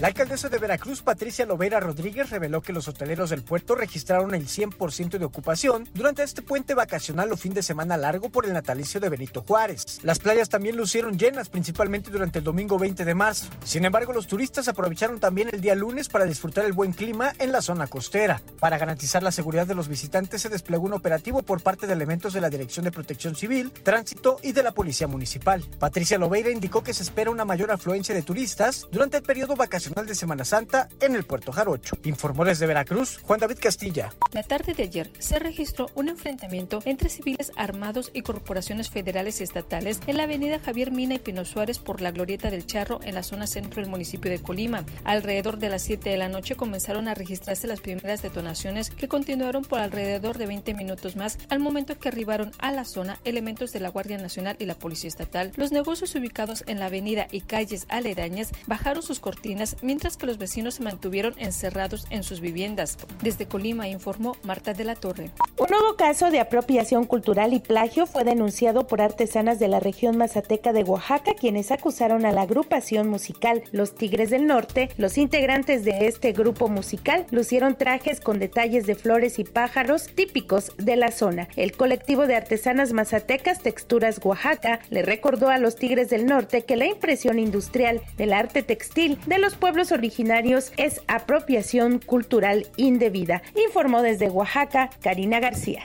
La 0.01 0.07
alcaldesa 0.07 0.49
de 0.49 0.57
Veracruz, 0.57 1.03
Patricia 1.03 1.45
Lovera 1.45 1.79
Rodríguez, 1.79 2.31
reveló 2.31 2.63
que 2.63 2.73
los 2.73 2.87
hoteleros 2.87 3.29
del 3.29 3.43
puerto 3.43 3.75
registraron 3.75 4.33
el 4.33 4.47
100% 4.47 5.19
de 5.19 5.25
ocupación 5.25 5.87
durante 5.93 6.23
este 6.23 6.41
puente 6.41 6.73
vacacional 6.73 7.31
o 7.31 7.37
fin 7.37 7.53
de 7.53 7.61
semana 7.61 7.97
largo 7.97 8.31
por 8.31 8.47
el 8.47 8.53
natalicio 8.53 8.99
de 8.99 9.09
Benito 9.09 9.43
Juárez. 9.43 9.99
Las 10.01 10.17
playas 10.17 10.49
también 10.49 10.75
lucieron 10.75 11.19
llenas, 11.19 11.49
principalmente 11.49 12.09
durante 12.09 12.39
el 12.39 12.45
domingo 12.45 12.79
20 12.79 13.05
de 13.05 13.13
marzo. 13.13 13.45
Sin 13.63 13.85
embargo, 13.85 14.11
los 14.11 14.25
turistas 14.25 14.67
aprovecharon 14.67 15.19
también 15.19 15.49
el 15.53 15.61
día 15.61 15.75
lunes 15.75 16.09
para 16.09 16.25
disfrutar 16.25 16.65
el 16.65 16.73
buen 16.73 16.93
clima 16.93 17.33
en 17.37 17.51
la 17.51 17.61
zona 17.61 17.85
costera. 17.85 18.41
Para 18.59 18.79
garantizar 18.79 19.21
la 19.21 19.31
seguridad 19.31 19.67
de 19.67 19.75
los 19.75 19.87
visitantes, 19.87 20.41
se 20.41 20.49
desplegó 20.49 20.87
un 20.87 20.93
operativo 20.93 21.43
por 21.43 21.61
parte 21.61 21.85
de 21.85 21.93
elementos 21.93 22.33
de 22.33 22.41
la 22.41 22.49
Dirección 22.49 22.85
de 22.85 22.91
Protección 22.91 23.35
Civil, 23.35 23.71
Tránsito 23.71 24.39
y 24.41 24.53
de 24.53 24.63
la 24.63 24.71
Policía 24.71 25.05
Municipal. 25.05 25.63
Patricia 25.77 26.17
Loveira 26.17 26.49
indicó 26.49 26.81
que 26.81 26.95
se 26.95 27.03
espera 27.03 27.29
una 27.29 27.45
mayor 27.45 27.69
afluencia 27.69 28.15
de 28.15 28.23
turistas 28.23 28.87
durante 28.91 29.17
el 29.17 29.23
periodo 29.23 29.55
vacacional 29.55 29.90
de 29.91 30.15
Semana 30.15 30.45
Santa 30.45 30.87
en 31.01 31.15
el 31.15 31.25
Puerto 31.25 31.51
Jarocho. 31.51 31.97
Informó 32.05 32.45
desde 32.45 32.65
Veracruz 32.65 33.19
Juan 33.23 33.41
David 33.41 33.57
Castilla. 33.59 34.13
La 34.31 34.41
tarde 34.41 34.73
de 34.73 34.83
ayer 34.83 35.11
se 35.19 35.37
registró 35.37 35.89
un 35.95 36.07
enfrentamiento 36.07 36.79
entre 36.85 37.09
civiles 37.09 37.51
armados 37.57 38.09
y 38.13 38.21
corporaciones 38.21 38.89
federales 38.89 39.41
y 39.41 39.43
estatales 39.43 39.99
en 40.07 40.17
la 40.17 40.23
avenida 40.23 40.59
Javier 40.59 40.91
Mina 40.91 41.15
y 41.15 41.19
Pino 41.19 41.43
Suárez 41.43 41.79
por 41.79 41.99
la 41.99 42.11
Glorieta 42.11 42.49
del 42.49 42.65
Charro 42.65 43.01
en 43.03 43.15
la 43.15 43.23
zona 43.23 43.47
centro 43.47 43.81
del 43.81 43.91
municipio 43.91 44.31
de 44.31 44.41
Colima. 44.41 44.85
Alrededor 45.03 45.57
de 45.57 45.69
las 45.69 45.81
7 45.81 46.09
de 46.09 46.17
la 46.17 46.29
noche 46.29 46.55
comenzaron 46.55 47.09
a 47.09 47.13
registrarse 47.13 47.67
las 47.67 47.81
primeras 47.81 48.21
detonaciones 48.21 48.89
que 48.91 49.09
continuaron 49.09 49.63
por 49.63 49.79
alrededor 49.79 50.37
de 50.37 50.47
20 50.47 50.73
minutos 50.73 51.17
más 51.17 51.37
al 51.49 51.59
momento 51.59 51.99
que 51.99 52.07
arribaron 52.07 52.51
a 52.59 52.71
la 52.71 52.85
zona 52.85 53.19
elementos 53.25 53.73
de 53.73 53.81
la 53.81 53.89
Guardia 53.89 54.17
Nacional 54.17 54.55
y 54.57 54.65
la 54.65 54.75
Policía 54.75 55.09
Estatal. 55.09 55.51
Los 55.57 55.73
negocios 55.73 56.15
ubicados 56.15 56.63
en 56.67 56.79
la 56.79 56.85
avenida 56.85 57.27
y 57.29 57.41
calles 57.41 57.85
aledañas 57.89 58.51
bajaron 58.67 59.03
sus 59.03 59.19
cortinas 59.19 59.75
mientras 59.81 60.17
que 60.17 60.25
los 60.25 60.37
vecinos 60.37 60.75
se 60.75 60.83
mantuvieron 60.83 61.33
encerrados 61.37 62.05
en 62.09 62.23
sus 62.23 62.39
viviendas. 62.39 62.97
Desde 63.21 63.47
Colima 63.47 63.87
informó 63.87 64.35
Marta 64.43 64.73
de 64.73 64.83
la 64.83 64.95
Torre. 64.95 65.31
Un 65.57 65.67
nuevo 65.69 65.95
caso 65.95 66.31
de 66.31 66.39
apropiación 66.39 67.05
cultural 67.05 67.53
y 67.53 67.59
plagio 67.59 68.07
fue 68.07 68.23
denunciado 68.23 68.87
por 68.87 69.01
artesanas 69.01 69.59
de 69.59 69.67
la 69.67 69.79
región 69.79 70.17
mazateca 70.17 70.73
de 70.73 70.83
Oaxaca, 70.83 71.33
quienes 71.33 71.71
acusaron 71.71 72.25
a 72.25 72.31
la 72.31 72.41
agrupación 72.41 73.07
musical 73.07 73.63
Los 73.71 73.95
Tigres 73.95 74.29
del 74.29 74.47
Norte. 74.47 74.89
Los 74.97 75.17
integrantes 75.17 75.85
de 75.85 76.07
este 76.07 76.31
grupo 76.31 76.67
musical 76.67 77.25
lucieron 77.31 77.75
trajes 77.75 78.19
con 78.19 78.39
detalles 78.39 78.87
de 78.87 78.95
flores 78.95 79.39
y 79.39 79.43
pájaros 79.43 80.07
típicos 80.07 80.71
de 80.77 80.95
la 80.95 81.11
zona. 81.11 81.47
El 81.55 81.73
colectivo 81.77 82.27
de 82.27 82.35
artesanas 82.35 82.93
mazatecas 82.93 83.61
Texturas 83.61 84.19
Oaxaca 84.23 84.79
le 84.89 85.03
recordó 85.03 85.49
a 85.49 85.57
los 85.57 85.75
Tigres 85.75 86.09
del 86.09 86.25
Norte 86.25 86.63
que 86.63 86.75
la 86.75 86.87
impresión 86.87 87.39
industrial 87.39 88.01
del 88.17 88.33
arte 88.33 88.63
textil 88.63 89.19
de 89.27 89.37
los 89.37 89.55
pueblos 89.61 89.93
originarios 89.93 90.73
es 90.75 90.99
apropiación 91.07 91.99
cultural 91.99 92.67
indebida, 92.75 93.43
informó 93.55 94.01
desde 94.01 94.27
Oaxaca 94.27 94.89
Karina 95.01 95.39
García. 95.39 95.83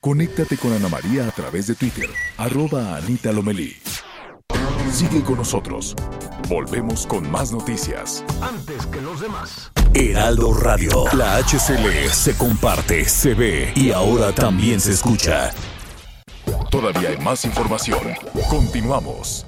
Conéctate 0.00 0.56
con 0.56 0.72
Ana 0.72 0.88
María 0.88 1.26
a 1.26 1.30
través 1.30 1.66
de 1.66 1.74
Twitter, 1.74 2.08
arroba 2.36 2.96
Anita 2.96 3.32
Lomelí. 3.32 3.74
Sigue 4.92 5.22
con 5.22 5.36
nosotros. 5.36 5.94
Volvemos 6.48 7.06
con 7.06 7.30
más 7.30 7.52
noticias. 7.52 8.24
Antes 8.42 8.86
que 8.86 9.00
los 9.00 9.20
demás. 9.20 9.70
Heraldo 9.94 10.52
Radio. 10.52 11.04
La 11.16 11.36
HCL 11.36 12.10
se 12.10 12.36
comparte, 12.36 13.04
se 13.04 13.34
ve 13.34 13.72
y 13.76 13.92
ahora 13.92 14.32
también 14.32 14.80
se 14.80 14.92
escucha. 14.92 15.52
Todavía 16.70 17.10
hay 17.10 17.18
más 17.18 17.44
información. 17.44 18.00
Continuamos. 18.48 19.46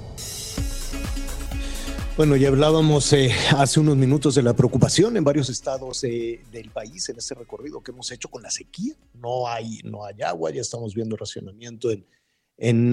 Bueno, 2.15 2.35
ya 2.35 2.49
hablábamos 2.49 3.11
eh, 3.13 3.31
hace 3.57 3.79
unos 3.79 3.97
minutos 3.97 4.35
de 4.35 4.43
la 4.43 4.53
preocupación 4.53 5.17
en 5.17 5.23
varios 5.23 5.49
estados 5.49 6.03
eh, 6.03 6.41
del 6.51 6.69
país 6.69 7.09
en 7.09 7.17
este 7.17 7.33
recorrido 7.33 7.81
que 7.81 7.89
hemos 7.89 8.11
hecho 8.11 8.29
con 8.29 8.43
la 8.43 8.51
sequía. 8.51 8.93
No 9.15 9.47
hay, 9.47 9.79
no 9.83 10.05
hay 10.05 10.21
agua, 10.21 10.51
ya 10.51 10.61
estamos 10.61 10.93
viendo 10.93 11.17
racionamiento 11.17 11.89
en, 11.89 12.05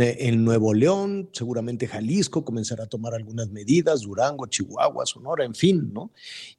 en, 0.01 0.43
Nuevo 0.43 0.73
León, 0.73 1.29
seguramente 1.35 1.87
Jalisco 1.87 2.47
comenzará 2.47 2.85
a 2.85 2.89
tomar 2.89 3.13
algunas 3.13 3.51
medidas, 3.51 4.01
Durango, 4.01 4.47
Chihuahua, 4.47 5.05
Sonora, 5.05 5.45
en 5.45 5.55
fin, 5.55 5.93
¿no? 5.93 6.13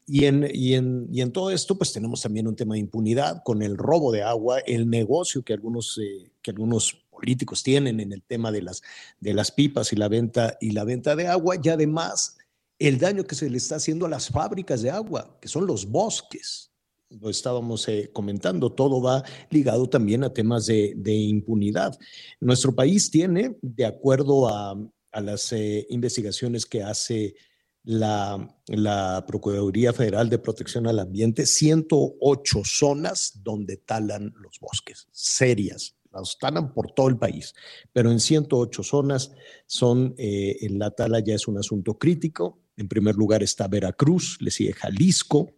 Y 0.06 0.26
en, 0.26 0.48
y 0.54 0.76
en, 0.76 1.08
y 1.12 1.22
en 1.22 1.32
todo 1.32 1.50
esto, 1.50 1.80
pues 1.80 1.92
tenemos 1.92 2.22
también 2.22 2.48
un 2.48 2.56
tema 2.56 2.76
de 2.76 2.82
impunidad 2.82 3.42
con 3.44 3.64
el 3.64 3.76
robo 3.76 4.12
de 4.12 4.22
agua, 4.22 4.60
el 4.60 4.88
negocio 4.88 5.42
que 5.42 5.54
algunos, 5.54 5.98
eh, 5.98 6.32
que 6.44 6.52
algunos 6.52 7.04
políticos 7.10 7.64
tienen 7.64 8.00
en 8.00 8.14
el 8.14 8.22
tema 8.22 8.52
de 8.52 8.62
las, 8.62 8.84
de 9.20 9.34
las 9.34 9.52
pipas 9.52 9.92
y 9.94 9.96
la 9.96 10.08
venta 10.08 10.58
y 10.62 10.72
la 10.72 10.84
venta 10.84 11.16
de 11.16 11.28
agua 11.28 11.56
y 11.62 11.70
además 11.70 12.38
el 12.88 12.98
daño 12.98 13.24
que 13.26 13.36
se 13.36 13.50
le 13.50 13.58
está 13.58 13.76
haciendo 13.76 14.08
a 14.08 14.10
las 14.10 14.30
fábricas 14.30 14.82
de 14.82 14.90
agua, 14.90 15.38
que 15.40 15.48
son 15.48 15.68
los 15.68 15.86
bosques. 15.86 16.72
Lo 17.10 17.30
estábamos 17.30 17.88
eh, 17.88 18.10
comentando, 18.12 18.72
todo 18.72 19.02
va 19.02 19.24
ligado 19.50 19.88
también 19.88 20.24
a 20.24 20.34
temas 20.34 20.66
de, 20.66 21.14
impunidad. 21.14 21.98
Nuestro 22.40 22.74
país 22.74 23.12
tiene, 23.12 23.58
de 23.62 23.86
acuerdo 23.86 24.48
a, 24.48 24.76
las 25.14 25.52
eh, 25.52 25.86
investigaciones 25.90 26.66
que 26.66 26.82
hace 26.82 27.36
la, 27.84 28.48
Procuraduría 29.28 29.94
Federal 29.94 30.30
de 30.30 30.40
Protección 30.40 30.88
al 30.88 31.00
Ambiente, 31.00 31.46
108 31.46 32.62
zonas 32.64 33.42
donde 33.44 33.78
talan 33.78 34.34
los 34.38 34.60
bosques, 34.60 35.08
serias, 35.12 35.96
las 36.12 36.38
talan 36.40 36.74
por 36.74 36.92
todo 36.94 37.10
el 37.10 37.18
país, 37.18 37.54
pero 37.94 38.10
en 38.10 38.20
108 38.20 38.84
zonas 38.84 39.32
son, 39.68 40.16
eh, 40.18 40.58
la 40.72 40.92
tala 40.92 41.20
ya 41.20 41.36
es 41.36 41.48
un 41.48 41.58
asunto 41.58 41.98
crítico, 41.98 42.61
en 42.78 42.88
primer 42.88 43.16
lugar 43.16 43.44
está 43.44 43.68
Veracruz, 43.68 44.38
le 44.40 44.52
sigue 44.52 44.74
Jalisco, 44.74 45.52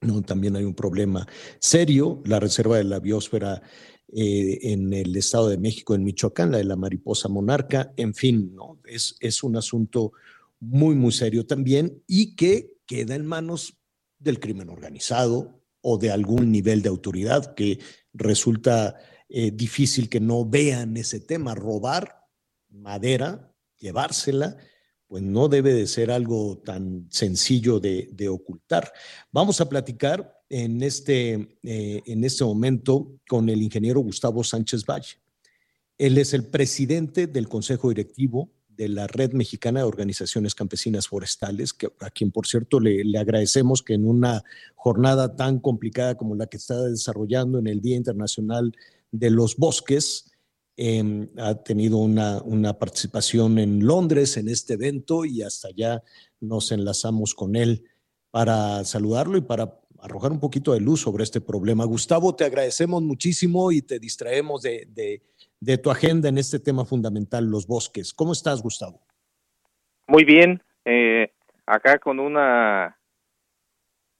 ¿no? 0.00 0.22
también 0.22 0.56
hay 0.56 0.64
un 0.64 0.74
problema 0.74 1.26
serio, 1.58 2.22
la 2.24 2.40
reserva 2.40 2.76
de 2.76 2.84
la 2.84 3.00
biosfera 3.00 3.62
eh, 4.10 4.72
en 4.72 4.92
el 4.94 5.14
Estado 5.16 5.48
de 5.48 5.58
México, 5.58 5.94
en 5.94 6.04
Michoacán, 6.04 6.52
la 6.52 6.58
de 6.58 6.64
la 6.64 6.76
mariposa 6.76 7.28
monarca, 7.28 7.92
en 7.96 8.14
fin, 8.14 8.54
¿no? 8.54 8.80
es, 8.86 9.42
un 9.42 9.56
asunto 9.56 10.12
muy, 10.60 10.94
muy 10.94 11.12
serio 11.12 11.46
también 11.46 12.02
y 12.06 12.34
que 12.34 12.78
queda 12.86 13.14
en 13.14 13.26
manos 13.26 13.78
del 14.18 14.40
crimen 14.40 14.70
organizado 14.70 15.62
o 15.80 15.98
de 15.98 16.10
algún 16.10 16.50
nivel 16.50 16.82
de 16.82 16.88
autoridad 16.88 17.54
que 17.54 17.78
resulta 18.12 18.96
eh, 19.28 19.50
difícil 19.50 20.08
que 20.08 20.20
no 20.20 20.44
vean 20.44 20.96
ese 20.96 21.20
tema, 21.20 21.54
robar 21.54 22.24
madera, 22.70 23.54
llevársela, 23.78 24.56
pues 25.08 25.22
no 25.22 25.48
debe 25.48 25.72
de 25.72 25.86
ser 25.86 26.10
algo 26.10 26.58
tan 26.58 27.06
sencillo 27.10 27.80
de, 27.80 28.28
ocultar. 28.28 28.92
Vamos 29.32 29.60
a 29.60 29.68
platicar 29.68 30.42
en 30.50 30.82
este, 30.82 31.58
eh, 31.62 32.02
en 32.04 32.24
este 32.24 32.44
momento 32.44 33.18
con 33.26 33.48
el 33.48 33.62
ingeniero 33.62 34.00
Gustavo 34.00 34.44
Sánchez 34.44 34.84
Valle. 34.84 35.18
Él 35.96 36.18
es 36.18 36.34
el 36.34 36.44
presidente 36.44 37.26
del 37.26 37.48
Consejo 37.48 37.88
Directivo 37.88 38.50
de 38.68 38.88
la 38.88 39.08
Red 39.08 39.32
Mexicana 39.32 39.80
de 39.80 39.86
Organizaciones 39.86 40.54
Campesinas 40.54 41.08
Forestales, 41.08 41.74
a 42.00 42.10
quien, 42.10 42.30
por 42.30 42.46
cierto, 42.46 42.78
le, 42.78 43.02
agradecemos 43.18 43.82
que 43.82 43.94
en 43.94 44.04
una 44.04 44.44
jornada 44.76 45.34
tan 45.34 45.58
complicada 45.58 46.16
como 46.16 46.36
la 46.36 46.46
que 46.46 46.58
está 46.58 46.80
desarrollando 46.84 47.58
en 47.58 47.66
el 47.66 47.80
Día 47.80 47.96
Internacional 47.96 48.72
de 49.10 49.30
los 49.30 49.56
Bosques, 49.56 50.27
Em, 50.80 51.28
ha 51.38 51.56
tenido 51.56 51.96
una, 51.96 52.40
una, 52.42 52.78
participación 52.78 53.58
en 53.58 53.84
Londres 53.84 54.36
en 54.36 54.48
este 54.48 54.74
evento 54.74 55.24
y 55.24 55.42
hasta 55.42 55.66
allá 55.66 56.04
nos 56.40 56.70
enlazamos 56.70 57.34
con 57.34 57.56
él 57.56 57.82
para 58.30 58.84
saludarlo 58.84 59.36
y 59.36 59.40
para 59.40 59.74
arrojar 60.00 60.30
un 60.30 60.38
poquito 60.38 60.72
de 60.72 60.80
luz 60.80 61.00
sobre 61.00 61.24
este 61.24 61.40
problema. 61.40 61.84
Gustavo, 61.84 62.36
te 62.36 62.44
agradecemos 62.44 63.02
muchísimo 63.02 63.72
y 63.72 63.82
te 63.82 63.98
distraemos 63.98 64.62
de, 64.62 65.20
de, 65.58 65.78
tu 65.78 65.90
agenda 65.90 66.28
en 66.28 66.38
este 66.38 66.60
tema 66.60 66.84
fundamental, 66.84 67.44
los 67.50 67.66
bosques. 67.66 68.14
¿Cómo 68.14 68.30
estás, 68.30 68.62
Gustavo? 68.62 69.00
Muy 70.06 70.24
bien, 70.24 70.62
eh, 70.84 71.32
acá 71.66 71.98
con 71.98 72.20
una 72.20 72.96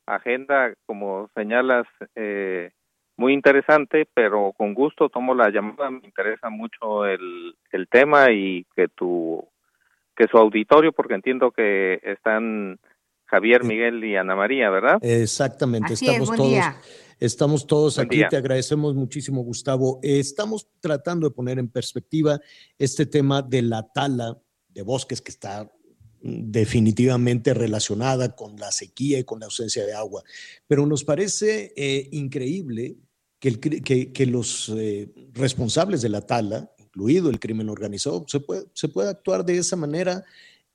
agenda, 0.06 0.74
como 0.86 1.30
señalas, 1.36 1.86
eh, 2.16 2.72
muy 3.18 3.34
interesante, 3.34 4.08
pero 4.14 4.54
con 4.56 4.72
gusto 4.72 5.08
tomo 5.10 5.34
la 5.34 5.50
llamada. 5.50 5.90
Me 5.90 6.00
interesa 6.04 6.48
mucho 6.48 7.04
el, 7.04 7.54
el 7.72 7.88
tema 7.88 8.30
y 8.32 8.64
que 8.74 8.88
tu 8.88 9.46
que 10.16 10.26
su 10.28 10.36
auditorio, 10.36 10.92
porque 10.92 11.14
entiendo 11.14 11.52
que 11.52 12.00
están 12.02 12.80
Javier, 13.26 13.62
Miguel 13.62 14.04
y 14.04 14.16
Ana 14.16 14.34
María, 14.34 14.70
¿verdad? 14.70 14.98
Exactamente, 15.02 15.92
Así 15.92 16.06
es, 16.06 16.10
estamos 16.12 16.28
buen 16.28 16.36
todos, 16.38 16.50
día. 16.50 16.76
estamos 17.20 17.66
todos 17.66 17.96
Buen 17.96 18.06
aquí. 18.06 18.16
día. 18.16 18.28
Te 18.28 18.36
agradecemos 18.36 18.94
muchísimo, 18.94 19.42
Gustavo. 19.42 20.00
Eh, 20.02 20.18
estamos 20.18 20.66
tratando 20.80 21.28
de 21.28 21.34
poner 21.34 21.58
en 21.60 21.68
perspectiva 21.68 22.40
este 22.78 23.06
tema 23.06 23.42
de 23.42 23.62
la 23.62 23.86
tala 23.92 24.36
de 24.68 24.82
bosques 24.82 25.20
que 25.22 25.30
está 25.30 25.64
mm, 26.22 26.50
definitivamente 26.50 27.54
relacionada 27.54 28.34
con 28.34 28.56
la 28.56 28.72
sequía 28.72 29.20
y 29.20 29.24
con 29.24 29.38
la 29.40 29.46
ausencia 29.46 29.84
de 29.86 29.92
agua. 29.94 30.22
Pero 30.66 30.84
nos 30.86 31.04
parece 31.04 31.72
eh, 31.76 32.08
increíble 32.10 32.96
que, 33.40 33.48
el 33.48 33.60
que- 33.60 34.12
que 34.12 34.26
los 34.26 34.68
eh, 34.70 35.08
responsables 35.34 36.02
de 36.02 36.08
la 36.08 36.26
tala, 36.26 36.70
incluido 36.78 37.30
el 37.30 37.38
crimen 37.38 37.68
organizado, 37.68 38.24
se 38.26 38.40
puede, 38.40 38.64
se 38.72 38.88
puede 38.88 39.10
actuar 39.10 39.44
de 39.44 39.58
esa 39.58 39.76
manera 39.76 40.24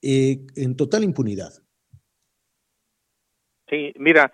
eh, 0.02 0.46
en 0.56 0.76
total 0.76 1.04
impunidad. 1.04 1.52
Sí, 3.70 3.94
mira, 3.98 4.32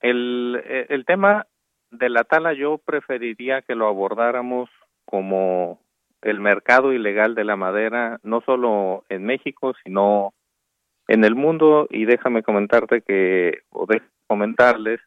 el, 0.00 0.60
eh, 0.64 0.86
el 0.88 1.04
tema 1.04 1.46
de 1.90 2.08
la 2.08 2.24
tala 2.24 2.52
yo 2.54 2.78
preferiría 2.78 3.62
que 3.62 3.74
lo 3.74 3.86
abordáramos 3.86 4.68
como 5.04 5.80
el 6.22 6.40
mercado 6.40 6.92
ilegal 6.92 7.34
de 7.34 7.44
la 7.44 7.56
madera, 7.56 8.18
no 8.22 8.40
solo 8.40 9.04
en 9.08 9.24
México, 9.24 9.74
sino 9.84 10.32
en 11.06 11.24
el 11.24 11.34
mundo. 11.34 11.86
Y 11.90 12.06
déjame 12.06 12.42
comentarte 12.42 13.02
que, 13.02 13.60
o 13.70 13.86
de 13.86 14.02
comentarles 14.26 15.00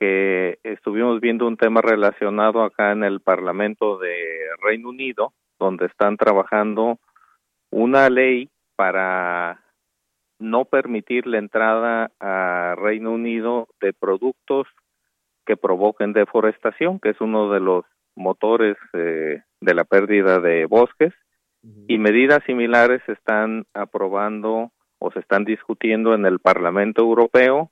que 0.00 0.58
estuvimos 0.64 1.20
viendo 1.20 1.46
un 1.46 1.58
tema 1.58 1.82
relacionado 1.82 2.62
acá 2.62 2.92
en 2.92 3.04
el 3.04 3.20
Parlamento 3.20 3.98
de 3.98 4.16
Reino 4.62 4.88
Unido, 4.88 5.34
donde 5.58 5.86
están 5.86 6.16
trabajando 6.16 6.98
una 7.70 8.08
ley 8.08 8.48
para 8.76 9.62
no 10.38 10.64
permitir 10.64 11.26
la 11.26 11.36
entrada 11.36 12.10
a 12.18 12.74
Reino 12.78 13.12
Unido 13.12 13.68
de 13.82 13.92
productos 13.92 14.66
que 15.44 15.58
provoquen 15.58 16.14
deforestación, 16.14 16.98
que 16.98 17.10
es 17.10 17.20
uno 17.20 17.52
de 17.52 17.60
los 17.60 17.84
motores 18.16 18.78
eh, 18.94 19.42
de 19.60 19.74
la 19.74 19.84
pérdida 19.84 20.40
de 20.40 20.64
bosques, 20.64 21.12
y 21.88 21.98
medidas 21.98 22.42
similares 22.46 23.02
se 23.04 23.12
están 23.12 23.66
aprobando 23.74 24.72
o 24.98 25.10
se 25.12 25.18
están 25.18 25.44
discutiendo 25.44 26.14
en 26.14 26.24
el 26.24 26.38
Parlamento 26.38 27.02
Europeo 27.02 27.70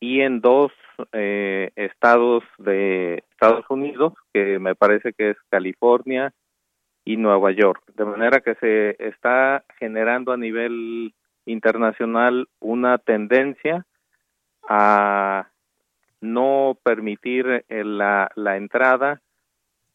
y 0.00 0.22
en 0.22 0.40
dos 0.40 0.72
eh, 1.12 1.70
estados 1.76 2.42
de 2.58 3.24
Estados 3.30 3.64
Unidos, 3.68 4.14
que 4.32 4.58
me 4.58 4.74
parece 4.74 5.12
que 5.12 5.30
es 5.30 5.36
California 5.50 6.32
y 7.04 7.16
Nueva 7.16 7.50
York. 7.52 7.82
De 7.94 8.04
manera 8.04 8.40
que 8.40 8.54
se 8.56 8.96
está 8.98 9.64
generando 9.78 10.32
a 10.32 10.36
nivel 10.36 11.14
internacional 11.46 12.48
una 12.60 12.98
tendencia 12.98 13.86
a 14.68 15.48
no 16.20 16.76
permitir 16.82 17.64
eh, 17.68 17.84
la, 17.84 18.30
la 18.34 18.56
entrada 18.56 19.20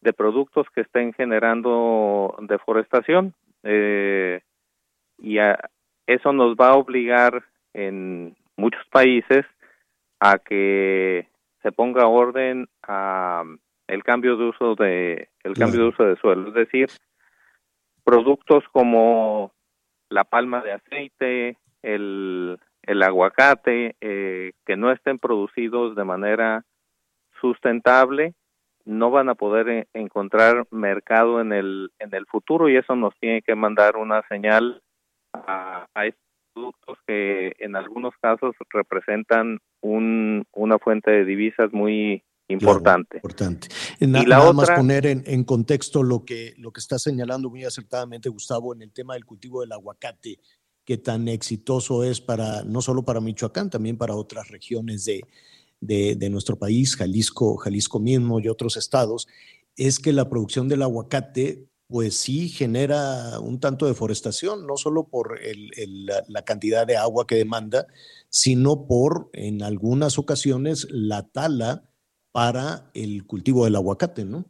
de 0.00 0.12
productos 0.12 0.66
que 0.74 0.82
estén 0.82 1.12
generando 1.14 2.36
deforestación 2.40 3.32
eh, 3.62 4.40
y 5.18 5.38
a- 5.38 5.58
eso 6.06 6.32
nos 6.32 6.54
va 6.56 6.70
a 6.70 6.76
obligar 6.76 7.44
en 7.74 8.36
muchos 8.56 8.84
países 8.90 9.44
a 10.20 10.38
que 10.38 11.28
se 11.62 11.72
ponga 11.72 12.06
orden 12.06 12.68
a 12.82 13.44
el 13.88 14.02
cambio 14.02 14.36
de 14.36 14.44
uso 14.44 14.74
de 14.74 15.28
el 15.44 15.54
cambio 15.54 15.82
de 15.82 15.88
uso 15.88 16.04
de 16.04 16.16
suelo, 16.16 16.48
es 16.48 16.54
decir, 16.54 16.88
productos 18.04 18.64
como 18.72 19.52
la 20.08 20.24
palma 20.24 20.62
de 20.62 20.72
aceite, 20.72 21.58
el, 21.82 22.58
el 22.82 23.02
aguacate, 23.02 23.96
eh, 24.00 24.52
que 24.64 24.76
no 24.76 24.90
estén 24.92 25.18
producidos 25.18 25.96
de 25.96 26.04
manera 26.04 26.64
sustentable, 27.40 28.34
no 28.84 29.10
van 29.10 29.28
a 29.28 29.34
poder 29.34 29.68
eh, 29.68 29.86
encontrar 29.92 30.66
mercado 30.70 31.40
en 31.40 31.52
el, 31.52 31.90
en 31.98 32.14
el 32.14 32.26
futuro 32.26 32.68
y 32.68 32.76
eso 32.76 32.94
nos 32.94 33.14
tiene 33.18 33.42
que 33.42 33.54
mandar 33.54 33.96
una 33.96 34.22
señal 34.28 34.82
a, 35.32 35.86
a 35.94 36.06
productos 36.60 36.96
que 37.06 37.52
en 37.58 37.76
algunos 37.76 38.14
casos 38.20 38.54
representan 38.70 39.58
un, 39.82 40.44
una 40.54 40.78
fuente 40.78 41.10
de 41.10 41.24
divisas 41.26 41.70
muy 41.72 42.24
importante. 42.48 43.18
Importante. 43.18 43.68
Na- 44.00 44.22
Y 44.22 44.26
la 44.26 44.38
nada 44.38 44.52
más 44.54 44.64
otra- 44.64 44.76
poner 44.76 45.06
en, 45.06 45.22
en 45.26 45.44
contexto 45.44 46.02
lo 46.02 46.24
que, 46.24 46.54
lo 46.56 46.72
que 46.72 46.80
está 46.80 46.98
señalando 46.98 47.50
muy 47.50 47.64
acertadamente 47.64 48.30
Gustavo 48.30 48.74
en 48.74 48.80
el 48.82 48.92
tema 48.92 49.14
del 49.14 49.26
cultivo 49.26 49.60
del 49.60 49.72
aguacate, 49.72 50.38
que 50.84 50.96
tan 50.96 51.28
exitoso 51.28 52.04
es 52.04 52.20
para 52.22 52.62
no 52.64 52.80
solo 52.80 53.02
para 53.04 53.20
Michoacán, 53.20 53.68
también 53.68 53.98
para 53.98 54.14
otras 54.14 54.48
regiones 54.48 55.04
de, 55.04 55.20
de- 55.80 56.14
de 56.16 56.30
nuestro 56.30 56.56
país, 56.56 56.96
Jalisco, 56.96 57.56
Jalisco 57.58 57.98
mismo 58.00 58.40
y 58.40 58.48
otros 58.48 58.76
estados, 58.78 59.28
es 59.76 59.98
que 59.98 60.12
la 60.14 60.30
producción 60.30 60.68
del 60.68 60.82
aguacate 60.82 61.66
pues 61.88 62.16
sí 62.16 62.48
genera 62.48 63.38
un 63.40 63.60
tanto 63.60 63.84
de 63.86 63.92
deforestación, 63.92 64.66
no 64.66 64.76
solo 64.76 65.08
por 65.08 65.38
el- 65.42 65.70
la, 66.06 66.22
la 66.28 66.42
cantidad 66.42 66.86
de 66.86 66.96
agua 66.96 67.26
que 67.26 67.36
demanda, 67.36 67.86
sino 68.28 68.86
por, 68.86 69.30
en 69.32 69.62
algunas 69.62 70.18
ocasiones, 70.18 70.88
la 70.90 71.22
tala 71.28 71.84
para 72.32 72.90
el 72.94 73.24
cultivo 73.26 73.64
del 73.64 73.76
aguacate, 73.76 74.24
¿no? 74.24 74.44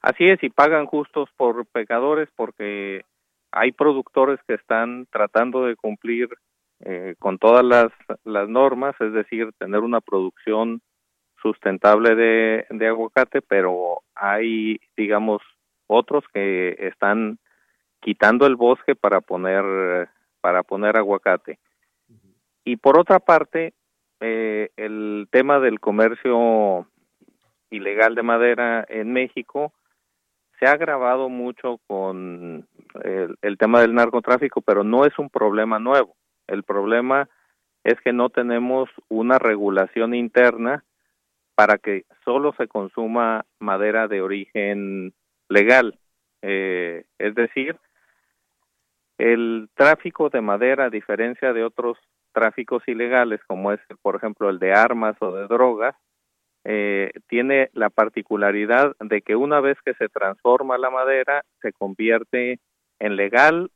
Así 0.00 0.24
es, 0.24 0.42
y 0.42 0.50
pagan 0.50 0.86
justos 0.86 1.28
por 1.36 1.66
pecadores 1.66 2.28
porque 2.36 3.02
hay 3.52 3.72
productores 3.72 4.38
que 4.46 4.54
están 4.54 5.06
tratando 5.10 5.64
de 5.64 5.76
cumplir 5.76 6.28
eh, 6.80 7.14
con 7.18 7.38
todas 7.38 7.64
las, 7.64 7.88
las 8.24 8.48
normas, 8.48 8.94
es 9.00 9.12
decir, 9.12 9.50
tener 9.58 9.80
una 9.80 10.00
producción 10.00 10.80
sustentable 11.42 12.14
de 12.14 12.86
aguacate, 12.86 13.42
pero 13.42 14.02
hay, 14.14 14.78
digamos, 14.96 15.42
otros 15.86 16.24
que 16.32 16.76
están 16.78 17.38
quitando 18.00 18.46
el 18.46 18.56
bosque 18.56 18.94
para 18.94 19.20
poner 19.20 20.08
para 20.40 20.62
poner 20.62 20.96
aguacate. 20.96 21.58
Y 22.64 22.76
por 22.76 22.98
otra 22.98 23.18
parte, 23.18 23.74
eh, 24.20 24.70
el 24.76 25.26
tema 25.30 25.58
del 25.58 25.80
comercio 25.80 26.86
ilegal 27.70 28.14
de 28.14 28.22
madera 28.22 28.86
en 28.88 29.12
México 29.12 29.72
se 30.58 30.66
ha 30.66 30.72
agravado 30.72 31.28
mucho 31.28 31.80
con 31.86 32.66
el, 33.02 33.36
el 33.42 33.58
tema 33.58 33.80
del 33.80 33.94
narcotráfico, 33.94 34.62
pero 34.62 34.84
no 34.84 35.04
es 35.04 35.18
un 35.18 35.30
problema 35.30 35.78
nuevo. 35.78 36.14
El 36.46 36.62
problema 36.62 37.28
es 37.82 38.00
que 38.00 38.12
no 38.12 38.30
tenemos 38.30 38.88
una 39.08 39.38
regulación 39.38 40.14
interna 40.14 40.84
para 41.56 41.78
que 41.78 42.04
solo 42.24 42.54
se 42.56 42.68
consuma 42.68 43.44
madera 43.58 44.08
de 44.08 44.22
origen 44.22 45.12
legal. 45.48 45.98
Eh, 46.42 47.04
es 47.18 47.34
decir, 47.34 47.76
el 49.18 49.68
tráfico 49.74 50.28
de 50.28 50.40
madera, 50.40 50.84
a 50.84 50.90
diferencia 50.90 51.52
de 51.52 51.64
otros 51.64 51.98
tráficos 52.32 52.82
ilegales, 52.86 53.40
como 53.46 53.72
es, 53.72 53.80
por 54.02 54.16
ejemplo, 54.16 54.50
el 54.50 54.58
de 54.58 54.72
armas 54.72 55.16
o 55.20 55.32
de 55.32 55.46
drogas, 55.46 55.94
eh, 56.64 57.12
tiene 57.28 57.70
la 57.72 57.90
particularidad 57.90 58.94
de 59.00 59.22
que 59.22 59.36
una 59.36 59.60
vez 59.60 59.78
que 59.84 59.94
se 59.94 60.08
transforma 60.08 60.76
la 60.78 60.90
madera, 60.90 61.44
se 61.62 61.72
convierte 61.72 62.58
en 62.98 63.16
legal 63.16 63.70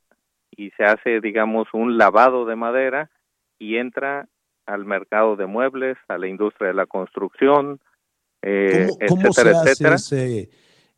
y 0.50 0.70
se 0.72 0.84
hace, 0.84 1.20
digamos, 1.20 1.68
un 1.72 1.96
lavado 1.96 2.44
de 2.44 2.56
madera 2.56 3.10
y 3.58 3.76
entra 3.76 4.26
al 4.66 4.84
mercado 4.84 5.36
de 5.36 5.46
muebles, 5.46 5.96
a 6.08 6.18
la 6.18 6.26
industria 6.26 6.68
de 6.68 6.74
la 6.74 6.86
construcción, 6.86 7.80
eh, 8.42 8.88
¿Cómo, 9.08 9.22
cómo 9.22 9.32
se 9.32 9.42
etcétera, 9.42 9.60
hace 9.60 9.70
etcétera. 9.70 9.94
ese, 9.94 10.50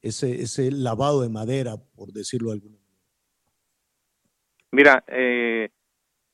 ese, 0.03 0.43
ese 0.43 0.71
lavado 0.71 1.23
de 1.23 1.29
madera, 1.29 1.77
por 1.97 2.13
decirlo 2.13 2.49
de 2.49 2.55
alguna 2.55 2.77
manera? 2.77 3.07
Mira, 4.73 5.05
eh, 5.07 5.71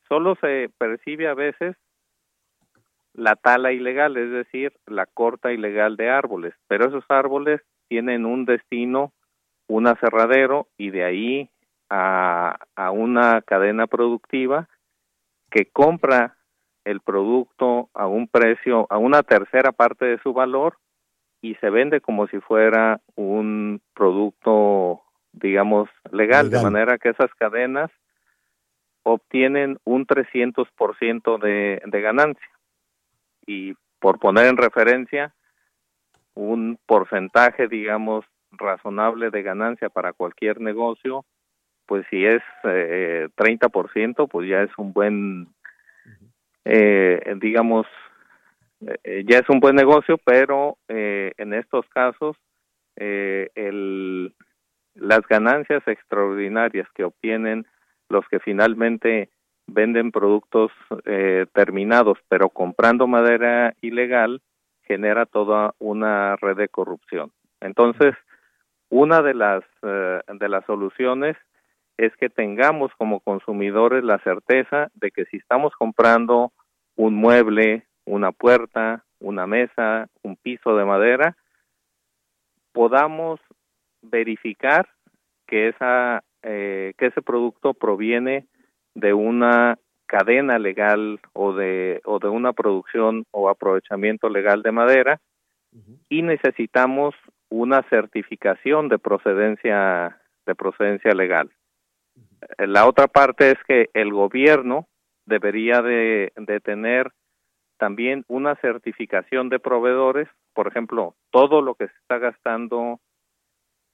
solo 0.08 0.36
se 0.40 0.70
percibe 0.78 1.28
a 1.28 1.34
veces 1.34 1.76
la 3.12 3.36
tala 3.36 3.72
ilegal, 3.72 4.16
es 4.16 4.30
decir, 4.30 4.72
la 4.86 5.06
corta 5.06 5.52
ilegal 5.52 5.96
de 5.96 6.08
árboles, 6.08 6.54
pero 6.68 6.86
esos 6.86 7.04
árboles 7.08 7.60
tienen 7.88 8.24
un 8.24 8.44
destino, 8.44 9.12
un 9.66 9.86
aserradero 9.86 10.68
y 10.76 10.90
de 10.90 11.04
ahí 11.04 11.50
a, 11.90 12.58
a 12.76 12.90
una 12.90 13.42
cadena 13.42 13.86
productiva 13.86 14.68
que 15.50 15.66
compra 15.66 16.36
el 16.84 17.00
producto 17.00 17.90
a 17.92 18.06
un 18.06 18.28
precio, 18.28 18.86
a 18.88 18.98
una 18.98 19.22
tercera 19.22 19.72
parte 19.72 20.06
de 20.06 20.18
su 20.20 20.32
valor 20.32 20.78
y 21.40 21.54
se 21.56 21.70
vende 21.70 22.00
como 22.00 22.26
si 22.26 22.40
fuera 22.40 23.00
un 23.14 23.80
producto, 23.94 25.02
digamos, 25.32 25.88
legal, 26.10 26.50
de 26.50 26.62
manera 26.62 26.98
que 26.98 27.10
esas 27.10 27.32
cadenas 27.34 27.90
obtienen 29.04 29.78
un 29.84 30.06
300% 30.06 31.38
de, 31.38 31.80
de 31.84 32.00
ganancia. 32.00 32.50
Y 33.46 33.74
por 34.00 34.18
poner 34.18 34.46
en 34.46 34.56
referencia, 34.56 35.32
un 36.34 36.78
porcentaje, 36.86 37.68
digamos, 37.68 38.24
razonable 38.52 39.30
de 39.30 39.42
ganancia 39.42 39.88
para 39.88 40.12
cualquier 40.12 40.60
negocio, 40.60 41.24
pues 41.86 42.06
si 42.10 42.24
es 42.24 42.42
eh, 42.64 43.28
30%, 43.36 44.28
pues 44.28 44.48
ya 44.48 44.62
es 44.62 44.70
un 44.76 44.92
buen, 44.92 45.48
eh, 46.64 47.34
digamos, 47.40 47.86
eh, 48.80 49.24
ya 49.26 49.38
es 49.38 49.48
un 49.48 49.60
buen 49.60 49.76
negocio, 49.76 50.18
pero 50.24 50.78
eh, 50.88 51.32
en 51.38 51.54
estos 51.54 51.86
casos 51.88 52.36
eh, 52.96 53.50
el, 53.54 54.34
las 54.94 55.20
ganancias 55.28 55.86
extraordinarias 55.86 56.88
que 56.94 57.04
obtienen 57.04 57.66
los 58.08 58.26
que 58.28 58.40
finalmente 58.40 59.30
venden 59.66 60.10
productos 60.10 60.72
eh, 61.04 61.46
terminados, 61.52 62.18
pero 62.28 62.48
comprando 62.48 63.06
madera 63.06 63.74
ilegal, 63.82 64.40
genera 64.82 65.26
toda 65.26 65.74
una 65.78 66.36
red 66.36 66.56
de 66.56 66.68
corrupción. 66.68 67.30
Entonces, 67.60 68.14
una 68.88 69.20
de 69.20 69.34
las 69.34 69.62
eh, 69.82 70.20
de 70.26 70.48
las 70.48 70.64
soluciones 70.64 71.36
es 71.98 72.16
que 72.16 72.30
tengamos 72.30 72.90
como 72.96 73.20
consumidores 73.20 74.02
la 74.02 74.18
certeza 74.20 74.88
de 74.94 75.10
que 75.10 75.26
si 75.26 75.36
estamos 75.36 75.74
comprando 75.74 76.52
un 76.96 77.14
mueble, 77.14 77.84
una 78.08 78.32
puerta, 78.32 79.04
una 79.20 79.46
mesa, 79.46 80.08
un 80.22 80.36
piso 80.36 80.76
de 80.76 80.84
madera, 80.84 81.36
podamos 82.72 83.40
verificar 84.02 84.88
que 85.46 85.68
esa 85.68 86.22
eh, 86.42 86.94
que 86.96 87.06
ese 87.06 87.22
producto 87.22 87.74
proviene 87.74 88.46
de 88.94 89.12
una 89.12 89.78
cadena 90.06 90.58
legal 90.58 91.20
o 91.32 91.52
de 91.52 92.00
o 92.04 92.18
de 92.18 92.28
una 92.28 92.52
producción 92.52 93.24
o 93.32 93.48
aprovechamiento 93.48 94.28
legal 94.28 94.62
de 94.62 94.72
madera 94.72 95.20
y 96.08 96.22
necesitamos 96.22 97.14
una 97.50 97.82
certificación 97.90 98.88
de 98.88 98.98
procedencia 98.98 100.18
de 100.46 100.54
procedencia 100.54 101.12
legal. 101.12 101.50
La 102.58 102.86
otra 102.86 103.06
parte 103.08 103.50
es 103.50 103.58
que 103.66 103.90
el 103.92 104.12
gobierno 104.12 104.86
debería 105.26 105.82
de, 105.82 106.32
de 106.36 106.60
tener 106.60 107.12
también 107.78 108.24
una 108.28 108.56
certificación 108.56 109.48
de 109.48 109.58
proveedores, 109.58 110.28
por 110.52 110.68
ejemplo, 110.68 111.14
todo 111.30 111.62
lo 111.62 111.74
que 111.74 111.86
se 111.86 111.94
está 111.94 112.18
gastando 112.18 113.00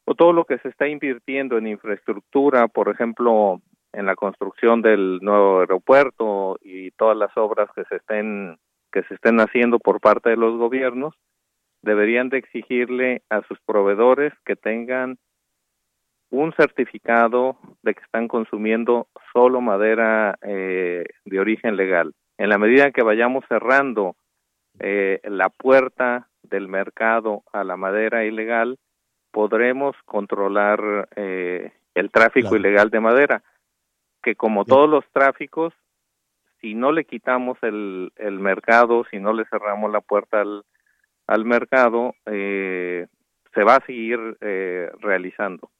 o 0.06 0.14
todo 0.14 0.32
lo 0.32 0.44
que 0.44 0.58
se 0.58 0.68
está 0.68 0.88
invirtiendo 0.88 1.56
en 1.56 1.66
infraestructura, 1.66 2.68
por 2.68 2.88
ejemplo, 2.88 3.60
en 3.92 4.06
la 4.06 4.16
construcción 4.16 4.82
del 4.82 5.20
nuevo 5.22 5.60
aeropuerto 5.60 6.58
y 6.60 6.90
todas 6.92 7.16
las 7.16 7.34
obras 7.36 7.68
que 7.74 7.84
se 7.84 7.96
estén 7.96 8.58
que 8.92 9.02
se 9.04 9.14
estén 9.14 9.40
haciendo 9.40 9.80
por 9.80 10.00
parte 10.00 10.30
de 10.30 10.36
los 10.36 10.56
gobiernos, 10.56 11.14
deberían 11.82 12.28
de 12.28 12.38
exigirle 12.38 13.22
a 13.28 13.42
sus 13.42 13.58
proveedores 13.66 14.32
que 14.44 14.54
tengan 14.54 15.18
un 16.30 16.52
certificado 16.52 17.56
de 17.82 17.94
que 17.94 18.02
están 18.02 18.28
consumiendo 18.28 19.08
solo 19.32 19.60
madera 19.60 20.38
eh, 20.42 21.04
de 21.24 21.40
origen 21.40 21.76
legal. 21.76 22.14
En 22.38 22.48
la 22.48 22.58
medida 22.58 22.90
que 22.90 23.02
vayamos 23.02 23.44
cerrando 23.48 24.16
eh, 24.80 25.20
la 25.24 25.50
puerta 25.50 26.28
del 26.42 26.68
mercado 26.68 27.42
a 27.52 27.64
la 27.64 27.76
madera 27.76 28.24
ilegal, 28.24 28.78
podremos 29.30 29.96
controlar 30.04 31.08
eh, 31.16 31.72
el 31.94 32.10
tráfico 32.10 32.56
ilegal 32.56 32.90
de 32.90 33.00
madera, 33.00 33.42
que 34.22 34.34
como 34.36 34.64
todos 34.64 34.88
los 34.88 35.04
tráficos, 35.12 35.72
si 36.60 36.74
no 36.74 36.92
le 36.92 37.04
quitamos 37.04 37.58
el, 37.62 38.12
el 38.16 38.38
mercado, 38.38 39.04
si 39.10 39.18
no 39.18 39.32
le 39.32 39.44
cerramos 39.46 39.92
la 39.92 40.00
puerta 40.00 40.40
al, 40.40 40.64
al 41.26 41.44
mercado, 41.44 42.14
eh, 42.26 43.06
se 43.52 43.64
va 43.64 43.76
a 43.76 43.86
seguir 43.86 44.36
eh, 44.40 44.90
realizando. 45.00 45.70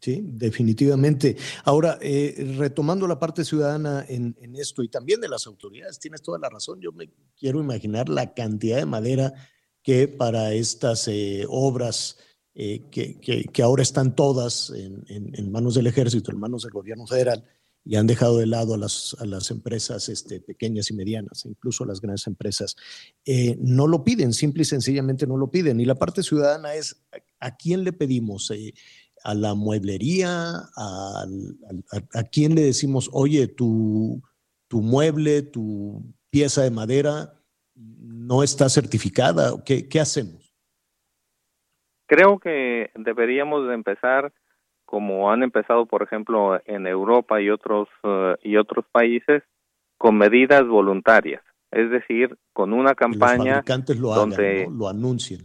Sí, 0.00 0.20
definitivamente. 0.22 1.36
Ahora, 1.64 1.98
eh, 2.00 2.54
retomando 2.56 3.08
la 3.08 3.18
parte 3.18 3.44
ciudadana 3.44 4.04
en, 4.08 4.36
esto 4.54 4.82
y 4.82 4.88
también 4.88 5.20
de 5.20 5.28
las 5.28 5.46
autoridades, 5.46 5.98
tienes 5.98 6.22
toda 6.22 6.38
la 6.38 6.48
razón. 6.48 6.80
Yo 6.80 6.92
me 6.92 7.10
quiero 7.36 7.60
imaginar 7.60 8.08
la 8.08 8.32
cantidad 8.32 8.76
de 8.76 8.86
madera 8.86 9.34
que 9.82 10.06
para 10.06 10.52
estas 10.52 11.08
eh, 11.08 11.44
obras 11.48 12.16
eh, 12.60 12.82
que, 12.90 13.62
ahora 13.62 13.82
están 13.82 14.16
todas 14.16 14.70
en, 14.70 15.52
manos 15.52 15.74
del 15.74 15.86
ejército, 15.86 16.32
en 16.32 16.40
manos 16.40 16.62
del 16.62 16.72
gobierno 16.72 17.06
federal, 17.06 17.44
y 17.84 17.94
han 17.96 18.08
dejado 18.08 18.38
de 18.38 18.46
lado 18.46 18.74
a 18.74 18.78
las, 18.78 19.16
a 19.20 19.24
las 19.24 19.50
empresas 19.50 20.08
este, 20.08 20.40
pequeñas 20.40 20.90
y 20.90 20.94
medianas, 20.94 21.44
incluso 21.46 21.84
a 21.84 21.86
las 21.86 22.00
grandes 22.00 22.26
empresas, 22.26 22.74
eh, 23.24 23.56
no 23.60 23.86
lo 23.86 24.02
piden, 24.02 24.32
simple 24.32 24.62
y 24.62 24.64
sencillamente 24.64 25.26
no 25.26 25.36
lo 25.36 25.50
piden. 25.50 25.78
Y 25.80 25.84
la 25.84 25.94
parte 25.94 26.24
ciudadana 26.24 26.74
es, 26.74 26.96
¿a 27.38 27.56
quién 27.56 27.84
le 27.84 27.92
pedimos? 27.92 28.50
Eh, 29.18 29.20
a 29.24 29.34
la 29.34 29.54
mueblería, 29.54 30.30
a, 30.76 31.24
a, 31.92 32.18
a, 32.18 32.22
quién 32.24 32.54
le 32.54 32.62
decimos, 32.62 33.10
oye, 33.12 33.46
tu, 33.46 34.22
tu 34.68 34.80
mueble, 34.80 35.42
tu 35.42 36.02
pieza 36.30 36.62
de 36.62 36.70
madera 36.70 37.34
no 37.74 38.42
está 38.42 38.68
certificada, 38.68 39.52
¿qué, 39.64 39.88
qué 39.88 40.00
hacemos? 40.00 40.52
Creo 42.06 42.38
que 42.38 42.90
deberíamos 42.94 43.68
de 43.68 43.74
empezar 43.74 44.32
como 44.84 45.30
han 45.30 45.42
empezado, 45.42 45.84
por 45.84 46.02
ejemplo, 46.02 46.58
en 46.64 46.86
Europa 46.86 47.42
y 47.42 47.50
otros 47.50 47.88
uh, 48.04 48.34
y 48.42 48.56
otros 48.56 48.86
países, 48.90 49.42
con 49.98 50.16
medidas 50.16 50.66
voluntarias, 50.66 51.42
es 51.70 51.90
decir, 51.90 52.38
con 52.54 52.72
una 52.72 52.94
campaña 52.94 53.62
los 53.66 53.98
lo 53.98 54.14
donde 54.14 54.62
hagan, 54.62 54.72
¿no? 54.72 54.78
lo 54.78 54.88
anuncien. 54.88 55.40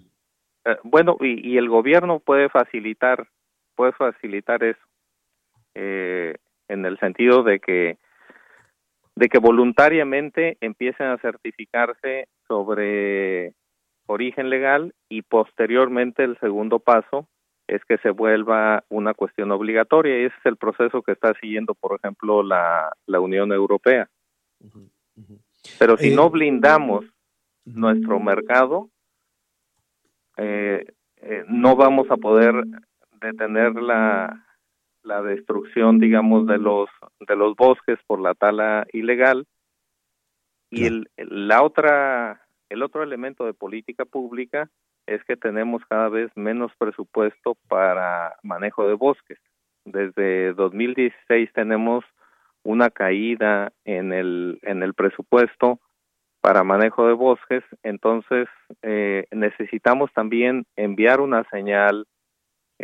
Eh, 0.64 0.78
bueno, 0.84 1.18
y, 1.20 1.52
y, 1.52 1.58
el 1.58 1.68
gobierno 1.68 2.22
puede 2.22 2.48
facilitar 2.48 3.28
puede 3.76 3.92
facilitar 3.94 4.64
eso 4.64 4.86
eh, 5.76 6.36
en 6.68 6.86
el 6.86 6.98
sentido 7.00 7.44
de 7.44 7.60
que 7.60 7.98
de 9.16 9.30
que 9.30 9.38
voluntariamente 9.38 10.58
empiecen 10.60 11.08
a 11.08 11.18
certificarse 11.20 12.28
sobre 12.48 13.54
origen 14.08 14.50
legal 14.50 14.94
y 15.08 15.22
posteriormente 15.22 16.24
el 16.24 16.38
segundo 16.40 16.80
paso 16.80 17.28
es 17.68 17.84
que 17.86 17.98
se 18.00 18.10
vuelva 18.10 18.84
una 18.90 19.14
cuestión 19.14 19.52
obligatoria 19.52 20.20
y 20.20 20.26
ese 20.26 20.36
es 20.40 20.46
el 20.46 20.58
proceso 20.58 21.02
que 21.02 21.14
está 21.14 21.34
siguiendo, 21.40 21.74
por 21.76 21.98
ejemplo, 21.98 22.44
la, 22.44 22.92
la 23.06 23.20
Unión 23.20 23.52
Europea. 23.54 24.10
Uh 24.60 24.68
-huh, 24.68 24.90
uh 25.16 25.22
-huh. 25.22 25.40
Pero 25.80 25.98
si 25.98 26.12
eh, 26.12 26.16
no 26.16 26.30
blindamos 26.30 27.06
uh 27.06 27.08
-huh. 27.08 27.76
nuestro 27.76 28.20
mercado, 28.20 28.90
eh, 30.38 30.86
eh, 31.18 31.44
no 31.48 31.76
vamos 31.76 32.10
a 32.12 32.18
poder 32.18 32.54
detener 33.24 33.76
la, 33.76 34.46
la 35.04 35.22
destrucción, 35.22 36.00
digamos, 36.00 36.48
de 36.48 36.58
los 36.58 36.90
de 37.20 37.36
los 37.36 37.56
bosques 37.56 37.98
por 38.08 38.20
la 38.20 38.34
tala 38.34 38.86
ilegal. 38.94 39.46
Y 40.70 40.86
el, 40.86 41.10
la 41.18 41.62
otra, 41.62 42.42
el 42.70 42.82
otro 42.82 43.04
elemento 43.04 43.46
de 43.46 43.54
política 43.54 44.06
pública 44.06 44.70
es 45.06 45.24
que 45.26 45.36
tenemos 45.36 45.84
cada 45.88 46.10
vez 46.10 46.32
menos 46.36 46.72
presupuesto 46.78 47.56
para 47.68 48.36
manejo 48.42 48.88
de 48.88 48.96
bosques. 48.96 49.38
Desde 49.86 50.54
2016 50.54 51.52
tenemos 51.54 52.04
una 52.64 52.90
caída 52.90 53.72
en 53.86 54.14
el 54.14 54.60
en 54.64 54.82
el 54.84 54.94
presupuesto 54.94 55.80
para 56.42 56.64
manejo 56.64 57.08
de 57.08 57.14
bosques, 57.14 57.64
entonces 57.84 58.50
eh, 58.82 59.28
necesitamos 59.32 60.12
también 60.12 60.66
enviar 60.76 61.22
una 61.22 61.46
señal 61.50 62.06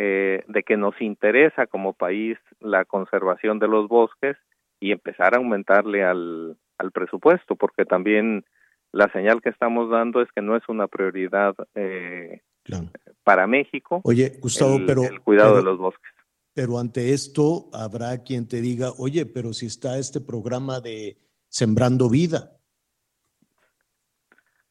eh, 0.02 0.44
de 0.48 0.62
que 0.62 0.78
nos 0.78 0.98
interesa 1.02 1.66
como 1.66 1.92
país 1.92 2.38
la 2.58 2.86
conservación 2.86 3.58
de 3.58 3.68
los 3.68 3.86
bosques 3.86 4.34
y 4.80 4.92
empezar 4.92 5.34
a 5.34 5.36
aumentarle 5.36 6.02
al, 6.02 6.56
al 6.78 6.90
presupuesto, 6.90 7.54
porque 7.54 7.84
también 7.84 8.46
la 8.92 9.12
señal 9.12 9.42
que 9.42 9.50
estamos 9.50 9.90
dando 9.90 10.22
es 10.22 10.32
que 10.32 10.40
no 10.40 10.56
es 10.56 10.62
una 10.70 10.88
prioridad 10.88 11.54
eh, 11.74 12.40
claro. 12.62 12.86
para 13.24 13.46
México. 13.46 14.00
Oye, 14.04 14.38
Gustavo, 14.40 14.76
el, 14.76 14.86
pero 14.86 15.02
el 15.02 15.20
cuidado 15.20 15.50
pero, 15.50 15.58
de 15.58 15.64
los 15.64 15.78
bosques. 15.78 16.12
Pero 16.54 16.78
ante 16.78 17.12
esto 17.12 17.68
habrá 17.74 18.22
quien 18.22 18.48
te 18.48 18.62
diga, 18.62 18.92
oye, 18.96 19.26
pero 19.26 19.52
si 19.52 19.66
está 19.66 19.98
este 19.98 20.22
programa 20.22 20.80
de 20.80 21.18
Sembrando 21.48 22.08
Vida. 22.08 22.52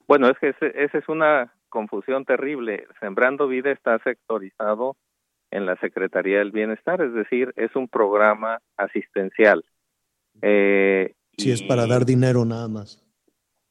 Bueno, 0.08 0.28
es 0.28 0.40
que 0.40 0.56
esa 0.74 0.98
es 0.98 1.08
una 1.08 1.54
confusión 1.70 2.26
terrible. 2.26 2.88
Sembrando 3.00 3.48
Vida 3.48 3.70
está 3.70 4.00
sectorizado 4.00 4.98
en 5.52 5.66
la 5.66 5.76
Secretaría 5.78 6.40
del 6.40 6.52
Bienestar, 6.52 7.02
es 7.02 7.14
decir, 7.14 7.54
es 7.56 7.76
un 7.76 7.88
programa 7.88 8.60
asistencial. 8.78 9.64
Eh, 10.42 11.14
si 11.38 11.52
es 11.52 11.64
para 11.64 11.88
dar 11.88 12.06
dinero 12.06 12.46
nada 12.46 12.68
más 12.68 13.04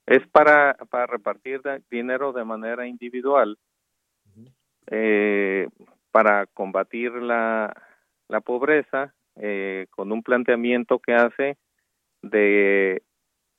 Es 0.06 0.26
para, 0.28 0.74
para 0.90 1.06
repartir 1.06 1.60
dinero 1.90 2.32
de 2.32 2.44
manera 2.44 2.86
individual 2.86 3.58
eh, 4.90 5.68
para 6.10 6.46
combatir 6.46 7.12
la, 7.12 7.74
la 8.28 8.40
pobreza 8.40 9.14
eh, 9.36 9.86
con 9.90 10.10
un 10.12 10.22
planteamiento 10.22 10.98
que 10.98 11.12
hace 11.12 11.56
de 12.22 13.02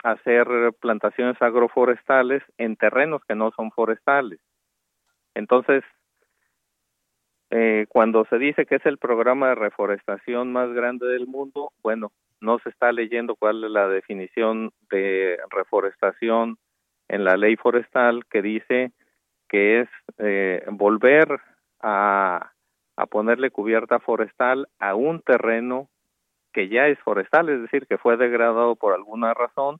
hacer 0.03 0.47
plantaciones 0.79 1.41
agroforestales 1.41 2.41
en 2.57 2.75
terrenos 2.75 3.21
que 3.27 3.35
no 3.35 3.51
son 3.51 3.71
forestales. 3.71 4.39
Entonces, 5.35 5.83
eh, 7.51 7.85
cuando 7.89 8.25
se 8.25 8.37
dice 8.37 8.65
que 8.65 8.75
es 8.75 8.85
el 8.85 8.97
programa 8.97 9.49
de 9.49 9.55
reforestación 9.55 10.51
más 10.51 10.71
grande 10.71 11.07
del 11.07 11.27
mundo, 11.27 11.71
bueno, 11.81 12.11
no 12.41 12.59
se 12.59 12.69
está 12.69 12.91
leyendo 12.91 13.35
cuál 13.35 13.63
es 13.63 13.71
la 13.71 13.87
definición 13.87 14.71
de 14.89 15.37
reforestación 15.49 16.57
en 17.07 17.23
la 17.23 17.37
ley 17.37 17.55
forestal 17.55 18.25
que 18.27 18.41
dice 18.41 18.91
que 19.47 19.81
es 19.81 19.89
eh, 20.19 20.63
volver 20.69 21.39
a, 21.81 22.51
a 22.95 23.05
ponerle 23.07 23.49
cubierta 23.49 23.99
forestal 23.99 24.67
a 24.77 24.93
un 24.93 25.21
terreno 25.21 25.89
que 26.53 26.69
ya 26.69 26.87
es 26.87 26.99
forestal, 26.99 27.49
es 27.49 27.61
decir, 27.61 27.87
que 27.87 27.97
fue 27.97 28.17
degradado 28.17 28.75
por 28.75 28.93
alguna 28.93 29.33
razón 29.33 29.79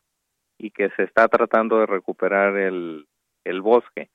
y 0.57 0.71
que 0.71 0.89
se 0.91 1.03
está 1.03 1.27
tratando 1.27 1.79
de 1.79 1.85
recuperar 1.85 2.57
el, 2.57 3.07
el 3.43 3.61
bosque. 3.61 4.09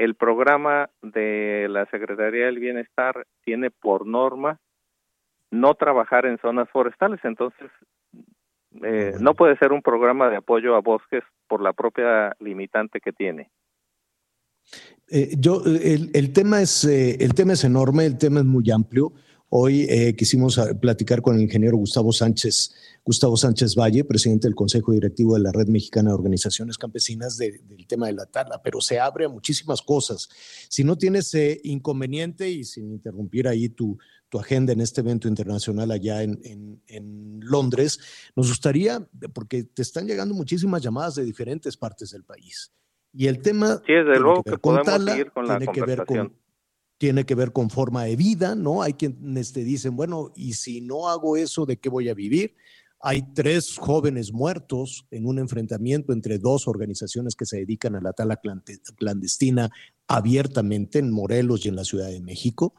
El 0.00 0.14
programa 0.14 0.88
de 1.02 1.66
la 1.68 1.84
Secretaría 1.90 2.46
del 2.46 2.58
Bienestar 2.58 3.26
tiene 3.44 3.70
por 3.70 4.06
norma 4.06 4.58
no 5.50 5.74
trabajar 5.74 6.24
en 6.24 6.38
zonas 6.38 6.70
forestales, 6.70 7.20
entonces 7.22 7.70
eh, 8.82 9.12
no 9.20 9.34
puede 9.34 9.58
ser 9.58 9.72
un 9.72 9.82
programa 9.82 10.30
de 10.30 10.36
apoyo 10.36 10.74
a 10.74 10.80
bosques 10.80 11.22
por 11.46 11.60
la 11.60 11.74
propia 11.74 12.34
limitante 12.40 12.98
que 12.98 13.12
tiene. 13.12 13.50
Eh, 15.10 15.34
yo, 15.38 15.60
el, 15.66 16.10
el, 16.14 16.32
tema 16.32 16.62
es, 16.62 16.82
eh, 16.86 17.18
el 17.20 17.34
tema 17.34 17.52
es 17.52 17.64
enorme, 17.64 18.06
el 18.06 18.16
tema 18.16 18.40
es 18.40 18.46
muy 18.46 18.70
amplio. 18.70 19.12
Hoy 19.52 19.84
eh, 19.88 20.14
quisimos 20.14 20.58
ah, 20.58 20.78
platicar 20.80 21.22
con 21.22 21.34
el 21.34 21.42
ingeniero 21.42 21.76
Gustavo 21.76 22.12
Sánchez, 22.12 22.72
Gustavo 23.04 23.36
Sánchez 23.36 23.74
Valle, 23.74 24.04
presidente 24.04 24.46
del 24.46 24.54
Consejo 24.54 24.92
Directivo 24.92 25.34
de 25.34 25.40
la 25.40 25.50
Red 25.50 25.66
Mexicana 25.66 26.10
de 26.10 26.14
Organizaciones 26.14 26.78
Campesinas, 26.78 27.36
de, 27.36 27.58
del 27.64 27.84
tema 27.88 28.06
de 28.06 28.12
la 28.12 28.26
tala, 28.26 28.62
pero 28.62 28.80
se 28.80 29.00
abre 29.00 29.24
a 29.24 29.28
muchísimas 29.28 29.82
cosas. 29.82 30.28
Si 30.68 30.84
no 30.84 30.96
tienes 30.96 31.34
eh, 31.34 31.60
inconveniente 31.64 32.48
y 32.48 32.62
sin 32.62 32.92
interrumpir 32.92 33.48
ahí 33.48 33.68
tu, 33.68 33.98
tu 34.28 34.38
agenda 34.38 34.72
en 34.72 34.82
este 34.82 35.00
evento 35.00 35.26
internacional 35.26 35.90
allá 35.90 36.22
en, 36.22 36.38
en, 36.44 36.80
en, 36.86 37.40
Londres, 37.42 37.98
nos 38.36 38.48
gustaría, 38.48 39.04
porque 39.32 39.64
te 39.64 39.82
están 39.82 40.06
llegando 40.06 40.32
muchísimas 40.32 40.80
llamadas 40.80 41.16
de 41.16 41.24
diferentes 41.24 41.76
partes 41.76 42.12
del 42.12 42.22
país. 42.22 42.72
Y 43.12 43.26
el 43.26 43.42
tema 43.42 43.82
sí, 43.84 43.94
desde 43.94 44.20
luego 44.20 44.44
que, 44.44 44.52
que 44.52 44.58
podemos 44.58 44.86
tala, 44.86 45.10
seguir 45.10 45.32
con 45.32 45.48
la 45.48 45.58
tiene 45.58 45.72
que 45.72 45.82
ver 45.82 46.04
con 46.06 46.39
tiene 47.00 47.24
que 47.24 47.34
ver 47.34 47.50
con 47.50 47.70
forma 47.70 48.04
de 48.04 48.14
vida, 48.14 48.54
¿no? 48.54 48.82
Hay 48.82 48.92
quienes 48.92 49.54
te 49.54 49.64
dicen, 49.64 49.96
bueno, 49.96 50.32
y 50.36 50.52
si 50.52 50.82
no 50.82 51.08
hago 51.08 51.38
eso, 51.38 51.64
¿de 51.64 51.78
qué 51.78 51.88
voy 51.88 52.10
a 52.10 52.14
vivir? 52.14 52.56
Hay 53.00 53.32
tres 53.32 53.78
jóvenes 53.78 54.34
muertos 54.34 55.06
en 55.10 55.24
un 55.24 55.38
enfrentamiento 55.38 56.12
entre 56.12 56.38
dos 56.38 56.68
organizaciones 56.68 57.36
que 57.36 57.46
se 57.46 57.56
dedican 57.56 57.96
a 57.96 58.02
la 58.02 58.12
tala 58.12 58.38
clandestina 58.98 59.70
abiertamente 60.08 60.98
en 60.98 61.10
Morelos 61.10 61.64
y 61.64 61.70
en 61.70 61.76
la 61.76 61.84
Ciudad 61.84 62.08
de 62.08 62.20
México, 62.20 62.74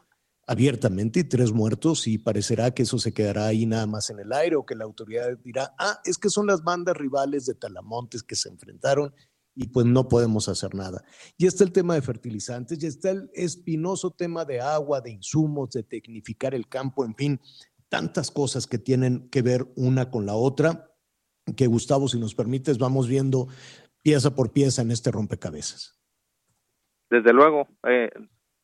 abiertamente, 0.46 1.18
y 1.18 1.24
tres 1.24 1.50
muertos, 1.50 2.06
y 2.06 2.18
parecerá 2.18 2.70
que 2.70 2.84
eso 2.84 3.00
se 3.00 3.12
quedará 3.12 3.46
ahí 3.46 3.66
nada 3.66 3.88
más 3.88 4.08
en 4.10 4.20
el 4.20 4.32
aire 4.32 4.54
o 4.54 4.64
que 4.64 4.76
la 4.76 4.84
autoridad 4.84 5.36
dirá, 5.42 5.74
ah, 5.80 5.98
es 6.04 6.16
que 6.16 6.30
son 6.30 6.46
las 6.46 6.62
bandas 6.62 6.96
rivales 6.96 7.44
de 7.46 7.54
Talamontes 7.54 8.22
que 8.22 8.36
se 8.36 8.50
enfrentaron 8.50 9.12
y 9.54 9.68
pues 9.68 9.86
no 9.86 10.08
podemos 10.08 10.48
hacer 10.48 10.74
nada. 10.74 11.02
Y 11.36 11.46
está 11.46 11.64
el 11.64 11.72
tema 11.72 11.94
de 11.94 12.02
fertilizantes, 12.02 12.82
y 12.82 12.86
está 12.86 13.10
el 13.10 13.30
espinoso 13.34 14.10
tema 14.10 14.44
de 14.44 14.60
agua, 14.60 15.00
de 15.00 15.10
insumos, 15.10 15.70
de 15.70 15.82
tecnificar 15.82 16.54
el 16.54 16.68
campo, 16.68 17.04
en 17.04 17.14
fin, 17.14 17.40
tantas 17.88 18.30
cosas 18.30 18.66
que 18.66 18.78
tienen 18.78 19.28
que 19.30 19.42
ver 19.42 19.66
una 19.76 20.10
con 20.10 20.26
la 20.26 20.34
otra, 20.34 20.88
que 21.56 21.66
Gustavo, 21.66 22.08
si 22.08 22.18
nos 22.18 22.34
permites, 22.34 22.78
vamos 22.78 23.08
viendo 23.08 23.48
pieza 24.02 24.34
por 24.34 24.52
pieza 24.52 24.82
en 24.82 24.90
este 24.90 25.10
rompecabezas. 25.10 26.00
Desde 27.10 27.32
luego, 27.32 27.68
eh, 27.86 28.10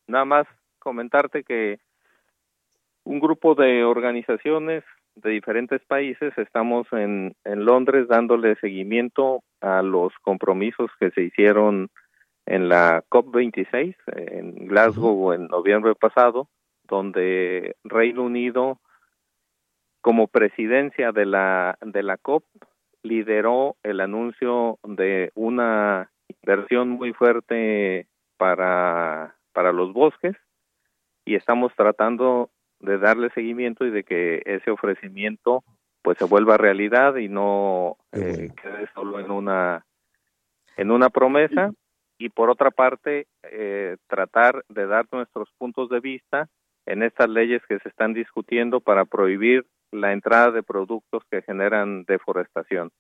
nada 0.07 0.25
más 0.25 0.47
comentarte 0.79 1.45
que 1.45 1.81
un 3.05 3.21
grupo 3.21 3.55
de 3.55 3.85
organizaciones 3.85 4.85
de 5.23 5.31
diferentes 5.31 5.81
países 5.87 6.33
estamos 6.37 6.87
en, 6.93 7.35
en 7.45 7.65
Londres 7.65 8.09
dándole 8.09 8.57
seguimiento 8.57 9.43
a 9.61 9.83
los 9.83 10.13
compromisos 10.23 10.91
que 10.99 11.11
se 11.11 11.23
hicieron 11.23 11.89
en 12.47 12.69
la 12.69 13.05
COP26 13.11 13.95
en 14.17 14.69
Glasgow 14.69 15.33
en 15.33 15.49
noviembre 15.49 15.95
pasado, 15.95 16.49
donde 16.85 17.77
Reino 17.85 18.23
Unido, 18.23 18.81
como 20.01 20.29
presidencia 20.29 21.13
de 21.13 21.27
la, 21.27 21.77
de 21.83 22.03
la 22.03 22.17
COP, 22.17 22.45
lideró 23.03 23.77
el 23.83 24.01
anuncio 24.01 24.79
de 24.85 25.31
una 25.35 26.11
inversión 26.29 26.89
muy 26.89 27.13
fuerte 27.13 28.07
para, 28.39 29.37
para 29.53 29.73
los 29.73 29.93
bosques 29.93 30.37
y 31.25 31.35
estamos 31.35 31.73
tratando 31.77 32.51
de 32.81 32.99
darle 32.99 33.31
seguimiento 33.31 33.85
y 33.85 33.91
de 33.91 34.05
que 34.05 34.43
ese 34.45 34.71
ofrecimiento 34.71 35.65
pues 36.03 36.19
se 36.19 36.25
vuelva 36.25 36.57
realidad 36.57 37.17
y 37.17 37.29
no 37.29 37.97
eh, 38.13 38.51
quede 38.63 38.89
solo 38.95 39.21
en 39.21 39.31
una 39.31 39.85
en 40.77 40.91
una 40.91 41.11
promesa 41.11 41.73
y 42.19 42.29
por 42.31 42.51
otra 42.51 42.71
parte 42.71 43.27
eh, 43.43 43.97
tratar 44.07 44.65
de 44.69 44.87
dar 44.87 45.07
nuestros 45.13 45.49
puntos 45.59 45.89
de 45.91 46.01
vista 46.01 46.49
en 46.87 47.03
estas 47.03 47.29
leyes 47.29 47.63
que 47.69 47.79
se 47.81 47.89
están 47.89 48.15
discutiendo 48.15 48.81
para 48.81 49.05
prohibir 49.05 49.67
la 49.91 50.13
entrada 50.13 50.51
de 50.51 50.63
productos 50.63 51.23
que 51.31 51.43
generan 51.43 52.05
deforestación. 52.05 52.91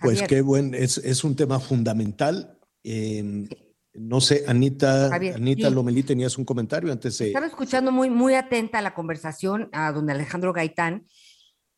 Pues 0.00 0.22
qué 0.22 0.40
buen, 0.40 0.74
es, 0.74 0.98
es 0.98 1.24
un 1.24 1.36
tema 1.36 1.60
fundamental. 1.60 2.58
Eh, 2.84 3.48
no 3.94 4.20
sé, 4.20 4.44
Anita, 4.46 5.08
Javier, 5.10 5.34
Anita 5.34 5.68
sí. 5.68 5.74
Lomelí, 5.74 6.02
tenías 6.02 6.38
un 6.38 6.44
comentario 6.44 6.92
antes 6.92 7.18
de... 7.18 7.28
Estaba 7.28 7.46
escuchando 7.46 7.90
muy, 7.92 8.10
muy 8.10 8.34
atenta 8.34 8.78
a 8.78 8.82
la 8.82 8.94
conversación 8.94 9.68
a 9.72 9.92
don 9.92 10.08
Alejandro 10.10 10.52
Gaitán, 10.52 11.06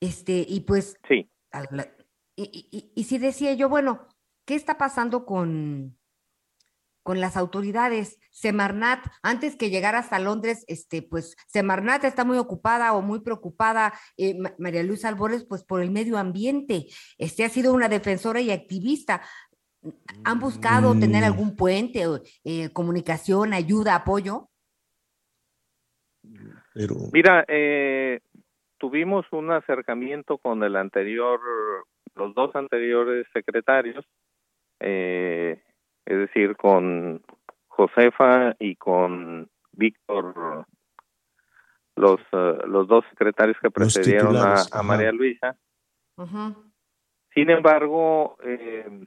este, 0.00 0.44
y 0.48 0.60
pues... 0.60 0.96
Sí. 1.08 1.30
Y, 2.34 2.68
y, 2.70 2.92
y 2.94 3.04
sí 3.04 3.18
decía 3.18 3.52
yo, 3.52 3.68
bueno, 3.68 4.08
¿qué 4.46 4.54
está 4.54 4.78
pasando 4.78 5.26
con, 5.26 5.98
con 7.02 7.20
las 7.20 7.36
autoridades? 7.36 8.18
Semarnat, 8.30 9.04
antes 9.22 9.56
que 9.56 9.68
llegara 9.68 9.98
hasta 9.98 10.18
Londres, 10.18 10.64
este, 10.66 11.02
pues 11.02 11.36
Semarnat 11.46 12.04
está 12.04 12.24
muy 12.24 12.38
ocupada 12.38 12.94
o 12.94 13.02
muy 13.02 13.20
preocupada, 13.20 13.92
eh, 14.16 14.34
María 14.58 14.82
Luisa 14.82 15.08
Albores, 15.08 15.44
pues 15.44 15.62
por 15.62 15.82
el 15.82 15.90
medio 15.90 16.16
ambiente. 16.16 16.86
Este 17.18 17.44
ha 17.44 17.50
sido 17.50 17.74
una 17.74 17.90
defensora 17.90 18.40
y 18.40 18.50
activista. 18.50 19.20
¿Han 20.24 20.38
buscado 20.38 20.94
mm. 20.94 21.00
tener 21.00 21.24
algún 21.24 21.56
puente, 21.56 22.04
eh, 22.44 22.72
comunicación, 22.72 23.52
ayuda, 23.52 23.96
apoyo? 23.96 24.48
Pero... 26.74 26.94
Mira, 27.12 27.44
eh, 27.48 28.20
tuvimos 28.78 29.26
un 29.32 29.50
acercamiento 29.50 30.38
con 30.38 30.62
el 30.62 30.76
anterior, 30.76 31.40
los 32.14 32.34
dos 32.34 32.54
anteriores 32.54 33.26
secretarios, 33.32 34.04
eh, 34.80 35.62
es 36.04 36.18
decir, 36.18 36.56
con 36.56 37.22
Josefa 37.68 38.54
y 38.58 38.76
con 38.76 39.48
Víctor, 39.72 40.66
los, 41.96 42.20
uh, 42.32 42.66
los 42.66 42.88
dos 42.88 43.04
secretarios 43.10 43.56
que 43.60 43.70
precedieron 43.70 44.36
a, 44.36 44.54
a, 44.70 44.82
María 44.82 45.12
Luisa. 45.12 45.56
Uh 46.16 46.22
-huh. 46.24 46.72
Sin 47.34 47.50
embargo, 47.50 48.36
eh, 48.42 49.06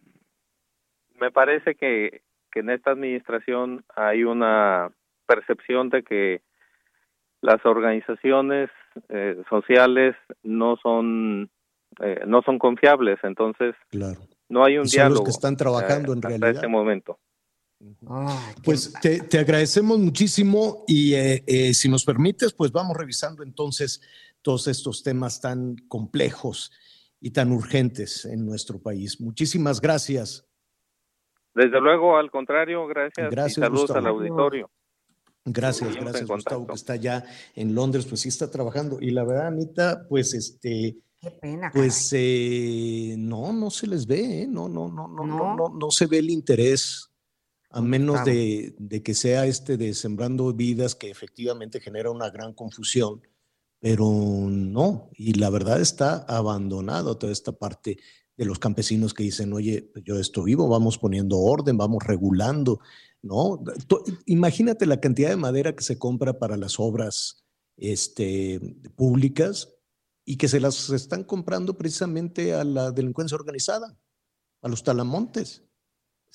me 1.19 1.31
parece 1.31 1.75
que, 1.75 2.21
que 2.51 2.59
en 2.59 2.69
esta 2.69 2.91
administración 2.91 3.83
hay 3.95 4.23
una 4.23 4.91
percepción 5.25 5.89
de 5.89 6.03
que 6.03 6.41
las 7.41 7.65
organizaciones 7.65 8.69
eh, 9.09 9.41
sociales 9.49 10.15
no 10.43 10.77
son 10.77 11.49
eh, 12.01 12.21
no 12.27 12.41
son 12.41 12.59
confiables. 12.59 13.19
Entonces 13.23 13.75
claro. 13.89 14.27
no 14.49 14.63
hay 14.63 14.77
un 14.77 14.87
son 14.87 14.97
diálogo 14.97 15.19
los 15.19 15.25
que 15.25 15.31
están 15.31 15.55
trabajando 15.57 16.13
eh, 16.13 16.15
en 16.15 16.21
realidad. 16.21 16.49
este 16.51 16.67
momento. 16.67 17.19
Ah, 18.07 18.53
pues 18.63 18.93
te, 19.01 19.19
te, 19.21 19.37
agradecemos 19.37 19.99
muchísimo 19.99 20.85
y 20.87 21.13
eh, 21.13 21.43
eh, 21.45 21.73
si 21.73 21.89
nos 21.89 22.05
permites 22.05 22.53
pues 22.53 22.71
vamos 22.71 22.95
revisando 22.95 23.43
entonces 23.43 24.01
todos 24.41 24.67
estos 24.67 25.03
temas 25.03 25.41
tan 25.41 25.75
complejos 25.87 26.71
y 27.19 27.31
tan 27.31 27.51
urgentes 27.51 28.25
en 28.25 28.45
nuestro 28.45 28.79
país. 28.79 29.19
Muchísimas 29.19 29.81
gracias 29.81 30.47
desde 31.55 31.79
luego, 31.79 32.17
al 32.17 32.29
contrario, 32.29 32.85
gracias, 32.85 33.31
gracias 33.31 33.57
y 33.57 33.61
saludos 33.61 33.81
Gustavo. 33.83 33.99
al 33.99 34.07
auditorio. 34.07 34.69
Gracias, 35.45 35.95
gracias 35.95 36.27
Gustavo, 36.27 36.65
que 36.67 36.73
está 36.73 36.95
ya 36.95 37.23
en 37.55 37.75
Londres, 37.75 38.05
pues 38.07 38.21
sí 38.21 38.29
está 38.29 38.49
trabajando. 38.49 38.97
Y 38.99 39.11
la 39.11 39.23
verdad, 39.23 39.47
Anita, 39.47 40.05
pues 40.09 40.33
este, 40.33 40.97
Qué 41.21 41.31
pena. 41.31 41.71
Pues 41.73 42.11
eh, 42.13 43.15
no, 43.17 43.53
no 43.53 43.69
se 43.69 43.87
les 43.87 44.05
ve, 44.05 44.41
¿eh? 44.41 44.47
no, 44.47 44.67
no, 44.67 44.89
no, 44.89 45.07
no, 45.07 45.25
no, 45.25 45.55
no, 45.55 45.69
no 45.69 45.91
se 45.91 46.07
ve 46.07 46.17
el 46.17 46.29
interés, 46.29 47.11
a 47.69 47.81
menos 47.81 48.25
de, 48.25 48.75
de 48.77 49.03
que 49.03 49.13
sea 49.13 49.45
este 49.45 49.77
de 49.77 49.93
sembrando 49.93 50.51
vidas 50.53 50.95
que 50.95 51.09
efectivamente 51.09 51.79
genera 51.79 52.09
una 52.09 52.29
gran 52.29 52.53
confusión, 52.53 53.21
pero 53.79 54.05
no, 54.05 55.09
y 55.13 55.33
la 55.33 55.49
verdad 55.49 55.79
está 55.79 56.25
abandonado 56.27 57.17
toda 57.17 57.31
esta 57.31 57.51
parte 57.51 57.97
de 58.37 58.45
los 58.45 58.59
campesinos 58.59 59.13
que 59.13 59.23
dicen, 59.23 59.53
oye, 59.53 59.89
pues 59.93 60.03
yo 60.05 60.19
esto 60.19 60.43
vivo, 60.43 60.67
vamos 60.67 60.97
poniendo 60.97 61.37
orden, 61.39 61.77
vamos 61.77 62.03
regulando, 62.03 62.79
¿no? 63.21 63.61
Tú- 63.87 64.03
Imagínate 64.25 64.85
la 64.85 64.99
cantidad 64.99 65.29
de 65.29 65.37
madera 65.37 65.75
que 65.75 65.83
se 65.83 65.97
compra 65.97 66.37
para 66.37 66.57
las 66.57 66.79
obras 66.79 67.45
este, 67.77 68.59
públicas 68.95 69.69
y 70.25 70.37
que 70.37 70.47
se 70.47 70.59
las 70.59 70.89
están 70.89 71.23
comprando 71.23 71.77
precisamente 71.77 72.53
a 72.53 72.63
la 72.63 72.91
delincuencia 72.91 73.35
organizada, 73.35 73.97
a 74.61 74.67
los 74.67 74.83
talamontes. 74.83 75.61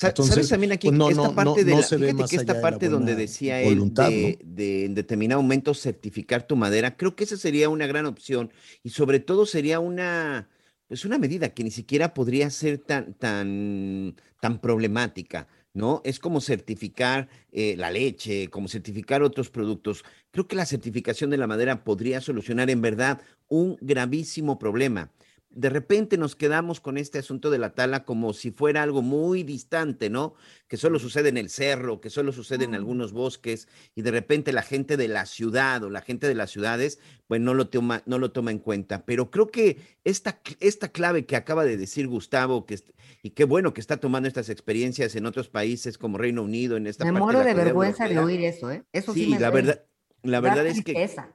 Entonces, 0.03 0.35
¿Sabes 0.35 0.49
también 0.49 0.73
aquí 0.73 0.89
pues 0.89 0.99
no, 0.99 1.11
esta 1.11 1.29
no, 1.29 1.35
parte 1.35 1.61
no- 1.61 1.65
de 1.67 1.77
la, 1.77 1.83
se 1.83 1.99
fíjate 1.99 2.25
que 2.25 2.37
esta 2.37 2.55
de 2.55 2.61
parte 2.63 2.89
donde 2.89 3.13
buena 3.13 3.21
decía 3.21 3.61
él 3.61 3.93
de, 3.93 4.39
de 4.43 4.85
en 4.87 4.95
determinado 4.95 5.43
momento 5.43 5.75
certificar 5.75 6.47
tu 6.47 6.57
madera, 6.57 6.97
creo 6.97 7.15
que 7.15 7.25
esa 7.25 7.37
sería 7.37 7.69
una 7.69 7.87
gran 7.87 8.07
opción 8.07 8.51
y 8.83 8.91
sobre 8.91 9.21
todo 9.21 9.45
sería 9.45 9.79
una 9.79 10.49
pues 10.91 11.05
una 11.05 11.19
medida 11.19 11.55
que 11.55 11.63
ni 11.63 11.71
siquiera 11.71 12.15
podría 12.15 12.51
ser 12.51 12.79
tan 12.79 13.15
tan 13.15 14.17
tan 14.41 14.61
problemática, 14.61 15.47
¿no? 15.73 16.03
Es 16.05 16.19
como 16.19 16.41
certificar 16.41 17.29
eh, 17.53 17.77
la 17.79 17.93
leche, 17.93 18.49
como 18.49 18.67
certificar 18.67 19.23
otros 19.23 19.51
productos. 19.51 20.05
Creo 20.33 20.49
que 20.49 20.57
la 20.57 20.67
certificación 20.67 21.31
de 21.31 21.37
la 21.37 21.47
madera 21.47 21.85
podría 21.85 22.21
solucionar 22.21 22.71
en 22.71 22.83
verdad 22.83 23.21
un 23.47 23.79
gravísimo 23.81 24.59
problema 24.59 25.13
de 25.53 25.69
repente 25.69 26.17
nos 26.17 26.37
quedamos 26.37 26.81
con 26.81 26.97
este 26.97 27.19
asunto 27.19 27.51
de 27.51 27.59
la 27.59 27.75
tala 27.75 28.05
como 28.05 28.33
si 28.33 28.53
fuera 28.53 28.83
algo 28.85 29.03
muy 29.03 29.43
distante, 29.43 30.09
¿no? 30.09 30.35
Que 30.69 30.77
solo 30.77 30.99
sucede 31.01 31.29
en 31.29 31.37
el 31.37 31.51
cerro, 31.51 32.01
que 32.01 32.09
solo 32.09 32.31
sucede 32.33 32.65
en 32.65 32.75
algunos 32.77 33.13
bosques, 33.13 33.67
y 33.97 34.03
de 34.03 34.13
repente 34.13 34.53
la 34.53 34.63
gente 34.63 34.97
de 34.97 35.09
la 35.09 35.27
ciudad 35.27 35.83
o 35.83 35.91
la 35.91 36.03
gente 36.03 36.29
de 36.29 36.35
las 36.37 36.51
ciudades, 36.53 37.01
pues 37.27 37.41
no 37.41 37.55
lo 37.55 37.69
toma, 37.69 38.03
no 38.07 38.19
lo 38.19 38.31
toma 38.31 38.53
en 38.53 38.61
cuenta. 38.61 39.05
Pero 39.05 39.31
creo 39.33 39.49
que 39.49 39.79
esta, 40.05 40.41
esta 40.61 40.89
clave 40.89 41.27
que 41.27 41.35
acaba 41.37 41.65
de 41.65 41.77
decir 41.77 42.07
Gustavo, 42.07 42.65
que, 42.65 42.79
y 43.23 43.31
qué 43.31 43.45
bueno 43.45 43.75
que 43.75 43.81
está 43.81 43.97
tomando 43.97 44.29
estas 44.29 44.51
experiencias 44.51 45.17
en 45.17 45.27
otros 45.27 45.49
países 45.49 45.99
como 45.99 46.17
Reino 46.17 46.43
Unido, 46.43 46.77
en 46.77 46.87
esta 46.87 47.05
Me 47.05 47.13
parte 47.13 47.25
muero 47.25 47.41
la 47.41 47.47
de 47.47 47.55
vergüenza 47.55 48.09
de 48.09 48.19
oír 48.21 48.45
eso, 48.45 48.71
¿eh? 48.71 48.85
Eso 48.93 49.13
sí, 49.13 49.25
Sí, 49.25 49.31
me 49.31 49.41
la 49.41 49.49
da- 49.49 49.51
verdad, 49.51 49.85
la 50.23 50.41
da 50.41 50.49
verdad 50.49 50.67
es 50.67 50.77
que 50.85 50.93
tristeza. 50.93 51.35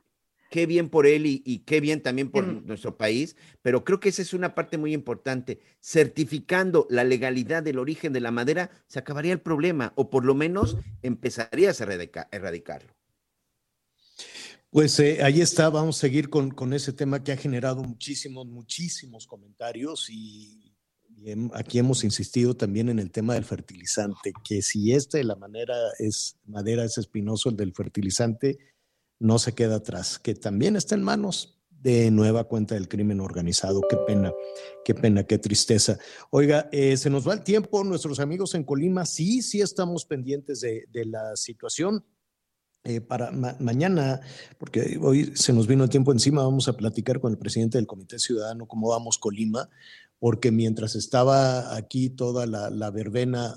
Qué 0.49 0.65
bien 0.65 0.89
por 0.89 1.05
él 1.07 1.25
y, 1.25 1.41
y 1.45 1.59
qué 1.59 1.81
bien 1.81 2.01
también 2.01 2.29
por 2.31 2.45
Mm. 2.45 2.65
nuestro 2.67 2.97
país, 2.97 3.35
pero 3.61 3.83
creo 3.83 3.99
que 3.99 4.09
esa 4.09 4.21
es 4.21 4.33
una 4.33 4.55
parte 4.55 4.77
muy 4.77 4.93
importante. 4.93 5.59
Certificando 5.81 6.87
la 6.89 7.03
legalidad 7.03 7.63
del 7.63 7.79
origen 7.79 8.13
de 8.13 8.19
la 8.21 8.31
madera, 8.31 8.69
se 8.87 8.99
acabaría 8.99 9.33
el 9.33 9.41
problema, 9.41 9.91
o 9.95 10.09
por 10.09 10.23
lo 10.25 10.35
menos 10.35 10.77
empezarías 11.01 11.81
a 11.81 11.85
erradica- 11.85 12.27
erradicarlo. 12.31 12.93
Pues 14.69 14.99
eh, 14.99 15.23
ahí 15.23 15.41
está, 15.41 15.69
vamos 15.69 15.97
a 15.97 16.01
seguir 16.01 16.29
con, 16.29 16.51
con 16.51 16.73
ese 16.73 16.91
tema 16.91 17.23
que 17.23 17.31
ha 17.31 17.37
generado 17.37 17.81
muchísimos, 17.83 18.45
muchísimos 18.45 19.25
comentarios 19.25 20.09
y, 20.09 20.73
y 21.17 21.29
hem- 21.31 21.49
aquí 21.53 21.79
hemos 21.79 22.03
insistido 22.03 22.55
también 22.57 22.89
en 22.89 22.99
el 22.99 23.09
tema 23.09 23.35
del 23.35 23.45
fertilizante, 23.45 24.33
que 24.43 24.61
si 24.61 24.91
este 24.91 25.19
de 25.19 25.23
la 25.23 25.35
manera 25.37 25.75
es 25.99 26.37
madera 26.45 26.83
es 26.83 26.97
espinoso, 26.97 27.49
el 27.49 27.55
del 27.55 27.73
fertilizante 27.73 28.57
no 29.19 29.39
se 29.39 29.53
queda 29.53 29.77
atrás, 29.77 30.19
que 30.19 30.35
también 30.35 30.75
está 30.75 30.95
en 30.95 31.03
manos 31.03 31.55
de 31.69 32.09
nueva 32.09 32.45
cuenta 32.45 32.73
del 32.73 32.87
crimen 32.87 33.19
organizado. 33.19 33.81
Qué 33.87 33.95
pena, 34.07 34.33
qué 34.83 34.95
pena, 34.95 35.23
qué 35.23 35.37
tristeza. 35.37 35.99
Oiga, 36.31 36.67
eh, 36.71 36.97
se 36.97 37.11
nos 37.11 37.27
va 37.27 37.33
el 37.33 37.43
tiempo, 37.43 37.83
nuestros 37.83 38.19
amigos 38.19 38.55
en 38.55 38.63
Colima, 38.63 39.05
sí, 39.05 39.43
sí 39.43 39.61
estamos 39.61 40.05
pendientes 40.05 40.61
de, 40.61 40.87
la 41.05 41.35
situación 41.35 42.03
eh, 42.83 43.01
para 43.01 43.31
ma- 43.31 43.55
mañana, 43.59 44.19
porque 44.57 44.97
hoy 44.99 45.31
se 45.35 45.53
nos 45.53 45.67
vino 45.67 45.83
el 45.83 45.91
tiempo 45.91 46.11
encima, 46.11 46.43
vamos 46.43 46.67
a 46.67 46.75
platicar 46.75 47.19
con 47.19 47.31
el 47.31 47.37
presidente 47.37 47.77
del 47.77 47.85
Comité 47.85 48.17
Ciudadano 48.17 48.67
cómo 48.67 48.89
vamos 48.89 49.19
Colima, 49.19 49.69
porque 50.17 50.51
mientras 50.51 50.95
estaba 50.95 51.75
aquí 51.75 52.09
toda 52.09 52.47
la, 52.47 52.89
verbena 52.89 53.55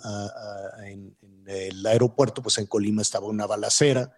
en, 0.85 1.16
en 1.22 1.44
el 1.48 1.86
aeropuerto, 1.86 2.43
pues 2.43 2.59
en 2.59 2.66
Colima 2.66 3.01
estaba 3.01 3.26
una 3.26 3.47
balacera 3.47 4.12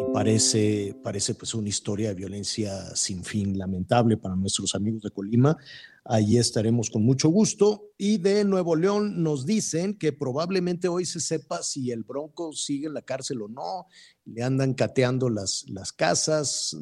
y 0.00 0.12
parece, 0.12 0.96
parece 1.02 1.34
pues 1.34 1.54
una 1.54 1.68
historia 1.68 2.08
de 2.08 2.14
violencia 2.14 2.94
sin 2.94 3.24
fin, 3.24 3.58
lamentable 3.58 4.16
para 4.16 4.36
nuestros 4.36 4.74
amigos 4.74 5.02
de 5.02 5.10
Colima. 5.10 5.56
Allí 6.04 6.38
estaremos 6.38 6.88
con 6.90 7.04
mucho 7.04 7.28
gusto. 7.28 7.90
Y 7.98 8.18
de 8.18 8.44
Nuevo 8.44 8.76
León 8.76 9.22
nos 9.22 9.44
dicen 9.44 9.98
que 9.98 10.12
probablemente 10.12 10.88
hoy 10.88 11.04
se 11.04 11.20
sepa 11.20 11.62
si 11.62 11.90
el 11.90 12.04
Bronco 12.04 12.52
sigue 12.52 12.86
en 12.86 12.94
la 12.94 13.02
cárcel 13.02 13.42
o 13.42 13.48
no. 13.48 13.86
Le 14.24 14.42
andan 14.42 14.74
cateando 14.74 15.28
las, 15.28 15.64
las 15.68 15.92
casas, 15.92 16.76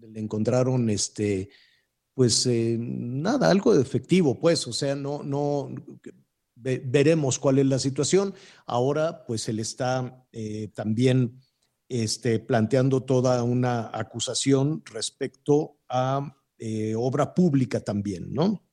le 0.00 0.20
encontraron 0.20 0.88
este, 0.90 1.50
pues 2.14 2.46
eh, 2.46 2.76
nada, 2.80 3.50
algo 3.50 3.74
de 3.74 3.82
efectivo, 3.82 4.38
pues, 4.40 4.66
o 4.66 4.72
sea, 4.72 4.96
no, 4.96 5.22
no, 5.22 5.72
ve- 6.56 6.82
veremos 6.84 7.38
cuál 7.38 7.58
es 7.60 7.66
la 7.66 7.78
situación. 7.78 8.34
Ahora, 8.66 9.24
pues, 9.26 9.42
se 9.42 9.52
le 9.52 9.62
está 9.62 10.26
eh, 10.32 10.68
también 10.74 11.40
este, 11.90 12.38
planteando 12.38 13.02
toda 13.02 13.42
una 13.42 13.90
acusación 13.92 14.82
respecto 14.86 15.80
a 15.88 16.36
eh, 16.56 16.94
obra 16.96 17.34
pública 17.34 17.80
también, 17.80 18.32
¿no? 18.32 18.64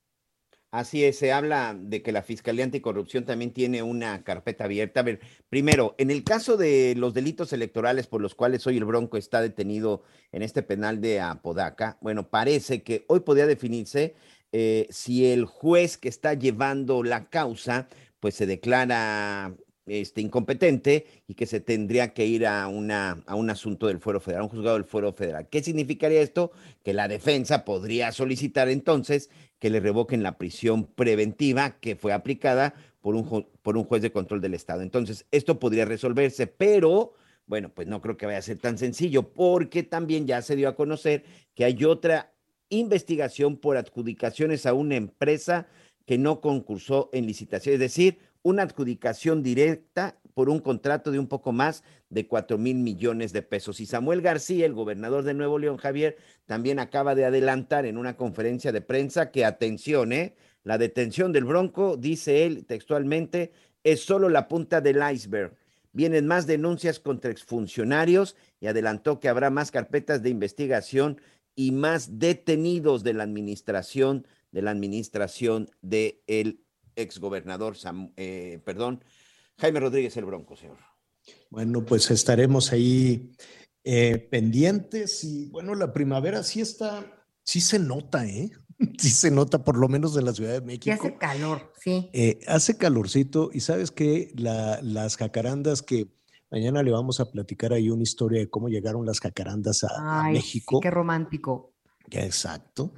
Así 0.69 1.03
es, 1.03 1.17
se 1.17 1.31
habla 1.31 1.75
de 1.79 2.03
que 2.03 2.11
la 2.11 2.21
Fiscalía 2.21 2.63
Anticorrupción 2.63 3.25
también 3.25 3.53
tiene 3.53 3.81
una 3.81 4.23
carpeta 4.23 4.65
abierta. 4.65 4.99
A 4.99 5.03
ver, 5.03 5.19
primero, 5.49 5.95
en 5.97 6.11
el 6.11 6.23
caso 6.23 6.57
de 6.57 6.93
los 6.95 7.15
delitos 7.15 7.53
electorales 7.53 8.05
por 8.05 8.21
los 8.21 8.35
cuales 8.35 8.67
hoy 8.67 8.77
el 8.77 8.85
Bronco 8.85 9.17
está 9.17 9.41
detenido 9.41 10.03
en 10.31 10.43
este 10.43 10.61
penal 10.61 11.01
de 11.01 11.19
Apodaca, 11.19 11.97
bueno, 12.01 12.29
parece 12.29 12.83
que 12.83 13.03
hoy 13.07 13.21
podría 13.21 13.47
definirse 13.47 14.15
eh, 14.51 14.87
si 14.91 15.25
el 15.25 15.45
juez 15.45 15.97
que 15.97 16.09
está 16.09 16.35
llevando 16.35 17.01
la 17.01 17.29
causa, 17.29 17.87
pues 18.19 18.35
se 18.35 18.45
declara 18.45 19.55
este, 19.87 20.21
incompetente 20.21 21.07
y 21.27 21.33
que 21.33 21.45
se 21.45 21.59
tendría 21.59 22.13
que 22.13 22.25
ir 22.25 22.45
a, 22.45 22.67
una, 22.67 23.23
a 23.25 23.35
un 23.35 23.49
asunto 23.49 23.87
del 23.87 23.99
fuero 23.99 24.19
federal, 24.19 24.41
a 24.41 24.43
un 24.45 24.49
juzgado 24.49 24.75
del 24.75 24.85
fuero 24.85 25.13
federal. 25.13 25.47
¿Qué 25.49 25.63
significaría 25.63 26.21
esto? 26.21 26.51
Que 26.83 26.93
la 26.93 27.07
defensa 27.07 27.65
podría 27.65 28.11
solicitar 28.11 28.69
entonces 28.69 29.29
que 29.59 29.69
le 29.69 29.79
revoquen 29.79 30.23
la 30.23 30.37
prisión 30.37 30.85
preventiva 30.85 31.79
que 31.79 31.95
fue 31.95 32.13
aplicada 32.13 32.75
por 33.01 33.15
un, 33.15 33.47
por 33.61 33.77
un 33.77 33.85
juez 33.85 34.01
de 34.01 34.11
control 34.11 34.41
del 34.41 34.53
Estado. 34.53 34.81
Entonces, 34.81 35.25
esto 35.31 35.59
podría 35.59 35.85
resolverse, 35.85 36.47
pero 36.47 37.13
bueno, 37.47 37.69
pues 37.73 37.87
no 37.87 38.01
creo 38.01 38.17
que 38.17 38.25
vaya 38.25 38.39
a 38.39 38.41
ser 38.43 38.57
tan 38.57 38.77
sencillo, 38.77 39.29
porque 39.29 39.81
también 39.83 40.27
ya 40.27 40.41
se 40.41 40.55
dio 40.55 40.67
a 40.67 40.75
conocer 40.75 41.23
que 41.55 41.63
hay 41.63 41.83
otra 41.85 42.33
investigación 42.69 43.55
por 43.55 43.77
adjudicaciones 43.77 44.65
a 44.65 44.73
una 44.73 44.95
empresa 44.95 45.67
que 46.05 46.17
no 46.17 46.41
concursó 46.41 47.09
en 47.13 47.25
licitación, 47.25 47.73
es 47.73 47.79
decir, 47.79 48.17
una 48.47 48.63
adjudicación 48.63 49.43
directa 49.43 50.17
por 50.33 50.49
un 50.49 50.59
contrato 50.59 51.11
de 51.11 51.19
un 51.19 51.27
poco 51.27 51.51
más 51.51 51.83
de 52.09 52.27
4 52.27 52.57
mil 52.57 52.77
millones 52.77 53.33
de 53.33 53.41
pesos. 53.41 53.81
Y 53.81 53.85
Samuel 53.85 54.21
García, 54.21 54.65
el 54.65 54.73
gobernador 54.73 55.23
de 55.23 55.33
Nuevo 55.33 55.59
León, 55.59 55.77
Javier, 55.77 56.15
también 56.45 56.79
acaba 56.79 57.13
de 57.13 57.25
adelantar 57.25 57.85
en 57.85 57.97
una 57.97 58.15
conferencia 58.15 58.71
de 58.71 58.79
prensa 58.79 59.31
que, 59.31 59.43
atención, 59.43 60.13
¿eh? 60.13 60.35
la 60.63 60.77
detención 60.77 61.33
del 61.33 61.43
Bronco, 61.43 61.97
dice 61.97 62.45
él 62.45 62.65
textualmente, 62.65 63.51
es 63.83 64.05
solo 64.05 64.29
la 64.29 64.47
punta 64.47 64.79
del 64.79 65.01
iceberg. 65.11 65.53
Vienen 65.91 66.25
más 66.25 66.47
denuncias 66.47 66.99
contra 66.99 67.31
exfuncionarios 67.31 68.37
y 68.61 68.67
adelantó 68.67 69.19
que 69.19 69.27
habrá 69.27 69.49
más 69.49 69.71
carpetas 69.71 70.23
de 70.23 70.29
investigación 70.29 71.19
y 71.55 71.71
más 71.71 72.19
detenidos 72.19 73.03
de 73.03 73.13
la 73.13 73.23
administración, 73.23 74.25
de 74.51 74.61
la 74.61 74.71
administración 74.71 75.69
del 75.81 76.61
exgobernador, 76.97 77.75
Sam- 77.77 78.11
eh, 78.17 78.59
perdón, 78.65 79.03
Jaime 79.59 79.79
Rodríguez 79.79 80.17
el 80.17 80.25
Bronco, 80.25 80.55
señor. 80.55 80.77
Bueno, 81.49 81.85
pues 81.85 82.11
estaremos 82.11 82.71
ahí 82.73 83.31
eh, 83.83 84.17
pendientes 84.17 85.23
y 85.23 85.49
bueno, 85.49 85.75
la 85.75 85.93
primavera 85.93 86.43
sí 86.43 86.59
está, 86.61 87.05
sí 87.43 87.61
se 87.61 87.79
nota, 87.79 88.25
¿eh? 88.25 88.51
Sí 88.99 89.09
se 89.09 89.31
nota, 89.31 89.63
por 89.63 89.75
lo 89.77 89.87
menos 89.89 90.15
en 90.17 90.25
la 90.25 90.33
Ciudad 90.33 90.51
de 90.51 90.57
Y 90.59 90.61
México. 90.61 90.93
hace 90.93 91.17
calor, 91.17 91.73
sí. 91.79 92.09
Eh, 92.13 92.39
hace 92.47 92.77
calorcito 92.77 93.49
y 93.53 93.61
sabes 93.61 93.89
que 93.91 94.31
las 94.35 95.17
jacarandas 95.17 95.81
que 95.81 96.07
mañana 96.51 96.83
le 96.83 96.91
vamos 96.91 97.19
a 97.19 97.25
platicar 97.31 97.73
ahí 97.73 97.89
una 97.89 98.03
historia 98.03 98.39
de 98.39 98.49
cómo 98.49 98.69
llegaron 98.69 99.03
las 99.05 99.19
jacarandas 99.19 99.83
a, 99.83 99.87
a 99.87 100.23
Ay, 100.25 100.33
sí, 100.35 100.37
México. 100.37 100.79
qué 100.79 100.91
romántico. 100.91 101.73
Ya, 102.09 102.23
Exacto. 102.23 102.93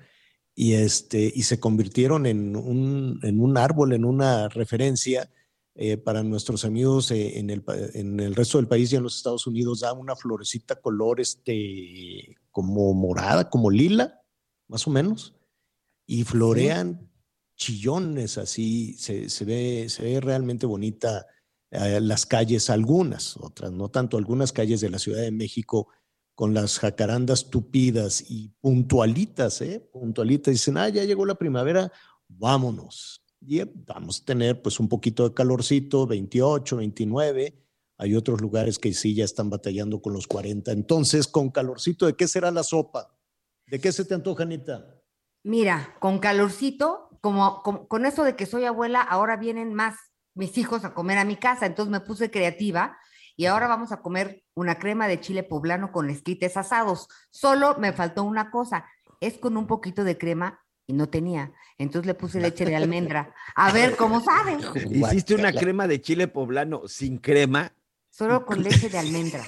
Y, 0.61 0.73
este, 0.73 1.31
y 1.34 1.44
se 1.44 1.57
convirtieron 1.57 2.26
en 2.26 2.57
un, 2.57 3.22
en 3.23 3.40
un 3.40 3.57
árbol, 3.57 3.94
en 3.94 4.03
una 4.03 4.49
referencia 4.49 5.31
eh, 5.73 5.95
para 5.95 6.22
nuestros 6.22 6.65
amigos 6.65 7.11
eh, 7.11 7.40
en, 7.40 7.49
el, 7.49 7.64
en 7.94 8.19
el 8.19 8.36
resto 8.36 8.57
del 8.57 8.68
país 8.68 8.91
y 8.91 8.98
en 8.98 9.03
los 9.03 9.15
Estados 9.15 9.48
Unidos. 9.48 9.80
Da 9.80 9.94
una 9.94 10.18
florecita 10.18 10.76
color 10.76 11.22
este, 11.22 12.36
como 12.52 12.94
morada, 12.94 13.49
como 13.49 13.72
lila, 13.72 14.22
más 14.68 14.86
o 14.86 14.90
menos. 14.90 15.34
y 16.06 16.26
florean 16.26 17.10
chillones 17.56 18.38
así, 18.38 18.95
se, 18.98 19.30
se 19.30 19.45
ve, 19.45 19.86
se 19.88 20.03
ve 20.03 20.19
realmente 20.19 20.65
bonita 20.65 21.26
eh, 21.72 22.02
las 22.02 22.26
calles, 22.26 22.69
algunas, 22.69 23.38
otras, 23.38 23.72
no 23.72 23.88
tanto, 23.88 24.18
algunas 24.18 24.52
calles 24.52 24.81
de 24.81 24.90
la 24.90 24.99
Ciudad 24.99 25.22
de 25.22 25.31
México 25.31 25.88
con 26.40 26.53
las 26.53 26.80
jacarandas 26.80 27.49
tupidas 27.49 28.24
y 28.32 28.48
puntualitas, 28.61 29.60
¿eh? 29.60 29.86
Puntualitas, 29.91 30.53
dicen, 30.53 30.78
ah, 30.78 30.88
ya 30.88 31.03
llegó 31.03 31.26
la 31.26 31.36
primavera, 31.36 31.91
vámonos. 32.30 33.26
Y 33.41 33.60
eh, 33.60 33.70
vamos 33.86 34.22
a 34.22 34.24
tener 34.26 34.61
pues 34.61 34.80
un 34.80 34.88
poquito 34.88 35.28
de 35.28 35.36
calorcito, 35.36 36.07
28, 36.07 36.78
29. 36.78 37.61
Hay 37.98 38.16
otros 38.16 38.40
lugares 38.40 38.80
que 38.80 38.94
sí 38.94 39.14
ya 39.16 39.26
están 39.26 39.49
batallando 39.49 40.02
con 40.02 40.14
los 40.14 40.28
40. 40.28 40.72
Entonces, 40.72 41.28
con 41.28 41.49
calorcito, 41.49 42.06
¿de 42.06 42.14
qué 42.16 42.26
será 42.26 42.52
la 42.52 42.64
sopa? 42.64 43.14
¿De 43.68 43.82
qué 43.82 43.91
se 43.91 44.06
te 44.06 44.14
antoja, 44.14 44.44
Anita? 44.44 45.03
Mira, 45.44 45.98
con 45.99 46.20
calorcito, 46.20 47.10
como, 47.20 47.61
como- 47.64 47.90
con 47.90 48.06
eso 48.06 48.24
de 48.24 48.38
que 48.38 48.45
soy 48.45 48.64
abuela, 48.64 49.02
ahora 49.02 49.36
vienen 49.36 49.74
más 49.74 49.95
mis 50.36 50.57
hijos 50.57 50.86
a 50.86 50.94
comer 50.94 51.18
a 51.18 51.26
mi 51.26 51.36
casa, 51.36 51.66
entonces 51.66 51.91
me 51.91 51.99
puse 51.99 52.32
creativa 52.32 52.95
y 53.40 53.45
ahora 53.45 53.70
vamos 53.70 53.94
a 53.94 54.02
comer 54.02 54.44
una 54.53 54.80
crema 54.80 55.07
de 55.07 55.22
chile 55.22 55.44
poblano 55.44 55.94
con 55.94 56.10
esquites 56.10 56.57
asados. 56.57 57.07
Solo 57.32 57.78
me 57.80 57.94
faltó 57.94 58.26
una 58.26 58.52
cosa, 58.52 58.84
es 59.22 59.38
con 59.38 59.56
un 59.56 59.66
poquito 59.66 60.03
de 60.03 60.18
crema 60.18 60.60
y 60.86 60.91
no 60.91 61.07
tenía, 61.07 61.53
entonces 61.78 62.06
le 62.06 62.16
puse 62.16 62.41
leche 62.41 62.66
de 62.66 62.76
almendra. 62.76 63.34
A 63.56 63.72
ver 63.72 63.95
cómo 63.95 64.20
sabe. 64.20 64.57
Hiciste 64.91 65.36
una 65.36 65.53
crema 65.53 65.88
de 65.88 66.02
chile 66.02 66.28
poblano 66.28 66.86
sin 66.90 67.18
crema. 67.18 67.72
Solo 68.10 68.45
con 68.45 68.61
leche 68.61 68.90
de 68.90 68.98
almendra. 68.98 69.45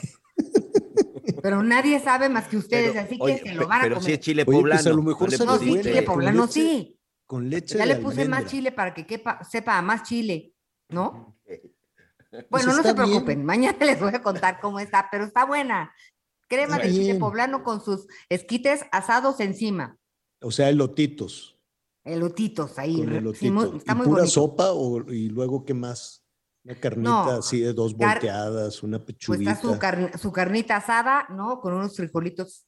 Pero 1.44 1.62
nadie 1.62 2.00
sabe 2.00 2.30
más 2.30 2.48
que 2.48 2.56
ustedes, 2.56 2.92
Pero, 2.94 3.02
así 3.06 3.18
que 3.18 3.24
oye, 3.24 3.42
se 3.44 3.54
lo 3.56 3.68
van 3.68 3.80
a 3.80 3.84
pero 3.84 3.96
comer. 3.96 4.06
sí 4.08 4.14
es 4.14 4.20
chile 4.22 4.46
Oye, 4.48 4.58
poblano. 4.58 4.80
pues 4.84 4.88
a 4.88 4.96
lo 4.96 5.04
mejor 5.04 5.32
sabe 5.32 5.46
No, 5.52 5.58
sí, 5.60 5.82
chile 5.82 6.02
poblano 6.04 6.44
leche- 6.46 6.54
sí. 6.54 7.00
Con 7.28 7.50
leche 7.50 7.78
Ya 7.78 7.86
de 7.86 7.94
le 7.94 7.96
puse 7.98 8.20
más 8.24 8.40
almendra. 8.40 8.46
chile 8.52 8.72
para 8.72 8.94
que 8.94 9.06
quepa, 9.06 9.44
sepa 9.44 9.78
a 9.78 9.82
más 9.82 10.04
chile, 10.04 10.54
¿no? 10.88 11.36
Pues 12.32 12.48
Bueno, 12.50 12.68
no 12.68 12.78
está 12.78 12.90
se 12.90 12.94
bien. 12.96 13.08
preocupen, 13.10 13.46
mañana 13.46 13.78
les 13.86 14.00
voy 14.00 14.14
a 14.16 14.22
contar 14.22 14.60
cómo 14.62 14.80
está, 14.80 15.08
pero 15.12 15.26
está 15.26 15.46
buena. 15.46 15.94
Crema 16.48 16.76
Está 16.78 16.88
de 16.88 16.94
chile 16.94 17.16
poblano 17.16 17.64
con 17.64 17.84
sus 17.84 18.08
esquites 18.30 18.86
asados 18.92 19.40
encima, 19.40 19.98
O 20.42 20.52
sea, 20.52 20.70
elotitos. 20.70 21.58
elotitos 22.04 22.78
ahí. 22.80 22.98
Con 22.98 23.14
elotito. 23.14 23.40
sí, 23.46 23.52
muy- 23.52 23.78
está 23.78 23.94
¿Y 23.94 23.96
muy 23.96 24.06
pura 24.06 24.22
bonito. 24.22 24.32
sopa 24.34 24.72
o, 24.72 25.12
y 25.12 25.30
luego 25.30 25.64
qué 25.66 25.74
más? 25.74 26.24
Una 26.64 26.76
carnita 26.76 27.10
No, 27.10 27.32
así 27.32 27.60
de 27.60 27.74
dos 27.74 27.96
car- 27.96 28.16
volteadas, 28.16 28.84
una 28.84 28.98
Pues 29.00 29.08
pechuguita. 29.08 29.52
está 29.52 29.62
su, 29.74 29.80
carn- 29.80 30.18
su 30.18 30.32
carnita 30.32 30.76
asada, 30.78 31.26
¿no? 31.30 31.60
Con 31.60 31.74
unos 31.74 31.96
frijolitos 31.96 32.66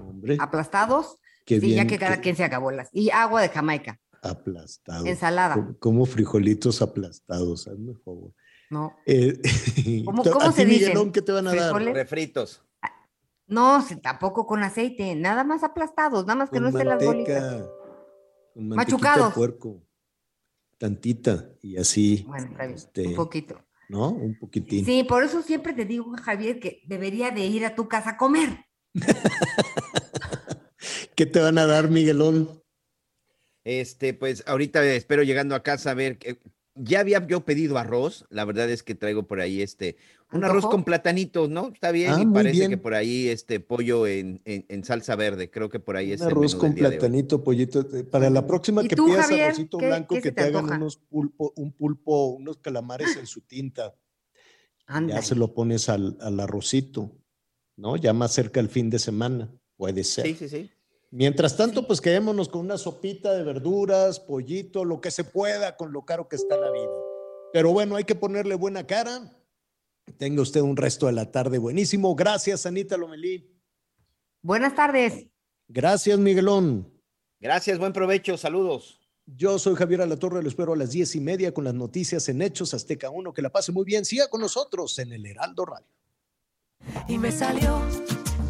Hombre, 0.00 0.36
aplastados. 0.40 1.18
qué 1.44 1.60
sí, 1.60 1.74
ya 1.74 1.86
que 1.86 1.98
cada 1.98 2.20
quien 2.20 2.36
se 2.36 2.44
haga 2.44 2.58
bolas. 2.58 2.88
Y 2.92 3.10
agua 3.10 3.40
de 3.42 3.48
Jamaica, 3.48 3.98
aplastado. 4.22 5.06
ensalada, 5.06 5.54
Como, 5.54 5.78
como 5.78 6.06
frijolitos 6.06 6.82
aplastados, 6.82 7.66
hazme 7.66 7.94
favor. 8.04 8.32
¿No? 8.70 8.96
Eh, 9.06 9.38
¿Cómo- 10.04 10.22
¿a 10.22 10.30
cómo 10.30 10.50
ti, 10.50 10.56
se 10.56 10.64
dicen? 10.64 10.88
Miguelón, 10.88 11.12
qué 11.12 11.22
te 11.22 11.32
van 11.32 11.48
a 11.48 11.54
dar? 11.54 11.74
Refritos. 11.82 12.62
No, 13.48 13.80
sí, 13.82 13.96
tampoco 13.96 14.44
con 14.46 14.62
aceite, 14.64 15.14
nada 15.14 15.44
más 15.44 15.62
aplastados, 15.62 16.26
nada 16.26 16.36
más 16.40 16.50
que 16.50 16.56
Con 16.56 16.64
no 16.64 16.68
estén 16.70 16.88
las 16.88 17.04
bolitas. 17.04 17.64
Con 18.54 18.68
de 18.70 18.76
Machucados. 18.76 19.34
puerco. 19.34 19.82
Tantita. 20.78 21.50
Y 21.62 21.76
así. 21.76 22.24
Bueno, 22.26 22.46
está 22.50 22.64
bien, 22.64 22.74
este, 22.76 23.06
un 23.08 23.14
poquito. 23.14 23.62
¿No? 23.88 24.10
Un 24.10 24.36
poquitín. 24.36 24.84
Sí, 24.84 25.04
por 25.04 25.22
eso 25.22 25.42
siempre 25.42 25.72
te 25.72 25.84
digo, 25.84 26.12
Javier, 26.20 26.58
que 26.58 26.82
debería 26.86 27.30
de 27.30 27.46
ir 27.46 27.64
a 27.64 27.76
tu 27.76 27.86
casa 27.86 28.10
a 28.10 28.16
comer. 28.16 28.64
¿Qué 31.14 31.26
te 31.26 31.40
van 31.40 31.58
a 31.58 31.66
dar, 31.66 31.88
Miguelón? 31.88 32.62
Este, 33.64 34.12
pues 34.14 34.44
ahorita 34.46 34.84
espero 34.84 35.22
llegando 35.22 35.54
a 35.54 35.62
casa 35.62 35.92
a 35.92 35.94
ver. 35.94 36.18
que- 36.18 36.38
ya 36.76 37.00
había 37.00 37.26
yo 37.26 37.44
pedido 37.44 37.78
arroz. 37.78 38.26
La 38.30 38.44
verdad 38.44 38.70
es 38.70 38.82
que 38.82 38.94
traigo 38.94 39.24
por 39.26 39.40
ahí 39.40 39.62
este. 39.62 39.96
Un 40.32 40.44
arroz 40.44 40.66
con 40.66 40.84
platanitos, 40.84 41.48
¿no? 41.48 41.68
Está 41.68 41.90
bien. 41.92 42.12
Ah, 42.12 42.20
y 42.20 42.26
parece 42.26 42.52
bien. 42.58 42.70
que 42.70 42.78
por 42.78 42.94
ahí 42.94 43.28
este 43.28 43.60
pollo 43.60 44.06
en, 44.06 44.40
en- 44.44 44.66
en 44.68 44.84
salsa 44.84 45.14
verde. 45.16 45.50
Creo 45.50 45.68
que 45.68 45.78
por 45.80 45.96
ahí 45.96 46.12
es 46.12 46.20
Un 46.20 46.26
el 46.26 46.32
arroz 46.32 46.52
menú 46.54 46.60
con 46.60 46.74
del 46.74 46.78
platanito, 46.78 47.42
pollito. 47.44 47.80
eh, 47.96 48.04
Para 48.04 48.28
la 48.30 48.46
próxima 48.46 48.82
¿Y 48.84 48.88
que 48.88 48.96
tú, 48.96 49.06
pidas 49.06 49.26
Javier? 49.28 49.46
arrocito 49.46 49.78
¿Qué- 49.78 49.86
blanco, 49.86 50.14
qué 50.16 50.20
que 50.22 50.32
te, 50.32 50.42
te 50.42 50.48
hagan 50.48 50.70
unos 50.72 50.96
pulpo, 50.96 51.52
un 51.56 51.72
pulpo, 51.72 52.26
unos 52.28 52.58
calamares 52.58 53.16
en 53.16 53.26
su 53.26 53.40
tinta. 53.42 53.94
Ya 55.08 55.20
se 55.22 55.34
lo 55.34 55.52
pones 55.54 55.88
al, 55.88 56.16
al 56.20 56.38
arrocito, 56.40 57.10
¿no? 57.76 57.96
Ya 57.96 58.12
más 58.12 58.32
cerca 58.32 58.60
el 58.60 58.68
fin 58.68 58.88
de 58.90 58.98
semana, 59.00 59.48
puede 59.76 60.04
ser. 60.04 60.26
Sí, 60.26 60.34
sí, 60.34 60.48
sí. 60.48 60.70
Mientras 61.18 61.56
tanto, 61.56 61.86
pues 61.86 62.02
quedémonos 62.02 62.50
con 62.50 62.60
una 62.60 62.76
sopita 62.76 63.32
de 63.32 63.42
verduras, 63.42 64.20
pollito, 64.20 64.84
lo 64.84 65.00
que 65.00 65.10
se 65.10 65.24
pueda 65.24 65.74
con 65.74 65.90
lo 65.90 66.04
caro 66.04 66.28
que 66.28 66.36
está 66.36 66.58
la 66.58 66.70
vida. 66.70 66.92
Pero 67.54 67.72
bueno, 67.72 67.96
hay 67.96 68.04
que 68.04 68.14
ponerle 68.14 68.54
buena 68.54 68.86
cara. 68.86 69.34
Tenga 70.18 70.42
usted 70.42 70.60
un 70.60 70.76
resto 70.76 71.06
de 71.06 71.12
la 71.12 71.32
tarde 71.32 71.56
buenísimo. 71.56 72.14
Gracias, 72.14 72.66
Anita 72.66 72.98
Lomelí. 72.98 73.50
Buenas 74.42 74.74
tardes. 74.74 75.28
Gracias, 75.68 76.18
Miguelón. 76.18 76.92
Gracias, 77.40 77.78
buen 77.78 77.94
provecho. 77.94 78.36
Saludos. 78.36 79.00
Yo 79.24 79.58
soy 79.58 79.74
Javier 79.74 80.02
Alatorre, 80.02 80.42
lo 80.42 80.50
espero 80.50 80.74
a 80.74 80.76
las 80.76 80.90
diez 80.90 81.16
y 81.16 81.20
media 81.20 81.54
con 81.54 81.64
las 81.64 81.72
noticias 81.72 82.28
en 82.28 82.42
Hechos 82.42 82.74
Azteca 82.74 83.08
1. 83.08 83.32
Que 83.32 83.40
la 83.40 83.48
pase 83.48 83.72
muy 83.72 83.86
bien. 83.86 84.04
Siga 84.04 84.28
con 84.28 84.42
nosotros 84.42 84.98
en 84.98 85.14
el 85.14 85.24
Heraldo 85.24 85.64
Radio. 85.64 85.88
y 87.08 87.16
me 87.16 87.32
salió 87.32 87.80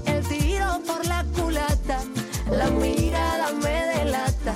el 0.05 0.27
tiro 0.27 0.81
por 0.85 1.07
la 1.07 1.25
culata. 1.27 2.03
La 2.51 2.71
mirada 2.71 3.53
me 3.53 3.99
delata, 3.99 4.55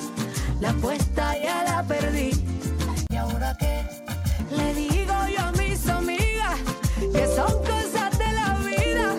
la 0.61 0.71
apuesta 0.71 1.35
ya 1.43 1.65
la 1.65 1.83
perdí. 1.83 2.31
¿Y 3.09 3.17
ahora 3.17 3.57
qué? 3.59 3.85
Le 4.57 4.75
digo 4.75 5.13
yo 5.29 5.41
a 5.41 5.53
mis 5.53 5.89
amigas 5.89 6.59
que 7.13 7.27
son 7.27 7.53
cosas 7.65 8.17
de 8.19 8.33
la 8.33 8.55
vida, 8.59 9.17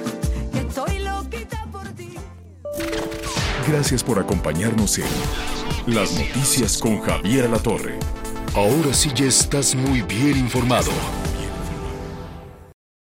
que 0.54 0.60
estoy 0.60 1.00
loquita 1.00 1.66
por 1.72 1.88
ti. 1.90 2.16
Gracias 3.68 4.04
por 4.04 4.20
acompañarnos 4.20 5.00
en 5.00 5.06
Las 5.88 6.14
Noticias 6.14 6.78
con 6.78 7.02
Javier 7.02 7.50
La 7.50 7.60
Torre. 7.60 8.00
Ahora 8.56 8.94
sí 8.94 9.12
ya 9.14 9.26
estás 9.26 9.76
muy 9.76 10.02
bien 10.02 10.38
informado. 10.38 10.92